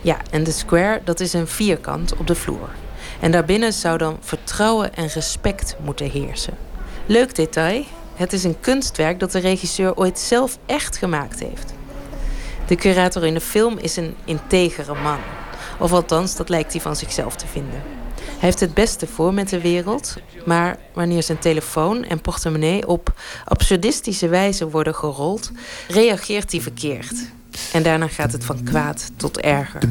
Ja, 0.00 0.16
en 0.30 0.44
de 0.44 0.50
Square, 0.50 1.00
dat 1.04 1.20
is 1.20 1.32
een 1.32 1.46
vierkant 1.46 2.16
op 2.16 2.26
de 2.26 2.34
vloer. 2.34 2.68
En 3.20 3.30
daarbinnen 3.30 3.72
zou 3.72 3.98
dan 3.98 4.16
vertrouwen 4.20 4.94
en 4.94 5.08
respect 5.08 5.76
moeten 5.84 6.10
heersen. 6.10 6.54
Leuk 7.06 7.34
detail, 7.34 7.84
het 8.14 8.32
is 8.32 8.44
een 8.44 8.60
kunstwerk 8.60 9.20
dat 9.20 9.32
de 9.32 9.38
regisseur 9.38 9.96
ooit 9.96 10.18
zelf 10.18 10.58
echt 10.66 10.96
gemaakt 10.96 11.40
heeft. 11.40 11.74
De 12.66 12.74
curator 12.74 13.24
in 13.26 13.34
de 13.34 13.40
film 13.40 13.78
is 13.78 13.96
een 13.96 14.14
integere 14.24 14.94
man. 15.02 15.18
Of 15.78 15.92
althans, 15.92 16.36
dat 16.36 16.48
lijkt 16.48 16.72
hij 16.72 16.80
van 16.80 16.96
zichzelf 16.96 17.36
te 17.36 17.46
vinden. 17.46 17.82
Hij 18.14 18.52
heeft 18.52 18.60
het 18.60 18.74
beste 18.74 19.06
voor 19.06 19.34
met 19.34 19.48
de 19.48 19.60
wereld, 19.60 20.16
maar 20.46 20.78
wanneer 20.92 21.22
zijn 21.22 21.38
telefoon 21.38 22.04
en 22.04 22.20
portemonnee 22.20 22.88
op 22.88 23.20
absurdistische 23.44 24.28
wijze 24.28 24.70
worden 24.70 24.94
gerold, 24.94 25.50
reageert 25.88 26.52
hij 26.52 26.60
verkeerd. 26.60 27.14
En 27.72 27.82
daarna 27.82 28.08
gaat 28.08 28.32
het 28.32 28.44
van 28.44 28.62
kwaad 28.62 29.10
tot 29.16 29.40
erger. 29.40 29.82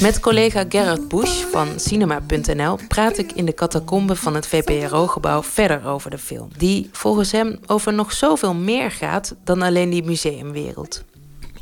Met 0.00 0.20
collega 0.20 0.64
Gerard 0.68 1.08
Bush 1.08 1.42
van 1.50 1.68
Cinema.nl 1.76 2.78
praat 2.88 3.18
ik 3.18 3.32
in 3.32 3.44
de 3.44 3.54
catacombe 3.54 4.16
van 4.16 4.34
het 4.34 4.46
VPRO-gebouw 4.46 5.42
verder 5.42 5.86
over 5.86 6.10
de 6.10 6.18
film. 6.18 6.48
Die 6.56 6.88
volgens 6.92 7.32
hem 7.32 7.58
over 7.66 7.92
nog 7.92 8.12
zoveel 8.12 8.54
meer 8.54 8.90
gaat 8.90 9.34
dan 9.44 9.62
alleen 9.62 9.90
die 9.90 10.04
museumwereld. 10.04 11.02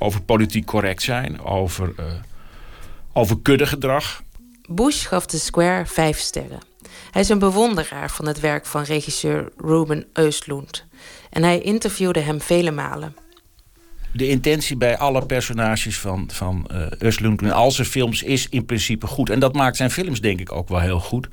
Over 0.03 0.23
politiek 0.23 0.67
correct 0.67 1.03
zijn, 1.03 1.45
over, 1.45 1.93
uh, 2.01 2.07
over 3.13 3.41
kuddegedrag. 3.43 4.23
Bush 4.69 5.07
gaf 5.07 5.27
de 5.27 5.39
Square 5.39 5.87
vijf 5.87 6.19
sterren. 6.19 6.61
Hij 7.11 7.23
is 7.23 7.29
een 7.29 7.39
bewonderaar 7.39 8.11
van 8.11 8.27
het 8.27 8.41
werk 8.41 8.67
van 8.67 8.83
regisseur 8.83 9.53
Ruben 9.57 10.05
Östlund. 10.05 10.85
En 11.31 11.43
hij 11.43 11.61
interviewde 11.61 12.21
hem 12.21 12.41
vele 12.41 12.71
malen 12.71 13.15
de 14.13 14.29
intentie 14.29 14.77
bij 14.77 14.99
alle 14.99 15.27
personages 15.27 15.99
van, 15.99 16.29
van 16.33 16.69
uh, 16.73 16.87
Östlund 17.13 17.43
en 17.43 17.53
al 17.53 17.71
zijn 17.71 17.87
films 17.87 18.23
is 18.23 18.49
in 18.49 18.65
principe 18.65 19.07
goed. 19.07 19.31
En 19.31 19.39
dat 19.39 19.55
maakt 19.55 19.77
zijn 19.77 19.91
films 19.91 20.21
denk 20.21 20.41
ik 20.41 20.53
ook 20.53 20.69
wel 20.69 20.81
heel 20.81 21.01
goed. 21.01 21.29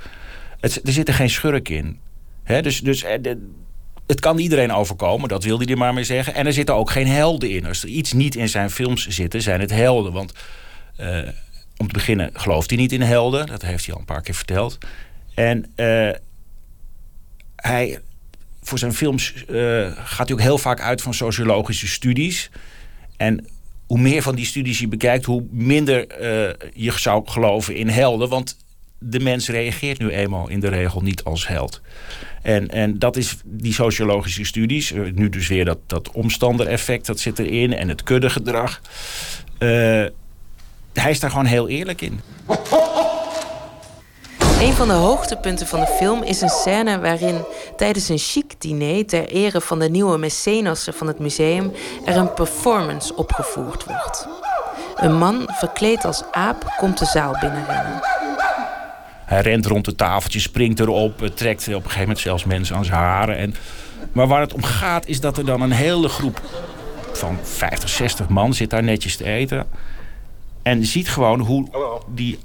Het, 0.59 0.81
er 0.87 0.91
zit 0.91 1.07
er 1.07 1.13
geen 1.13 1.29
schurk 1.29 1.69
in. 1.69 1.99
Dus 2.61 2.79
dus 2.79 3.03
eh, 3.03 3.35
het 4.10 4.19
kan 4.19 4.38
iedereen 4.38 4.72
overkomen, 4.72 5.30
dat 5.30 5.44
wil 5.44 5.60
hij 5.60 5.76
maar 5.76 5.94
mee 5.94 6.03
zeggen. 6.03 6.34
En 6.34 6.45
er 6.45 6.53
zitten 6.53 6.76
ook 6.76 6.90
geen 6.90 7.07
helden 7.07 7.49
in. 7.49 7.65
Als 7.65 7.84
er 7.84 7.90
iets 7.90 8.14
niet 8.14 8.36
in 8.36 8.49
zijn 8.49 8.72
films 8.72 9.07
zit, 9.07 9.36
zijn 9.38 9.60
het 9.60 9.72
helden. 9.72 10.11
Want 10.11 10.34
uh, 10.99 11.18
om 11.77 11.88
te 11.88 11.94
beginnen 11.94 12.30
gelooft 12.34 12.69
hij 12.69 12.80
niet 12.80 12.91
in 12.91 13.02
helden. 13.02 13.48
Dat 13.48 13.61
heeft 13.61 13.86
hij 13.86 13.94
al 13.94 13.99
een 13.99 14.06
paar 14.06 14.22
keer 14.22 14.34
verteld. 14.34 14.77
En 15.34 15.73
uh, 15.76 16.10
hij, 17.56 17.99
voor 18.61 18.80
zijn 18.80 18.94
films 18.94 19.34
uh, 19.49 19.91
gaat 19.95 20.27
hij 20.27 20.38
ook 20.38 20.41
heel 20.41 20.57
vaak 20.57 20.81
uit 20.81 21.02
van 21.02 21.14
sociologische 21.14 21.88
studies. 21.88 22.49
En 23.18 23.48
hoe 23.88 23.99
meer 23.99 24.22
van 24.22 24.36
die 24.36 24.45
studies 24.45 24.80
je 24.80 24.88
bekijkt, 24.88 25.26
hoe 25.26 25.45
minder 25.52 26.07
je 26.73 26.91
zou 26.95 27.27
geloven 27.27 27.76
in 27.76 27.88
helden. 27.88 28.30
Want 28.30 28.57
de 28.99 29.19
mens 29.19 29.49
reageert 29.49 29.99
nu 29.99 30.10
eenmaal 30.10 30.49
in 30.49 30.60
de 30.60 30.68
regel 30.68 31.02
niet 31.02 31.23
als 31.23 31.48
held. 31.48 31.81
En, 32.41 32.70
en 32.70 32.99
dat 32.99 33.18
is 33.18 33.38
die 33.44 33.74
sociologische 33.74 34.45
studies. 34.45 34.91
Eh, 34.91 35.02
nu 35.14 35.30
dus 35.30 35.48
weer 35.48 35.66
dat, 35.66 35.78
dat 35.88 36.11
omstandereffect, 36.11 37.06
dat 37.06 37.20
zit 37.20 37.40
erin. 37.40 37.74
En 37.74 37.90
het 37.90 38.03
kuddegedrag. 38.03 38.82
Uh, 39.60 39.70
hij 40.94 41.11
is 41.11 41.20
daar 41.20 41.30
gewoon 41.30 41.45
heel 41.45 41.68
eerlijk 41.68 42.02
in. 42.02 42.20
Een 44.61 44.74
van 44.74 44.88
de 44.88 44.94
hoogtepunten 44.94 45.68
van 45.68 45.80
de 45.80 45.88
film 45.88 46.24
is 46.24 46.41
een 46.41 46.49
scène 46.49 46.99
waarin 46.99 47.45
tijdens 47.78 48.10
een 48.10 48.18
chic 48.18 48.61
diner 48.61 49.06
ter 49.06 49.28
ere 49.28 49.61
van 49.61 49.80
de 49.80 49.90
nieuwe 49.90 50.18
mecenassen 50.18 50.94
van 50.94 51.07
het 51.07 51.20
museum 51.20 51.72
er 52.06 52.16
een 52.16 52.34
performance 52.34 53.16
opgevoerd 53.16 53.86
wordt. 53.86 54.28
Een 54.95 55.18
man 55.18 55.49
verkleed 55.52 56.06
als 56.06 56.24
aap 56.32 56.74
komt 56.78 56.98
de 56.98 57.06
zaal 57.06 57.38
binnenrennen. 57.40 58.18
Hij 59.30 59.41
rent 59.41 59.65
rond 59.65 59.85
de 59.85 59.95
tafeltje, 59.95 60.39
springt 60.39 60.80
erop, 60.80 61.30
trekt 61.34 61.68
op 61.68 61.73
een 61.73 61.81
gegeven 61.81 61.99
moment 61.99 62.19
zelfs 62.19 62.43
mensen 62.43 62.76
aan 62.76 62.85
zijn 62.85 62.97
haren. 62.97 63.38
En, 63.38 63.56
maar 64.11 64.27
waar 64.27 64.41
het 64.41 64.53
om 64.53 64.64
gaat 64.64 65.07
is 65.07 65.19
dat 65.19 65.38
er 65.38 65.45
dan 65.45 65.61
een 65.61 65.72
hele 65.72 66.10
groep 66.10 66.41
van 67.14 67.38
50, 67.43 67.89
60 67.89 68.27
man 68.27 68.53
zit 68.53 68.69
daar 68.69 68.84
netjes 68.84 69.15
te 69.15 69.23
eten. 69.23 69.68
En 70.61 70.85
ziet 70.85 71.10
gewoon 71.10 71.39
hoe 71.39 71.68
die 72.07 72.39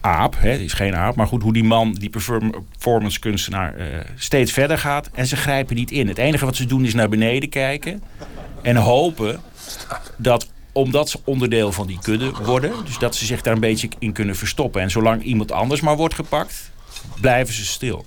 aap, 0.00 0.34
hè, 0.38 0.52
is 0.52 0.72
geen 0.72 0.96
aap, 0.96 1.14
maar 1.14 1.26
goed, 1.26 1.42
hoe 1.42 1.52
die 1.52 1.64
man, 1.64 1.92
die 1.92 2.10
performance 2.10 3.18
kunstenaar, 3.18 3.78
uh, 3.78 3.84
steeds 4.14 4.52
verder 4.52 4.78
gaat. 4.78 5.10
En 5.12 5.26
ze 5.26 5.36
grijpen 5.36 5.76
niet 5.76 5.90
in. 5.90 6.08
Het 6.08 6.18
enige 6.18 6.44
wat 6.44 6.56
ze 6.56 6.66
doen 6.66 6.84
is 6.84 6.94
naar 6.94 7.08
beneden 7.08 7.48
kijken 7.48 8.02
en 8.62 8.76
hopen 8.76 9.40
dat 10.16 10.48
omdat 10.72 11.08
ze 11.08 11.18
onderdeel 11.24 11.72
van 11.72 11.86
die 11.86 11.98
kudde 12.02 12.30
worden. 12.42 12.72
Dus 12.84 12.98
dat 12.98 13.14
ze 13.14 13.26
zich 13.26 13.42
daar 13.42 13.54
een 13.54 13.60
beetje 13.60 13.88
in 13.98 14.12
kunnen 14.12 14.36
verstoppen. 14.36 14.82
En 14.82 14.90
zolang 14.90 15.22
iemand 15.22 15.52
anders 15.52 15.80
maar 15.80 15.96
wordt 15.96 16.14
gepakt, 16.14 16.70
blijven 17.20 17.54
ze 17.54 17.64
stil. 17.64 18.04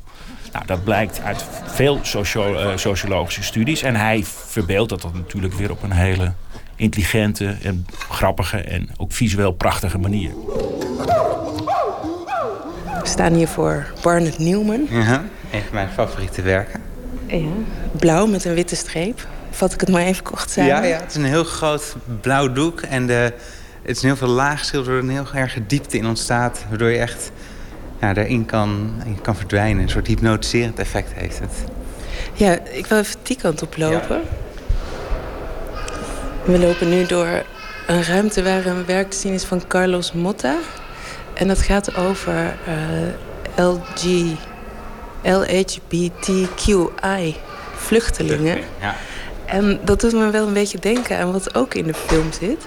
Nou, 0.54 0.66
dat 0.66 0.84
blijkt 0.84 1.22
uit 1.22 1.46
veel 1.66 2.00
socio 2.02 2.54
uh, 2.54 2.78
sociologische 2.78 3.44
studies. 3.44 3.82
En 3.82 3.96
hij 3.96 4.24
verbeeldt 4.26 4.90
dat, 4.90 5.02
dat 5.02 5.14
natuurlijk 5.14 5.54
weer 5.54 5.72
op 5.72 5.84
een 5.84 5.92
hele 5.92 6.34
intelligente 6.76 7.58
en 7.62 7.86
grappige 8.10 8.58
en 8.58 8.90
ook 8.98 9.12
visueel 9.12 9.52
prachtige 9.52 9.98
manier. 9.98 10.32
We 13.02 13.10
staan 13.10 13.34
hier 13.34 13.48
voor 13.48 13.94
Barnett 14.02 14.40
Newman. 14.40 14.88
Ja, 14.90 15.24
een 15.52 15.62
van 15.62 15.74
mijn 15.74 15.90
favoriete 15.90 16.42
werken. 16.42 16.82
Ja, 17.28 17.48
blauw 17.92 18.26
met 18.26 18.46
een 18.46 18.54
witte 18.54 18.76
streep. 18.76 19.28
Vat 19.54 19.74
ik 19.74 19.80
het 19.80 19.90
maar 19.90 20.02
even 20.02 20.24
kort 20.24 20.52
zijn. 20.52 20.68
Ja, 20.68 20.84
ja, 20.84 21.00
het 21.00 21.10
is 21.10 21.16
een 21.16 21.26
heel 21.26 21.44
groot 21.44 21.96
blauw 22.22 22.52
doek. 22.52 22.82
En 22.82 23.08
de, 23.08 23.34
het 23.82 23.96
is 23.96 24.02
een 24.02 24.08
heel 24.08 24.18
veel 24.18 24.28
laagschilder, 24.28 24.92
waardoor 24.92 25.10
een 25.10 25.16
heel 25.16 25.42
erg 25.42 25.58
diepte 25.68 25.98
in 25.98 26.06
ontstaat. 26.06 26.66
Waardoor 26.70 26.90
je 26.90 26.98
echt 26.98 27.32
ja, 28.00 28.14
daarin 28.14 28.46
kan, 28.46 28.92
kan 29.22 29.36
verdwijnen. 29.36 29.84
Een 29.84 29.90
soort 29.90 30.08
hypnotiserend 30.08 30.80
effect 30.80 31.14
heeft 31.14 31.40
het. 31.40 31.52
Ja, 32.34 32.60
ik 32.60 32.86
wil 32.86 32.98
even 32.98 33.16
die 33.24 33.38
kant 33.38 33.62
op 33.62 33.78
lopen. 33.78 34.22
We 36.46 36.60
lopen 36.60 36.90
nu 36.90 37.06
door 37.06 37.44
een 37.88 38.04
ruimte 38.04 38.44
waar 38.44 38.66
een 38.66 38.86
werk 38.86 39.10
te 39.10 39.18
zien 39.18 39.34
is 39.34 39.44
van 39.44 39.68
Carlos 39.68 40.12
Motta. 40.12 40.56
En 41.34 41.48
dat 41.48 41.62
gaat 41.62 41.96
over 41.96 42.56
uh, 42.68 43.66
LG, 43.66 44.04
LHBTQI 45.24 46.86
vluchtelingen. 47.76 48.58
Ja. 48.82 48.96
En 49.46 49.80
dat 49.84 50.02
doet 50.02 50.14
me 50.14 50.30
wel 50.30 50.48
een 50.48 50.54
beetje 50.54 50.80
denken 50.80 51.18
aan 51.18 51.32
wat 51.32 51.56
ook 51.56 51.74
in 51.74 51.88
de 51.88 51.94
film 51.94 52.32
zit. 52.40 52.64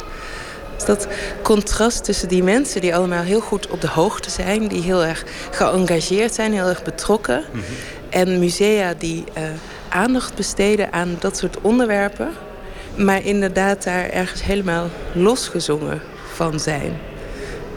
Dus 0.74 0.84
dat 0.84 1.06
contrast 1.42 2.04
tussen 2.04 2.28
die 2.28 2.42
mensen 2.42 2.80
die 2.80 2.96
allemaal 2.96 3.22
heel 3.22 3.40
goed 3.40 3.68
op 3.68 3.80
de 3.80 3.88
hoogte 3.88 4.30
zijn, 4.30 4.68
die 4.68 4.82
heel 4.82 5.04
erg 5.04 5.24
geëngageerd 5.50 6.34
zijn, 6.34 6.52
heel 6.52 6.68
erg 6.68 6.82
betrokken. 6.82 7.44
Mhm. 7.50 7.62
En 8.08 8.38
musea 8.38 8.94
die 8.98 9.24
uh, 9.38 9.42
aandacht 9.88 10.34
besteden 10.34 10.92
aan 10.92 11.16
dat 11.18 11.36
soort 11.36 11.60
onderwerpen, 11.60 12.28
maar 12.96 13.24
inderdaad 13.24 13.84
daar 13.84 14.08
ergens 14.10 14.42
helemaal 14.42 14.88
losgezongen 15.12 16.00
van 16.32 16.60
zijn. 16.60 16.98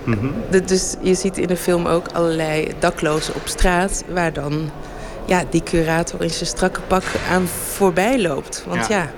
Mhm. 0.04 0.28
Dus 0.66 0.96
je 1.02 1.14
ziet 1.14 1.38
in 1.38 1.48
de 1.48 1.58
film 1.58 1.86
ook 1.86 2.08
allerlei 2.08 2.72
daklozen 2.80 3.36
op 3.36 3.48
straat, 3.48 4.04
waar 4.14 4.34
dan 4.34 4.72
ja, 5.30 5.44
die 5.50 5.64
curator 5.64 6.22
in 6.24 6.30
zijn 6.30 6.50
strakke 6.50 6.82
pak 6.82 7.04
aan 7.32 7.48
voorbij 7.48 8.22
loopt. 8.22 8.64
Want 8.68 8.88
ja, 8.88 9.10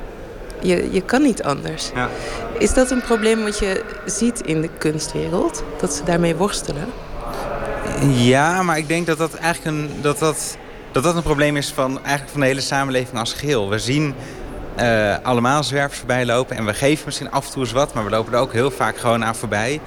je, 0.62 0.92
je 0.92 1.02
kan 1.02 1.22
niet 1.22 1.44
anders. 1.44 1.92
Ja. 1.96 2.10
Is 2.58 2.74
dat 2.74 2.92
een 2.92 3.02
probleem 3.02 3.44
wat 3.44 3.60
je 3.60 3.84
ziet 4.06 4.42
in 4.42 4.62
de 4.62 4.70
kunstwereld? 4.78 5.64
Dat 5.80 5.94
ze 5.94 6.04
daarmee 6.04 6.36
worstelen? 6.36 6.86
Ja, 8.10 8.64
maar 8.64 8.78
ik 8.78 8.88
denk 8.88 9.06
dat 9.06 9.18
dat 9.18 9.34
eigenlijk 9.34 9.78
een, 9.78 9.90
dat 10.02 10.20
dat, 10.20 10.58
dat 10.92 11.04
dat 11.04 11.16
een 11.16 11.24
probleem 11.24 11.58
is 11.58 11.72
van, 11.72 12.00
eigenlijk 12.04 12.32
van 12.32 12.40
de 12.40 12.48
hele 12.48 12.62
samenleving 12.62 13.20
als 13.20 13.34
geheel. 13.34 13.70
We 13.70 13.80
zien 13.80 14.16
uh, 14.80 15.16
allemaal 15.24 15.64
zwervers 15.64 15.98
voorbij 15.98 16.26
lopen 16.26 16.58
en 16.58 16.66
we 16.66 16.74
geven 16.74 17.06
misschien 17.06 17.32
af 17.32 17.46
en 17.46 17.52
toe 17.52 17.62
eens 17.62 17.72
wat, 17.72 17.94
maar 17.94 18.04
we 18.04 18.10
lopen 18.10 18.34
er 18.34 18.40
ook 18.40 18.54
heel 18.54 18.72
vaak 18.72 18.98
gewoon 18.98 19.26
aan 19.26 19.36
voorbij. 19.36 19.80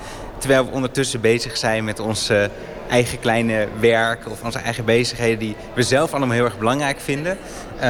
Terwijl 0.45 0.65
we 0.65 0.73
ondertussen 0.73 1.21
bezig 1.21 1.57
zijn 1.57 1.85
met 1.85 2.01
onze 2.01 2.51
eigen 2.89 3.21
kleine 3.21 3.69
werk 3.81 4.31
of 4.31 4.43
onze 4.43 4.59
eigen 4.59 4.85
bezigheden 4.85 5.39
die 5.39 5.57
we 5.75 5.83
zelf 5.83 6.15
allemaal 6.15 6.35
heel 6.35 6.45
erg 6.45 6.59
belangrijk 6.59 7.01
vinden. 7.01 7.39
Uh, 7.77 7.81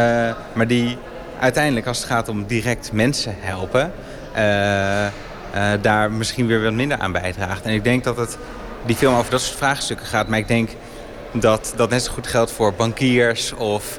maar 0.52 0.66
die 0.66 0.98
uiteindelijk 1.40 1.86
als 1.86 1.98
het 1.98 2.06
gaat 2.06 2.28
om 2.28 2.46
direct 2.46 2.92
mensen 2.92 3.34
helpen, 3.38 3.92
uh, 4.36 5.72
daar 5.80 6.12
misschien 6.12 6.46
weer 6.46 6.62
wat 6.62 6.72
minder 6.72 6.98
aan 6.98 7.12
bijdraagt. 7.12 7.64
En 7.64 7.72
ik 7.72 7.84
denk 7.84 8.04
dat 8.04 8.16
het, 8.16 8.38
die 8.86 8.96
film 8.96 9.14
over 9.14 9.30
dat 9.30 9.40
soort 9.40 9.58
vraagstukken 9.58 10.06
gaat. 10.06 10.28
Maar 10.28 10.38
ik 10.38 10.48
denk 10.48 10.70
dat 11.32 11.72
dat 11.76 11.90
net 11.90 12.02
zo 12.02 12.12
goed 12.12 12.26
geldt 12.26 12.52
voor 12.52 12.74
bankiers 12.74 13.52
of 13.52 13.98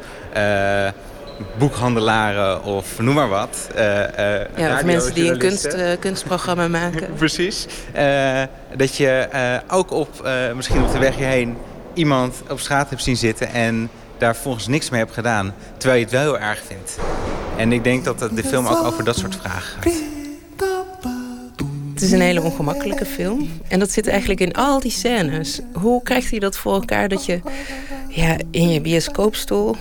boekhandelaren 1.58 2.64
of 2.64 3.00
noem 3.00 3.16
maar 3.16 3.30
wat. 3.30 3.70
Uh, 3.76 3.82
uh, 3.82 4.58
ja, 4.58 4.74
of 4.74 4.84
mensen 4.84 5.14
die 5.14 5.32
een 5.32 5.38
kunst, 5.38 5.66
uh, 5.66 5.90
kunstprogramma 6.00 6.68
maken. 6.68 7.14
Precies. 7.18 7.66
dat 8.76 8.96
je 8.96 9.28
ook 9.68 9.92
op, 9.92 10.30
misschien 10.56 10.84
op 10.84 10.92
de 10.92 11.00
weg 11.00 11.16
hierheen 11.16 11.58
iemand 11.94 12.42
op 12.50 12.60
straat 12.60 12.90
hebt 12.90 13.04
zien 13.04 13.18
zitten... 13.18 13.54
en 13.54 13.90
daar 14.18 14.36
volgens 14.36 14.68
niks 14.68 14.90
mee 14.90 15.00
hebt 15.00 15.14
gedaan, 15.14 15.54
terwijl 15.78 16.00
je 16.00 16.06
het 16.06 16.14
wel 16.14 16.24
heel 16.24 16.40
erg 16.40 16.62
vindt. 16.68 16.98
En 17.58 17.72
ik 17.72 17.84
denk 17.84 18.04
dat 18.04 18.20
de 18.20 18.44
film 18.44 18.68
ook 18.68 18.84
over 18.84 19.04
dat 19.04 19.18
soort 19.18 19.36
vragen 19.36 19.82
gaat. 19.82 19.94
Het 21.94 22.04
is 22.04 22.12
een 22.12 22.22
hele 22.22 22.42
ongemakkelijke 22.42 23.06
film. 23.06 23.50
En 23.68 23.80
dat 23.80 23.92
zit 23.92 24.08
eigenlijk 24.08 24.40
in 24.40 24.54
al 24.54 24.80
die 24.80 24.92
scènes. 24.92 25.60
Hoe 25.74 26.04
krijgt 26.04 26.30
hij 26.30 26.40
dat 26.40 26.58
voor 26.58 26.74
elkaar 26.74 27.10
dat 27.10 27.26
je 27.26 27.42
ja, 28.08 28.38
in 28.52 28.70
je 28.70 28.82
bioscoopstoel 28.82 29.76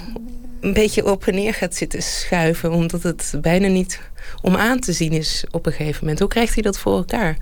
een 0.65 0.73
beetje 0.73 1.11
op 1.11 1.27
en 1.27 1.35
neer 1.35 1.55
gaat 1.55 1.75
zitten 1.75 2.03
schuiven... 2.03 2.73
omdat 2.73 3.03
het 3.03 3.35
bijna 3.41 3.69
niet 3.69 4.01
om 4.43 4.57
aan 4.57 4.79
te 4.79 4.93
zien 4.93 5.13
is 5.13 5.45
op 5.51 5.67
een 5.67 5.73
gegeven 5.73 5.99
moment. 6.01 6.19
Hoe 6.19 6.29
krijgt 6.29 6.55
hij 6.55 6.63
dat 6.63 6.79
voor 6.79 6.97
elkaar? 6.97 7.37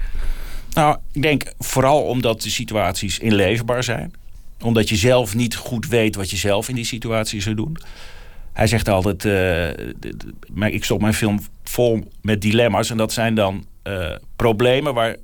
Nou, 0.72 0.98
ik 1.12 1.22
denk 1.22 1.52
vooral 1.58 2.02
omdat 2.02 2.42
de 2.42 2.50
situaties 2.50 3.18
inleefbaar 3.18 3.84
zijn. 3.84 4.12
Omdat 4.60 4.88
je 4.88 4.96
zelf 4.96 5.34
niet 5.34 5.56
goed 5.56 5.86
weet 5.86 6.14
wat 6.14 6.30
je 6.30 6.36
zelf 6.36 6.68
in 6.68 6.74
die 6.74 6.84
situatie 6.84 7.40
zou 7.40 7.54
doen. 7.54 7.76
Hij 8.52 8.66
zegt 8.66 8.88
altijd, 8.88 9.24
uh, 9.24 10.72
ik 10.72 10.84
stop 10.84 11.00
mijn 11.00 11.14
film 11.14 11.40
vol 11.64 12.08
met 12.22 12.40
dilemma's. 12.40 12.90
En 12.90 12.96
dat 12.96 13.12
zijn 13.12 13.34
dan 13.34 13.66
uh, 13.84 14.10
problemen 14.36 14.94
waar, 14.94 15.16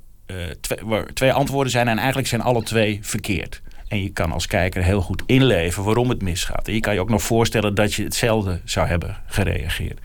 twee, 0.61 0.79
waar 0.83 1.05
twee 1.05 1.33
antwoorden 1.33 1.71
zijn. 1.71 1.87
En 1.87 1.97
eigenlijk 1.97 2.27
zijn 2.27 2.41
alle 2.41 2.63
twee 2.63 2.99
verkeerd. 3.01 3.61
En 3.89 4.01
je 4.03 4.09
kan 4.09 4.31
als 4.31 4.47
kijker 4.47 4.83
heel 4.83 5.01
goed 5.01 5.23
inleven 5.25 5.83
waarom 5.83 6.09
het 6.09 6.21
misgaat. 6.21 6.67
En 6.67 6.73
je 6.73 6.79
kan 6.79 6.93
je 6.93 6.99
ook 6.99 7.09
nog 7.09 7.23
voorstellen 7.23 7.75
dat 7.75 7.93
je 7.93 8.03
hetzelfde 8.03 8.59
zou 8.63 8.87
hebben 8.87 9.17
gereageerd. 9.25 9.99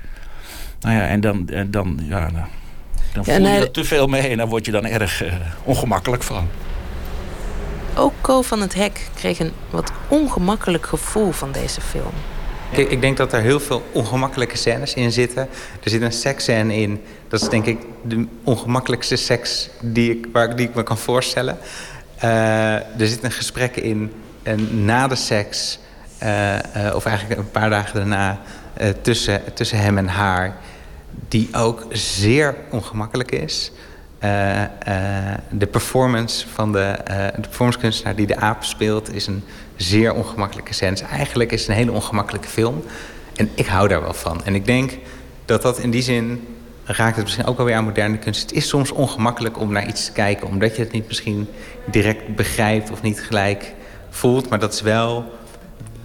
Nou 0.81 0.97
ja, 0.97 1.07
en 1.07 1.21
dan, 1.21 1.49
en 1.49 1.71
dan, 1.71 2.01
ja, 2.03 2.31
dan, 2.31 2.45
dan 3.13 3.25
voel 3.25 3.49
je 3.49 3.49
er 3.49 3.71
te 3.71 3.85
veel 3.85 4.07
mee 4.07 4.29
en 4.29 4.37
dan 4.37 4.49
word 4.49 4.65
je 4.65 4.73
dan 4.73 4.87
erg 4.87 5.23
uh, 5.23 5.33
ongemakkelijk 5.63 6.23
van. 6.23 6.49
Ook 7.97 8.13
Co 8.21 8.43
van 8.43 8.61
het 8.61 8.75
Hek 8.75 9.09
kreeg 9.15 9.39
een 9.39 9.53
wat 9.71 9.93
ongemakkelijk 10.09 10.87
gevoel 10.87 11.31
van 11.31 11.53
deze 11.53 11.81
film. 11.81 12.13
Ik, 12.71 12.91
ik 12.91 13.01
denk 13.01 13.17
dat 13.17 13.33
er 13.33 13.41
heel 13.41 13.61
veel 13.61 13.83
ongemakkelijke 13.93 14.57
scènes 14.57 14.95
in 14.95 15.13
zitten. 15.13 15.49
Er 15.83 15.91
zit 15.91 16.03
een 16.03 16.13
seksscène 16.13 16.75
in. 16.75 17.01
Dat 17.29 17.43
is 17.43 17.49
denk 17.49 17.67
ik 17.67 17.79
de 18.03 18.27
ongemakkelijkste 18.45 19.17
seks 19.17 19.71
die 19.81 20.11
ik, 20.11 20.27
waar, 20.33 20.57
die 20.57 20.69
ik 20.69 20.75
me 20.75 20.83
kan 20.83 20.99
voorstellen. 20.99 21.59
Uh, 22.25 22.75
er 22.75 23.07
zitten 23.07 23.31
gesprekken 23.31 23.83
in 23.83 24.13
en 24.45 24.85
na 24.85 25.07
de 25.07 25.15
seks, 25.15 25.79
eh, 26.19 26.87
eh, 26.87 26.95
of 26.95 27.05
eigenlijk 27.07 27.41
een 27.41 27.51
paar 27.51 27.71
dagen 27.71 27.95
daarna, 27.95 28.41
eh, 28.75 28.89
tussen, 28.89 29.55
tussen 29.55 29.79
hem 29.79 29.99
en 29.99 30.09
haar, 30.09 30.57
die 31.29 31.49
ook 31.53 31.87
zeer 31.91 32.55
ongemakkelijk 32.71 33.31
is. 33.31 33.73
De 35.51 35.67
performance 35.71 36.49
van 36.49 36.73
de, 36.73 36.97
uh, 37.11 37.27
de 37.35 37.41
performancekunstenaar 37.41 38.15
die 38.15 38.27
de 38.27 38.37
aap 38.37 38.65
speelt 38.65 39.15
is 39.15 39.27
een 39.27 39.45
zeer 39.77 40.15
ongemakkelijke 40.15 40.75
scène. 40.75 41.03
Eigenlijk 41.11 41.53
is 41.53 41.61
het 41.61 41.69
een 41.69 41.75
hele 41.75 41.93
ongemakkelijke 41.93 42.49
film. 42.49 42.85
En 43.37 43.51
ik 43.55 43.67
hou 43.67 43.89
daar 43.89 44.03
wel 44.03 44.15
van. 44.15 44.45
En 44.45 44.55
ik 44.55 44.67
denk 44.67 44.99
dat 45.45 45.63
dat 45.63 45.79
in 45.79 45.91
die 45.91 46.03
zin 46.03 46.47
raakt 46.85 47.17
het 47.17 47.25
misschien 47.25 47.45
ook 47.45 47.57
wel 47.57 47.67
weer 47.67 47.75
aan 47.75 47.85
moderne 47.85 48.19
kunst. 48.19 48.41
Het 48.41 48.53
is 48.53 48.69
soms 48.69 48.91
ongemakkelijk 48.91 49.61
om 49.61 49.73
naar 49.73 49.89
iets 49.89 50.05
te 50.05 50.13
kijken, 50.13 50.47
omdat 50.47 50.77
je 50.77 50.83
het 50.83 50.93
niet 50.93 51.07
misschien 51.07 51.49
direct 51.91 52.37
begrijpt 52.37 52.91
of 52.91 53.03
niet 53.03 53.21
gelijk 53.21 53.75
voelt. 54.11 54.49
Maar 54.49 54.59
dat 54.59 54.73
is 54.73 54.81
wel. 54.81 55.33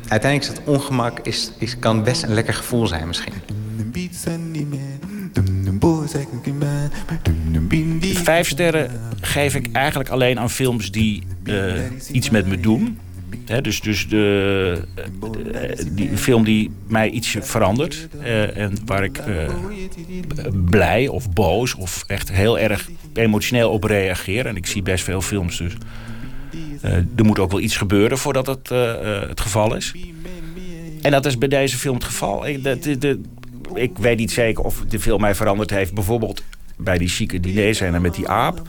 Uiteindelijk 0.08 0.52
is 0.52 0.58
het 0.58 0.68
ongemak, 0.68 1.20
is, 1.20 1.52
is, 1.58 1.80
kan 1.80 2.04
best 2.04 2.24
een 2.24 2.34
lekker 2.34 2.54
gevoel 2.54 2.88
zijn 2.88 3.08
misschien. 3.08 3.34
Vijf 8.16 8.48
sterren 8.48 9.02
geef 9.22 9.56
ik 9.56 9.72
eigenlijk 9.72 10.10
alleen 10.10 10.40
aan 10.40 10.50
films 10.50 10.92
die 10.92 11.24
uh, 11.44 11.74
iets 12.12 12.30
met 12.30 12.48
me 12.48 12.60
doen. 12.60 13.00
He, 13.50 13.62
dus 13.62 13.82
dus 13.82 14.08
de, 14.08 14.82
die 15.92 16.18
film 16.18 16.44
die 16.44 16.72
mij 16.88 17.10
iets 17.10 17.36
verandert. 17.40 18.08
Uh, 18.20 18.58
en 18.58 18.78
waar 18.86 19.04
ik 19.04 19.20
uh, 19.28 19.50
blij 20.66 21.08
of 21.08 21.34
boos 21.34 21.76
of 21.76 22.04
echt 22.08 22.32
heel 22.32 22.60
erg 22.60 22.90
emotioneel 23.14 23.70
op 23.70 23.84
reageer. 23.84 24.46
En 24.46 24.56
ik 24.56 24.66
zie 24.66 24.82
best 24.82 25.04
veel 25.04 25.22
films 25.22 25.58
dus. 25.58 25.74
er 27.16 27.26
moet 27.26 27.40
ook 27.40 27.52
wel 27.52 27.60
iets 27.60 27.78
gebeuren 27.78 28.18
voordat 28.18 28.46
het 28.48 28.70
het 29.30 29.42
geval 29.42 29.76
is. 29.76 29.94
En 31.02 31.12
dat 31.12 31.26
is 31.26 31.38
bij 31.38 31.48
deze 31.48 31.78
film 31.78 31.96
het 31.96 32.04
geval. 32.04 32.48
Ik, 32.48 32.64
de, 33.02 33.22
ik 33.74 33.98
weet 33.98 34.18
niet 34.18 34.32
zeker 34.32 34.64
of 34.64 34.84
de 34.90 35.00
film 35.00 35.22
mij 35.22 35.36
veranderd 35.36 35.70
heeft. 35.70 35.94
Bijvoorbeeld 35.94 36.44
bij 36.78 36.98
die 36.98 37.08
chique 37.08 37.40
dinerscène 37.40 38.00
met 38.00 38.16
die 38.16 38.28
aap. 38.28 38.62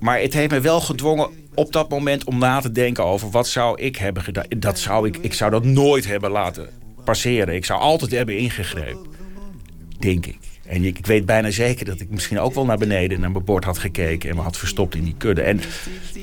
Maar 0.00 0.20
het 0.20 0.32
heeft 0.32 0.50
me 0.50 0.60
wel 0.60 0.80
gedwongen 0.80 1.28
op 1.58 1.72
dat 1.72 1.88
moment 1.88 2.24
om 2.24 2.38
na 2.38 2.60
te 2.60 2.72
denken 2.72 3.04
over 3.04 3.30
wat 3.30 3.48
zou 3.48 3.80
ik 3.80 3.96
hebben 3.96 4.22
gedaan. 4.22 4.44
Dat 4.56 4.78
zou 4.78 5.06
ik, 5.06 5.16
ik 5.16 5.34
zou 5.34 5.50
dat 5.50 5.64
nooit 5.64 6.06
hebben 6.06 6.30
laten 6.30 6.68
passeren. 7.04 7.54
Ik 7.54 7.64
zou 7.64 7.80
altijd 7.80 8.10
hebben 8.10 8.38
ingegrepen. 8.38 9.06
Denk 9.98 10.26
ik. 10.26 10.38
En 10.66 10.84
ik, 10.84 11.06
weet 11.06 11.26
bijna 11.26 11.50
zeker 11.50 11.84
dat 11.84 12.00
ik 12.00 12.10
misschien 12.10 12.38
ook 12.38 12.54
wel 12.54 12.64
naar 12.64 12.78
beneden 12.78 13.20
naar 13.20 13.30
mijn 13.30 13.44
bord 13.44 13.64
had 13.64 13.78
gekeken 13.78 14.30
en 14.30 14.36
me 14.36 14.42
had 14.42 14.56
verstopt 14.56 14.94
in 14.94 15.04
die 15.04 15.14
kudde. 15.18 15.42
En 15.42 15.60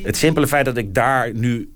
het 0.04 0.18
simpele 0.18 0.48
feit 0.48 0.66
dat 0.66 0.78
ik 0.78 0.94
daar 0.94 1.34
nu 1.34 1.74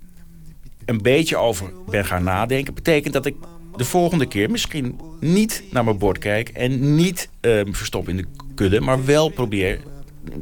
een 0.84 1.02
beetje 1.02 1.36
over 1.36 1.72
ben 1.90 2.04
gaan 2.04 2.24
nadenken, 2.24 2.74
betekent 2.74 3.12
dat 3.12 3.26
ik 3.26 3.34
de 3.76 3.84
volgende 3.84 4.26
keer 4.26 4.50
misschien 4.50 5.00
niet 5.20 5.62
naar 5.70 5.84
mijn 5.84 5.98
bord 5.98 6.18
kijk 6.18 6.48
en 6.48 6.94
niet 6.94 7.28
uh, 7.40 7.60
verstop 7.70 8.08
in 8.08 8.16
de 8.16 8.26
kudde, 8.54 8.80
maar 8.80 9.04
wel 9.04 9.28
probeer 9.28 9.80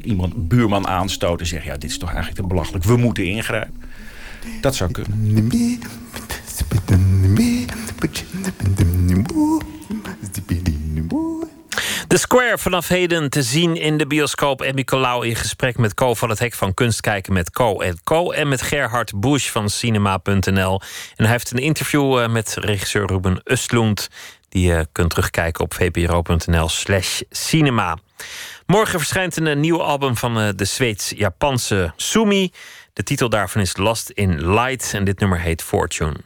iemand, 0.03 0.49
buurman 0.49 0.87
aanstoten 0.87 1.41
en 1.41 1.47
zeggen: 1.47 1.71
Ja, 1.71 1.77
dit 1.79 1.91
is 1.91 1.99
toch 1.99 2.13
eigenlijk 2.13 2.41
te 2.41 2.47
belachelijk, 2.47 2.85
we 2.85 2.97
moeten 2.97 3.25
ingrijpen. 3.25 3.83
Dat 4.61 4.75
zou 4.75 4.91
kunnen. 4.91 5.49
The 12.09 12.17
Square 12.17 12.59
vanaf 12.59 12.89
heden 12.89 13.31
te 13.31 13.43
zien 13.43 13.77
in 13.77 13.99
de 13.99 14.07
bioscoop. 14.07 14.63
Emmy 14.63 14.85
Colau 14.85 15.27
in 15.27 15.37
gesprek 15.37 15.79
met 15.79 15.95
Co 15.95 16.15
van 16.15 16.29
het 16.29 16.39
Hek 16.39 16.55
van 16.55 16.75
Kunst 16.75 17.01
kijken 17.01 17.33
met 17.33 17.51
Co 17.51 17.81
en 17.81 17.99
Co. 18.05 18.31
En 18.31 18.49
met 18.49 18.63
Gerhard 18.63 19.21
Busch 19.21 19.51
van 19.51 19.71
cinema.nl. 19.71 20.81
En 21.17 21.25
hij 21.25 21.33
heeft 21.33 21.51
een 21.51 21.59
interview 21.59 22.19
eh, 22.19 22.29
met 22.29 22.57
regisseur 22.61 23.07
Ruben 23.07 23.43
Östlund. 23.53 24.09
Die 24.49 24.67
je 24.69 24.87
kunt 24.93 25.11
terugkijken 25.11 25.65
op 25.65 25.75
vpro.nl 25.75 26.69
slash 26.69 27.21
cinema. 27.31 27.99
Morgen 28.69 28.99
verschijnt 28.99 29.37
een 29.37 29.47
eh, 29.47 29.57
nieuw 29.57 29.83
album 29.83 30.17
van 30.17 30.39
eh, 30.39 30.49
de 30.57 30.65
Zweeds-Japanse 30.65 31.93
Sumi. 31.97 32.53
De 32.93 33.03
titel 33.03 33.29
daarvan 33.29 33.63
is 33.63 33.77
Lost 33.77 34.11
in 34.11 34.53
Light 34.55 34.95
en 34.95 35.05
dit 35.05 35.19
nummer 35.21 35.41
heet 35.41 35.63
Fortune. 35.63 36.17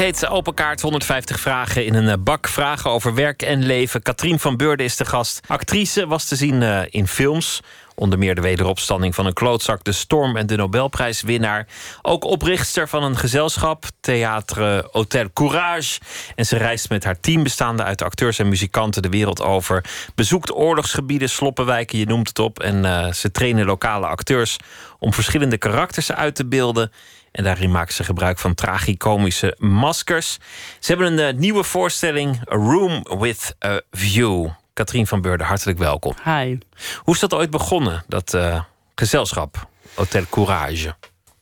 Heet 0.00 0.26
Open 0.26 0.54
Kaart 0.54 0.80
150 0.80 1.40
vragen 1.40 1.84
in 1.84 1.94
een 1.94 2.08
eh, 2.08 2.14
bak. 2.18 2.48
Vragen 2.48 2.90
over 2.90 3.14
werk 3.14 3.42
en 3.42 3.62
leven. 3.62 4.02
Katrien 4.02 4.38
van 4.38 4.56
Beurden 4.56 4.86
is 4.86 4.96
de 4.96 5.04
gast. 5.04 5.40
Actrice 5.46 6.06
was 6.06 6.24
te 6.24 6.36
zien 6.36 6.62
uh, 6.62 6.80
in 6.90 7.06
films. 7.06 7.60
Onder 7.94 8.18
meer 8.18 8.34
de 8.34 8.40
wederopstanding 8.40 9.14
van 9.14 9.26
een 9.26 9.32
klootzak, 9.32 9.84
De 9.84 9.92
Storm 9.92 10.36
en 10.36 10.46
de 10.46 10.56
Nobelprijswinnaar. 10.56 11.66
Ook 12.02 12.24
oprichtster 12.24 12.88
van 12.88 13.02
een 13.02 13.16
gezelschap, 13.16 13.84
Theatre 14.00 14.88
Hotel 14.90 15.32
Courage. 15.32 16.00
En 16.34 16.46
ze 16.46 16.56
reist 16.56 16.88
met 16.88 17.04
haar 17.04 17.20
team, 17.20 17.42
bestaande 17.42 17.82
uit 17.82 18.02
acteurs 18.02 18.38
en 18.38 18.48
muzikanten, 18.48 19.02
de 19.02 19.08
wereld 19.08 19.42
over. 19.42 19.84
Bezoekt 20.14 20.54
oorlogsgebieden, 20.54 21.30
sloppenwijken, 21.30 21.98
je 21.98 22.06
noemt 22.06 22.28
het 22.28 22.38
op. 22.38 22.60
En 22.60 22.84
uh, 22.84 23.12
ze 23.12 23.30
trainen 23.30 23.66
lokale 23.66 24.06
acteurs 24.06 24.56
om 24.98 25.12
verschillende 25.12 25.58
karakters 25.58 26.12
uit 26.12 26.34
te 26.34 26.46
beelden. 26.46 26.90
En 27.32 27.44
daarin 27.44 27.70
maken 27.70 27.94
ze 27.94 28.04
gebruik 28.04 28.38
van 28.38 28.54
tragicomische 28.54 29.56
maskers. 29.58 30.38
Ze 30.78 30.92
hebben 30.92 31.18
een 31.18 31.34
uh, 31.34 31.40
nieuwe 31.40 31.64
voorstelling, 31.64 32.36
A 32.52 32.54
Room 32.54 33.06
with 33.18 33.56
a 33.64 33.80
View. 33.90 34.48
Katrien 34.72 35.06
van 35.06 35.20
Beurden, 35.20 35.46
hartelijk 35.46 35.78
welkom. 35.78 36.14
Hi. 36.24 36.58
Hoe 36.96 37.14
is 37.14 37.20
dat 37.20 37.34
ooit 37.34 37.50
begonnen, 37.50 38.04
dat 38.08 38.34
uh, 38.34 38.62
gezelschap, 38.94 39.68
Hotel 39.94 40.24
Courage? 40.30 40.94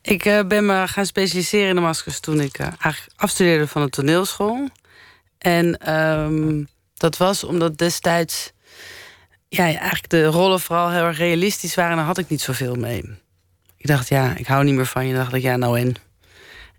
Ik 0.02 0.24
uh, 0.24 0.40
ben 0.46 0.66
me 0.66 0.88
gaan 0.88 1.06
specialiseren 1.06 1.68
in 1.68 1.74
de 1.74 1.80
maskers 1.80 2.20
toen 2.20 2.40
ik 2.40 2.58
eigenlijk 2.58 3.06
afstudeerde 3.16 3.66
van 3.66 3.82
de 3.82 3.90
toneelschool. 3.90 4.68
En 5.38 5.94
um, 5.94 6.68
dat 6.94 7.16
was 7.16 7.44
omdat 7.44 7.78
destijds 7.78 8.52
ja, 9.48 9.64
eigenlijk 9.64 10.08
de 10.08 10.24
rollen 10.24 10.60
vooral 10.60 10.90
heel 10.90 11.04
erg 11.04 11.18
realistisch 11.18 11.74
waren. 11.74 11.90
En 11.90 11.96
daar 11.96 12.06
had 12.06 12.18
ik 12.18 12.28
niet 12.28 12.40
zoveel 12.40 12.74
mee. 12.74 13.18
Ik 13.78 13.86
dacht, 13.86 14.08
ja, 14.08 14.36
ik 14.36 14.46
hou 14.46 14.64
niet 14.64 14.74
meer 14.74 14.86
van 14.86 15.06
je. 15.06 15.14
Dacht 15.14 15.34
ik, 15.34 15.42
ja, 15.42 15.56
nou 15.56 15.78
en. 15.78 15.94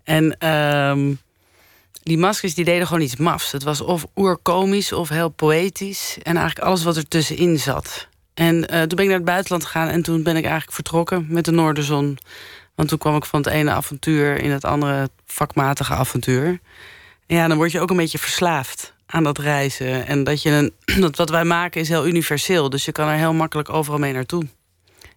En 0.04 0.48
um, 0.48 1.18
die 2.02 2.18
maskers 2.18 2.54
die 2.54 2.64
deden 2.64 2.86
gewoon 2.86 3.02
iets 3.02 3.16
mafs. 3.16 3.52
Het 3.52 3.62
was 3.62 3.80
of 3.80 4.06
oerkomisch 4.16 4.92
of 4.92 5.08
heel 5.08 5.28
poëtisch. 5.28 6.18
En 6.22 6.36
eigenlijk 6.36 6.66
alles 6.66 6.82
wat 6.82 6.96
er 6.96 7.08
tussenin 7.08 7.58
zat. 7.58 8.08
En 8.34 8.54
uh, 8.54 8.62
toen 8.62 8.88
ben 8.88 8.98
ik 8.98 9.06
naar 9.06 9.16
het 9.16 9.24
buitenland 9.24 9.64
gegaan 9.64 9.88
en 9.88 10.02
toen 10.02 10.22
ben 10.22 10.36
ik 10.36 10.42
eigenlijk 10.42 10.72
vertrokken 10.72 11.26
met 11.28 11.44
de 11.44 11.50
Noorderzon. 11.50 12.18
Want 12.74 12.88
toen 12.88 12.98
kwam 12.98 13.16
ik 13.16 13.24
van 13.24 13.40
het 13.40 13.52
ene 13.52 13.70
avontuur 13.70 14.42
in 14.42 14.50
het 14.50 14.64
andere 14.64 15.10
vakmatige 15.26 15.94
avontuur. 15.94 16.60
Ja, 17.26 17.48
dan 17.48 17.56
word 17.56 17.72
je 17.72 17.80
ook 17.80 17.90
een 17.90 17.96
beetje 17.96 18.18
verslaafd 18.18 18.94
aan 19.06 19.24
dat 19.24 19.38
reizen. 19.38 20.06
En 20.06 20.24
dat 20.24 20.42
je 20.42 20.50
een, 20.50 20.72
dat 21.04 21.16
wat 21.16 21.30
wij 21.30 21.44
maken 21.44 21.80
is 21.80 21.88
heel 21.88 22.06
universeel. 22.06 22.70
Dus 22.70 22.84
je 22.84 22.92
kan 22.92 23.08
er 23.08 23.16
heel 23.16 23.34
makkelijk 23.34 23.68
overal 23.68 23.98
mee 23.98 24.12
naartoe. 24.12 24.44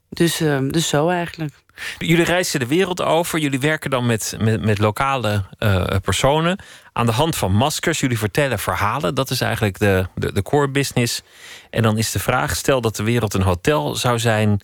Dus, 0.09 0.41
uh, 0.41 0.59
dus 0.69 0.87
zo 0.87 1.09
eigenlijk. 1.09 1.62
Jullie 1.97 2.25
reizen 2.25 2.59
de 2.59 2.67
wereld 2.67 3.01
over. 3.01 3.39
Jullie 3.39 3.59
werken 3.59 3.89
dan 3.89 4.05
met, 4.05 4.35
met, 4.39 4.65
met 4.65 4.77
lokale 4.77 5.45
uh, 5.59 5.85
personen. 6.01 6.59
Aan 6.93 7.05
de 7.05 7.11
hand 7.11 7.35
van 7.35 7.51
maskers. 7.51 7.99
Jullie 7.99 8.17
vertellen 8.17 8.59
verhalen. 8.59 9.15
Dat 9.15 9.29
is 9.29 9.41
eigenlijk 9.41 9.79
de, 9.79 10.07
de, 10.15 10.31
de, 10.33 10.41
core 10.41 10.69
business. 10.69 11.21
En 11.69 11.83
dan 11.83 11.97
is 11.97 12.11
de 12.11 12.19
vraag: 12.19 12.55
stel 12.55 12.81
dat 12.81 12.95
de 12.95 13.03
wereld 13.03 13.33
een 13.33 13.41
hotel 13.41 13.95
zou 13.95 14.19
zijn. 14.19 14.61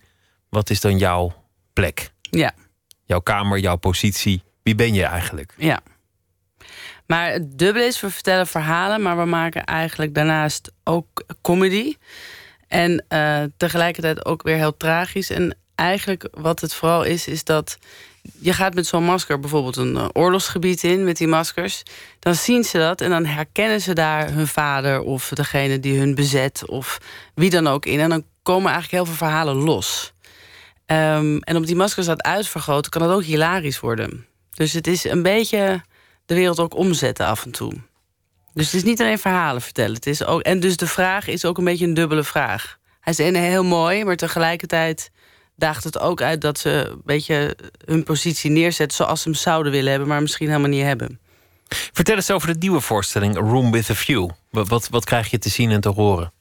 Wat 0.50 0.70
is 0.70 0.82
dan 0.82 0.98
jouw 0.98 1.34
plek? 1.74 2.12
Ja. 2.22 2.52
Jouw 3.06 3.20
kamer, 3.20 3.60
jouw 3.60 3.76
positie. 3.76 4.44
Wie 4.64 4.76
ben 4.76 4.94
je 4.94 5.04
eigenlijk? 5.04 5.54
Ja. 5.58 5.80
Maar 7.06 7.32
het 7.32 7.58
dubbele 7.58 7.86
is, 7.86 8.02
we 8.02 8.10
vertellen 8.10 8.48
verhalen, 8.48 9.02
maar 9.02 9.18
we 9.18 9.26
maken 9.26 9.64
eigenlijk 9.64 10.14
daarnaast 10.14 10.72
ook 10.84 11.24
comedy. 11.42 11.96
En 12.68 13.06
uh, 13.10 13.44
tegelijkertijd 13.58 14.26
ook 14.26 14.44
weer 14.44 14.56
heel 14.56 14.78
tragisch. 14.78 15.30
En 15.30 15.58
eigenlijk 15.80 16.28
wat 16.32 16.62
het 16.62 16.74
vooral 16.74 17.04
is, 17.04 17.28
is 17.28 17.44
dat 17.44 17.78
je 18.40 18.54
gaat 18.54 18.74
met 18.74 18.88
zo'n 18.88 19.04
masker 19.04 19.40
bijvoorbeeld 19.40 19.76
een 19.76 19.96
uh, 19.96 20.08
oorlogsgebied 20.14 20.84
in 20.84 21.04
met 21.04 21.18
die 21.18 21.28
maskers. 21.28 21.84
Dan 22.20 22.36
zien 22.36 22.64
ze 22.64 22.78
dat 22.78 23.02
en 23.02 23.10
dan 23.10 23.26
herkennen 23.26 23.82
ze 23.82 23.94
daar 23.94 24.32
hun 24.32 24.48
vader 24.48 25.02
of 25.02 25.30
degene 25.30 25.80
die 25.80 26.00
hun 26.00 26.16
bezet 26.16 26.64
of 26.66 26.98
wie 27.34 27.50
dan 27.50 27.68
ook 27.68 27.86
in. 27.86 28.00
En 28.00 28.10
dan 28.10 28.24
komen 28.44 28.72
eigenlijk 28.72 29.04
heel 29.04 29.06
veel 29.06 29.28
verhalen 29.28 29.56
los. 29.56 30.14
Um, 30.86 31.40
en 31.40 31.56
op 31.56 31.66
die 31.66 31.76
maskers 31.76 32.06
dat 32.06 32.24
uitvergroten 32.24 32.92
kan 32.92 33.02
het 33.02 33.12
ook 33.12 33.24
hilarisch 33.24 33.80
worden. 33.80 34.26
Dus 34.54 34.74
het 34.74 34.88
is 34.88 35.04
een 35.04 35.24
beetje 35.24 35.82
de 36.26 36.36
wereld 36.36 36.60
ook 36.60 36.76
omzetten 36.76 37.26
af 37.26 37.46
en 37.46 37.52
toe. 37.52 37.74
Dus 38.54 38.66
het 38.66 38.76
is 38.76 38.84
niet 38.84 39.02
alleen 39.02 39.20
verhalen 39.20 39.62
vertellen. 39.62 39.94
Het 39.94 40.06
is 40.06 40.24
ook, 40.24 40.42
en 40.42 40.60
dus 40.60 40.78
de 40.78 40.88
vraag 40.88 41.28
is 41.28 41.46
ook 41.46 41.58
een 41.58 41.64
beetje 41.64 41.86
een 41.86 41.94
dubbele 41.94 42.24
vraag. 42.24 42.78
Hij 43.00 43.14
is 43.14 43.40
heel 43.40 43.64
mooi, 43.64 44.04
maar 44.04 44.16
tegelijkertijd 44.16 45.12
daagt 45.60 45.84
het 45.84 46.00
ook 46.00 46.22
uit 46.22 46.42
dat 46.42 46.60
ze 46.60 46.70
een 46.70 47.02
beetje 47.06 47.56
hun 47.86 48.04
positie 48.04 48.52
neerzetten 48.52 48.98
zoals 48.98 49.22
ze 49.22 49.30
hem 49.30 49.38
zouden 49.38 49.72
willen 49.72 49.90
hebben, 49.90 50.08
maar 50.08 50.22
misschien 50.22 50.48
helemaal 50.48 50.70
niet 50.70 50.84
hebben. 50.84 51.20
Vertel 51.70 52.16
eens 52.16 52.32
over 52.32 52.48
de 52.48 52.60
nieuwe 52.60 52.82
voorstelling 52.82 53.36
Room 53.36 53.72
with 53.72 53.90
a 53.90 53.94
View. 53.94 54.30
Wat, 54.50 54.90
wat 54.90 55.06
krijg 55.06 55.32
je 55.32 55.38
te 55.38 55.50
zien 55.50 55.72
en 55.72 55.82
te 55.82 55.90
horen? 55.90 56.32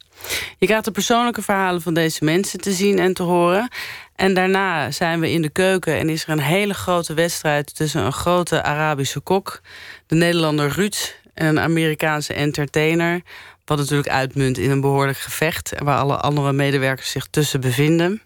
Je 0.59 0.67
krijgt 0.67 0.85
de 0.85 0.91
persoonlijke 0.91 1.43
verhalen 1.43 1.83
van 1.83 1.95
deze 1.95 2.25
mensen 2.25 2.61
te 2.61 2.73
zien 2.73 2.99
en 2.99 3.15
te 3.15 3.23
horen. 3.23 3.69
En 4.15 4.35
daarna 4.35 4.91
zijn 4.91 5.21
we 5.21 5.31
in 5.31 5.43
de 5.43 5.49
keuken 5.49 5.99
en 5.99 6.09
is 6.09 6.23
er 6.23 6.31
een 6.31 6.41
hele 6.41 6.75
grote 6.75 7.15
wedstrijd 7.15 7.75
tussen 7.75 8.05
een 8.05 8.13
grote 8.13 8.63
Arabische 8.63 9.21
kok, 9.21 9.61
de 10.07 10.15
Nederlander 10.15 10.69
Ruud 10.69 11.17
en 11.35 11.47
een 11.47 11.61
Amerikaanse 11.61 12.35
entertainer. 12.35 13.23
Wat 13.65 13.79
natuurlijk 13.79 14.09
uitmunt 14.09 14.59
in 14.59 14.71
een 14.71 14.81
behoorlijk 14.81 15.19
gevecht. 15.19 15.73
Waar 15.79 15.99
alle 15.99 16.17
andere 16.17 16.53
medewerkers 16.53 17.11
zich 17.11 17.27
tussen 17.31 17.61
bevinden. 17.61 18.23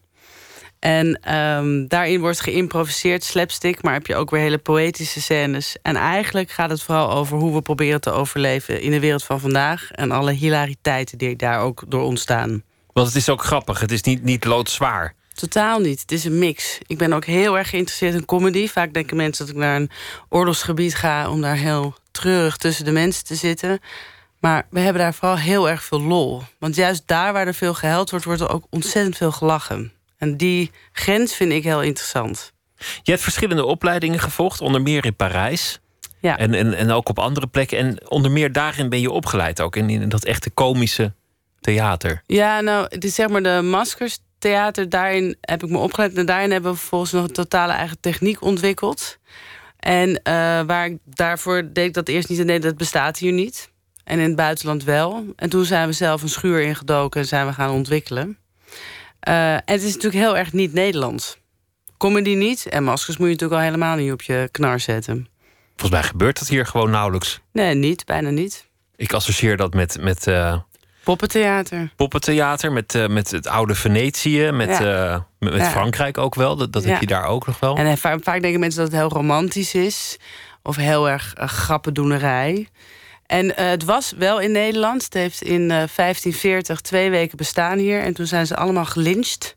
En 0.83 1.35
um, 1.35 1.89
daarin 1.89 2.21
wordt 2.21 2.41
geïmproviseerd, 2.41 3.25
slapstick, 3.25 3.83
maar 3.83 3.93
heb 3.93 4.07
je 4.07 4.17
ook 4.17 4.31
weer 4.31 4.41
hele 4.41 4.59
poëtische 4.59 5.21
scènes. 5.21 5.77
En 5.83 5.97
eigenlijk 5.97 6.51
gaat 6.51 6.71
het 6.71 6.83
vooral 6.83 7.11
over 7.11 7.39
hoe 7.39 7.55
we 7.55 7.63
proberen 7.63 8.01
te 8.01 8.11
overleven 8.11 8.81
in 8.81 8.91
de 8.91 9.01
wereld 9.01 9.25
van 9.25 9.41
vandaag. 9.41 9.91
En 9.91 10.11
alle 10.11 10.33
hilariteiten 10.33 11.19
die 11.19 11.37
daar 11.37 11.61
ook 11.61 11.85
door 11.89 12.03
ontstaan. 12.03 12.63
Want 12.93 13.07
het 13.07 13.17
is 13.17 13.29
ook 13.29 13.45
grappig, 13.45 13.81
het 13.81 13.93
is 13.93 14.03
niet, 14.03 14.23
niet 14.23 14.45
loodzwaar. 14.45 15.15
Totaal 15.35 15.79
niet. 15.79 16.01
Het 16.01 16.13
is 16.13 16.25
een 16.25 16.39
mix. 16.39 16.79
Ik 16.87 16.99
ben 16.99 17.13
ook 17.13 17.25
heel 17.25 17.59
erg 17.59 17.69
geïnteresseerd 17.69 18.15
in 18.15 18.25
comedy. 18.25 18.69
Vaak 18.69 18.93
denken 18.93 19.17
mensen 19.17 19.47
dat 19.47 19.55
ik 19.55 19.61
naar 19.61 19.77
een 19.77 19.91
oorlogsgebied 20.29 20.95
ga 20.95 21.31
om 21.31 21.41
daar 21.41 21.57
heel 21.57 21.95
treurig 22.11 22.57
tussen 22.57 22.85
de 22.85 22.93
mensen 22.93 23.25
te 23.25 23.35
zitten. 23.35 23.81
Maar 24.41 24.67
we 24.71 24.81
hebben 24.81 25.03
daar 25.03 25.15
vooral 25.15 25.39
heel 25.39 25.69
erg 25.69 25.85
veel 25.85 26.03
lol. 26.03 26.43
Want 26.59 26.75
juist 26.75 27.03
daar 27.07 27.33
waar 27.33 27.47
er 27.47 27.55
veel 27.55 27.75
gehuild 27.75 28.11
wordt, 28.11 28.25
wordt 28.25 28.41
er 28.41 28.51
ook 28.51 28.65
ontzettend 28.71 29.17
veel 29.17 29.33
gelachen. 29.33 29.93
En 30.23 30.37
die 30.37 30.71
grens 30.93 31.35
vind 31.35 31.53
ik 31.53 31.65
heel 31.65 31.83
interessant. 31.83 32.53
Je 33.03 33.11
hebt 33.11 33.23
verschillende 33.23 33.65
opleidingen 33.65 34.19
gevolgd, 34.19 34.61
onder 34.61 34.83
meer 34.83 35.05
in 35.05 35.17
Parijs. 35.17 35.81
Ja. 36.21 36.39
En, 36.39 36.55
en, 36.55 36.75
en 36.75 36.91
ook 36.91 37.09
op 37.09 37.19
andere 37.19 37.47
plekken. 37.47 37.79
En 37.79 38.11
onder 38.11 38.31
meer 38.31 38.53
daarin 38.53 38.89
ben 38.89 39.01
je 39.01 39.11
opgeleid 39.11 39.61
ook. 39.61 39.77
In, 39.77 39.91
in 39.91 40.09
dat 40.09 40.25
echte 40.25 40.51
komische 40.51 41.13
theater. 41.61 42.23
Ja, 42.27 42.61
nou, 42.61 42.87
het 42.89 43.05
is 43.05 43.15
zeg 43.15 43.29
maar 43.29 43.43
de 43.43 43.61
maskers 43.63 44.19
theater. 44.39 44.89
Daarin 44.89 45.37
heb 45.41 45.63
ik 45.63 45.71
me 45.71 45.79
opgeleid. 45.79 46.15
En 46.15 46.27
daarin 46.27 46.51
hebben 46.51 46.73
we 46.73 46.79
vervolgens 46.79 47.13
nog 47.13 47.25
een 47.25 47.33
totale 47.33 47.73
eigen 47.73 48.01
techniek 48.01 48.43
ontwikkeld. 48.43 49.19
En 49.79 50.09
uh, 50.09 50.15
waar 50.63 50.87
ik 50.87 50.99
daarvoor 51.05 51.73
deed 51.73 51.87
ik 51.87 51.95
dat 51.95 52.09
eerst 52.09 52.29
niet. 52.29 52.45
Nee, 52.45 52.61
dat 52.61 52.77
bestaat 52.77 53.19
hier 53.19 53.33
niet. 53.33 53.71
En 54.05 54.19
in 54.19 54.27
het 54.27 54.37
buitenland 54.37 54.85
wel. 54.85 55.25
En 55.37 55.49
toen 55.49 55.65
zijn 55.65 55.87
we 55.87 55.93
zelf 55.93 56.23
een 56.23 56.29
schuur 56.29 56.63
ingedoken 56.63 57.21
en 57.21 57.27
zijn 57.27 57.47
we 57.47 57.53
gaan 57.53 57.71
ontwikkelen. 57.71 58.37
Uh, 59.29 59.53
en 59.53 59.63
het 59.65 59.83
is 59.83 59.95
natuurlijk 59.95 60.25
heel 60.25 60.37
erg 60.37 60.53
niet 60.53 60.73
Nederlands. 60.73 61.39
Comedy 61.97 62.35
niet. 62.35 62.67
En 62.67 62.85
maskers 62.85 63.17
moet 63.17 63.27
je 63.27 63.33
natuurlijk 63.33 63.61
al 63.61 63.67
helemaal 63.67 63.97
niet 63.97 64.13
op 64.13 64.23
je 64.23 64.49
knar 64.51 64.81
zetten. 64.81 65.29
Volgens 65.77 66.01
mij 66.01 66.03
gebeurt 66.03 66.39
dat 66.39 66.49
hier 66.49 66.67
gewoon 66.67 66.91
nauwelijks. 66.91 67.41
Nee, 67.53 67.75
niet. 67.75 68.05
Bijna 68.05 68.31
niet. 68.31 68.67
Ik 68.97 69.13
associeer 69.13 69.57
dat 69.57 69.75
met... 69.75 69.99
met 70.01 70.27
uh, 70.27 70.57
poppentheater. 71.05 71.93
Poppentheater, 71.97 72.73
met, 72.73 72.95
uh, 72.95 73.07
met 73.07 73.31
het 73.31 73.47
oude 73.47 73.75
Venetië, 73.75 74.51
met, 74.51 74.79
ja. 74.79 75.27
met, 75.39 75.53
met 75.53 75.61
ja. 75.61 75.71
Frankrijk 75.71 76.19
ook 76.19 76.35
wel. 76.35 76.57
Dat, 76.57 76.73
dat 76.73 76.83
ja. 76.83 76.91
heb 76.91 77.01
je 77.01 77.07
daar 77.07 77.27
ook 77.27 77.47
nog 77.47 77.61
wel. 77.61 77.77
En 77.77 77.99
vaak, 77.99 78.23
vaak 78.23 78.43
denken 78.43 78.61
mensen 78.61 78.83
dat 78.83 78.93
het 78.93 79.01
heel 79.01 79.11
romantisch 79.11 79.75
is. 79.75 80.19
Of 80.63 80.77
heel 80.77 81.09
erg 81.09 81.33
grappendoenerij. 81.37 82.69
En 83.27 83.47
uh, 83.47 83.53
het 83.57 83.85
was 83.85 84.13
wel 84.17 84.41
in 84.41 84.53
Nederland. 84.53 85.05
Het 85.05 85.15
heeft 85.15 85.43
in 85.43 85.61
uh, 85.61 85.69
1540 85.69 86.81
twee 86.81 87.11
weken 87.11 87.37
bestaan 87.37 87.79
hier. 87.79 88.03
En 88.03 88.15
toen 88.15 88.27
zijn 88.27 88.47
ze 88.47 88.57
allemaal 88.57 88.85
gelyncht. 88.85 89.57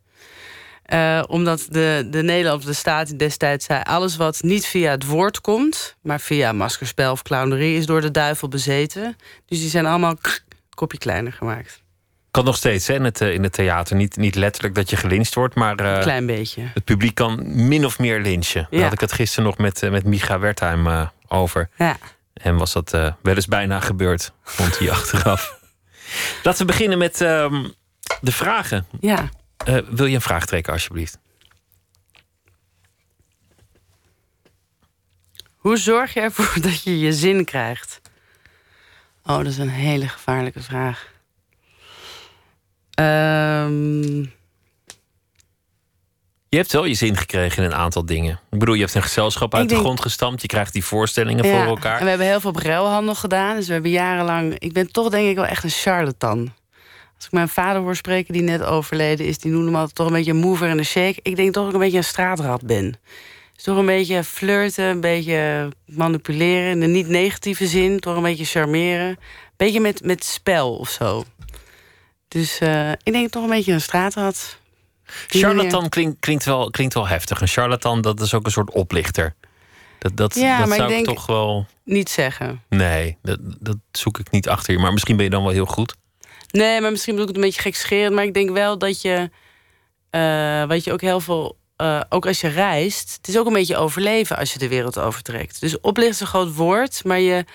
Uh, 0.94 1.24
omdat 1.28 1.68
de, 1.70 2.08
de 2.10 2.24
Nederlandse 2.24 2.74
staat 2.74 3.20
destijds 3.20 3.66
zei... 3.66 3.82
alles 3.84 4.16
wat 4.16 4.42
niet 4.42 4.66
via 4.66 4.92
het 4.92 5.06
woord 5.06 5.42
komt... 5.42 5.96
maar 6.02 6.20
via 6.20 6.52
maskerspel 6.52 7.12
of 7.12 7.22
clownerie... 7.22 7.78
is 7.78 7.86
door 7.86 8.02
de 8.02 8.12
duivel 8.12 8.48
bezeten. 8.48 9.16
Dus 9.46 9.60
die 9.60 9.70
zijn 9.70 9.86
allemaal 9.86 10.16
kopje 10.70 10.98
kleiner 10.98 11.34
gemaakt. 11.34 11.84
Kan 12.32 12.46
nog 12.46 12.56
steeds 12.56 12.88
hè, 12.88 12.94
in, 12.94 13.04
het, 13.04 13.22
in 13.22 13.44
het 13.44 13.54
theater. 13.54 13.96
Niet, 13.96 14.18
niet 14.18 14.36
letterlijk 14.36 14.76
dat 14.76 14.90
je 14.90 14.96
gelyncht 14.96 15.36
wordt, 15.36 15.56
maar... 15.56 15.80
Een 15.80 16.02
klein 16.02 16.26
beetje. 16.26 16.62
Het 16.74 16.84
publiek 16.84 17.16
kan 17.16 17.42
min 17.68 17.86
of 17.86 18.00
meer 18.00 18.22
lynchen. 18.22 18.68
Daar 18.70 18.82
had 18.82 18.94
ik 18.94 19.00
het 19.00 19.12
gisteren 19.12 19.46
nog 19.46 19.58
met, 19.58 19.90
met 19.92 20.04
Micha 20.04 20.40
Wertheim 20.40 21.10
over. 21.28 21.70
Ja. 21.78 21.98
En 22.36 22.58
was 22.58 22.74
dat 22.74 22.94
uh, 22.94 23.14
wel 23.22 23.36
eens 23.36 23.48
bijna 23.48 23.80
gebeurd, 23.80 24.32
vond 24.44 24.80
hij 24.80 24.92
achteraf. 24.92 25.60
Laten 26.44 26.66
we 26.66 26.72
beginnen 26.72 26.98
met 26.98 27.20
um, 27.20 27.74
de 28.22 28.32
vragen. 28.32 28.88
Ja. 29.00 29.30
Uh, 29.68 29.78
wil 29.90 30.06
je 30.06 30.16
een 30.16 30.22
vraag 30.22 30.46
trekken, 30.46 30.74
alsjeblieft? 30.74 31.20
Hoe 35.56 35.78
zorg 35.78 36.14
je 36.14 36.20
ervoor 36.20 36.62
dat 36.70 36.84
je 36.84 37.00
je 37.00 37.14
zin 37.14 37.46
krijgt? 37.46 38.02
Oh, 39.24 39.38
dat 39.38 39.46
is 39.46 39.58
een 39.58 39.70
hele 39.70 40.08
gevaarlijke 40.08 40.62
vraag. 40.62 41.14
Ehm, 42.94 44.26
Je 46.50 46.58
hebt 46.58 46.72
wel 46.72 46.86
je 46.86 46.94
zin 46.94 47.18
gekregen 47.18 47.64
in 47.64 47.70
een 47.72 47.78
aantal 47.78 48.06
dingen. 48.06 48.40
Ik 48.52 48.60
bedoel, 48.60 48.74
je 48.76 48.82
hebt 48.82 48.94
een 48.94 49.02
gezelschap 49.02 49.54
uit 49.54 49.64
Ik 49.64 49.68
de 49.70 49.74
denk- 49.74 49.86
grond 49.86 50.02
gestampt. 50.02 50.42
Je 50.42 50.48
krijgt 50.48 50.74
die 50.74 50.84
voorstellingen 50.86 51.46
ja, 51.46 51.52
voor 51.58 51.68
elkaar. 51.68 51.98
En 51.98 52.04
we 52.04 52.10
hebben 52.10 52.28
heel 52.28 52.40
veel 52.40 52.50
op 52.50 52.56
ruilhandel 52.56 53.16
gedaan. 53.16 53.56
Dus 53.56 53.68
we 53.68 53.74
hebben 53.74 53.92
jarenlang... 53.92 54.60
Ik 54.60 54.74
ben 54.74 54.92
toch 54.92 55.10
denk 55.10 55.30
ik 55.30 55.36
wel 55.36 55.46
echt 55.46 55.64
een 55.64 55.70
charlatan. 55.70 56.54
Als 57.16 57.26
ik 57.26 57.32
mijn 57.32 57.50
vader 57.50 57.82
hoor 57.82 57.96
spreken, 57.96 58.34
die 58.34 58.42
net 58.42 58.64
overleden 58.64 59.26
is... 59.26 59.38
die 59.38 59.52
noemde 59.52 59.72
me 59.72 59.78
altijd 59.78 59.96
toch 59.96 60.08
een 60.08 60.14
beetje 60.14 60.32
een 60.32 60.38
mover 60.38 60.70
en 60.70 60.78
een 60.78 60.86
shake. 60.86 61.20
Ik 61.22 61.36
denk 61.36 61.54
toch 61.54 61.64
dat 61.64 61.68
ik 61.68 61.74
een 61.74 61.84
beetje 61.84 61.98
een 61.98 62.04
straatrat 62.04 62.66
ben. 62.66 63.00
Dus 63.54 63.64
toch 63.64 63.78
een 63.78 63.86
beetje 63.86 64.24
flirten, 64.24 64.86
een 64.86 65.02
beetje 65.02 65.70
manipuleren... 65.86 66.72
in 66.72 66.80
de 66.80 66.88
niet 66.88 67.08
negatieve 67.08 67.68
zin, 67.68 68.00
toch 68.00 68.16
een 68.16 68.22
beetje 68.22 68.46
charmeren. 68.46 69.08
Een 69.08 69.18
beetje 69.58 69.80
met, 69.80 70.04
met 70.04 70.24
spel 70.24 70.76
of 70.76 70.90
zo. 70.90 71.24
Dus 72.28 72.60
eh, 72.60 72.92
ik 72.92 73.12
denk 73.12 73.30
toch 73.30 73.44
een 73.44 73.50
beetje 73.50 73.74
een 73.74 73.82
straatrat. 73.82 74.58
Charlatan 75.28 75.90
klinkt, 76.20 76.46
wel, 76.46 76.70
klinkt 76.70 76.94
wel 76.94 77.08
heftig. 77.08 77.42
Een 77.42 77.48
charlatan, 77.48 78.02
dat 78.02 78.20
is 78.20 78.34
ook 78.34 78.46
een 78.46 78.52
soort 78.52 78.72
oplichter. 78.72 79.36
Dat, 80.00 80.18
dat, 80.18 80.36
Ja, 80.36 80.58
dat 80.60 80.68
maar 80.68 80.78
zou 80.78 80.90
ik, 80.90 80.96
denk- 80.96 81.18
toch 81.18 81.26
wel... 81.26 81.66
Niet 81.84 82.10
zeggen. 82.10 82.64
Nee, 82.70 83.18
dat, 83.22 83.38
dat 83.42 83.78
zoek 83.92 84.20
ik 84.20 84.32
niet 84.32 84.50
achter 84.50 84.74
je. 84.74 84.80
Maar 84.80 84.94
misschien 84.94 85.16
ben 85.16 85.26
je 85.26 85.32
dan 85.32 85.44
wel 85.44 85.52
heel 85.52 85.66
goed. 85.66 85.96
Nee, 86.52 86.82
maar 86.82 86.92
misschien 86.92 87.14
bedoel 87.16 87.30
ik 87.30 87.36
het 87.36 87.44
een 87.44 87.50
beetje 87.52 87.70
gekscherend. 87.70 88.16
Maar 88.16 88.24
ik 88.24 88.34
denk 88.34 88.50
wel 88.50 88.78
dat 88.78 89.02
je... 89.02 89.30
eh, 90.10 90.64
wat 90.64 90.84
je 90.84 90.92
ook 90.92 91.02
heel 91.02 91.20
veel... 91.20 91.58
eh, 91.76 92.02
ook 92.10 92.26
als 92.26 92.42
je 92.42 92.48
reist... 92.48 93.14
Het 93.18 93.28
is 93.28 93.38
ook 93.38 93.46
een 93.48 93.54
beetje 93.54 93.78
overleven 93.78 94.38
als 94.38 94.54
je 94.54 94.60
de 94.60 94.68
wereld 94.68 95.00
overtrekt. 95.00 95.60
Dus 95.62 95.80
oplichten 95.80 96.14
is 96.16 96.20
een 96.22 96.28
groot 96.28 96.56
woord. 96.56 97.04
Maar 97.04 97.20
je 97.20 97.46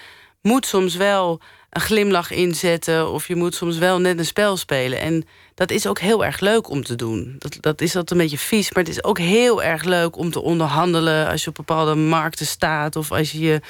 moet 0.43 0.67
soms 0.67 0.95
wel 0.97 1.41
een 1.71 1.81
glimlach 1.81 2.31
inzetten... 2.31 3.11
of 3.11 3.29
je 3.29 3.37
moet 3.37 3.55
soms 3.55 3.79
wel 3.79 3.99
net 3.99 4.19
een 4.19 4.25
spel 4.25 4.57
spelen. 4.57 5.01
En 5.01 5.25
dat 5.55 5.71
is 5.71 5.87
ook 5.87 5.99
heel 5.99 6.25
erg 6.25 6.41
leuk 6.41 6.71
om 6.71 6.85
te 6.85 6.95
doen. 6.95 7.37
Dat, 7.39 7.57
dat 7.61 7.81
is 7.81 7.93
dat 7.93 8.11
een 8.11 8.19
beetje 8.19 8.39
vies. 8.39 8.73
Maar 8.73 8.85
het 8.85 8.93
is 8.93 9.05
ook 9.05 9.19
heel 9.19 9.63
erg 9.63 9.83
leuk 9.83 10.17
om 10.17 10.31
te 10.31 10.43
onderhandelen... 10.43 11.29
als 11.29 11.43
je 11.43 11.49
op 11.49 11.55
bepaalde 11.55 11.95
markten 11.95 12.47
staat. 12.47 12.97
Of 12.97 13.13
als 13.13 13.31
je. 13.31 13.61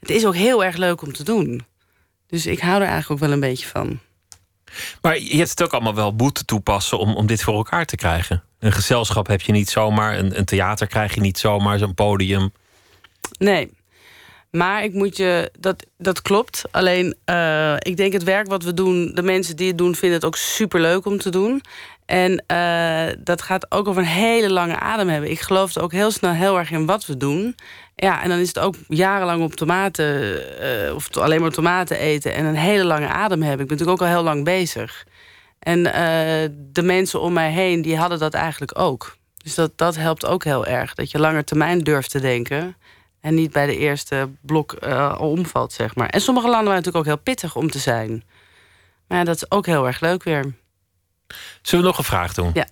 Het 0.00 0.10
is 0.10 0.26
ook 0.26 0.34
heel 0.34 0.64
erg 0.64 0.76
leuk 0.76 1.02
om 1.02 1.12
te 1.12 1.24
doen. 1.24 1.64
Dus 2.26 2.46
ik 2.46 2.60
hou 2.60 2.74
er 2.74 2.88
eigenlijk 2.88 3.10
ook 3.10 3.28
wel 3.28 3.32
een 3.32 3.40
beetje 3.40 3.66
van. 3.66 3.98
Maar 5.00 5.18
je 5.18 5.36
hebt 5.36 5.50
het 5.50 5.62
ook 5.62 5.72
allemaal 5.72 5.94
wel 5.94 6.16
boete 6.16 6.44
toepassen 6.44 6.98
om, 6.98 7.14
om 7.14 7.26
dit 7.26 7.42
voor 7.42 7.54
elkaar 7.54 7.86
te 7.86 7.96
krijgen. 7.96 8.42
Een 8.58 8.72
gezelschap 8.72 9.26
heb 9.26 9.40
je 9.40 9.52
niet 9.52 9.70
zomaar. 9.70 10.18
Een, 10.18 10.38
een 10.38 10.44
theater 10.44 10.86
krijg 10.86 11.14
je 11.14 11.20
niet 11.20 11.38
zomaar. 11.38 11.78
Zo'n 11.78 11.94
podium. 11.94 12.52
Nee. 13.38 13.70
Maar 14.50 14.84
ik 14.84 14.92
moet 14.92 15.16
je, 15.16 15.50
dat, 15.58 15.86
dat 15.98 16.22
klopt. 16.22 16.62
Alleen, 16.70 17.14
eh, 17.24 17.74
ik 17.78 17.96
denk 17.96 18.12
het 18.12 18.24
werk 18.24 18.46
wat 18.46 18.62
we 18.62 18.74
doen, 18.74 19.10
de 19.14 19.22
mensen 19.22 19.56
die 19.56 19.68
het 19.68 19.78
doen, 19.78 19.94
vinden 19.94 20.18
het 20.18 20.26
ook 20.26 20.36
super 20.36 20.80
leuk 20.80 21.06
om 21.06 21.18
te 21.18 21.30
doen. 21.30 21.62
En 22.06 22.44
eh, 22.46 23.16
dat 23.18 23.42
gaat 23.42 23.72
ook 23.72 23.88
over 23.88 24.02
een 24.02 24.08
hele 24.08 24.50
lange 24.50 24.78
adem 24.78 25.08
hebben. 25.08 25.30
Ik 25.30 25.40
geloof 25.40 25.78
ook 25.78 25.92
heel 25.92 26.10
snel 26.10 26.32
heel 26.32 26.58
erg 26.58 26.70
in 26.70 26.86
wat 26.86 27.06
we 27.06 27.16
doen. 27.16 27.54
Ja, 27.96 28.22
en 28.22 28.28
dan 28.28 28.38
is 28.38 28.48
het 28.48 28.58
ook 28.58 28.74
jarenlang 28.88 29.42
op 29.42 29.54
tomaten, 29.54 30.40
eh, 30.60 30.94
of 30.94 31.16
alleen 31.16 31.40
maar 31.40 31.50
tomaten 31.50 31.98
eten 31.98 32.34
en 32.34 32.44
een 32.44 32.56
hele 32.56 32.84
lange 32.84 33.08
adem 33.08 33.42
hebben. 33.42 33.60
Ik 33.60 33.68
ben 33.68 33.76
natuurlijk 33.76 34.02
ook 34.02 34.08
al 34.08 34.14
heel 34.14 34.24
lang 34.24 34.44
bezig. 34.44 35.06
En 35.58 35.82
de 36.52 36.82
mensen 36.82 37.20
om 37.20 37.32
mij 37.32 37.50
heen, 37.50 37.82
die 37.82 37.96
hadden 37.96 38.18
dat 38.18 38.34
eigenlijk 38.34 38.78
ook. 38.78 39.16
Dus 39.42 39.54
dat, 39.54 39.72
dat 39.76 39.96
helpt 39.96 40.26
ook 40.26 40.44
heel 40.44 40.66
erg. 40.66 40.94
Dat 40.94 41.10
je 41.10 41.18
langer 41.18 41.44
termijn 41.44 41.78
durft 41.78 42.10
te 42.10 42.20
denken. 42.20 42.76
En 43.20 43.34
niet 43.34 43.52
bij 43.52 43.66
de 43.66 43.76
eerste 43.76 44.30
blok 44.40 44.74
al 44.74 45.30
omvalt, 45.30 45.72
zeg 45.72 45.94
maar. 45.94 46.08
En 46.08 46.20
sommige 46.20 46.46
landen 46.46 46.66
waren 46.66 46.82
natuurlijk 46.82 47.06
ook 47.06 47.14
heel 47.14 47.22
pittig 47.22 47.56
om 47.56 47.70
te 47.70 47.78
zijn. 47.78 48.24
Maar 49.06 49.18
ja, 49.18 49.24
dat 49.24 49.36
is 49.36 49.50
ook 49.50 49.66
heel 49.66 49.86
erg 49.86 50.00
leuk 50.00 50.22
weer. 50.22 50.54
Zullen 51.62 51.84
we 51.84 51.90
nog 51.90 51.98
een 51.98 52.04
vraag 52.04 52.34
doen? 52.34 52.50
Ja. 52.54 52.66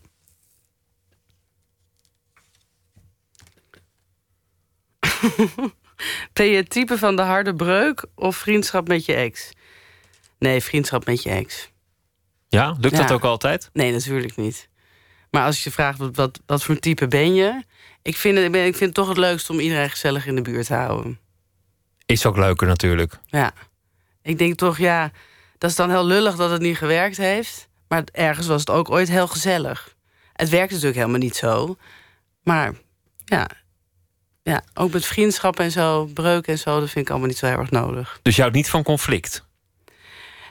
ben 6.32 6.46
je 6.46 6.56
het 6.56 6.70
type 6.70 6.98
van 6.98 7.16
de 7.16 7.22
harde 7.22 7.54
breuk 7.54 8.06
of 8.14 8.36
vriendschap 8.36 8.88
met 8.88 9.04
je 9.04 9.14
ex? 9.14 9.50
Nee, 10.38 10.62
vriendschap 10.62 11.06
met 11.06 11.22
je 11.22 11.30
ex. 11.30 11.70
Ja, 12.48 12.76
lukt 12.80 12.96
dat 12.96 13.12
ook 13.12 13.24
altijd? 13.24 13.70
Nee, 13.72 13.92
natuurlijk 13.92 14.36
niet. 14.36 14.68
Maar 15.30 15.44
als 15.44 15.64
je 15.64 15.70
vraagt 15.70 15.98
wat, 15.98 16.16
wat, 16.16 16.40
wat 16.46 16.62
voor 16.62 16.78
type 16.78 17.08
ben 17.08 17.34
je... 17.34 17.62
Ik 18.08 18.16
vind, 18.16 18.38
het, 18.38 18.54
ik 18.54 18.76
vind 18.76 18.80
het 18.80 18.94
toch 18.94 19.08
het 19.08 19.16
leukst 19.16 19.50
om 19.50 19.60
iedereen 19.60 19.90
gezellig 19.90 20.26
in 20.26 20.34
de 20.34 20.42
buurt 20.42 20.66
te 20.66 20.74
houden. 20.74 21.18
Is 22.06 22.26
ook 22.26 22.36
leuker 22.36 22.66
natuurlijk. 22.66 23.18
Ja. 23.26 23.52
Ik 24.22 24.38
denk 24.38 24.54
toch, 24.54 24.78
ja, 24.78 25.10
dat 25.58 25.70
is 25.70 25.76
dan 25.76 25.90
heel 25.90 26.04
lullig 26.04 26.36
dat 26.36 26.50
het 26.50 26.60
niet 26.60 26.76
gewerkt 26.76 27.16
heeft. 27.16 27.68
Maar 27.88 28.04
ergens 28.12 28.46
was 28.46 28.60
het 28.60 28.70
ook 28.70 28.90
ooit 28.90 29.08
heel 29.08 29.26
gezellig. 29.26 29.96
Het 30.32 30.48
werkt 30.48 30.70
natuurlijk 30.70 30.98
helemaal 30.98 31.18
niet 31.18 31.36
zo. 31.36 31.76
Maar 32.42 32.74
ja, 33.24 33.50
ja 34.42 34.62
ook 34.74 34.92
met 34.92 35.06
vriendschap 35.06 35.60
en 35.60 35.70
zo, 35.70 36.04
breuk 36.04 36.46
en 36.46 36.58
zo, 36.58 36.80
dat 36.80 36.90
vind 36.90 37.04
ik 37.04 37.10
allemaal 37.10 37.28
niet 37.28 37.38
zo 37.38 37.46
heel 37.46 37.58
erg 37.58 37.70
nodig. 37.70 38.18
Dus 38.22 38.34
je 38.34 38.40
houdt 38.40 38.56
niet 38.56 38.70
van 38.70 38.82
conflict. 38.82 39.47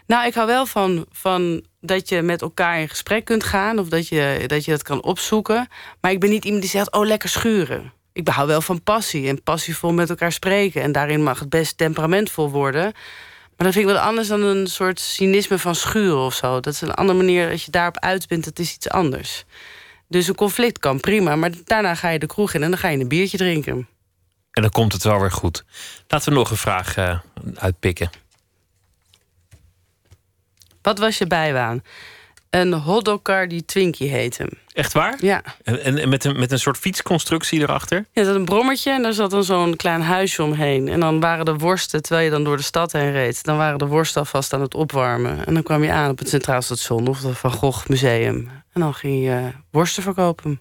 Nou, 0.07 0.27
ik 0.27 0.33
hou 0.33 0.47
wel 0.47 0.65
van, 0.65 1.05
van 1.11 1.65
dat 1.81 2.09
je 2.09 2.21
met 2.21 2.41
elkaar 2.41 2.79
in 2.79 2.89
gesprek 2.89 3.25
kunt 3.25 3.43
gaan. 3.43 3.79
Of 3.79 3.87
dat 3.89 4.07
je, 4.07 4.43
dat 4.47 4.65
je 4.65 4.71
dat 4.71 4.83
kan 4.83 5.03
opzoeken. 5.03 5.67
Maar 6.01 6.11
ik 6.11 6.19
ben 6.19 6.29
niet 6.29 6.45
iemand 6.45 6.61
die 6.61 6.71
zegt, 6.71 6.91
oh, 6.91 7.05
lekker 7.05 7.29
schuren. 7.29 7.93
Ik 8.13 8.27
hou 8.27 8.47
wel 8.47 8.61
van 8.61 8.83
passie 8.83 9.27
en 9.27 9.43
passievol 9.43 9.93
met 9.93 10.09
elkaar 10.09 10.31
spreken. 10.31 10.81
En 10.81 10.91
daarin 10.91 11.23
mag 11.23 11.39
het 11.39 11.49
best 11.49 11.77
temperamentvol 11.77 12.49
worden. 12.49 12.83
Maar 13.57 13.65
dat 13.67 13.75
vind 13.75 13.87
ik 13.87 13.93
wel 13.93 14.03
anders 14.03 14.27
dan 14.27 14.41
een 14.41 14.67
soort 14.67 14.99
cynisme 14.99 15.59
van 15.59 15.75
schuren 15.75 16.25
of 16.25 16.33
zo. 16.33 16.59
Dat 16.59 16.73
is 16.73 16.81
een 16.81 16.93
andere 16.93 17.17
manier, 17.17 17.51
als 17.51 17.65
je 17.65 17.71
daarop 17.71 17.99
uit 17.99 18.27
bent, 18.27 18.43
dat 18.43 18.59
is 18.59 18.75
iets 18.75 18.89
anders. 18.89 19.45
Dus 20.07 20.27
een 20.27 20.35
conflict 20.35 20.79
kan 20.79 20.99
prima, 20.99 21.35
maar 21.35 21.51
daarna 21.63 21.95
ga 21.95 22.09
je 22.09 22.19
de 22.19 22.25
kroeg 22.25 22.53
in... 22.53 22.63
en 22.63 22.69
dan 22.69 22.79
ga 22.79 22.87
je 22.87 22.99
een 22.99 23.07
biertje 23.07 23.37
drinken. 23.37 23.87
En 24.51 24.61
dan 24.61 24.71
komt 24.71 24.93
het 24.93 25.03
wel 25.03 25.19
weer 25.19 25.31
goed. 25.31 25.65
Laten 26.07 26.29
we 26.29 26.37
nog 26.37 26.51
een 26.51 26.57
vraag 26.57 26.97
eh, 26.97 27.19
uitpikken. 27.55 28.09
Wat 30.87 30.99
was 30.99 31.17
je 31.17 31.27
bijbaan? 31.27 31.81
Een 32.49 32.73
hotdogkar 32.73 33.47
die 33.47 33.65
Twinkie 33.65 34.09
heette. 34.09 34.49
Echt 34.73 34.93
waar? 34.93 35.17
Ja. 35.21 35.41
En, 35.63 35.97
en- 35.97 36.09
met, 36.09 36.23
een, 36.23 36.39
met 36.39 36.51
een 36.51 36.59
soort 36.59 36.77
fietsconstructie 36.77 37.59
erachter? 37.61 38.05
Ja, 38.11 38.23
zat 38.23 38.35
een 38.35 38.45
brommertje 38.45 38.91
en 38.91 39.01
daar 39.01 39.13
zat 39.13 39.31
dan 39.31 39.43
zo'n 39.43 39.75
klein 39.75 40.01
huisje 40.01 40.43
omheen. 40.43 40.87
En 40.87 40.99
dan 40.99 41.19
waren 41.19 41.45
de 41.45 41.55
worsten, 41.55 42.01
terwijl 42.01 42.25
je 42.25 42.31
dan 42.31 42.43
door 42.43 42.57
de 42.57 42.63
stad 42.63 42.91
heen 42.91 43.11
reed... 43.11 43.43
dan 43.43 43.57
waren 43.57 43.77
de 43.77 43.85
worsten 43.85 44.21
alvast 44.21 44.53
aan 44.53 44.61
het 44.61 44.73
opwarmen. 44.73 45.45
En 45.45 45.53
dan 45.53 45.63
kwam 45.63 45.83
je 45.83 45.91
aan 45.91 46.09
op 46.09 46.19
het 46.19 46.29
Centraal 46.29 46.61
Station 46.61 47.07
of 47.07 47.21
het 47.21 47.37
Van 47.37 47.51
Gogh 47.51 47.87
Museum. 47.87 48.49
En 48.73 48.81
dan 48.81 48.93
ging 48.93 49.23
je 49.23 49.51
worsten 49.71 50.03
verkopen. 50.03 50.59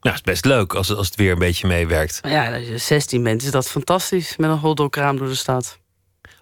Nou, 0.00 0.14
is 0.14 0.22
best 0.22 0.44
leuk 0.44 0.74
als, 0.74 0.94
als 0.94 1.06
het 1.06 1.16
weer 1.16 1.32
een 1.32 1.38
beetje 1.38 1.66
meewerkt. 1.66 2.20
Ja, 2.22 2.54
als 2.54 2.66
je 2.66 2.78
16 2.78 3.22
bent, 3.22 3.42
is 3.42 3.50
dat 3.50 3.70
fantastisch. 3.70 4.36
Met 4.36 4.50
een 4.50 4.56
hotdogkraam 4.56 5.16
door 5.16 5.28
de 5.28 5.34
stad. 5.34 5.79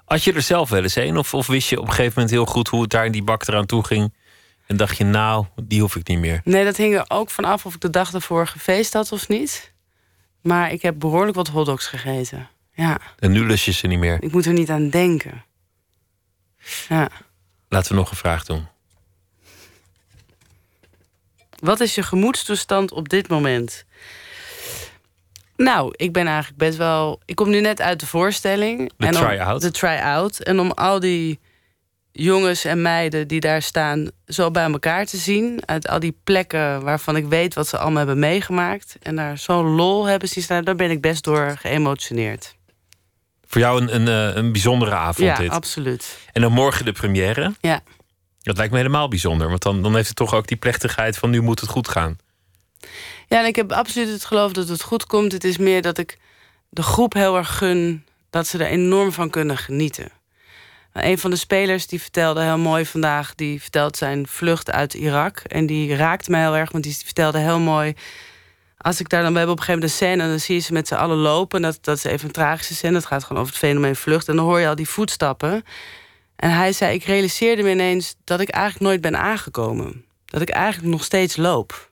Had 0.08 0.24
je 0.24 0.32
er 0.32 0.42
zelf 0.42 0.68
wel 0.68 0.82
eens 0.82 0.94
een? 0.96 1.16
Of, 1.16 1.34
of 1.34 1.46
wist 1.46 1.68
je 1.68 1.78
op 1.80 1.84
een 1.86 1.90
gegeven 1.92 2.12
moment 2.14 2.30
heel 2.30 2.46
goed 2.46 2.68
hoe 2.68 2.80
het 2.82 2.90
daar 2.90 3.04
in 3.04 3.12
die 3.12 3.22
bak 3.22 3.46
eraan 3.48 3.66
toe 3.66 3.84
ging? 3.84 4.14
En 4.66 4.76
dacht 4.76 4.96
je, 4.96 5.04
nou, 5.04 5.44
die 5.62 5.80
hoef 5.80 5.96
ik 5.96 6.08
niet 6.08 6.18
meer. 6.18 6.40
Nee, 6.44 6.64
dat 6.64 6.76
hing 6.76 6.94
er 6.94 7.04
ook 7.08 7.30
vanaf 7.30 7.66
of 7.66 7.74
ik 7.74 7.80
de 7.80 7.90
dag 7.90 8.12
ervoor 8.14 8.46
gefeest 8.46 8.92
had 8.92 9.12
of 9.12 9.28
niet. 9.28 9.72
Maar 10.42 10.72
ik 10.72 10.82
heb 10.82 10.98
behoorlijk 10.98 11.36
wat 11.36 11.48
hotdogs 11.48 11.86
gegeten. 11.86 12.48
Ja, 12.72 12.98
En 13.18 13.32
nu 13.32 13.46
lus 13.46 13.64
je 13.64 13.72
ze 13.72 13.86
niet 13.86 13.98
meer. 13.98 14.22
ik 14.22 14.32
moet 14.32 14.46
er 14.46 14.52
niet 14.52 14.70
aan 14.70 14.88
denken. 14.90 15.44
Ja. 16.88 17.08
Laten 17.68 17.90
we 17.92 17.98
nog 17.98 18.10
een 18.10 18.16
vraag 18.16 18.44
doen. 18.44 18.66
Wat 21.58 21.80
is 21.80 21.94
je 21.94 22.02
gemoedstoestand 22.02 22.92
op 22.92 23.08
dit 23.08 23.28
moment? 23.28 23.84
Nou, 25.58 25.92
ik 25.96 26.12
ben 26.12 26.26
eigenlijk 26.26 26.58
best 26.58 26.76
wel. 26.76 27.20
Ik 27.24 27.34
kom 27.34 27.50
nu 27.50 27.60
net 27.60 27.80
uit 27.80 28.00
de 28.00 28.06
voorstelling. 28.06 28.92
De 28.96 29.08
try-out. 29.08 29.60
De 29.60 29.70
try-out. 29.70 30.38
En 30.38 30.60
om 30.60 30.70
al 30.70 31.00
die 31.00 31.40
jongens 32.12 32.64
en 32.64 32.82
meiden 32.82 33.28
die 33.28 33.40
daar 33.40 33.62
staan 33.62 34.10
zo 34.26 34.50
bij 34.50 34.64
elkaar 34.64 35.06
te 35.06 35.16
zien. 35.16 35.60
Uit 35.64 35.88
al 35.88 35.98
die 35.98 36.16
plekken 36.24 36.82
waarvan 36.82 37.16
ik 37.16 37.26
weet 37.26 37.54
wat 37.54 37.68
ze 37.68 37.78
allemaal 37.78 37.98
hebben 37.98 38.18
meegemaakt. 38.18 38.96
En 39.02 39.16
daar 39.16 39.38
zo'n 39.38 39.66
lol 39.66 40.06
hebben 40.06 40.28
zien 40.28 40.42
staan. 40.42 40.64
Daar 40.64 40.74
ben 40.74 40.90
ik 40.90 41.00
best 41.00 41.24
door 41.24 41.56
geëmotioneerd. 41.60 42.56
Voor 43.46 43.60
jou 43.60 43.80
een, 43.80 43.94
een, 43.94 44.08
eh, 44.08 44.36
een 44.36 44.52
bijzondere 44.52 44.94
avond 44.94 45.28
ja, 45.28 45.36
dit. 45.36 45.50
absoluut. 45.50 46.18
En 46.32 46.42
dan 46.42 46.52
morgen 46.52 46.84
de 46.84 46.92
première. 46.92 47.54
Ja. 47.60 47.80
Dat 48.42 48.56
lijkt 48.56 48.72
me 48.72 48.78
helemaal 48.78 49.08
bijzonder. 49.08 49.48
Want 49.48 49.62
dan, 49.62 49.82
dan 49.82 49.94
heeft 49.94 50.08
het 50.08 50.16
toch 50.16 50.34
ook 50.34 50.46
die 50.46 50.56
plechtigheid 50.56 51.16
van 51.16 51.30
nu 51.30 51.40
moet 51.40 51.60
het 51.60 51.70
goed 51.70 51.88
gaan. 51.88 52.16
Ja, 53.28 53.40
en 53.40 53.46
ik 53.46 53.56
heb 53.56 53.72
absoluut 53.72 54.08
het 54.08 54.24
geloof 54.24 54.52
dat 54.52 54.68
het 54.68 54.82
goed 54.82 55.06
komt. 55.06 55.32
Het 55.32 55.44
is 55.44 55.58
meer 55.58 55.82
dat 55.82 55.98
ik 55.98 56.18
de 56.68 56.82
groep 56.82 57.12
heel 57.12 57.36
erg 57.36 57.56
gun 57.56 58.04
dat 58.30 58.46
ze 58.46 58.58
er 58.58 58.70
enorm 58.70 59.12
van 59.12 59.30
kunnen 59.30 59.56
genieten. 59.56 60.10
Een 60.92 61.18
van 61.18 61.30
de 61.30 61.36
spelers 61.36 61.86
die 61.86 62.00
vertelde 62.00 62.42
heel 62.42 62.58
mooi 62.58 62.86
vandaag, 62.86 63.34
die 63.34 63.60
vertelt 63.60 63.96
zijn 63.96 64.26
vlucht 64.26 64.70
uit 64.70 64.94
Irak. 64.94 65.38
En 65.38 65.66
die 65.66 65.96
raakte 65.96 66.30
mij 66.30 66.40
heel 66.40 66.56
erg, 66.56 66.72
want 66.72 66.84
die 66.84 66.96
vertelde 66.96 67.38
heel 67.38 67.58
mooi. 67.58 67.94
als 68.76 69.00
ik 69.00 69.08
daar 69.08 69.22
dan... 69.22 69.32
We 69.32 69.38
hebben 69.38 69.56
op 69.56 69.60
een 69.60 69.66
gegeven 69.66 69.88
moment 69.88 70.00
een 70.00 70.08
scène... 70.16 70.30
dan 70.30 70.40
zie 70.40 70.54
je 70.54 70.60
ze 70.60 70.72
met 70.72 70.88
z'n 70.88 70.94
allen 70.94 71.16
lopen. 71.16 71.62
Dat, 71.62 71.78
dat 71.80 71.96
is 71.96 72.04
even 72.04 72.26
een 72.26 72.32
tragische 72.32 72.74
scène. 72.74 72.92
Dat 72.92 73.06
gaat 73.06 73.24
gewoon 73.24 73.42
over 73.42 73.54
het 73.54 73.62
fenomeen 73.64 73.96
vlucht. 73.96 74.28
En 74.28 74.36
dan 74.36 74.44
hoor 74.44 74.60
je 74.60 74.68
al 74.68 74.74
die 74.74 74.88
voetstappen. 74.88 75.64
En 76.36 76.50
hij 76.50 76.72
zei, 76.72 76.94
ik 76.94 77.04
realiseerde 77.04 77.62
me 77.62 77.70
ineens... 77.70 78.14
dat 78.24 78.40
ik 78.40 78.48
eigenlijk 78.48 78.84
nooit 78.84 79.00
ben 79.00 79.20
aangekomen. 79.20 80.04
Dat 80.24 80.40
ik 80.40 80.48
eigenlijk 80.48 80.92
nog 80.92 81.04
steeds 81.04 81.36
loop. 81.36 81.87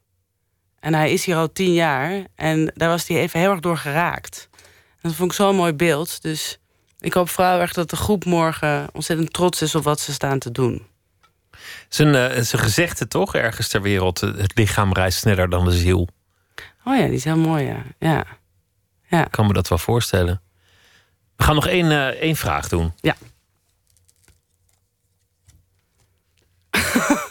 En 0.87 0.95
hij 0.95 1.13
is 1.13 1.25
hier 1.25 1.37
al 1.37 1.53
tien 1.53 1.73
jaar. 1.73 2.25
En 2.35 2.73
daar 2.75 2.89
was 2.89 3.09
hij 3.09 3.17
even 3.19 3.41
heel 3.41 3.51
erg 3.51 3.61
door 3.61 3.77
geraakt. 3.77 4.49
En 4.91 4.99
dat 5.01 5.15
vond 5.15 5.31
ik 5.31 5.37
zo'n 5.37 5.57
mooi 5.57 5.73
beeld. 5.73 6.23
Dus 6.23 6.59
ik 7.01 7.13
hoop 7.13 7.29
vooral 7.29 7.61
erg 7.61 7.73
dat 7.73 7.91
de 7.91 7.97
groep 7.97 8.25
morgen 8.25 8.89
ontzettend 8.93 9.33
trots 9.33 9.63
is 9.63 9.75
op 9.75 9.85
wat 9.85 10.01
ze 10.01 10.13
staan 10.13 10.39
te 10.39 10.53
doen. 10.53 10.87
Zijn, 11.89 12.09
uh, 12.09 12.43
zijn 12.43 12.63
gezegde 12.63 13.09
toch 13.09 13.35
ergens 13.35 13.69
ter 13.69 13.83
wereld: 13.83 14.21
het 14.21 14.53
lichaam 14.55 14.93
reist 14.93 15.19
sneller 15.19 15.51
dan 15.51 15.65
de 15.65 15.73
ziel. 15.73 16.09
Oh 16.85 16.97
ja, 16.97 17.05
die 17.05 17.15
is 17.15 17.25
heel 17.25 17.37
mooi, 17.37 17.65
ja. 17.65 17.83
ja. 17.99 18.25
ja. 19.09 19.25
Ik 19.25 19.31
kan 19.31 19.47
me 19.47 19.53
dat 19.53 19.69
wel 19.69 19.79
voorstellen. 19.79 20.41
We 21.37 21.45
gaan 21.45 21.55
nog 21.55 21.67
één, 21.67 21.91
uh, 21.91 22.07
één 22.07 22.37
vraag 22.37 22.69
doen. 22.69 22.93
Ja. 23.01 23.17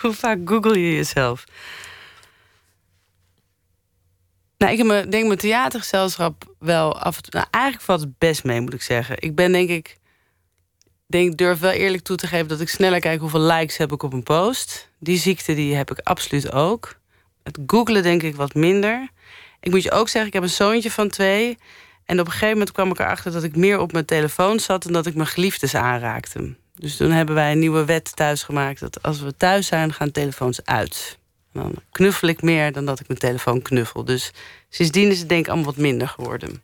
Hoe 0.00 0.12
vaak 0.12 0.38
google 0.44 0.78
je 0.78 0.94
jezelf? 0.94 1.44
Nou, 4.62 4.74
ik 4.74 5.10
denk 5.10 5.26
mijn 5.26 5.38
theatergezelschap 5.38 6.54
wel 6.58 6.98
af 6.98 7.16
en 7.16 7.22
toe... 7.22 7.32
Nou, 7.34 7.46
eigenlijk 7.50 7.84
valt 7.84 8.00
het 8.00 8.18
best 8.18 8.44
mee, 8.44 8.60
moet 8.60 8.74
ik 8.74 8.82
zeggen. 8.82 9.16
Ik 9.18 9.34
ben 9.34 9.52
denk 9.52 9.68
ik... 9.68 9.98
Denk, 11.06 11.36
durf 11.36 11.58
wel 11.58 11.70
eerlijk 11.70 12.02
toe 12.02 12.16
te 12.16 12.26
geven 12.26 12.48
dat 12.48 12.60
ik 12.60 12.68
sneller 12.68 13.00
kijk 13.00 13.20
hoeveel 13.20 13.40
likes 13.40 13.76
heb 13.76 13.92
ik 13.92 14.02
op 14.02 14.12
een 14.12 14.22
post. 14.22 14.88
Die 14.98 15.18
ziekte 15.18 15.54
die 15.54 15.74
heb 15.74 15.90
ik 15.90 15.98
absoluut 15.98 16.52
ook. 16.52 16.94
Het 17.42 17.58
googlen 17.66 18.02
denk 18.02 18.22
ik 18.22 18.36
wat 18.36 18.54
minder. 18.54 19.08
Ik 19.60 19.70
moet 19.70 19.82
je 19.82 19.90
ook 19.90 20.08
zeggen, 20.08 20.26
ik 20.26 20.32
heb 20.32 20.42
een 20.42 20.48
zoontje 20.48 20.90
van 20.90 21.08
twee. 21.08 21.58
En 22.04 22.20
op 22.20 22.26
een 22.26 22.32
gegeven 22.32 22.52
moment 22.52 22.72
kwam 22.72 22.90
ik 22.90 22.98
erachter 22.98 23.32
dat 23.32 23.44
ik 23.44 23.56
meer 23.56 23.78
op 23.78 23.92
mijn 23.92 24.04
telefoon 24.04 24.60
zat... 24.60 24.82
dan 24.82 24.92
dat 24.92 25.06
ik 25.06 25.14
mijn 25.14 25.28
geliefdes 25.28 25.74
aanraakte. 25.74 26.54
Dus 26.74 26.96
toen 26.96 27.10
hebben 27.10 27.34
wij 27.34 27.52
een 27.52 27.58
nieuwe 27.58 27.84
wet 27.84 28.16
thuis 28.16 28.42
gemaakt... 28.42 28.80
dat 28.80 29.02
als 29.02 29.20
we 29.20 29.36
thuis 29.36 29.66
zijn, 29.66 29.92
gaan 29.92 30.10
telefoons 30.10 30.64
uit. 30.64 31.18
Dan 31.52 31.74
knuffel 31.90 32.28
ik 32.28 32.42
meer 32.42 32.72
dan 32.72 32.84
dat 32.84 33.00
ik 33.00 33.08
mijn 33.08 33.18
telefoon 33.18 33.62
knuffel. 33.62 34.04
Dus 34.04 34.32
sindsdien 34.68 35.10
is 35.10 35.18
het 35.18 35.28
denk 35.28 35.40
ik 35.40 35.46
allemaal 35.46 35.66
wat 35.66 35.76
minder 35.76 36.08
geworden. 36.08 36.62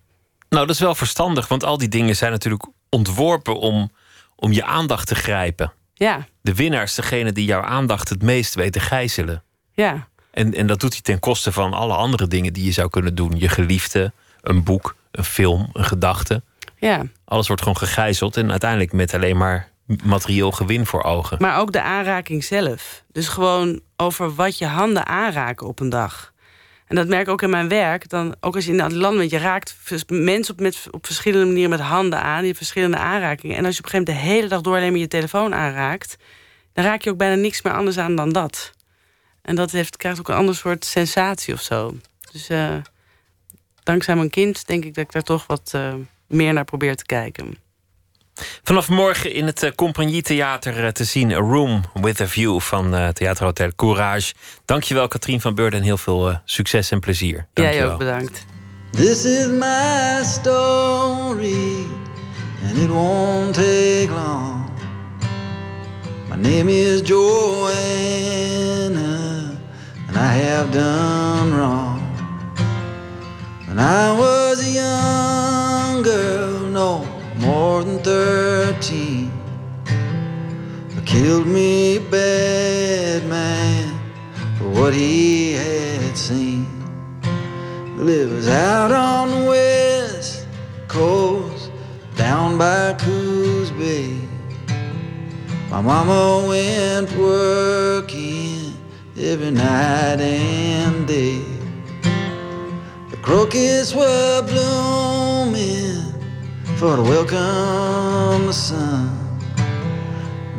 Nou, 0.48 0.66
dat 0.66 0.74
is 0.74 0.80
wel 0.80 0.94
verstandig, 0.94 1.48
want 1.48 1.64
al 1.64 1.78
die 1.78 1.88
dingen 1.88 2.16
zijn 2.16 2.30
natuurlijk 2.30 2.66
ontworpen 2.88 3.58
om, 3.58 3.92
om 4.36 4.52
je 4.52 4.64
aandacht 4.64 5.06
te 5.06 5.14
grijpen. 5.14 5.72
Ja. 5.94 6.26
De 6.40 6.54
winnaar 6.54 6.82
is 6.82 6.94
degene 6.94 7.32
die 7.32 7.44
jouw 7.44 7.62
aandacht 7.62 8.08
het 8.08 8.22
meest 8.22 8.54
weet 8.54 8.72
te 8.72 8.80
gijzelen. 8.80 9.42
Ja. 9.72 10.08
En, 10.30 10.54
en 10.54 10.66
dat 10.66 10.80
doet 10.80 10.92
hij 10.92 11.02
ten 11.02 11.18
koste 11.18 11.52
van 11.52 11.72
alle 11.72 11.94
andere 11.94 12.26
dingen 12.26 12.52
die 12.52 12.64
je 12.64 12.72
zou 12.72 12.88
kunnen 12.88 13.14
doen. 13.14 13.32
Je 13.38 13.48
geliefde, 13.48 14.12
een 14.40 14.64
boek, 14.64 14.96
een 15.10 15.24
film, 15.24 15.68
een 15.72 15.84
gedachte. 15.84 16.42
Ja. 16.76 17.02
Alles 17.24 17.46
wordt 17.46 17.62
gewoon 17.62 17.78
gegijzeld 17.78 18.36
en 18.36 18.50
uiteindelijk 18.50 18.92
met 18.92 19.14
alleen 19.14 19.36
maar 19.36 19.70
materieel 20.04 20.52
gewin 20.52 20.86
voor 20.86 21.02
ogen. 21.02 21.36
Maar 21.40 21.58
ook 21.58 21.72
de 21.72 21.82
aanraking 21.82 22.44
zelf. 22.44 23.04
Dus 23.12 23.28
gewoon 23.28 23.80
over 23.96 24.34
wat 24.34 24.58
je 24.58 24.66
handen 24.66 25.06
aanraken 25.06 25.66
op 25.66 25.80
een 25.80 25.88
dag. 25.88 26.32
En 26.86 26.96
dat 26.96 27.08
merk 27.08 27.22
ik 27.22 27.28
ook 27.28 27.42
in 27.42 27.50
mijn 27.50 27.68
werk. 27.68 28.08
Dan, 28.08 28.34
ook 28.40 28.54
als 28.54 28.64
je 28.64 28.72
in 28.72 28.80
het 28.80 28.92
land 28.92 29.16
bent, 29.16 29.30
je 29.30 29.38
raakt 29.38 29.76
mensen 30.08 30.54
op, 30.54 30.60
met, 30.60 30.86
op 30.90 31.06
verschillende 31.06 31.46
manieren 31.46 31.70
met 31.70 31.80
handen 31.80 32.22
aan. 32.22 32.40
Je 32.40 32.46
hebt 32.46 32.56
verschillende 32.56 32.96
aanrakingen. 32.96 33.56
En 33.56 33.64
als 33.64 33.74
je 33.74 33.80
op 33.80 33.84
een 33.84 33.90
gegeven 33.90 34.14
moment 34.14 34.28
de 34.28 34.36
hele 34.36 34.48
dag 34.48 34.60
door 34.60 34.76
alleen 34.76 34.90
maar 34.90 35.00
je 35.00 35.08
telefoon 35.08 35.54
aanraakt... 35.54 36.16
dan 36.72 36.84
raak 36.84 37.02
je 37.02 37.10
ook 37.10 37.16
bijna 37.16 37.34
niks 37.34 37.62
meer 37.62 37.74
anders 37.74 37.98
aan 37.98 38.16
dan 38.16 38.32
dat. 38.32 38.72
En 39.42 39.54
dat 39.54 39.70
heeft, 39.70 39.96
krijgt 39.96 40.18
ook 40.18 40.28
een 40.28 40.34
ander 40.34 40.54
soort 40.54 40.84
sensatie 40.84 41.54
of 41.54 41.62
zo. 41.62 41.96
Dus 42.32 42.50
uh, 42.50 42.76
dankzij 43.82 44.16
mijn 44.16 44.30
kind 44.30 44.66
denk 44.66 44.84
ik 44.84 44.94
dat 44.94 45.04
ik 45.04 45.12
daar 45.12 45.22
toch 45.22 45.46
wat 45.46 45.72
uh, 45.74 45.94
meer 46.26 46.52
naar 46.52 46.64
probeer 46.64 46.96
te 46.96 47.06
kijken. 47.06 47.56
Vanaf 48.62 48.88
morgen 48.88 49.32
in 49.32 49.46
het 49.46 49.62
uh, 49.62 49.70
Compagnie 49.70 50.22
Theater 50.22 50.84
uh, 50.84 50.88
te 50.88 51.04
zien... 51.04 51.32
A 51.32 51.36
Room 51.36 51.84
with 51.94 52.20
a 52.20 52.26
View 52.26 52.60
van 52.60 52.94
uh, 52.94 53.08
Theaterhotel 53.08 53.70
Courage. 53.76 54.32
Dankjewel 54.64 55.08
Katrien 55.08 55.40
van 55.40 55.54
Beurden 55.54 55.78
en 55.78 55.84
heel 55.84 55.98
veel 55.98 56.40
succes 56.44 56.90
en 56.90 57.00
plezier. 57.00 57.46
Dank 57.52 57.72
Jij 57.72 57.86
ook, 57.86 57.98
bedankt. 57.98 58.46
This 58.90 59.24
is 59.24 59.46
my 59.46 60.22
story 60.24 61.86
And 62.64 62.78
it 62.78 62.88
won't 62.88 63.54
take 63.54 64.10
long 64.10 64.70
My 66.28 66.36
name 66.36 66.68
is 66.68 67.02
Joanna 67.02 67.76
And 70.08 70.16
I 70.16 70.32
have 70.42 70.70
done 70.70 71.54
wrong 71.54 72.00
When 73.66 73.78
I 73.78 74.12
was 74.18 74.60
a 74.60 74.70
young 74.70 76.02
girl, 76.02 76.70
no 76.70 77.17
more 77.38 77.84
than 77.84 77.98
thirteen. 78.00 79.32
I 79.86 81.00
killed 81.04 81.46
me 81.46 81.98
bad 81.98 83.24
man 83.26 83.98
for 84.58 84.68
what 84.68 84.92
he 84.94 85.52
had 85.52 86.16
seen. 86.16 86.66
Lives 87.96 88.48
out 88.48 88.92
on 88.92 89.30
the 89.30 89.50
west 89.50 90.46
coast, 90.88 91.70
down 92.16 92.58
by 92.58 92.94
Coos 92.94 93.70
Bay. 93.72 94.16
My 95.70 95.80
mama 95.80 96.46
went 96.48 97.10
working 97.16 98.72
every 99.16 99.50
night 99.50 100.20
and 100.20 101.06
day. 101.06 101.42
The 103.10 103.16
crocuses 103.20 103.94
were 103.94 104.42
blooming 104.42 105.97
for 106.78 106.94
to 106.94 107.02
welcome 107.02 108.46
the 108.46 108.52
sun. 108.52 109.10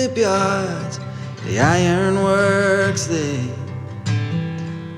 shipyards, 0.09 0.99
the 1.45 1.59
ironworks, 1.59 3.05
they 3.05 3.53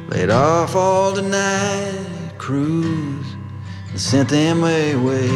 laid 0.08 0.30
off 0.30 0.78
all 0.78 1.12
the 1.12 1.24
night 1.24 2.32
crews 2.38 3.36
and 3.90 4.00
sent 4.00 4.30
them 4.30 4.64
away. 4.64 5.30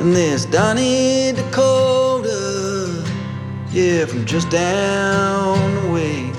And 0.00 0.16
this 0.16 0.46
Donnie 0.46 1.30
Dakota, 1.32 1.95
yeah, 3.76 4.06
from 4.06 4.24
just 4.24 4.48
down 4.48 5.74
the 5.74 5.92
way, 5.92 6.32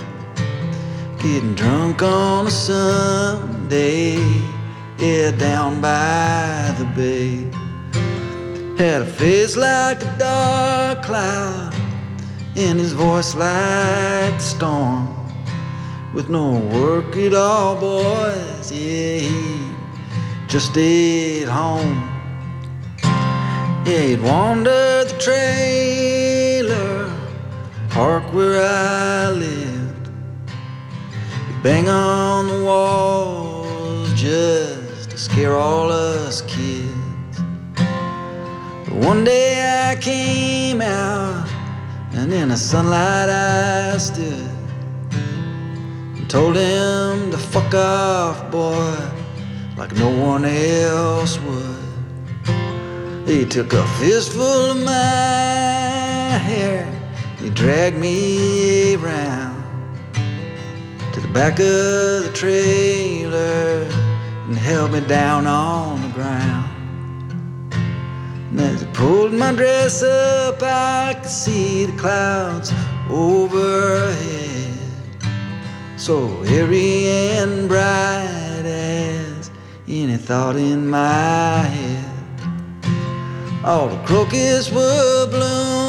getting 1.19 1.53
drunk 1.53 2.01
on 2.01 2.47
a 2.47 2.49
Sunday, 2.49 4.17
yeah, 4.97 5.29
down 5.29 5.79
by 5.79 6.73
the 6.79 6.85
bay. 6.95 7.45
Had 8.83 9.03
a 9.03 9.05
face 9.05 9.55
like 9.55 10.01
a 10.01 10.15
dark 10.17 11.03
cloud, 11.03 11.75
and 12.55 12.79
his 12.79 12.93
voice 12.93 13.35
like 13.35 14.33
a 14.33 14.39
storm. 14.39 15.13
With 16.15 16.29
no 16.29 16.57
work 16.73 17.15
at 17.17 17.35
all, 17.35 17.75
boys, 17.79 18.71
yeah, 18.71 19.19
he 19.19 19.69
just 20.47 20.71
stayed 20.71 21.47
home. 21.47 22.01
Yeah, 23.85 24.01
he'd 24.07 24.21
wander 24.23 25.03
the 25.03 25.15
trailer 25.19 25.96
park 27.97 28.31
where 28.31 28.61
I 28.63 29.31
lived. 29.31 30.09
He'd 31.47 31.63
bang 31.63 31.89
on 31.89 32.47
the 32.47 32.63
walls 32.63 34.13
just 34.13 35.09
to 35.09 35.17
scare 35.17 35.55
all 35.55 35.91
us 35.91 36.43
kids. 36.43 37.41
But 38.85 38.93
one 38.93 39.23
day 39.23 39.89
I 39.89 39.95
came 39.95 40.79
out, 40.79 41.49
and 42.11 42.31
in 42.31 42.49
the 42.49 42.55
sunlight 42.55 43.29
I 43.29 43.97
stood 43.97 44.51
and 46.17 46.29
told 46.29 46.55
him 46.55 47.31
to 47.31 47.37
fuck 47.39 47.73
off, 47.73 48.51
boy, 48.51 48.95
like 49.75 49.91
no 49.93 50.09
one 50.23 50.45
else 50.45 51.39
would. 51.39 51.87
He 53.27 53.43
took 53.43 53.73
a 53.73 53.83
fistful 53.97 54.71
of 54.73 54.77
my 54.85 56.37
hair, 56.49 56.85
he 57.47 57.53
dragged 57.53 57.97
me 57.97 58.95
around 58.95 59.55
to 61.13 61.21
the 61.21 61.29
back 61.29 61.53
of 61.53 62.25
the 62.25 62.31
trailer 62.33 63.87
and 64.47 64.57
held 64.57 64.91
me 64.91 64.99
down 65.07 65.47
on 65.47 66.01
the 66.01 66.09
ground. 66.09 66.69
And 68.51 68.59
as 68.59 68.81
he 68.81 68.87
pulled 68.87 69.31
my 69.31 69.53
dress 69.53 70.03
up, 70.03 70.61
I 70.61 71.13
could 71.13 71.29
see 71.29 71.85
the 71.85 71.97
clouds 71.97 72.73
overhead, 73.09 74.77
so 75.95 76.43
airy 76.43 77.07
and 77.07 77.69
bright 77.69 78.65
as 78.65 79.51
any 79.87 80.17
thought 80.17 80.57
in 80.57 80.85
my 80.85 81.61
head. 81.61 82.13
All 83.63 83.87
the 83.87 84.03
crocus 84.03 84.69
were 84.69 85.27
blooming 85.29 85.86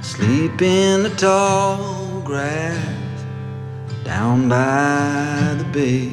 Sleep 0.00 0.62
in 0.62 1.02
the 1.02 1.10
tall 1.10 2.22
grass 2.22 2.95
down 4.06 4.48
by 4.48 5.56
the 5.58 5.64
bay. 5.72 6.12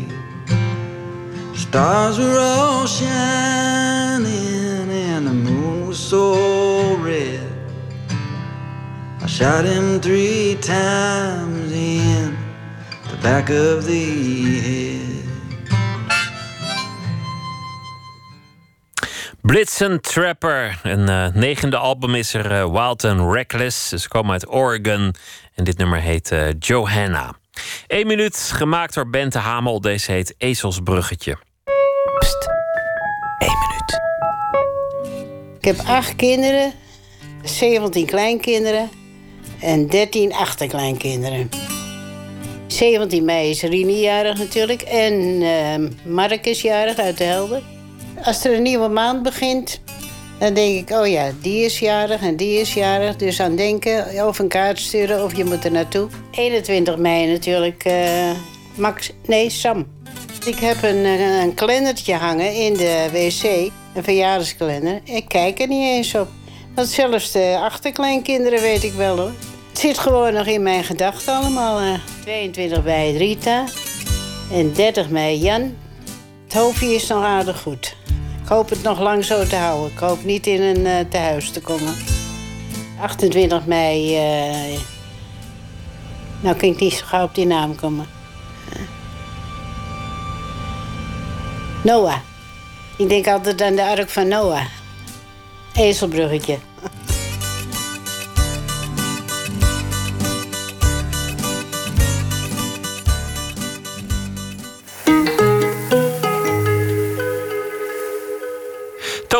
Stars 1.54 2.18
were 2.18 2.40
all 2.40 2.88
shining 2.88 4.24
and 4.90 5.28
the 5.28 5.34
moon 5.34 5.88
was 5.88 6.00
so 6.00 6.96
red. 6.96 7.48
I 9.22 9.28
shot 9.28 9.66
him 9.66 10.00
three 10.02 10.58
times 10.60 11.72
in 11.72 12.36
the 13.12 13.18
back 13.22 13.50
of 13.50 13.86
the 13.86 14.60
head. 14.60 15.02
Blitzen 19.42 20.02
Trapper. 20.02 20.80
Een 20.84 21.10
uh, 21.10 21.28
negende 21.34 21.78
album 21.78 22.16
is 22.16 22.34
er, 22.34 22.52
uh, 22.52 22.72
Wild 22.72 23.04
and 23.04 23.34
Reckless. 23.34 23.88
Ze 23.90 24.08
komen 24.08 24.32
uit 24.32 24.48
Oregon 24.48 25.14
en 25.56 25.64
dit 25.64 25.78
nummer 25.78 26.00
heet 26.00 26.32
uh, 26.32 26.48
Johanna. 26.60 27.42
Eén 27.88 28.08
minuut, 28.08 28.38
gemaakt 28.38 28.94
door 28.94 29.10
Bente 29.10 29.38
Hamel. 29.38 29.82
Deze 29.82 30.12
heet 30.12 30.36
Ezelsbruggetje. 30.38 31.38
Pst, 32.20 32.48
minuut. 33.40 34.02
Ik 35.58 35.66
heb 35.66 35.80
acht 35.86 36.16
kinderen, 36.16 36.74
17 37.44 38.06
kleinkinderen 38.06 38.90
en 39.60 39.88
13 39.88 40.34
achterkleinkinderen. 40.34 41.50
17 42.68 43.26
mei 43.26 43.50
is 43.50 43.62
Rini 43.62 44.00
jarig 44.00 44.38
natuurlijk 44.38 44.82
en 44.82 45.42
Mark 46.06 46.46
is 46.46 46.62
jarig 46.62 46.98
uit 46.98 47.18
de 47.18 47.24
Helder. 47.24 47.62
Als 48.24 48.46
er 48.46 48.54
een 48.54 48.62
nieuwe 48.62 48.88
maand 48.88 49.24
begint, 49.24 49.82
dan 50.40 50.54
denk 50.54 50.90
ik, 50.90 50.98
oh 50.98 51.08
ja, 51.08 51.32
die 51.42 51.66
is 51.66 51.80
jarig 51.80 52.22
en 52.22 52.36
die 52.36 52.60
is 52.60 52.74
jarig. 52.74 53.16
Dus 53.16 53.40
aan 53.40 53.56
denken 53.56 54.28
of 54.28 54.40
een 54.40 54.48
kaart 54.48 54.80
sturen 54.80 55.24
of 55.24 55.36
je 55.36 55.46
moet 55.46 55.66
er 55.66 55.72
naartoe. 55.72 56.08
21 56.32 56.98
mei 56.98 57.32
natuurlijk, 57.32 57.86
uh, 57.86 58.32
Max, 58.76 59.12
nee, 59.26 59.50
Sam. 59.50 59.88
Ik 60.46 60.60
heb 60.60 60.84
een, 60.84 61.06
een 61.42 61.54
kalendertje 61.54 62.14
hangen 62.14 62.54
in 62.54 62.74
de 62.74 63.10
wc, 63.12 63.72
een 63.94 64.04
verjaardagskalender. 64.04 65.02
Ik 65.04 65.28
kijk 65.28 65.60
er 65.60 65.68
niet 65.68 65.88
eens 65.88 66.16
op. 66.16 66.28
Want 66.76 66.88
zelfs 66.88 67.32
de 67.32 67.58
achterkleinkinderen 67.62 68.62
weet 68.62 68.84
ik 68.84 68.94
wel 68.94 69.18
hoor. 69.18 69.32
Het 69.70 69.80
zit 69.80 69.98
gewoon 69.98 70.34
nog 70.34 70.46
in 70.46 70.64
mijn 70.64 70.84
gedachten 70.84 71.34
allemaal. 71.34 72.00
22 72.22 72.84
mei 72.84 73.18
Rita 73.18 73.66
en 74.52 74.74
30 74.74 75.10
mei 75.10 75.38
Jan. 75.38 75.76
Het 76.44 76.54
hoofdje 76.54 76.94
is 76.94 77.08
nog 77.08 77.24
aardig 77.24 77.62
goed. 77.62 77.96
Ik 78.44 78.50
hoop 78.50 78.70
het 78.70 78.84
nog 78.84 79.00
lang 79.00 79.26
zo 79.26 79.44
te 79.44 79.56
houden. 79.56 79.92
Ik 79.92 79.98
hoop 79.98 80.24
niet 80.24 80.48
in 80.48 80.62
een 80.62 80.80
uh, 80.80 81.00
tehuis 81.10 81.52
te 81.52 81.62
komen. 81.62 81.96
28 83.02 83.66
mei. 83.66 84.16
Uh... 84.74 84.80
Nou 86.42 86.56
kan 86.56 86.70
ik 86.70 86.80
niet 86.80 86.94
zo 86.94 87.06
gauw 87.06 87.24
op 87.24 87.36
die 87.36 87.46
naam 87.46 87.76
komen. 87.76 88.06
Noah. 91.84 92.18
Ik 92.98 93.10
denk 93.10 93.28
altijd 93.28 93.62
aan 93.62 93.76
de 93.76 93.86
ark 93.86 94.10
van 94.10 94.28
Noah. 94.28 94.66
Ezelbruggetje. 95.74 96.58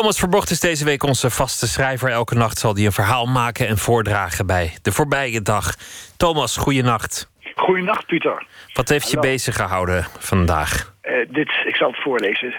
Thomas 0.04 0.18
Verbocht 0.18 0.50
is 0.50 0.60
deze 0.60 0.84
week 0.84 1.02
onze 1.02 1.30
vaste 1.30 1.66
schrijver. 1.66 2.10
Elke 2.10 2.34
nacht 2.34 2.58
zal 2.58 2.74
hij 2.74 2.84
een 2.84 2.92
verhaal 2.92 3.26
maken 3.26 3.68
en 3.68 3.78
voordragen 3.78 4.46
bij 4.46 4.76
de 4.82 4.92
voorbije 4.92 5.42
dag. 5.42 5.74
Thomas, 6.16 6.56
goeienacht. 6.56 7.30
Goeienacht, 7.54 8.06
Pieter. 8.06 8.46
Wat 8.72 8.88
heeft 8.88 9.10
je 9.10 9.18
bezig 9.18 9.56
gehouden 9.56 10.04
vandaag? 10.18 10.94
Uh, 11.02 11.26
dit, 11.28 11.50
ik 11.66 11.76
zal 11.76 11.90
het 11.90 12.02
voorlezen. 12.02 12.54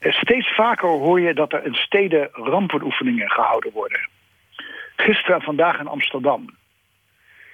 Uh, 0.00 0.12
steeds 0.12 0.54
vaker 0.54 0.88
hoor 0.88 1.20
je 1.20 1.34
dat 1.34 1.52
er 1.52 1.64
in 1.64 1.74
steden 1.74 2.28
rampenoefeningen 2.32 3.30
gehouden 3.30 3.72
worden. 3.72 4.08
Gisteren 4.96 5.36
en 5.36 5.42
vandaag 5.42 5.78
in 5.78 5.88
Amsterdam. 5.88 6.54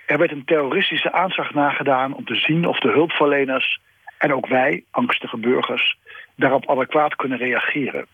Er 0.06 0.18
werd 0.18 0.30
een 0.30 0.44
terroristische 0.44 1.12
aanslag 1.12 1.54
nagedaan 1.54 2.14
om 2.14 2.24
te 2.24 2.34
zien 2.34 2.66
of 2.66 2.78
de 2.78 2.90
hulpverleners 2.90 3.80
en 4.18 4.34
ook 4.34 4.46
wij, 4.46 4.84
angstige 4.90 5.36
burgers, 5.36 5.98
daarop 6.36 6.70
adequaat 6.70 7.16
kunnen 7.16 7.38
reageren. 7.38 8.06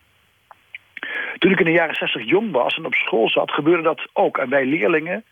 Toen 1.37 1.51
ik 1.51 1.59
in 1.59 1.65
de 1.65 1.71
jaren 1.71 1.95
60 1.95 2.29
jong 2.29 2.51
was 2.51 2.77
en 2.77 2.85
op 2.85 2.93
school 2.93 3.29
zat, 3.29 3.51
gebeurde 3.51 3.83
dat 3.83 4.07
ook. 4.13 4.37
En 4.37 4.49
wij 4.49 4.65
leerlingen 4.65 5.23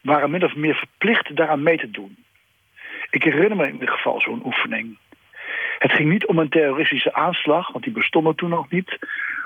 waren 0.00 0.30
min 0.30 0.44
of 0.44 0.54
meer 0.54 0.74
verplicht 0.74 1.36
daaraan 1.36 1.62
mee 1.62 1.78
te 1.78 1.90
doen. 1.90 2.16
Ik 3.10 3.22
herinner 3.22 3.56
me 3.56 3.66
in 3.66 3.72
ieder 3.72 3.88
geval 3.88 4.20
zo'n 4.20 4.42
oefening. 4.44 4.98
Het 5.78 5.92
ging 5.92 6.10
niet 6.10 6.26
om 6.26 6.38
een 6.38 6.48
terroristische 6.48 7.14
aanslag, 7.14 7.72
want 7.72 7.84
die 7.84 7.92
bestond 7.92 8.36
toen 8.36 8.48
nog 8.48 8.70
niet. 8.70 8.98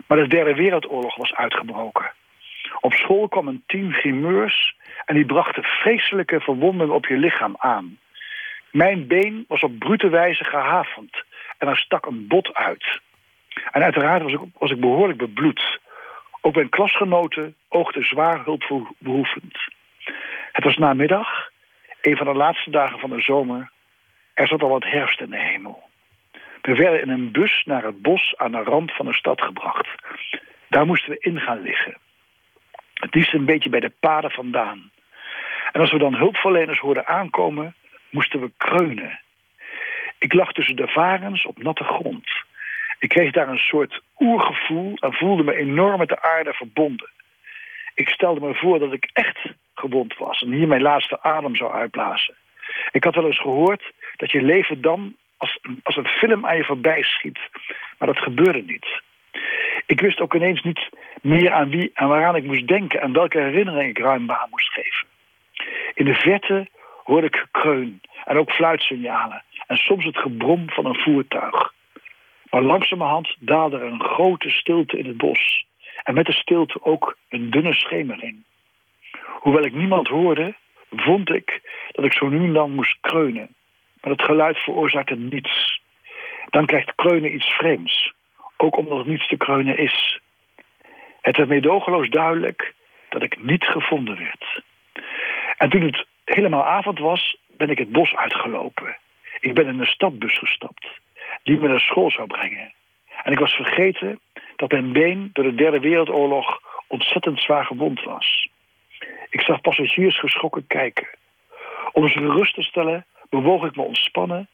Maar 0.06 0.18
de 0.18 0.26
Derde 0.26 0.54
Wereldoorlog 0.54 1.16
was 1.16 1.34
uitgebroken. 1.34 2.12
Op 2.80 2.92
school 2.92 3.28
kwam 3.28 3.48
een 3.48 3.62
team 3.66 3.92
grimeurs 3.92 4.76
en 5.04 5.14
die 5.14 5.26
brachten 5.26 5.62
vreselijke 5.62 6.40
verwondingen 6.40 6.94
op 6.94 7.06
je 7.06 7.16
lichaam 7.16 7.54
aan. 7.58 7.98
Mijn 8.70 9.06
been 9.06 9.44
was 9.48 9.60
op 9.60 9.78
brute 9.78 10.08
wijze 10.08 10.44
gehavend 10.44 11.24
en 11.58 11.68
er 11.68 11.76
stak 11.76 12.06
een 12.06 12.26
bot 12.26 12.54
uit. 12.54 13.00
En 13.72 13.82
uiteraard 13.82 14.22
was 14.22 14.32
ik, 14.32 14.40
was 14.58 14.70
ik 14.70 14.80
behoorlijk 14.80 15.18
bebloed. 15.18 15.78
Ook 16.46 16.54
mijn 16.54 16.68
klasgenoten 16.68 17.54
oogden 17.68 18.06
zwaar 18.06 18.44
hulpbehoevend. 18.44 19.58
Het 20.52 20.64
was 20.64 20.76
namiddag, 20.76 21.50
een 22.00 22.16
van 22.16 22.26
de 22.26 22.34
laatste 22.34 22.70
dagen 22.70 22.98
van 22.98 23.10
de 23.10 23.20
zomer. 23.20 23.70
Er 24.34 24.46
zat 24.46 24.62
al 24.62 24.68
wat 24.68 24.84
herfst 24.84 25.20
in 25.20 25.30
de 25.30 25.38
hemel. 25.38 25.88
We 26.62 26.74
werden 26.74 27.00
in 27.00 27.08
een 27.08 27.30
bus 27.32 27.62
naar 27.64 27.84
het 27.84 28.02
bos 28.02 28.36
aan 28.36 28.52
de 28.52 28.62
rand 28.62 28.92
van 28.92 29.06
de 29.06 29.14
stad 29.14 29.42
gebracht. 29.42 29.88
Daar 30.68 30.86
moesten 30.86 31.10
we 31.10 31.18
in 31.18 31.40
gaan 31.40 31.62
liggen. 31.62 31.96
Het 32.94 33.14
liefst 33.14 33.34
een 33.34 33.44
beetje 33.44 33.70
bij 33.70 33.80
de 33.80 33.92
paden 34.00 34.30
vandaan. 34.30 34.90
En 35.72 35.80
als 35.80 35.92
we 35.92 35.98
dan 35.98 36.14
hulpverleners 36.14 36.78
hoorden 36.78 37.06
aankomen, 37.06 37.74
moesten 38.10 38.40
we 38.40 38.50
kreunen. 38.56 39.20
Ik 40.18 40.32
lag 40.32 40.52
tussen 40.52 40.76
de 40.76 40.88
varens 40.88 41.46
op 41.46 41.62
natte 41.62 41.84
grond. 41.84 42.44
Ik 42.98 43.08
kreeg 43.08 43.32
daar 43.32 43.48
een 43.48 43.58
soort 43.58 44.00
oergevoel 44.18 44.96
en 45.00 45.12
voelde 45.12 45.42
me 45.42 45.56
enorm 45.56 45.98
met 45.98 46.08
de 46.08 46.22
aarde 46.22 46.52
verbonden. 46.52 47.10
Ik 47.94 48.08
stelde 48.08 48.40
me 48.40 48.54
voor 48.54 48.78
dat 48.78 48.92
ik 48.92 49.10
echt 49.12 49.38
gewond 49.74 50.16
was 50.16 50.42
en 50.42 50.52
hier 50.52 50.68
mijn 50.68 50.82
laatste 50.82 51.22
adem 51.22 51.56
zou 51.56 51.72
uitblazen. 51.72 52.34
Ik 52.90 53.04
had 53.04 53.14
wel 53.14 53.26
eens 53.26 53.40
gehoord 53.40 53.92
dat 54.16 54.30
je 54.30 54.42
leven 54.42 54.80
dan 54.80 55.16
als 55.36 55.58
een, 55.62 55.80
als 55.82 55.96
een 55.96 56.06
film 56.06 56.46
aan 56.46 56.56
je 56.56 56.64
voorbij 56.64 57.02
schiet. 57.02 57.38
Maar 57.98 58.08
dat 58.08 58.18
gebeurde 58.18 58.62
niet. 58.62 59.00
Ik 59.86 60.00
wist 60.00 60.20
ook 60.20 60.34
ineens 60.34 60.62
niet 60.62 60.88
meer 61.22 61.52
aan 61.52 61.70
wie 61.70 61.90
en 61.94 62.08
waaraan 62.08 62.36
ik 62.36 62.44
moest 62.44 62.68
denken... 62.68 63.00
en 63.00 63.12
welke 63.12 63.38
herinnering 63.38 63.90
ik 63.90 63.98
ruim 63.98 64.26
baan 64.26 64.48
moest 64.50 64.72
geven. 64.72 65.06
In 65.94 66.04
de 66.04 66.14
verte 66.14 66.68
hoorde 67.04 67.26
ik 67.26 67.36
gekreun 67.36 68.00
en 68.24 68.36
ook 68.36 68.50
fluitsignalen... 68.50 69.42
en 69.66 69.76
soms 69.76 70.04
het 70.04 70.18
gebrom 70.18 70.70
van 70.70 70.86
een 70.86 70.98
voertuig. 70.98 71.74
Maar 72.56 72.64
langzamerhand 72.64 73.36
daalde 73.38 73.80
een 73.80 74.00
grote 74.00 74.50
stilte 74.50 74.98
in 74.98 75.06
het 75.06 75.16
bos. 75.16 75.66
En 76.02 76.14
met 76.14 76.26
de 76.26 76.32
stilte 76.32 76.84
ook 76.84 77.16
een 77.28 77.50
dunne 77.50 77.74
schemering. 77.74 78.44
Hoewel 79.26 79.64
ik 79.64 79.72
niemand 79.72 80.08
hoorde, 80.08 80.54
vond 80.90 81.30
ik 81.30 81.60
dat 81.92 82.04
ik 82.04 82.12
zo 82.12 82.28
nu 82.28 82.44
en 82.44 82.52
dan 82.52 82.74
moest 82.74 82.96
kreunen. 83.00 83.54
Maar 84.00 84.12
het 84.12 84.22
geluid 84.22 84.58
veroorzaakte 84.58 85.14
niets. 85.14 85.80
Dan 86.50 86.66
krijgt 86.66 86.94
kreunen 86.94 87.34
iets 87.34 87.48
vreemds. 87.48 88.12
Ook 88.56 88.76
omdat 88.76 88.98
het 88.98 89.06
niets 89.06 89.28
te 89.28 89.36
kreunen 89.36 89.78
is. 89.78 90.20
Het 91.20 91.36
werd 91.36 91.48
meedogenloos 91.48 92.08
duidelijk 92.08 92.74
dat 93.08 93.22
ik 93.22 93.42
niet 93.42 93.64
gevonden 93.64 94.18
werd. 94.18 94.62
En 95.56 95.70
toen 95.70 95.82
het 95.82 96.06
helemaal 96.24 96.64
avond 96.64 96.98
was, 96.98 97.36
ben 97.56 97.70
ik 97.70 97.78
het 97.78 97.92
bos 97.92 98.14
uitgelopen. 98.14 98.96
Ik 99.40 99.54
ben 99.54 99.66
in 99.66 99.80
een 99.80 99.86
stadbus 99.86 100.38
gestapt, 100.38 100.88
die 101.42 101.58
me 101.58 101.68
naar 101.68 101.80
school 101.80 102.10
zou 102.10 102.26
brengen. 102.26 102.72
En 103.22 103.32
ik 103.32 103.38
was 103.38 103.52
vergeten 103.52 104.20
dat 104.56 104.70
mijn 104.70 104.92
been 104.92 105.30
door 105.32 105.44
de 105.44 105.54
Derde 105.54 105.80
Wereldoorlog 105.80 106.60
ontzettend 106.86 107.40
zwaar 107.40 107.64
gewond 107.64 108.02
was. 108.02 108.48
Ik 109.30 109.40
zag 109.40 109.60
passagiers 109.60 110.18
geschrokken 110.18 110.66
kijken. 110.66 111.08
Om 111.92 112.08
ze 112.08 112.18
gerust 112.18 112.54
te 112.54 112.62
stellen 112.62 113.06
bewoog 113.30 113.64
ik 113.64 113.76
me 113.76 113.82
ontspannen 113.82 114.48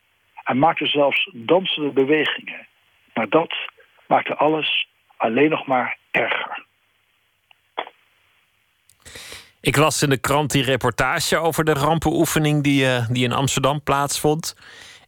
en 0.45 0.59
maakte 0.59 0.87
zelfs 0.87 1.31
dansende 1.33 1.91
bewegingen. 1.91 2.67
Maar 3.15 3.29
dat 3.29 3.55
maakte 4.07 4.37
alles 4.37 4.89
alleen 5.17 5.51
nog 5.51 5.67
maar 5.67 5.99
erger. 6.11 6.65
Ik 9.61 9.77
las 9.77 10.03
in 10.03 10.11
de 10.11 10.21
krant 10.21 10.51
die 10.51 10.63
reportage 10.63 11.37
over 11.39 11.65
de 11.65 11.73
rampenoefening 11.73 12.63
die, 12.63 12.85
uh, 12.85 13.09
die 13.09 13.25
in 13.25 13.33
Amsterdam 13.33 13.83
plaatsvond. 13.83 14.57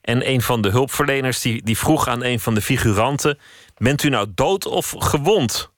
En 0.05 0.29
een 0.29 0.41
van 0.41 0.61
de 0.63 0.69
hulpverleners 0.71 1.41
die, 1.43 1.63
die 1.63 1.79
vroeg 1.79 2.09
aan 2.09 2.25
een 2.25 2.39
van 2.39 2.55
de 2.55 2.61
figuranten: 2.61 3.39
Bent 3.77 4.03
u 4.03 4.09
nou 4.09 4.27
dood 4.35 4.67
of 4.67 4.95
gewond? 4.99 5.73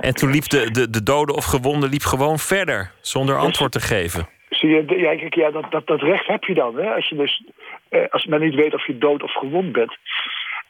En 0.00 0.14
toen 0.14 0.30
liep 0.30 0.48
de, 0.48 0.70
de, 0.70 0.90
de 0.90 1.02
dode 1.02 1.34
of 1.34 1.44
gewonde 1.44 1.88
liep 1.88 2.02
gewoon 2.02 2.38
verder, 2.38 2.90
zonder 3.00 3.36
antwoord 3.38 3.72
te 3.72 3.80
geven. 3.80 4.28
Zie 4.48 4.68
je, 4.68 4.84
ja, 4.98 5.16
kijk, 5.16 5.34
ja 5.34 5.50
dat, 5.50 5.70
dat, 5.70 5.86
dat 5.86 6.00
recht 6.00 6.26
heb 6.26 6.44
je 6.44 6.54
dan. 6.54 6.76
Hè? 6.76 6.94
Als, 6.94 7.08
je 7.08 7.16
dus, 7.16 7.42
eh, 7.88 8.00
als 8.10 8.24
men 8.24 8.40
niet 8.40 8.54
weet 8.54 8.74
of 8.74 8.86
je 8.86 8.98
dood 8.98 9.22
of 9.22 9.32
gewond 9.32 9.72
bent. 9.72 9.96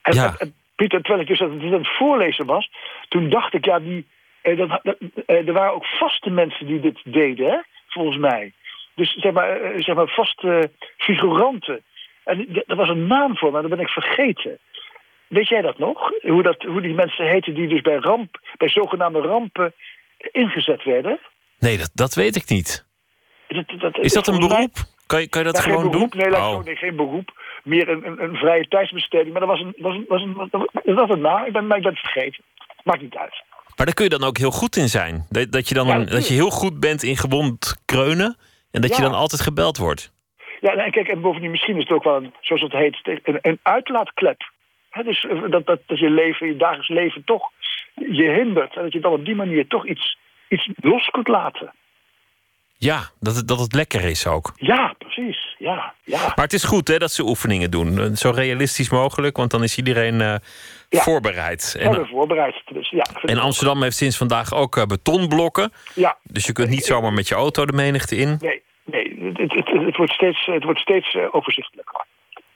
En, 0.02 0.14
Ja. 0.14 0.34
en- 0.38 0.54
Pieter, 0.76 1.00
terwijl 1.02 1.22
ik 1.22 1.28
dus 1.28 1.40
aan 1.40 1.72
het 1.72 1.96
voorlezen 1.96 2.46
was... 2.46 2.70
toen 3.08 3.30
dacht 3.30 3.54
ik, 3.54 3.64
ja, 3.64 3.78
die, 3.78 4.06
eh, 4.42 4.56
dat, 4.58 4.80
dat- 4.82 4.96
eh, 5.26 5.46
er 5.48 5.52
waren 5.52 5.74
ook 5.74 5.86
vaste 5.86 6.30
mensen 6.30 6.66
die 6.66 6.80
dit 6.80 7.00
deden, 7.04 7.50
hè? 7.50 7.56
volgens 7.88 8.16
mij. 8.16 8.52
Dus 8.94 9.12
zeg 9.12 9.32
maar, 9.32 9.60
eh, 9.60 9.82
zeg 9.82 9.94
maar 9.94 10.08
vaste 10.08 10.70
figuranten. 10.96 11.82
En 12.24 12.62
er 12.66 12.76
was 12.76 12.88
een 12.88 13.06
naam 13.06 13.36
voor, 13.36 13.52
maar 13.52 13.62
dat 13.62 13.70
ben 13.70 13.80
ik 13.80 13.88
vergeten. 13.88 14.58
Weet 15.28 15.48
jij 15.48 15.62
dat 15.62 15.78
nog? 15.78 16.10
Hoe, 16.20 16.42
dat, 16.42 16.62
hoe 16.62 16.80
die 16.80 16.94
mensen 16.94 17.26
heten 17.26 17.54
die 17.54 17.68
dus 17.68 17.80
bij, 17.80 17.96
ramp, 17.96 18.40
bij 18.56 18.68
zogenaamde 18.68 19.20
rampen 19.20 19.74
ingezet 20.32 20.84
werden? 20.84 21.18
Nee, 21.58 21.78
dat, 21.78 21.90
dat 21.94 22.14
weet 22.14 22.36
ik 22.36 22.48
niet. 22.48 22.86
Dat, 23.48 23.80
dat, 23.80 23.98
Is 23.98 24.12
dat 24.12 24.26
een 24.26 24.38
beroep? 24.38 24.72
Kan 25.06 25.20
je, 25.20 25.28
kan 25.28 25.44
je 25.44 25.52
dat 25.52 25.60
gewoon 25.60 25.90
beroep, 25.90 26.12
doen? 26.12 26.20
Nee, 26.20 26.30
ik 26.30 26.36
Oh. 26.36 26.64
nee, 26.64 26.76
geen 26.76 26.96
beroep. 26.96 27.42
Meer 27.64 27.88
een, 27.88 28.06
een, 28.06 28.22
een 28.22 28.36
vrije 28.36 28.68
tijdsbesteding. 28.68 29.30
Maar 29.30 29.40
dat 29.40 29.50
was 29.50 29.60
een, 29.60 29.74
was 29.76 29.94
een, 29.94 30.04
was 30.06 30.22
een, 30.22 30.34
was 30.94 30.96
dat 30.96 31.10
een 31.10 31.20
naam? 31.20 31.44
Ik 31.44 31.52
ben, 31.52 31.66
maar 31.66 31.76
ik 31.76 31.82
ben 31.82 31.92
het 31.92 32.00
vergeten. 32.00 32.44
Maakt 32.84 33.02
niet 33.02 33.16
uit. 33.16 33.42
Maar 33.76 33.86
daar 33.86 33.94
kun 33.94 34.04
je 34.04 34.10
dan 34.10 34.24
ook 34.24 34.38
heel 34.38 34.50
goed 34.50 34.76
in 34.76 34.88
zijn. 34.88 35.26
Dat, 35.28 35.52
dat, 35.52 35.68
je, 35.68 35.74
dan 35.74 35.86
Ja, 35.86 35.98
dat 35.98 36.28
je 36.28 36.34
heel 36.34 36.50
goed 36.50 36.80
bent 36.80 37.02
in 37.02 37.16
gewond 37.16 37.82
kreunen. 37.84 38.36
En 38.70 38.80
dat 38.80 38.96
je 38.96 39.02
dan 39.02 39.14
altijd 39.14 39.40
gebeld 39.40 39.76
wordt. 39.76 40.12
Ja, 40.64 40.74
en 40.74 40.90
kijk, 40.90 41.08
en 41.08 41.20
bovendien 41.20 41.50
misschien 41.50 41.76
is 41.76 41.82
het 41.82 41.92
ook 41.92 42.04
wel 42.04 42.16
een, 42.16 42.34
zoals 42.40 42.62
het 42.62 42.72
heet, 42.72 42.98
een, 43.04 43.38
een 43.42 43.58
uitlaatklep. 43.62 44.52
Hè, 44.90 45.02
dus 45.02 45.26
eh, 45.26 45.42
dat, 45.50 45.66
dat, 45.66 45.80
dat 45.86 45.98
je 45.98 46.10
leven, 46.10 46.46
je 46.46 46.56
dagelijks 46.56 46.88
leven 46.88 47.24
toch 47.24 47.50
je 47.94 48.30
hindert. 48.30 48.76
En 48.76 48.82
dat 48.82 48.92
je 48.92 49.00
dan 49.00 49.12
op 49.12 49.24
die 49.24 49.34
manier 49.34 49.66
toch 49.66 49.86
iets, 49.86 50.18
iets 50.48 50.68
los 50.76 51.06
kunt 51.10 51.28
laten. 51.28 51.72
Ja, 52.76 53.00
dat 53.20 53.36
het, 53.36 53.48
dat 53.48 53.58
het 53.58 53.74
lekker 53.74 54.04
is 54.04 54.26
ook. 54.26 54.52
Ja, 54.56 54.94
precies. 54.98 55.54
Ja, 55.58 55.94
ja. 56.04 56.18
Maar 56.18 56.44
het 56.44 56.52
is 56.52 56.64
goed 56.64 56.88
hè, 56.88 56.98
dat 56.98 57.12
ze 57.12 57.22
oefeningen 57.22 57.70
doen. 57.70 57.98
Eh, 57.98 58.10
Zo 58.12 58.30
realistisch 58.30 58.90
mogelijk, 58.90 59.36
want 59.36 59.50
dan 59.50 59.62
is 59.62 59.76
iedereen 59.76 60.20
eh, 60.20 60.34
voorbereid. 60.90 61.76
En, 61.78 61.94
En, 61.94 62.06
voorbereid. 62.06 62.62
Dus, 62.72 62.90
ja, 62.90 63.04
en 63.22 63.38
Amsterdam 63.38 63.82
heeft 63.82 63.96
sinds 63.96 64.16
vandaag 64.16 64.54
ook 64.54 64.86
betonblokken. 64.86 65.72
Ja. 65.94 66.16
Dus 66.22 66.46
je 66.46 66.52
kunt 66.52 66.68
niet 66.68 66.84
zomaar 66.84 67.12
met 67.12 67.28
je 67.28 67.34
auto 67.34 67.66
de 67.66 67.72
menigte 67.72 68.16
in. 68.16 68.36
Nee 68.40 68.62
het, 69.24 69.38
het, 69.38 69.52
het, 69.52 69.84
het 69.84 69.96
wordt 69.96 70.12
steeds, 70.12 70.46
het 70.46 70.64
wordt 70.64 70.80
steeds 70.80 71.14
eh, 71.14 71.34
overzichtelijker. 71.34 72.04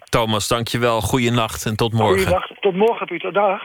Thomas, 0.09 0.49
dankjewel. 0.49 1.01
Goeienacht 1.01 1.67
en 1.67 1.77
tot 1.77 1.93
morgen. 1.93 2.15
Goeiedag. 2.15 2.47
Tot 2.61 2.75
morgen, 2.75 3.07
Pieter. 3.07 3.33
Dag. 3.33 3.63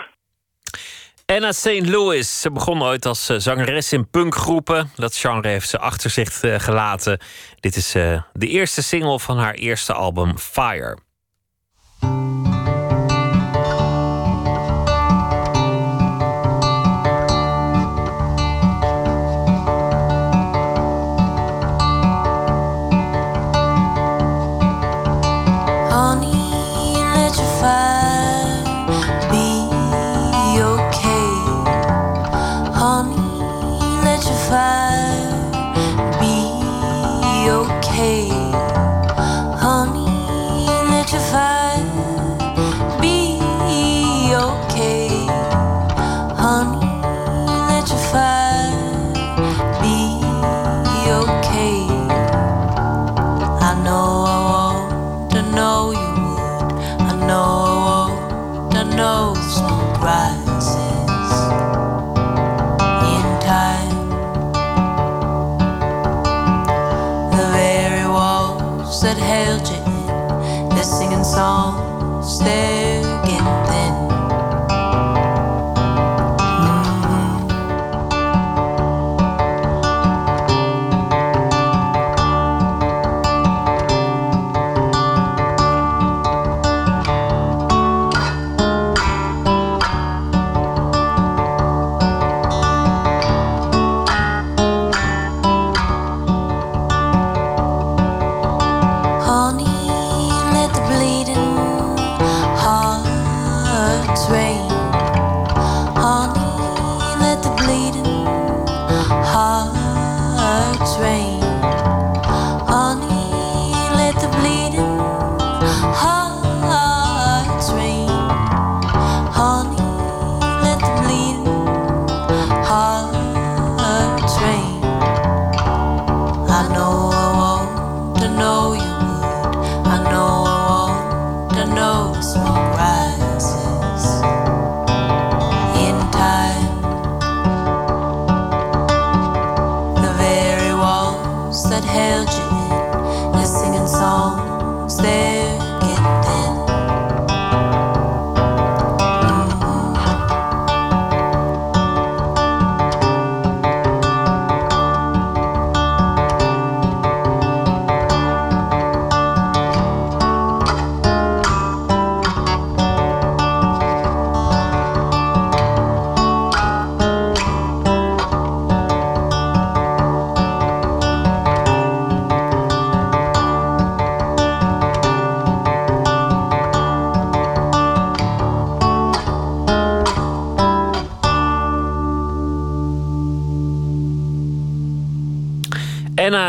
Anna 1.26 1.52
St. 1.52 1.90
Louis. 1.90 2.42
Ze 2.42 2.52
begon 2.52 2.84
ooit 2.84 3.06
als 3.06 3.30
eh, 3.30 3.38
zangeres 3.38 3.94
in 3.94 4.10
punkgroepen. 4.10 4.92
Dat 4.96 5.16
genre 5.16 5.48
heeft 5.48 5.70
ze 5.70 5.80
achter 5.80 6.10
zich 6.10 6.42
eh, 6.42 6.60
gelaten. 6.60 7.20
Dit 7.60 7.76
is 7.76 7.96
eh, 7.96 8.22
de 8.34 8.48
eerste 8.48 8.84
single 8.84 9.20
van 9.20 9.38
haar 9.38 9.54
eerste 9.54 9.94
album 9.94 10.38
Fire. 10.38 10.98
Songs, 72.46 72.73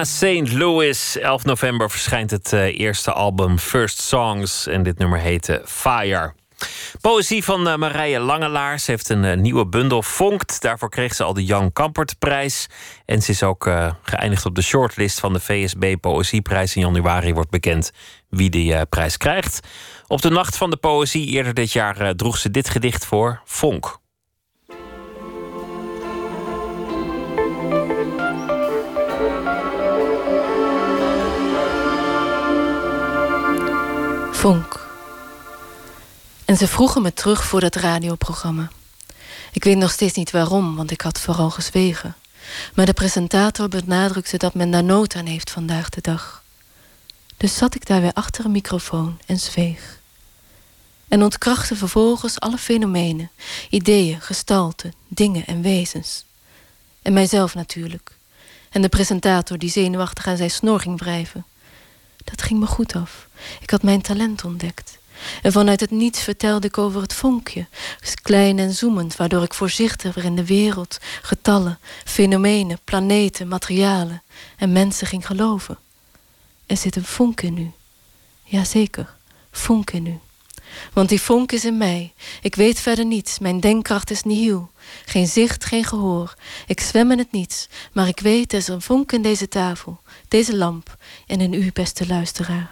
St. 0.05 0.53
Louis. 0.53 1.19
11 1.19 1.45
november 1.45 1.91
verschijnt 1.91 2.31
het 2.31 2.53
eh, 2.53 2.79
eerste 2.79 3.13
album 3.13 3.59
First 3.59 4.01
Songs. 4.01 4.67
En 4.67 4.83
dit 4.83 4.99
nummer 4.99 5.19
heette 5.19 5.63
Fire. 5.65 6.33
Poëzie 7.01 7.45
van 7.45 7.69
uh, 7.69 7.77
Marije 7.77 8.19
Langelaars 8.19 8.87
heeft 8.87 9.09
een 9.09 9.25
uh, 9.25 9.37
nieuwe 9.37 9.67
bundel 9.67 10.03
Vonkt. 10.03 10.61
Daarvoor 10.61 10.91
kreeg 10.91 11.15
ze 11.15 11.25
al 11.25 11.35
de 11.35 11.45
Jan 11.45 11.73
Kampertprijs. 11.73 12.67
En 13.05 13.23
ze 13.23 13.31
is 13.31 13.43
ook 13.43 13.71
geëindigd 14.03 14.47
op 14.47 14.55
de 14.55 14.63
shortlist 14.63 15.21
van 15.21 15.33
de 15.33 15.41
VSB 15.41 15.95
Poëzieprijs. 16.01 16.77
In 16.77 16.83
januari 16.83 17.35
wordt 17.35 17.51
bekend 17.51 17.91
wie 18.29 18.51
die 18.51 18.87
prijs 18.87 19.17
krijgt. 19.17 19.61
Op 20.07 20.23
de 20.23 20.31
Nacht 20.31 20.57
van 20.57 20.71
de 20.71 20.77
Poëzie 20.77 21.27
eerder 21.27 21.55
dit 21.55 21.73
jaar 21.73 22.15
droeg 22.15 22.39
ze 22.39 22.51
dit 22.51 22.69
gedicht 22.69 23.05
voor, 23.07 23.41
Vonk. 23.45 24.03
En 36.45 36.57
ze 36.57 36.69
vroegen 36.69 37.03
me 37.03 37.13
terug 37.13 37.45
voor 37.45 37.61
dat 37.61 37.75
radioprogramma. 37.75 38.71
Ik 39.53 39.65
weet 39.65 39.77
nog 39.77 39.91
steeds 39.91 40.15
niet 40.15 40.31
waarom, 40.31 40.77
want 40.77 40.91
ik 40.91 41.01
had 41.01 41.21
vooral 41.21 41.51
gezwegen. 41.51 42.17
Maar 42.75 42.87
de 42.87 42.93
presentator 42.93 43.69
benadrukte 43.69 44.37
dat 44.37 44.55
men 44.55 44.71
daar 44.71 44.85
nood 44.85 45.15
aan 45.15 45.27
heeft 45.27 45.51
vandaag 45.51 45.89
de 45.89 46.01
dag. 46.01 46.43
Dus 47.37 47.57
zat 47.57 47.75
ik 47.75 47.87
daar 47.87 48.01
weer 48.01 48.13
achter 48.13 48.45
een 48.45 48.51
microfoon 48.51 49.19
en 49.27 49.39
zweeg. 49.39 50.01
En 51.09 51.23
ontkrachtte 51.23 51.77
vervolgens 51.77 52.41
alle 52.41 52.59
fenomenen, 52.59 53.31
ideeën, 53.71 54.21
gestalten, 54.21 54.93
dingen 55.09 55.47
en 55.47 55.63
wezens. 55.63 56.25
En 57.03 57.13
mijzelf 57.13 57.55
natuurlijk. 57.55 58.17
En 58.71 58.83
de 58.83 58.89
presentator 58.89 59.59
die 59.59 59.71
zenuwachtig 59.71 60.27
aan 60.27 60.37
zijn 60.37 60.51
snor 60.51 60.81
ging 60.81 60.99
wrijven. 60.99 61.45
Dat 62.25 62.43
ging 62.43 62.61
me 62.61 62.67
goed 62.67 62.95
af. 62.95 63.29
Ik 63.61 63.71
had 63.71 63.83
mijn 63.83 64.03
talent 64.03 64.45
ontdekt. 64.45 64.99
En 65.43 65.53
vanuit 65.53 65.81
het 65.81 65.91
niets 65.91 66.23
vertelde 66.23 66.67
ik 66.67 66.79
over 66.79 67.01
het 67.01 67.15
vonkje, 67.15 67.67
klein 68.23 68.59
en 68.59 68.73
zoemend, 68.73 69.17
waardoor 69.17 69.43
ik 69.43 69.55
voorzichtiger 69.55 70.25
in 70.25 70.37
de 70.37 70.47
wereld, 70.47 70.99
getallen, 71.23 71.79
fenomenen, 72.05 72.79
planeten, 72.85 73.49
materialen 73.49 74.23
en 74.57 74.73
mensen 74.73 75.07
ging 75.07 75.27
geloven. 75.27 75.79
Er 76.67 76.77
zit 76.77 76.97
een 76.97 77.05
vonk 77.05 77.41
in 77.41 77.59
u. 77.59 77.71
Jazeker, 78.45 79.15
vonk 79.51 79.91
in 79.91 80.07
u. 80.07 80.19
Want 80.93 81.09
die 81.09 81.21
vonk 81.21 81.53
is 81.53 81.65
in 81.65 81.79
mij. 81.79 82.13
Ik 82.43 82.55
weet 82.55 82.81
verder 82.81 83.05
niets. 83.05 83.39
Mijn 83.39 83.61
denkkracht 83.61 84.11
is 84.11 84.23
nihil. 84.23 84.71
Geen 85.05 85.27
zicht, 85.27 85.65
geen 85.65 85.85
gehoor. 85.85 86.35
Ik 86.67 86.81
zwem 86.81 87.11
in 87.11 87.19
het 87.19 87.33
niets. 87.33 87.69
Maar 87.93 88.09
ik 88.09 88.21
weet, 88.21 88.53
er 88.53 88.59
is 88.59 88.69
een 88.69 88.83
vonk 88.83 89.13
in 89.13 89.23
deze 89.23 89.49
tafel, 89.49 90.01
deze 90.29 90.57
lamp 90.57 90.97
en 91.27 91.41
in 91.41 91.53
u, 91.53 91.71
beste 91.73 92.07
luisteraar. 92.07 92.71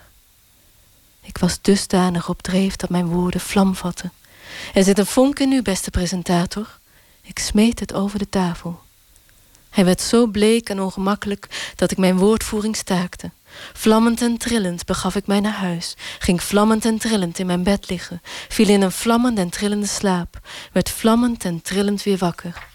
Ik 1.22 1.38
was 1.38 1.58
dusdanig 1.60 2.28
op 2.28 2.42
dreef 2.42 2.76
dat 2.76 2.90
mijn 2.90 3.06
woorden 3.06 3.40
vlam 3.40 3.74
vatten. 3.74 4.12
Er 4.74 4.84
zit 4.84 4.98
een 4.98 5.06
vonk 5.06 5.38
in 5.38 5.52
u, 5.52 5.62
beste 5.62 5.90
presentator. 5.90 6.78
Ik 7.22 7.38
smeet 7.38 7.80
het 7.80 7.92
over 7.92 8.18
de 8.18 8.28
tafel. 8.28 8.80
Hij 9.70 9.84
werd 9.84 10.00
zo 10.00 10.26
bleek 10.26 10.68
en 10.68 10.80
ongemakkelijk 10.80 11.72
dat 11.76 11.90
ik 11.90 11.98
mijn 11.98 12.18
woordvoering 12.18 12.76
staakte. 12.76 13.30
Vlammend 13.72 14.22
en 14.22 14.36
trillend 14.36 14.84
begaf 14.84 15.14
ik 15.14 15.26
mij 15.26 15.40
naar 15.40 15.52
huis, 15.52 15.94
ging 16.18 16.42
vlammend 16.42 16.84
en 16.84 16.98
trillend 16.98 17.38
in 17.38 17.46
mijn 17.46 17.62
bed 17.62 17.88
liggen, 17.88 18.22
viel 18.48 18.68
in 18.68 18.82
een 18.82 18.92
vlammend 18.92 19.38
en 19.38 19.48
trillende 19.48 19.86
slaap, 19.86 20.40
werd 20.72 20.90
vlammend 20.90 21.44
en 21.44 21.62
trillend 21.62 22.02
weer 22.02 22.18
wakker. 22.18 22.70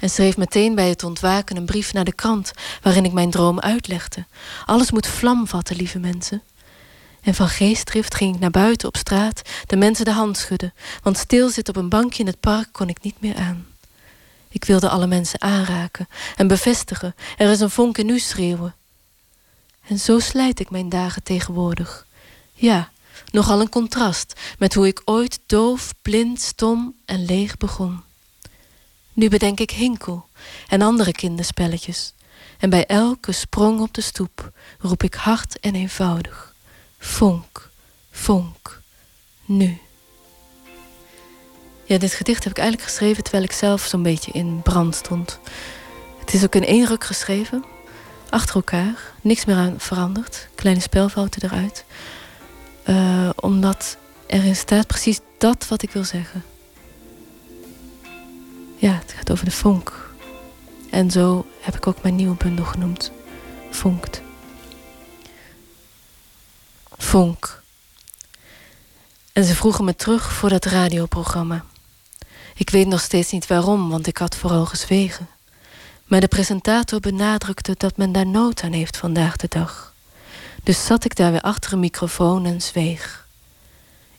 En 0.00 0.10
schreef 0.10 0.36
meteen 0.36 0.74
bij 0.74 0.88
het 0.88 1.04
ontwaken 1.04 1.56
een 1.56 1.64
brief 1.64 1.92
naar 1.92 2.04
de 2.04 2.12
krant, 2.12 2.52
waarin 2.82 3.04
ik 3.04 3.12
mijn 3.12 3.30
droom 3.30 3.60
uitlegde. 3.60 4.26
Alles 4.66 4.90
moet 4.90 5.06
vlam 5.06 5.46
vatten, 5.46 5.76
lieve 5.76 5.98
mensen. 5.98 6.42
En 7.20 7.34
van 7.34 7.48
geestdrift 7.48 8.14
ging 8.14 8.34
ik 8.34 8.40
naar 8.40 8.50
buiten 8.50 8.88
op 8.88 8.96
straat, 8.96 9.42
de 9.66 9.76
mensen 9.76 10.04
de 10.04 10.12
hand 10.12 10.36
schudden, 10.36 10.74
want 11.02 11.18
stilzitten 11.18 11.74
op 11.74 11.82
een 11.82 11.88
bankje 11.88 12.20
in 12.20 12.26
het 12.26 12.40
park 12.40 12.68
kon 12.72 12.88
ik 12.88 13.02
niet 13.02 13.20
meer 13.20 13.36
aan. 13.36 13.66
Ik 14.48 14.64
wilde 14.64 14.88
alle 14.88 15.06
mensen 15.06 15.40
aanraken 15.40 16.08
en 16.36 16.48
bevestigen, 16.48 17.14
er 17.36 17.50
is 17.50 17.60
een 17.60 17.70
vonk 17.70 17.98
in 17.98 18.08
u 18.08 18.18
schreeuwen. 18.18 18.74
En 19.86 19.98
zo 19.98 20.18
slijt 20.18 20.60
ik 20.60 20.70
mijn 20.70 20.88
dagen 20.88 21.22
tegenwoordig. 21.22 22.06
Ja, 22.52 22.90
nogal 23.30 23.60
een 23.60 23.68
contrast 23.68 24.40
met 24.58 24.74
hoe 24.74 24.86
ik 24.86 25.02
ooit 25.04 25.40
doof, 25.46 25.92
blind, 26.02 26.40
stom 26.40 26.94
en 27.04 27.24
leeg 27.24 27.56
begon. 27.56 28.02
Nu 29.12 29.28
bedenk 29.28 29.60
ik 29.60 29.70
Hinkel 29.70 30.26
en 30.68 30.82
andere 30.82 31.12
kinderspelletjes. 31.12 32.14
En 32.58 32.70
bij 32.70 32.86
elke 32.86 33.32
sprong 33.32 33.80
op 33.80 33.94
de 33.94 34.00
stoep 34.00 34.52
roep 34.78 35.02
ik 35.02 35.14
hard 35.14 35.60
en 35.60 35.74
eenvoudig. 35.74 36.54
Vonk, 36.98 37.70
vonk, 38.10 38.80
nu. 39.44 39.78
Ja, 41.84 41.98
dit 41.98 42.12
gedicht 42.12 42.44
heb 42.44 42.52
ik 42.52 42.58
eigenlijk 42.58 42.88
geschreven 42.88 43.22
terwijl 43.22 43.44
ik 43.44 43.52
zelf 43.52 43.82
zo'n 43.82 44.02
beetje 44.02 44.32
in 44.32 44.62
brand 44.62 44.94
stond. 44.94 45.38
Het 46.18 46.34
is 46.34 46.44
ook 46.44 46.54
in 46.54 46.64
één 46.64 46.86
ruk 46.86 47.04
geschreven, 47.04 47.64
achter 48.28 48.54
elkaar, 48.54 49.12
niks 49.20 49.44
meer 49.44 49.56
aan 49.56 49.74
veranderd, 49.78 50.48
kleine 50.54 50.80
spelfouten 50.80 51.42
eruit. 51.44 51.84
Uh, 52.88 53.30
omdat 53.36 53.96
erin 54.26 54.56
staat 54.56 54.86
precies 54.86 55.20
dat 55.38 55.68
wat 55.68 55.82
ik 55.82 55.90
wil 55.90 56.04
zeggen. 56.04 56.44
Ja, 58.80 58.92
het 58.92 59.12
gaat 59.16 59.30
over 59.30 59.44
de 59.44 59.50
vonk. 59.50 60.10
En 60.90 61.10
zo 61.10 61.46
heb 61.60 61.76
ik 61.76 61.86
ook 61.86 62.02
mijn 62.02 62.16
nieuwe 62.16 62.36
bundel 62.36 62.64
genoemd. 62.64 63.12
Vonkt. 63.70 64.22
Vonk. 66.96 67.62
En 69.32 69.44
ze 69.44 69.54
vroegen 69.54 69.84
me 69.84 69.96
terug 69.96 70.32
voor 70.32 70.48
dat 70.48 70.64
radioprogramma. 70.64 71.64
Ik 72.54 72.70
weet 72.70 72.86
nog 72.86 73.00
steeds 73.00 73.30
niet 73.30 73.46
waarom, 73.46 73.90
want 73.90 74.06
ik 74.06 74.16
had 74.16 74.36
vooral 74.36 74.66
gezwegen. 74.66 75.28
Maar 76.04 76.20
de 76.20 76.28
presentator 76.28 77.00
benadrukte 77.00 77.74
dat 77.78 77.96
men 77.96 78.12
daar 78.12 78.26
nood 78.26 78.62
aan 78.62 78.72
heeft 78.72 78.96
vandaag 78.96 79.36
de 79.36 79.48
dag. 79.48 79.94
Dus 80.62 80.86
zat 80.86 81.04
ik 81.04 81.16
daar 81.16 81.32
weer 81.32 81.40
achter 81.40 81.72
een 81.72 81.80
microfoon 81.80 82.46
en 82.46 82.60
zweeg. 82.60 83.26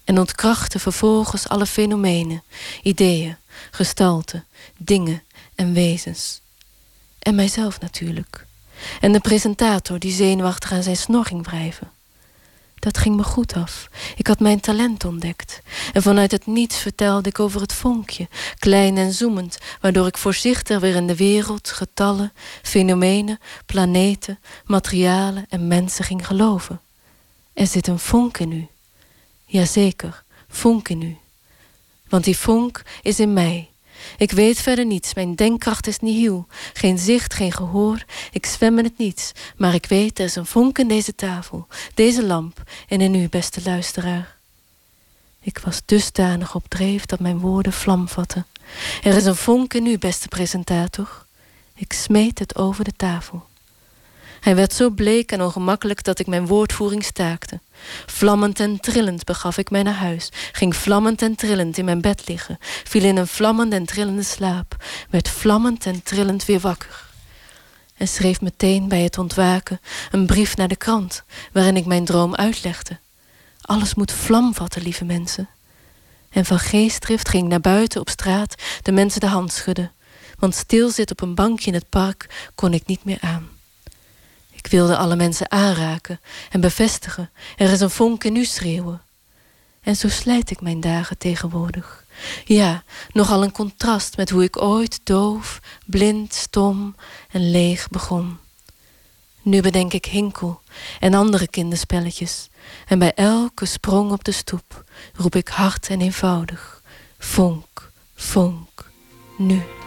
En 0.04 0.20
ontkrachtte 0.20 0.80
vervolgens 0.80 1.48
alle 1.48 1.66
fenomenen, 1.66 2.44
ideeën, 2.84 3.38
gestalten, 3.72 4.46
dingen 4.78 5.24
en 5.56 5.74
wezens. 5.74 6.42
En 7.20 7.36
mijzelf 7.36 7.80
natuurlijk. 7.80 8.46
En 9.00 9.12
de 9.12 9.20
presentator 9.20 10.00
die 10.00 10.12
zenuwachtig 10.12 10.72
aan 10.72 10.84
zijn 10.84 10.98
snor 10.98 11.26
ging 11.26 11.46
wrijven. 11.46 11.92
Dat 12.82 12.98
ging 12.98 13.16
me 13.16 13.24
goed 13.24 13.54
af. 13.54 13.90
Ik 14.16 14.28
had 14.28 14.40
mijn 14.40 14.60
talent 14.60 15.06
ontdekt. 15.06 15.62
En 15.94 16.02
vanuit 16.02 16.32
het 16.32 16.46
niets 16.46 16.78
vertelde 16.78 17.30
ik 17.30 17.40
over 17.40 17.62
het 17.62 17.74
vonkje, 17.74 18.28
klein 18.60 18.98
en 18.98 19.14
zoemend, 19.14 19.58
waardoor 19.82 20.08
ik 20.08 20.18
voorzichtig 20.18 20.80
weer 20.80 20.96
in 20.96 21.08
de 21.08 21.16
wereld, 21.16 21.70
getallen, 21.70 22.34
fenomenen, 22.62 23.40
planeten, 23.66 24.40
materialen 24.66 25.46
en 25.50 25.68
mensen 25.68 26.06
ging 26.06 26.28
geloven. 26.28 26.82
Er 27.54 27.68
zit 27.68 27.88
een 27.88 28.00
vonk 28.00 28.38
in 28.38 28.52
u. 28.52 28.68
Jazeker, 29.46 30.24
vonk 30.50 30.90
in 30.90 31.02
u. 31.02 31.18
Want 32.12 32.24
die 32.24 32.38
vonk 32.38 32.82
is 33.02 33.20
in 33.20 33.34
mij. 33.34 33.70
Ik 34.18 34.32
weet 34.32 34.62
verder 34.62 34.86
niets, 34.86 35.14
mijn 35.14 35.36
denkkracht 35.36 35.88
is 35.88 36.00
nihil. 36.00 36.48
Geen 36.74 36.98
zicht, 36.98 37.34
geen 37.34 37.52
gehoor, 37.52 38.06
ik 38.32 38.46
zwem 38.46 38.78
in 38.78 38.84
het 38.84 38.98
niets. 38.98 39.32
Maar 39.58 39.74
ik 39.74 39.86
weet, 39.86 40.20
er 40.20 40.26
is 40.26 40.36
een 40.36 40.46
vonk 40.46 40.80
in 40.80 40.88
deze 40.88 41.16
tafel, 41.16 41.68
deze 41.94 42.26
lamp 42.26 42.64
en 42.88 43.02
in 43.02 43.16
u, 43.16 43.30
beste 43.30 43.62
luisteraar. 43.64 44.38
Ik 45.42 45.58
was 45.58 45.82
dusdanig 45.86 46.56
op 46.56 46.66
dreef 46.68 47.06
dat 47.06 47.20
mijn 47.20 47.40
woorden 47.40 47.74
vlam 47.74 48.08
vatten. 48.08 48.46
Er 49.04 49.16
is 49.16 49.26
een 49.26 49.36
vonk 49.36 49.74
in 49.74 49.86
u, 49.86 49.98
beste 49.98 50.28
presentator. 50.28 51.26
Ik 51.76 51.94
smeet 51.94 52.40
het 52.40 52.56
over 52.56 52.84
de 52.84 52.94
tafel. 52.96 53.50
Hij 54.42 54.56
werd 54.56 54.74
zo 54.74 54.90
bleek 54.90 55.32
en 55.32 55.42
ongemakkelijk 55.42 56.04
dat 56.04 56.20
ik 56.20 56.28
mijn 56.28 56.48
woordvoering 56.48 57.04
staakte. 57.04 57.60
Vlammend 58.06 58.60
en 58.60 58.80
trillend 58.80 59.24
begaf 59.24 59.58
ik 59.58 59.70
mij 59.70 59.84
naar 59.84 59.94
huis, 59.94 60.30
ging 60.52 60.76
vlammend 60.76 61.22
en 61.22 61.36
trillend 61.36 61.78
in 61.78 61.86
mijn 61.86 62.02
bed 62.02 62.28
liggen, 62.28 62.58
viel 62.84 63.04
in 63.04 63.18
een 63.18 63.28
vlammend 63.28 63.74
en 63.74 63.86
trillende 63.86 64.24
slaap, 64.24 64.84
werd 65.10 65.30
vlammend 65.30 65.86
en 65.86 66.04
trillend 66.04 66.46
weer 66.46 66.60
wakker. 66.60 67.04
En 67.98 68.08
schreef 68.08 68.42
meteen 68.42 68.88
bij 68.88 69.02
het 69.02 69.18
ontwaken 69.18 69.80
een 70.12 70.26
brief 70.26 70.58
naar 70.58 70.68
de 70.68 70.76
krant, 70.76 71.24
waarin 71.52 71.78
ik 71.78 71.86
mijn 71.86 72.06
droom 72.06 72.36
uitlegde. 72.36 73.00
Alles 73.62 73.94
moet 73.94 74.12
vlam 74.12 74.54
vatten, 74.54 74.82
lieve 74.82 75.06
mensen. 75.06 75.50
En 76.30 76.46
van 76.46 76.60
geestdrift 76.60 77.30
ging 77.30 77.48
naar 77.48 77.62
buiten 77.62 78.02
op 78.02 78.10
straat 78.10 78.56
de 78.82 78.92
mensen 78.92 79.20
de 79.20 79.28
hand 79.28 79.52
schudden, 79.52 79.92
want 80.40 80.56
stilzit 80.56 81.12
op 81.12 81.22
een 81.22 81.36
bankje 81.36 81.68
in 81.68 81.74
het 81.74 81.90
park 81.90 82.52
kon 82.56 82.74
ik 82.74 82.86
niet 82.86 83.04
meer 83.04 83.20
aan. 83.22 83.60
Ik 84.62 84.72
wilde 84.72 84.98
alle 84.98 85.16
mensen 85.16 85.52
aanraken 85.52 86.20
en 86.50 86.62
bevestigen. 86.62 87.30
Er 87.58 87.72
is 87.72 87.80
een 87.80 87.90
vonk 87.90 88.24
in 88.24 88.36
u 88.36 88.46
schreeuwen. 88.46 89.02
En 89.82 89.96
zo 89.96 90.10
slijt 90.10 90.50
ik 90.50 90.62
mijn 90.62 90.80
dagen 90.80 91.18
tegenwoordig. 91.18 92.06
Ja, 92.46 92.84
nogal 93.12 93.44
een 93.44 93.52
contrast 93.52 94.18
met 94.18 94.30
hoe 94.30 94.44
ik 94.44 94.62
ooit 94.62 95.00
doof, 95.04 95.60
blind, 95.86 96.34
stom 96.34 96.96
en 97.32 97.52
leeg 97.52 97.88
begon. 97.88 98.38
Nu 99.42 99.62
bedenk 99.62 99.94
ik 99.94 100.06
Hinkel 100.06 100.62
en 101.00 101.14
andere 101.14 101.48
kinderspelletjes. 101.48 102.50
En 102.88 103.00
bij 103.00 103.14
elke 103.14 103.66
sprong 103.66 104.12
op 104.12 104.24
de 104.24 104.32
stoep 104.32 104.84
roep 105.14 105.36
ik 105.36 105.48
hard 105.48 105.90
en 105.90 106.02
eenvoudig: 106.02 106.82
Vonk, 107.18 107.92
vonk, 108.16 108.92
nu. 109.38 109.81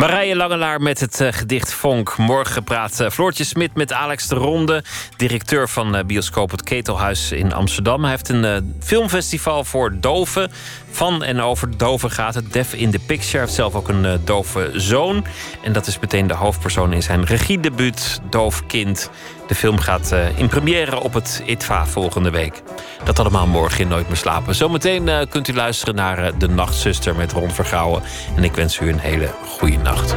Marije 0.00 0.36
Langelaar 0.36 0.80
met 0.80 1.00
het 1.00 1.20
eh, 1.20 1.32
gedicht 1.32 1.72
Vonk. 1.72 2.16
Morgen 2.16 2.64
praat 2.64 3.00
uh, 3.00 3.10
Floortje 3.10 3.44
Smit 3.44 3.74
met 3.74 3.92
Alex 3.92 4.28
de 4.28 4.34
Ronde, 4.34 4.84
directeur 5.16 5.68
van 5.68 5.96
uh, 5.96 6.04
bioscoop 6.04 6.50
Het 6.50 6.62
Ketelhuis 6.62 7.32
in 7.32 7.52
Amsterdam. 7.52 8.00
Hij 8.00 8.10
heeft 8.10 8.28
een 8.28 8.74
filmfestival 8.80 9.64
voor 9.64 10.00
doven. 10.00 10.50
Van 10.90 11.22
en 11.22 11.40
over 11.40 11.76
doven 11.78 12.10
gaat 12.10 12.34
het. 12.34 12.52
Deaf 12.52 12.74
in 12.74 12.90
the 12.90 12.98
Picture. 12.98 13.30
Hij 13.30 13.40
heeft 13.40 13.54
zelf 13.54 13.74
ook 13.74 13.88
een 13.88 14.20
dove 14.24 14.70
zoon. 14.74 15.24
En 15.62 15.72
dat 15.72 15.86
is 15.86 15.98
meteen 15.98 16.26
de 16.26 16.34
hoofdpersoon 16.34 16.92
in 16.92 17.02
zijn 17.02 17.24
regiedebuut, 17.24 18.20
Doof 18.30 18.66
Kind. 18.66 19.10
De 19.50 19.56
film 19.56 19.78
gaat 19.78 20.14
in 20.36 20.48
première 20.48 21.00
op 21.00 21.14
het 21.14 21.42
ITVA 21.46 21.86
volgende 21.86 22.30
week. 22.30 22.62
Dat 23.04 23.18
allemaal 23.18 23.46
morgen 23.46 23.80
in 23.80 23.88
Nooit 23.88 24.06
meer 24.06 24.16
slapen. 24.16 24.54
Zometeen 24.54 25.28
kunt 25.28 25.48
u 25.48 25.54
luisteren 25.54 25.94
naar 25.94 26.38
De 26.38 26.48
Nachtzuster 26.48 27.16
met 27.16 27.32
Ron 27.32 27.50
Vergouwen. 27.50 28.02
En 28.36 28.44
ik 28.44 28.54
wens 28.54 28.80
u 28.80 28.88
een 28.88 28.98
hele 28.98 29.30
goede 29.46 29.76
nacht. 29.76 30.16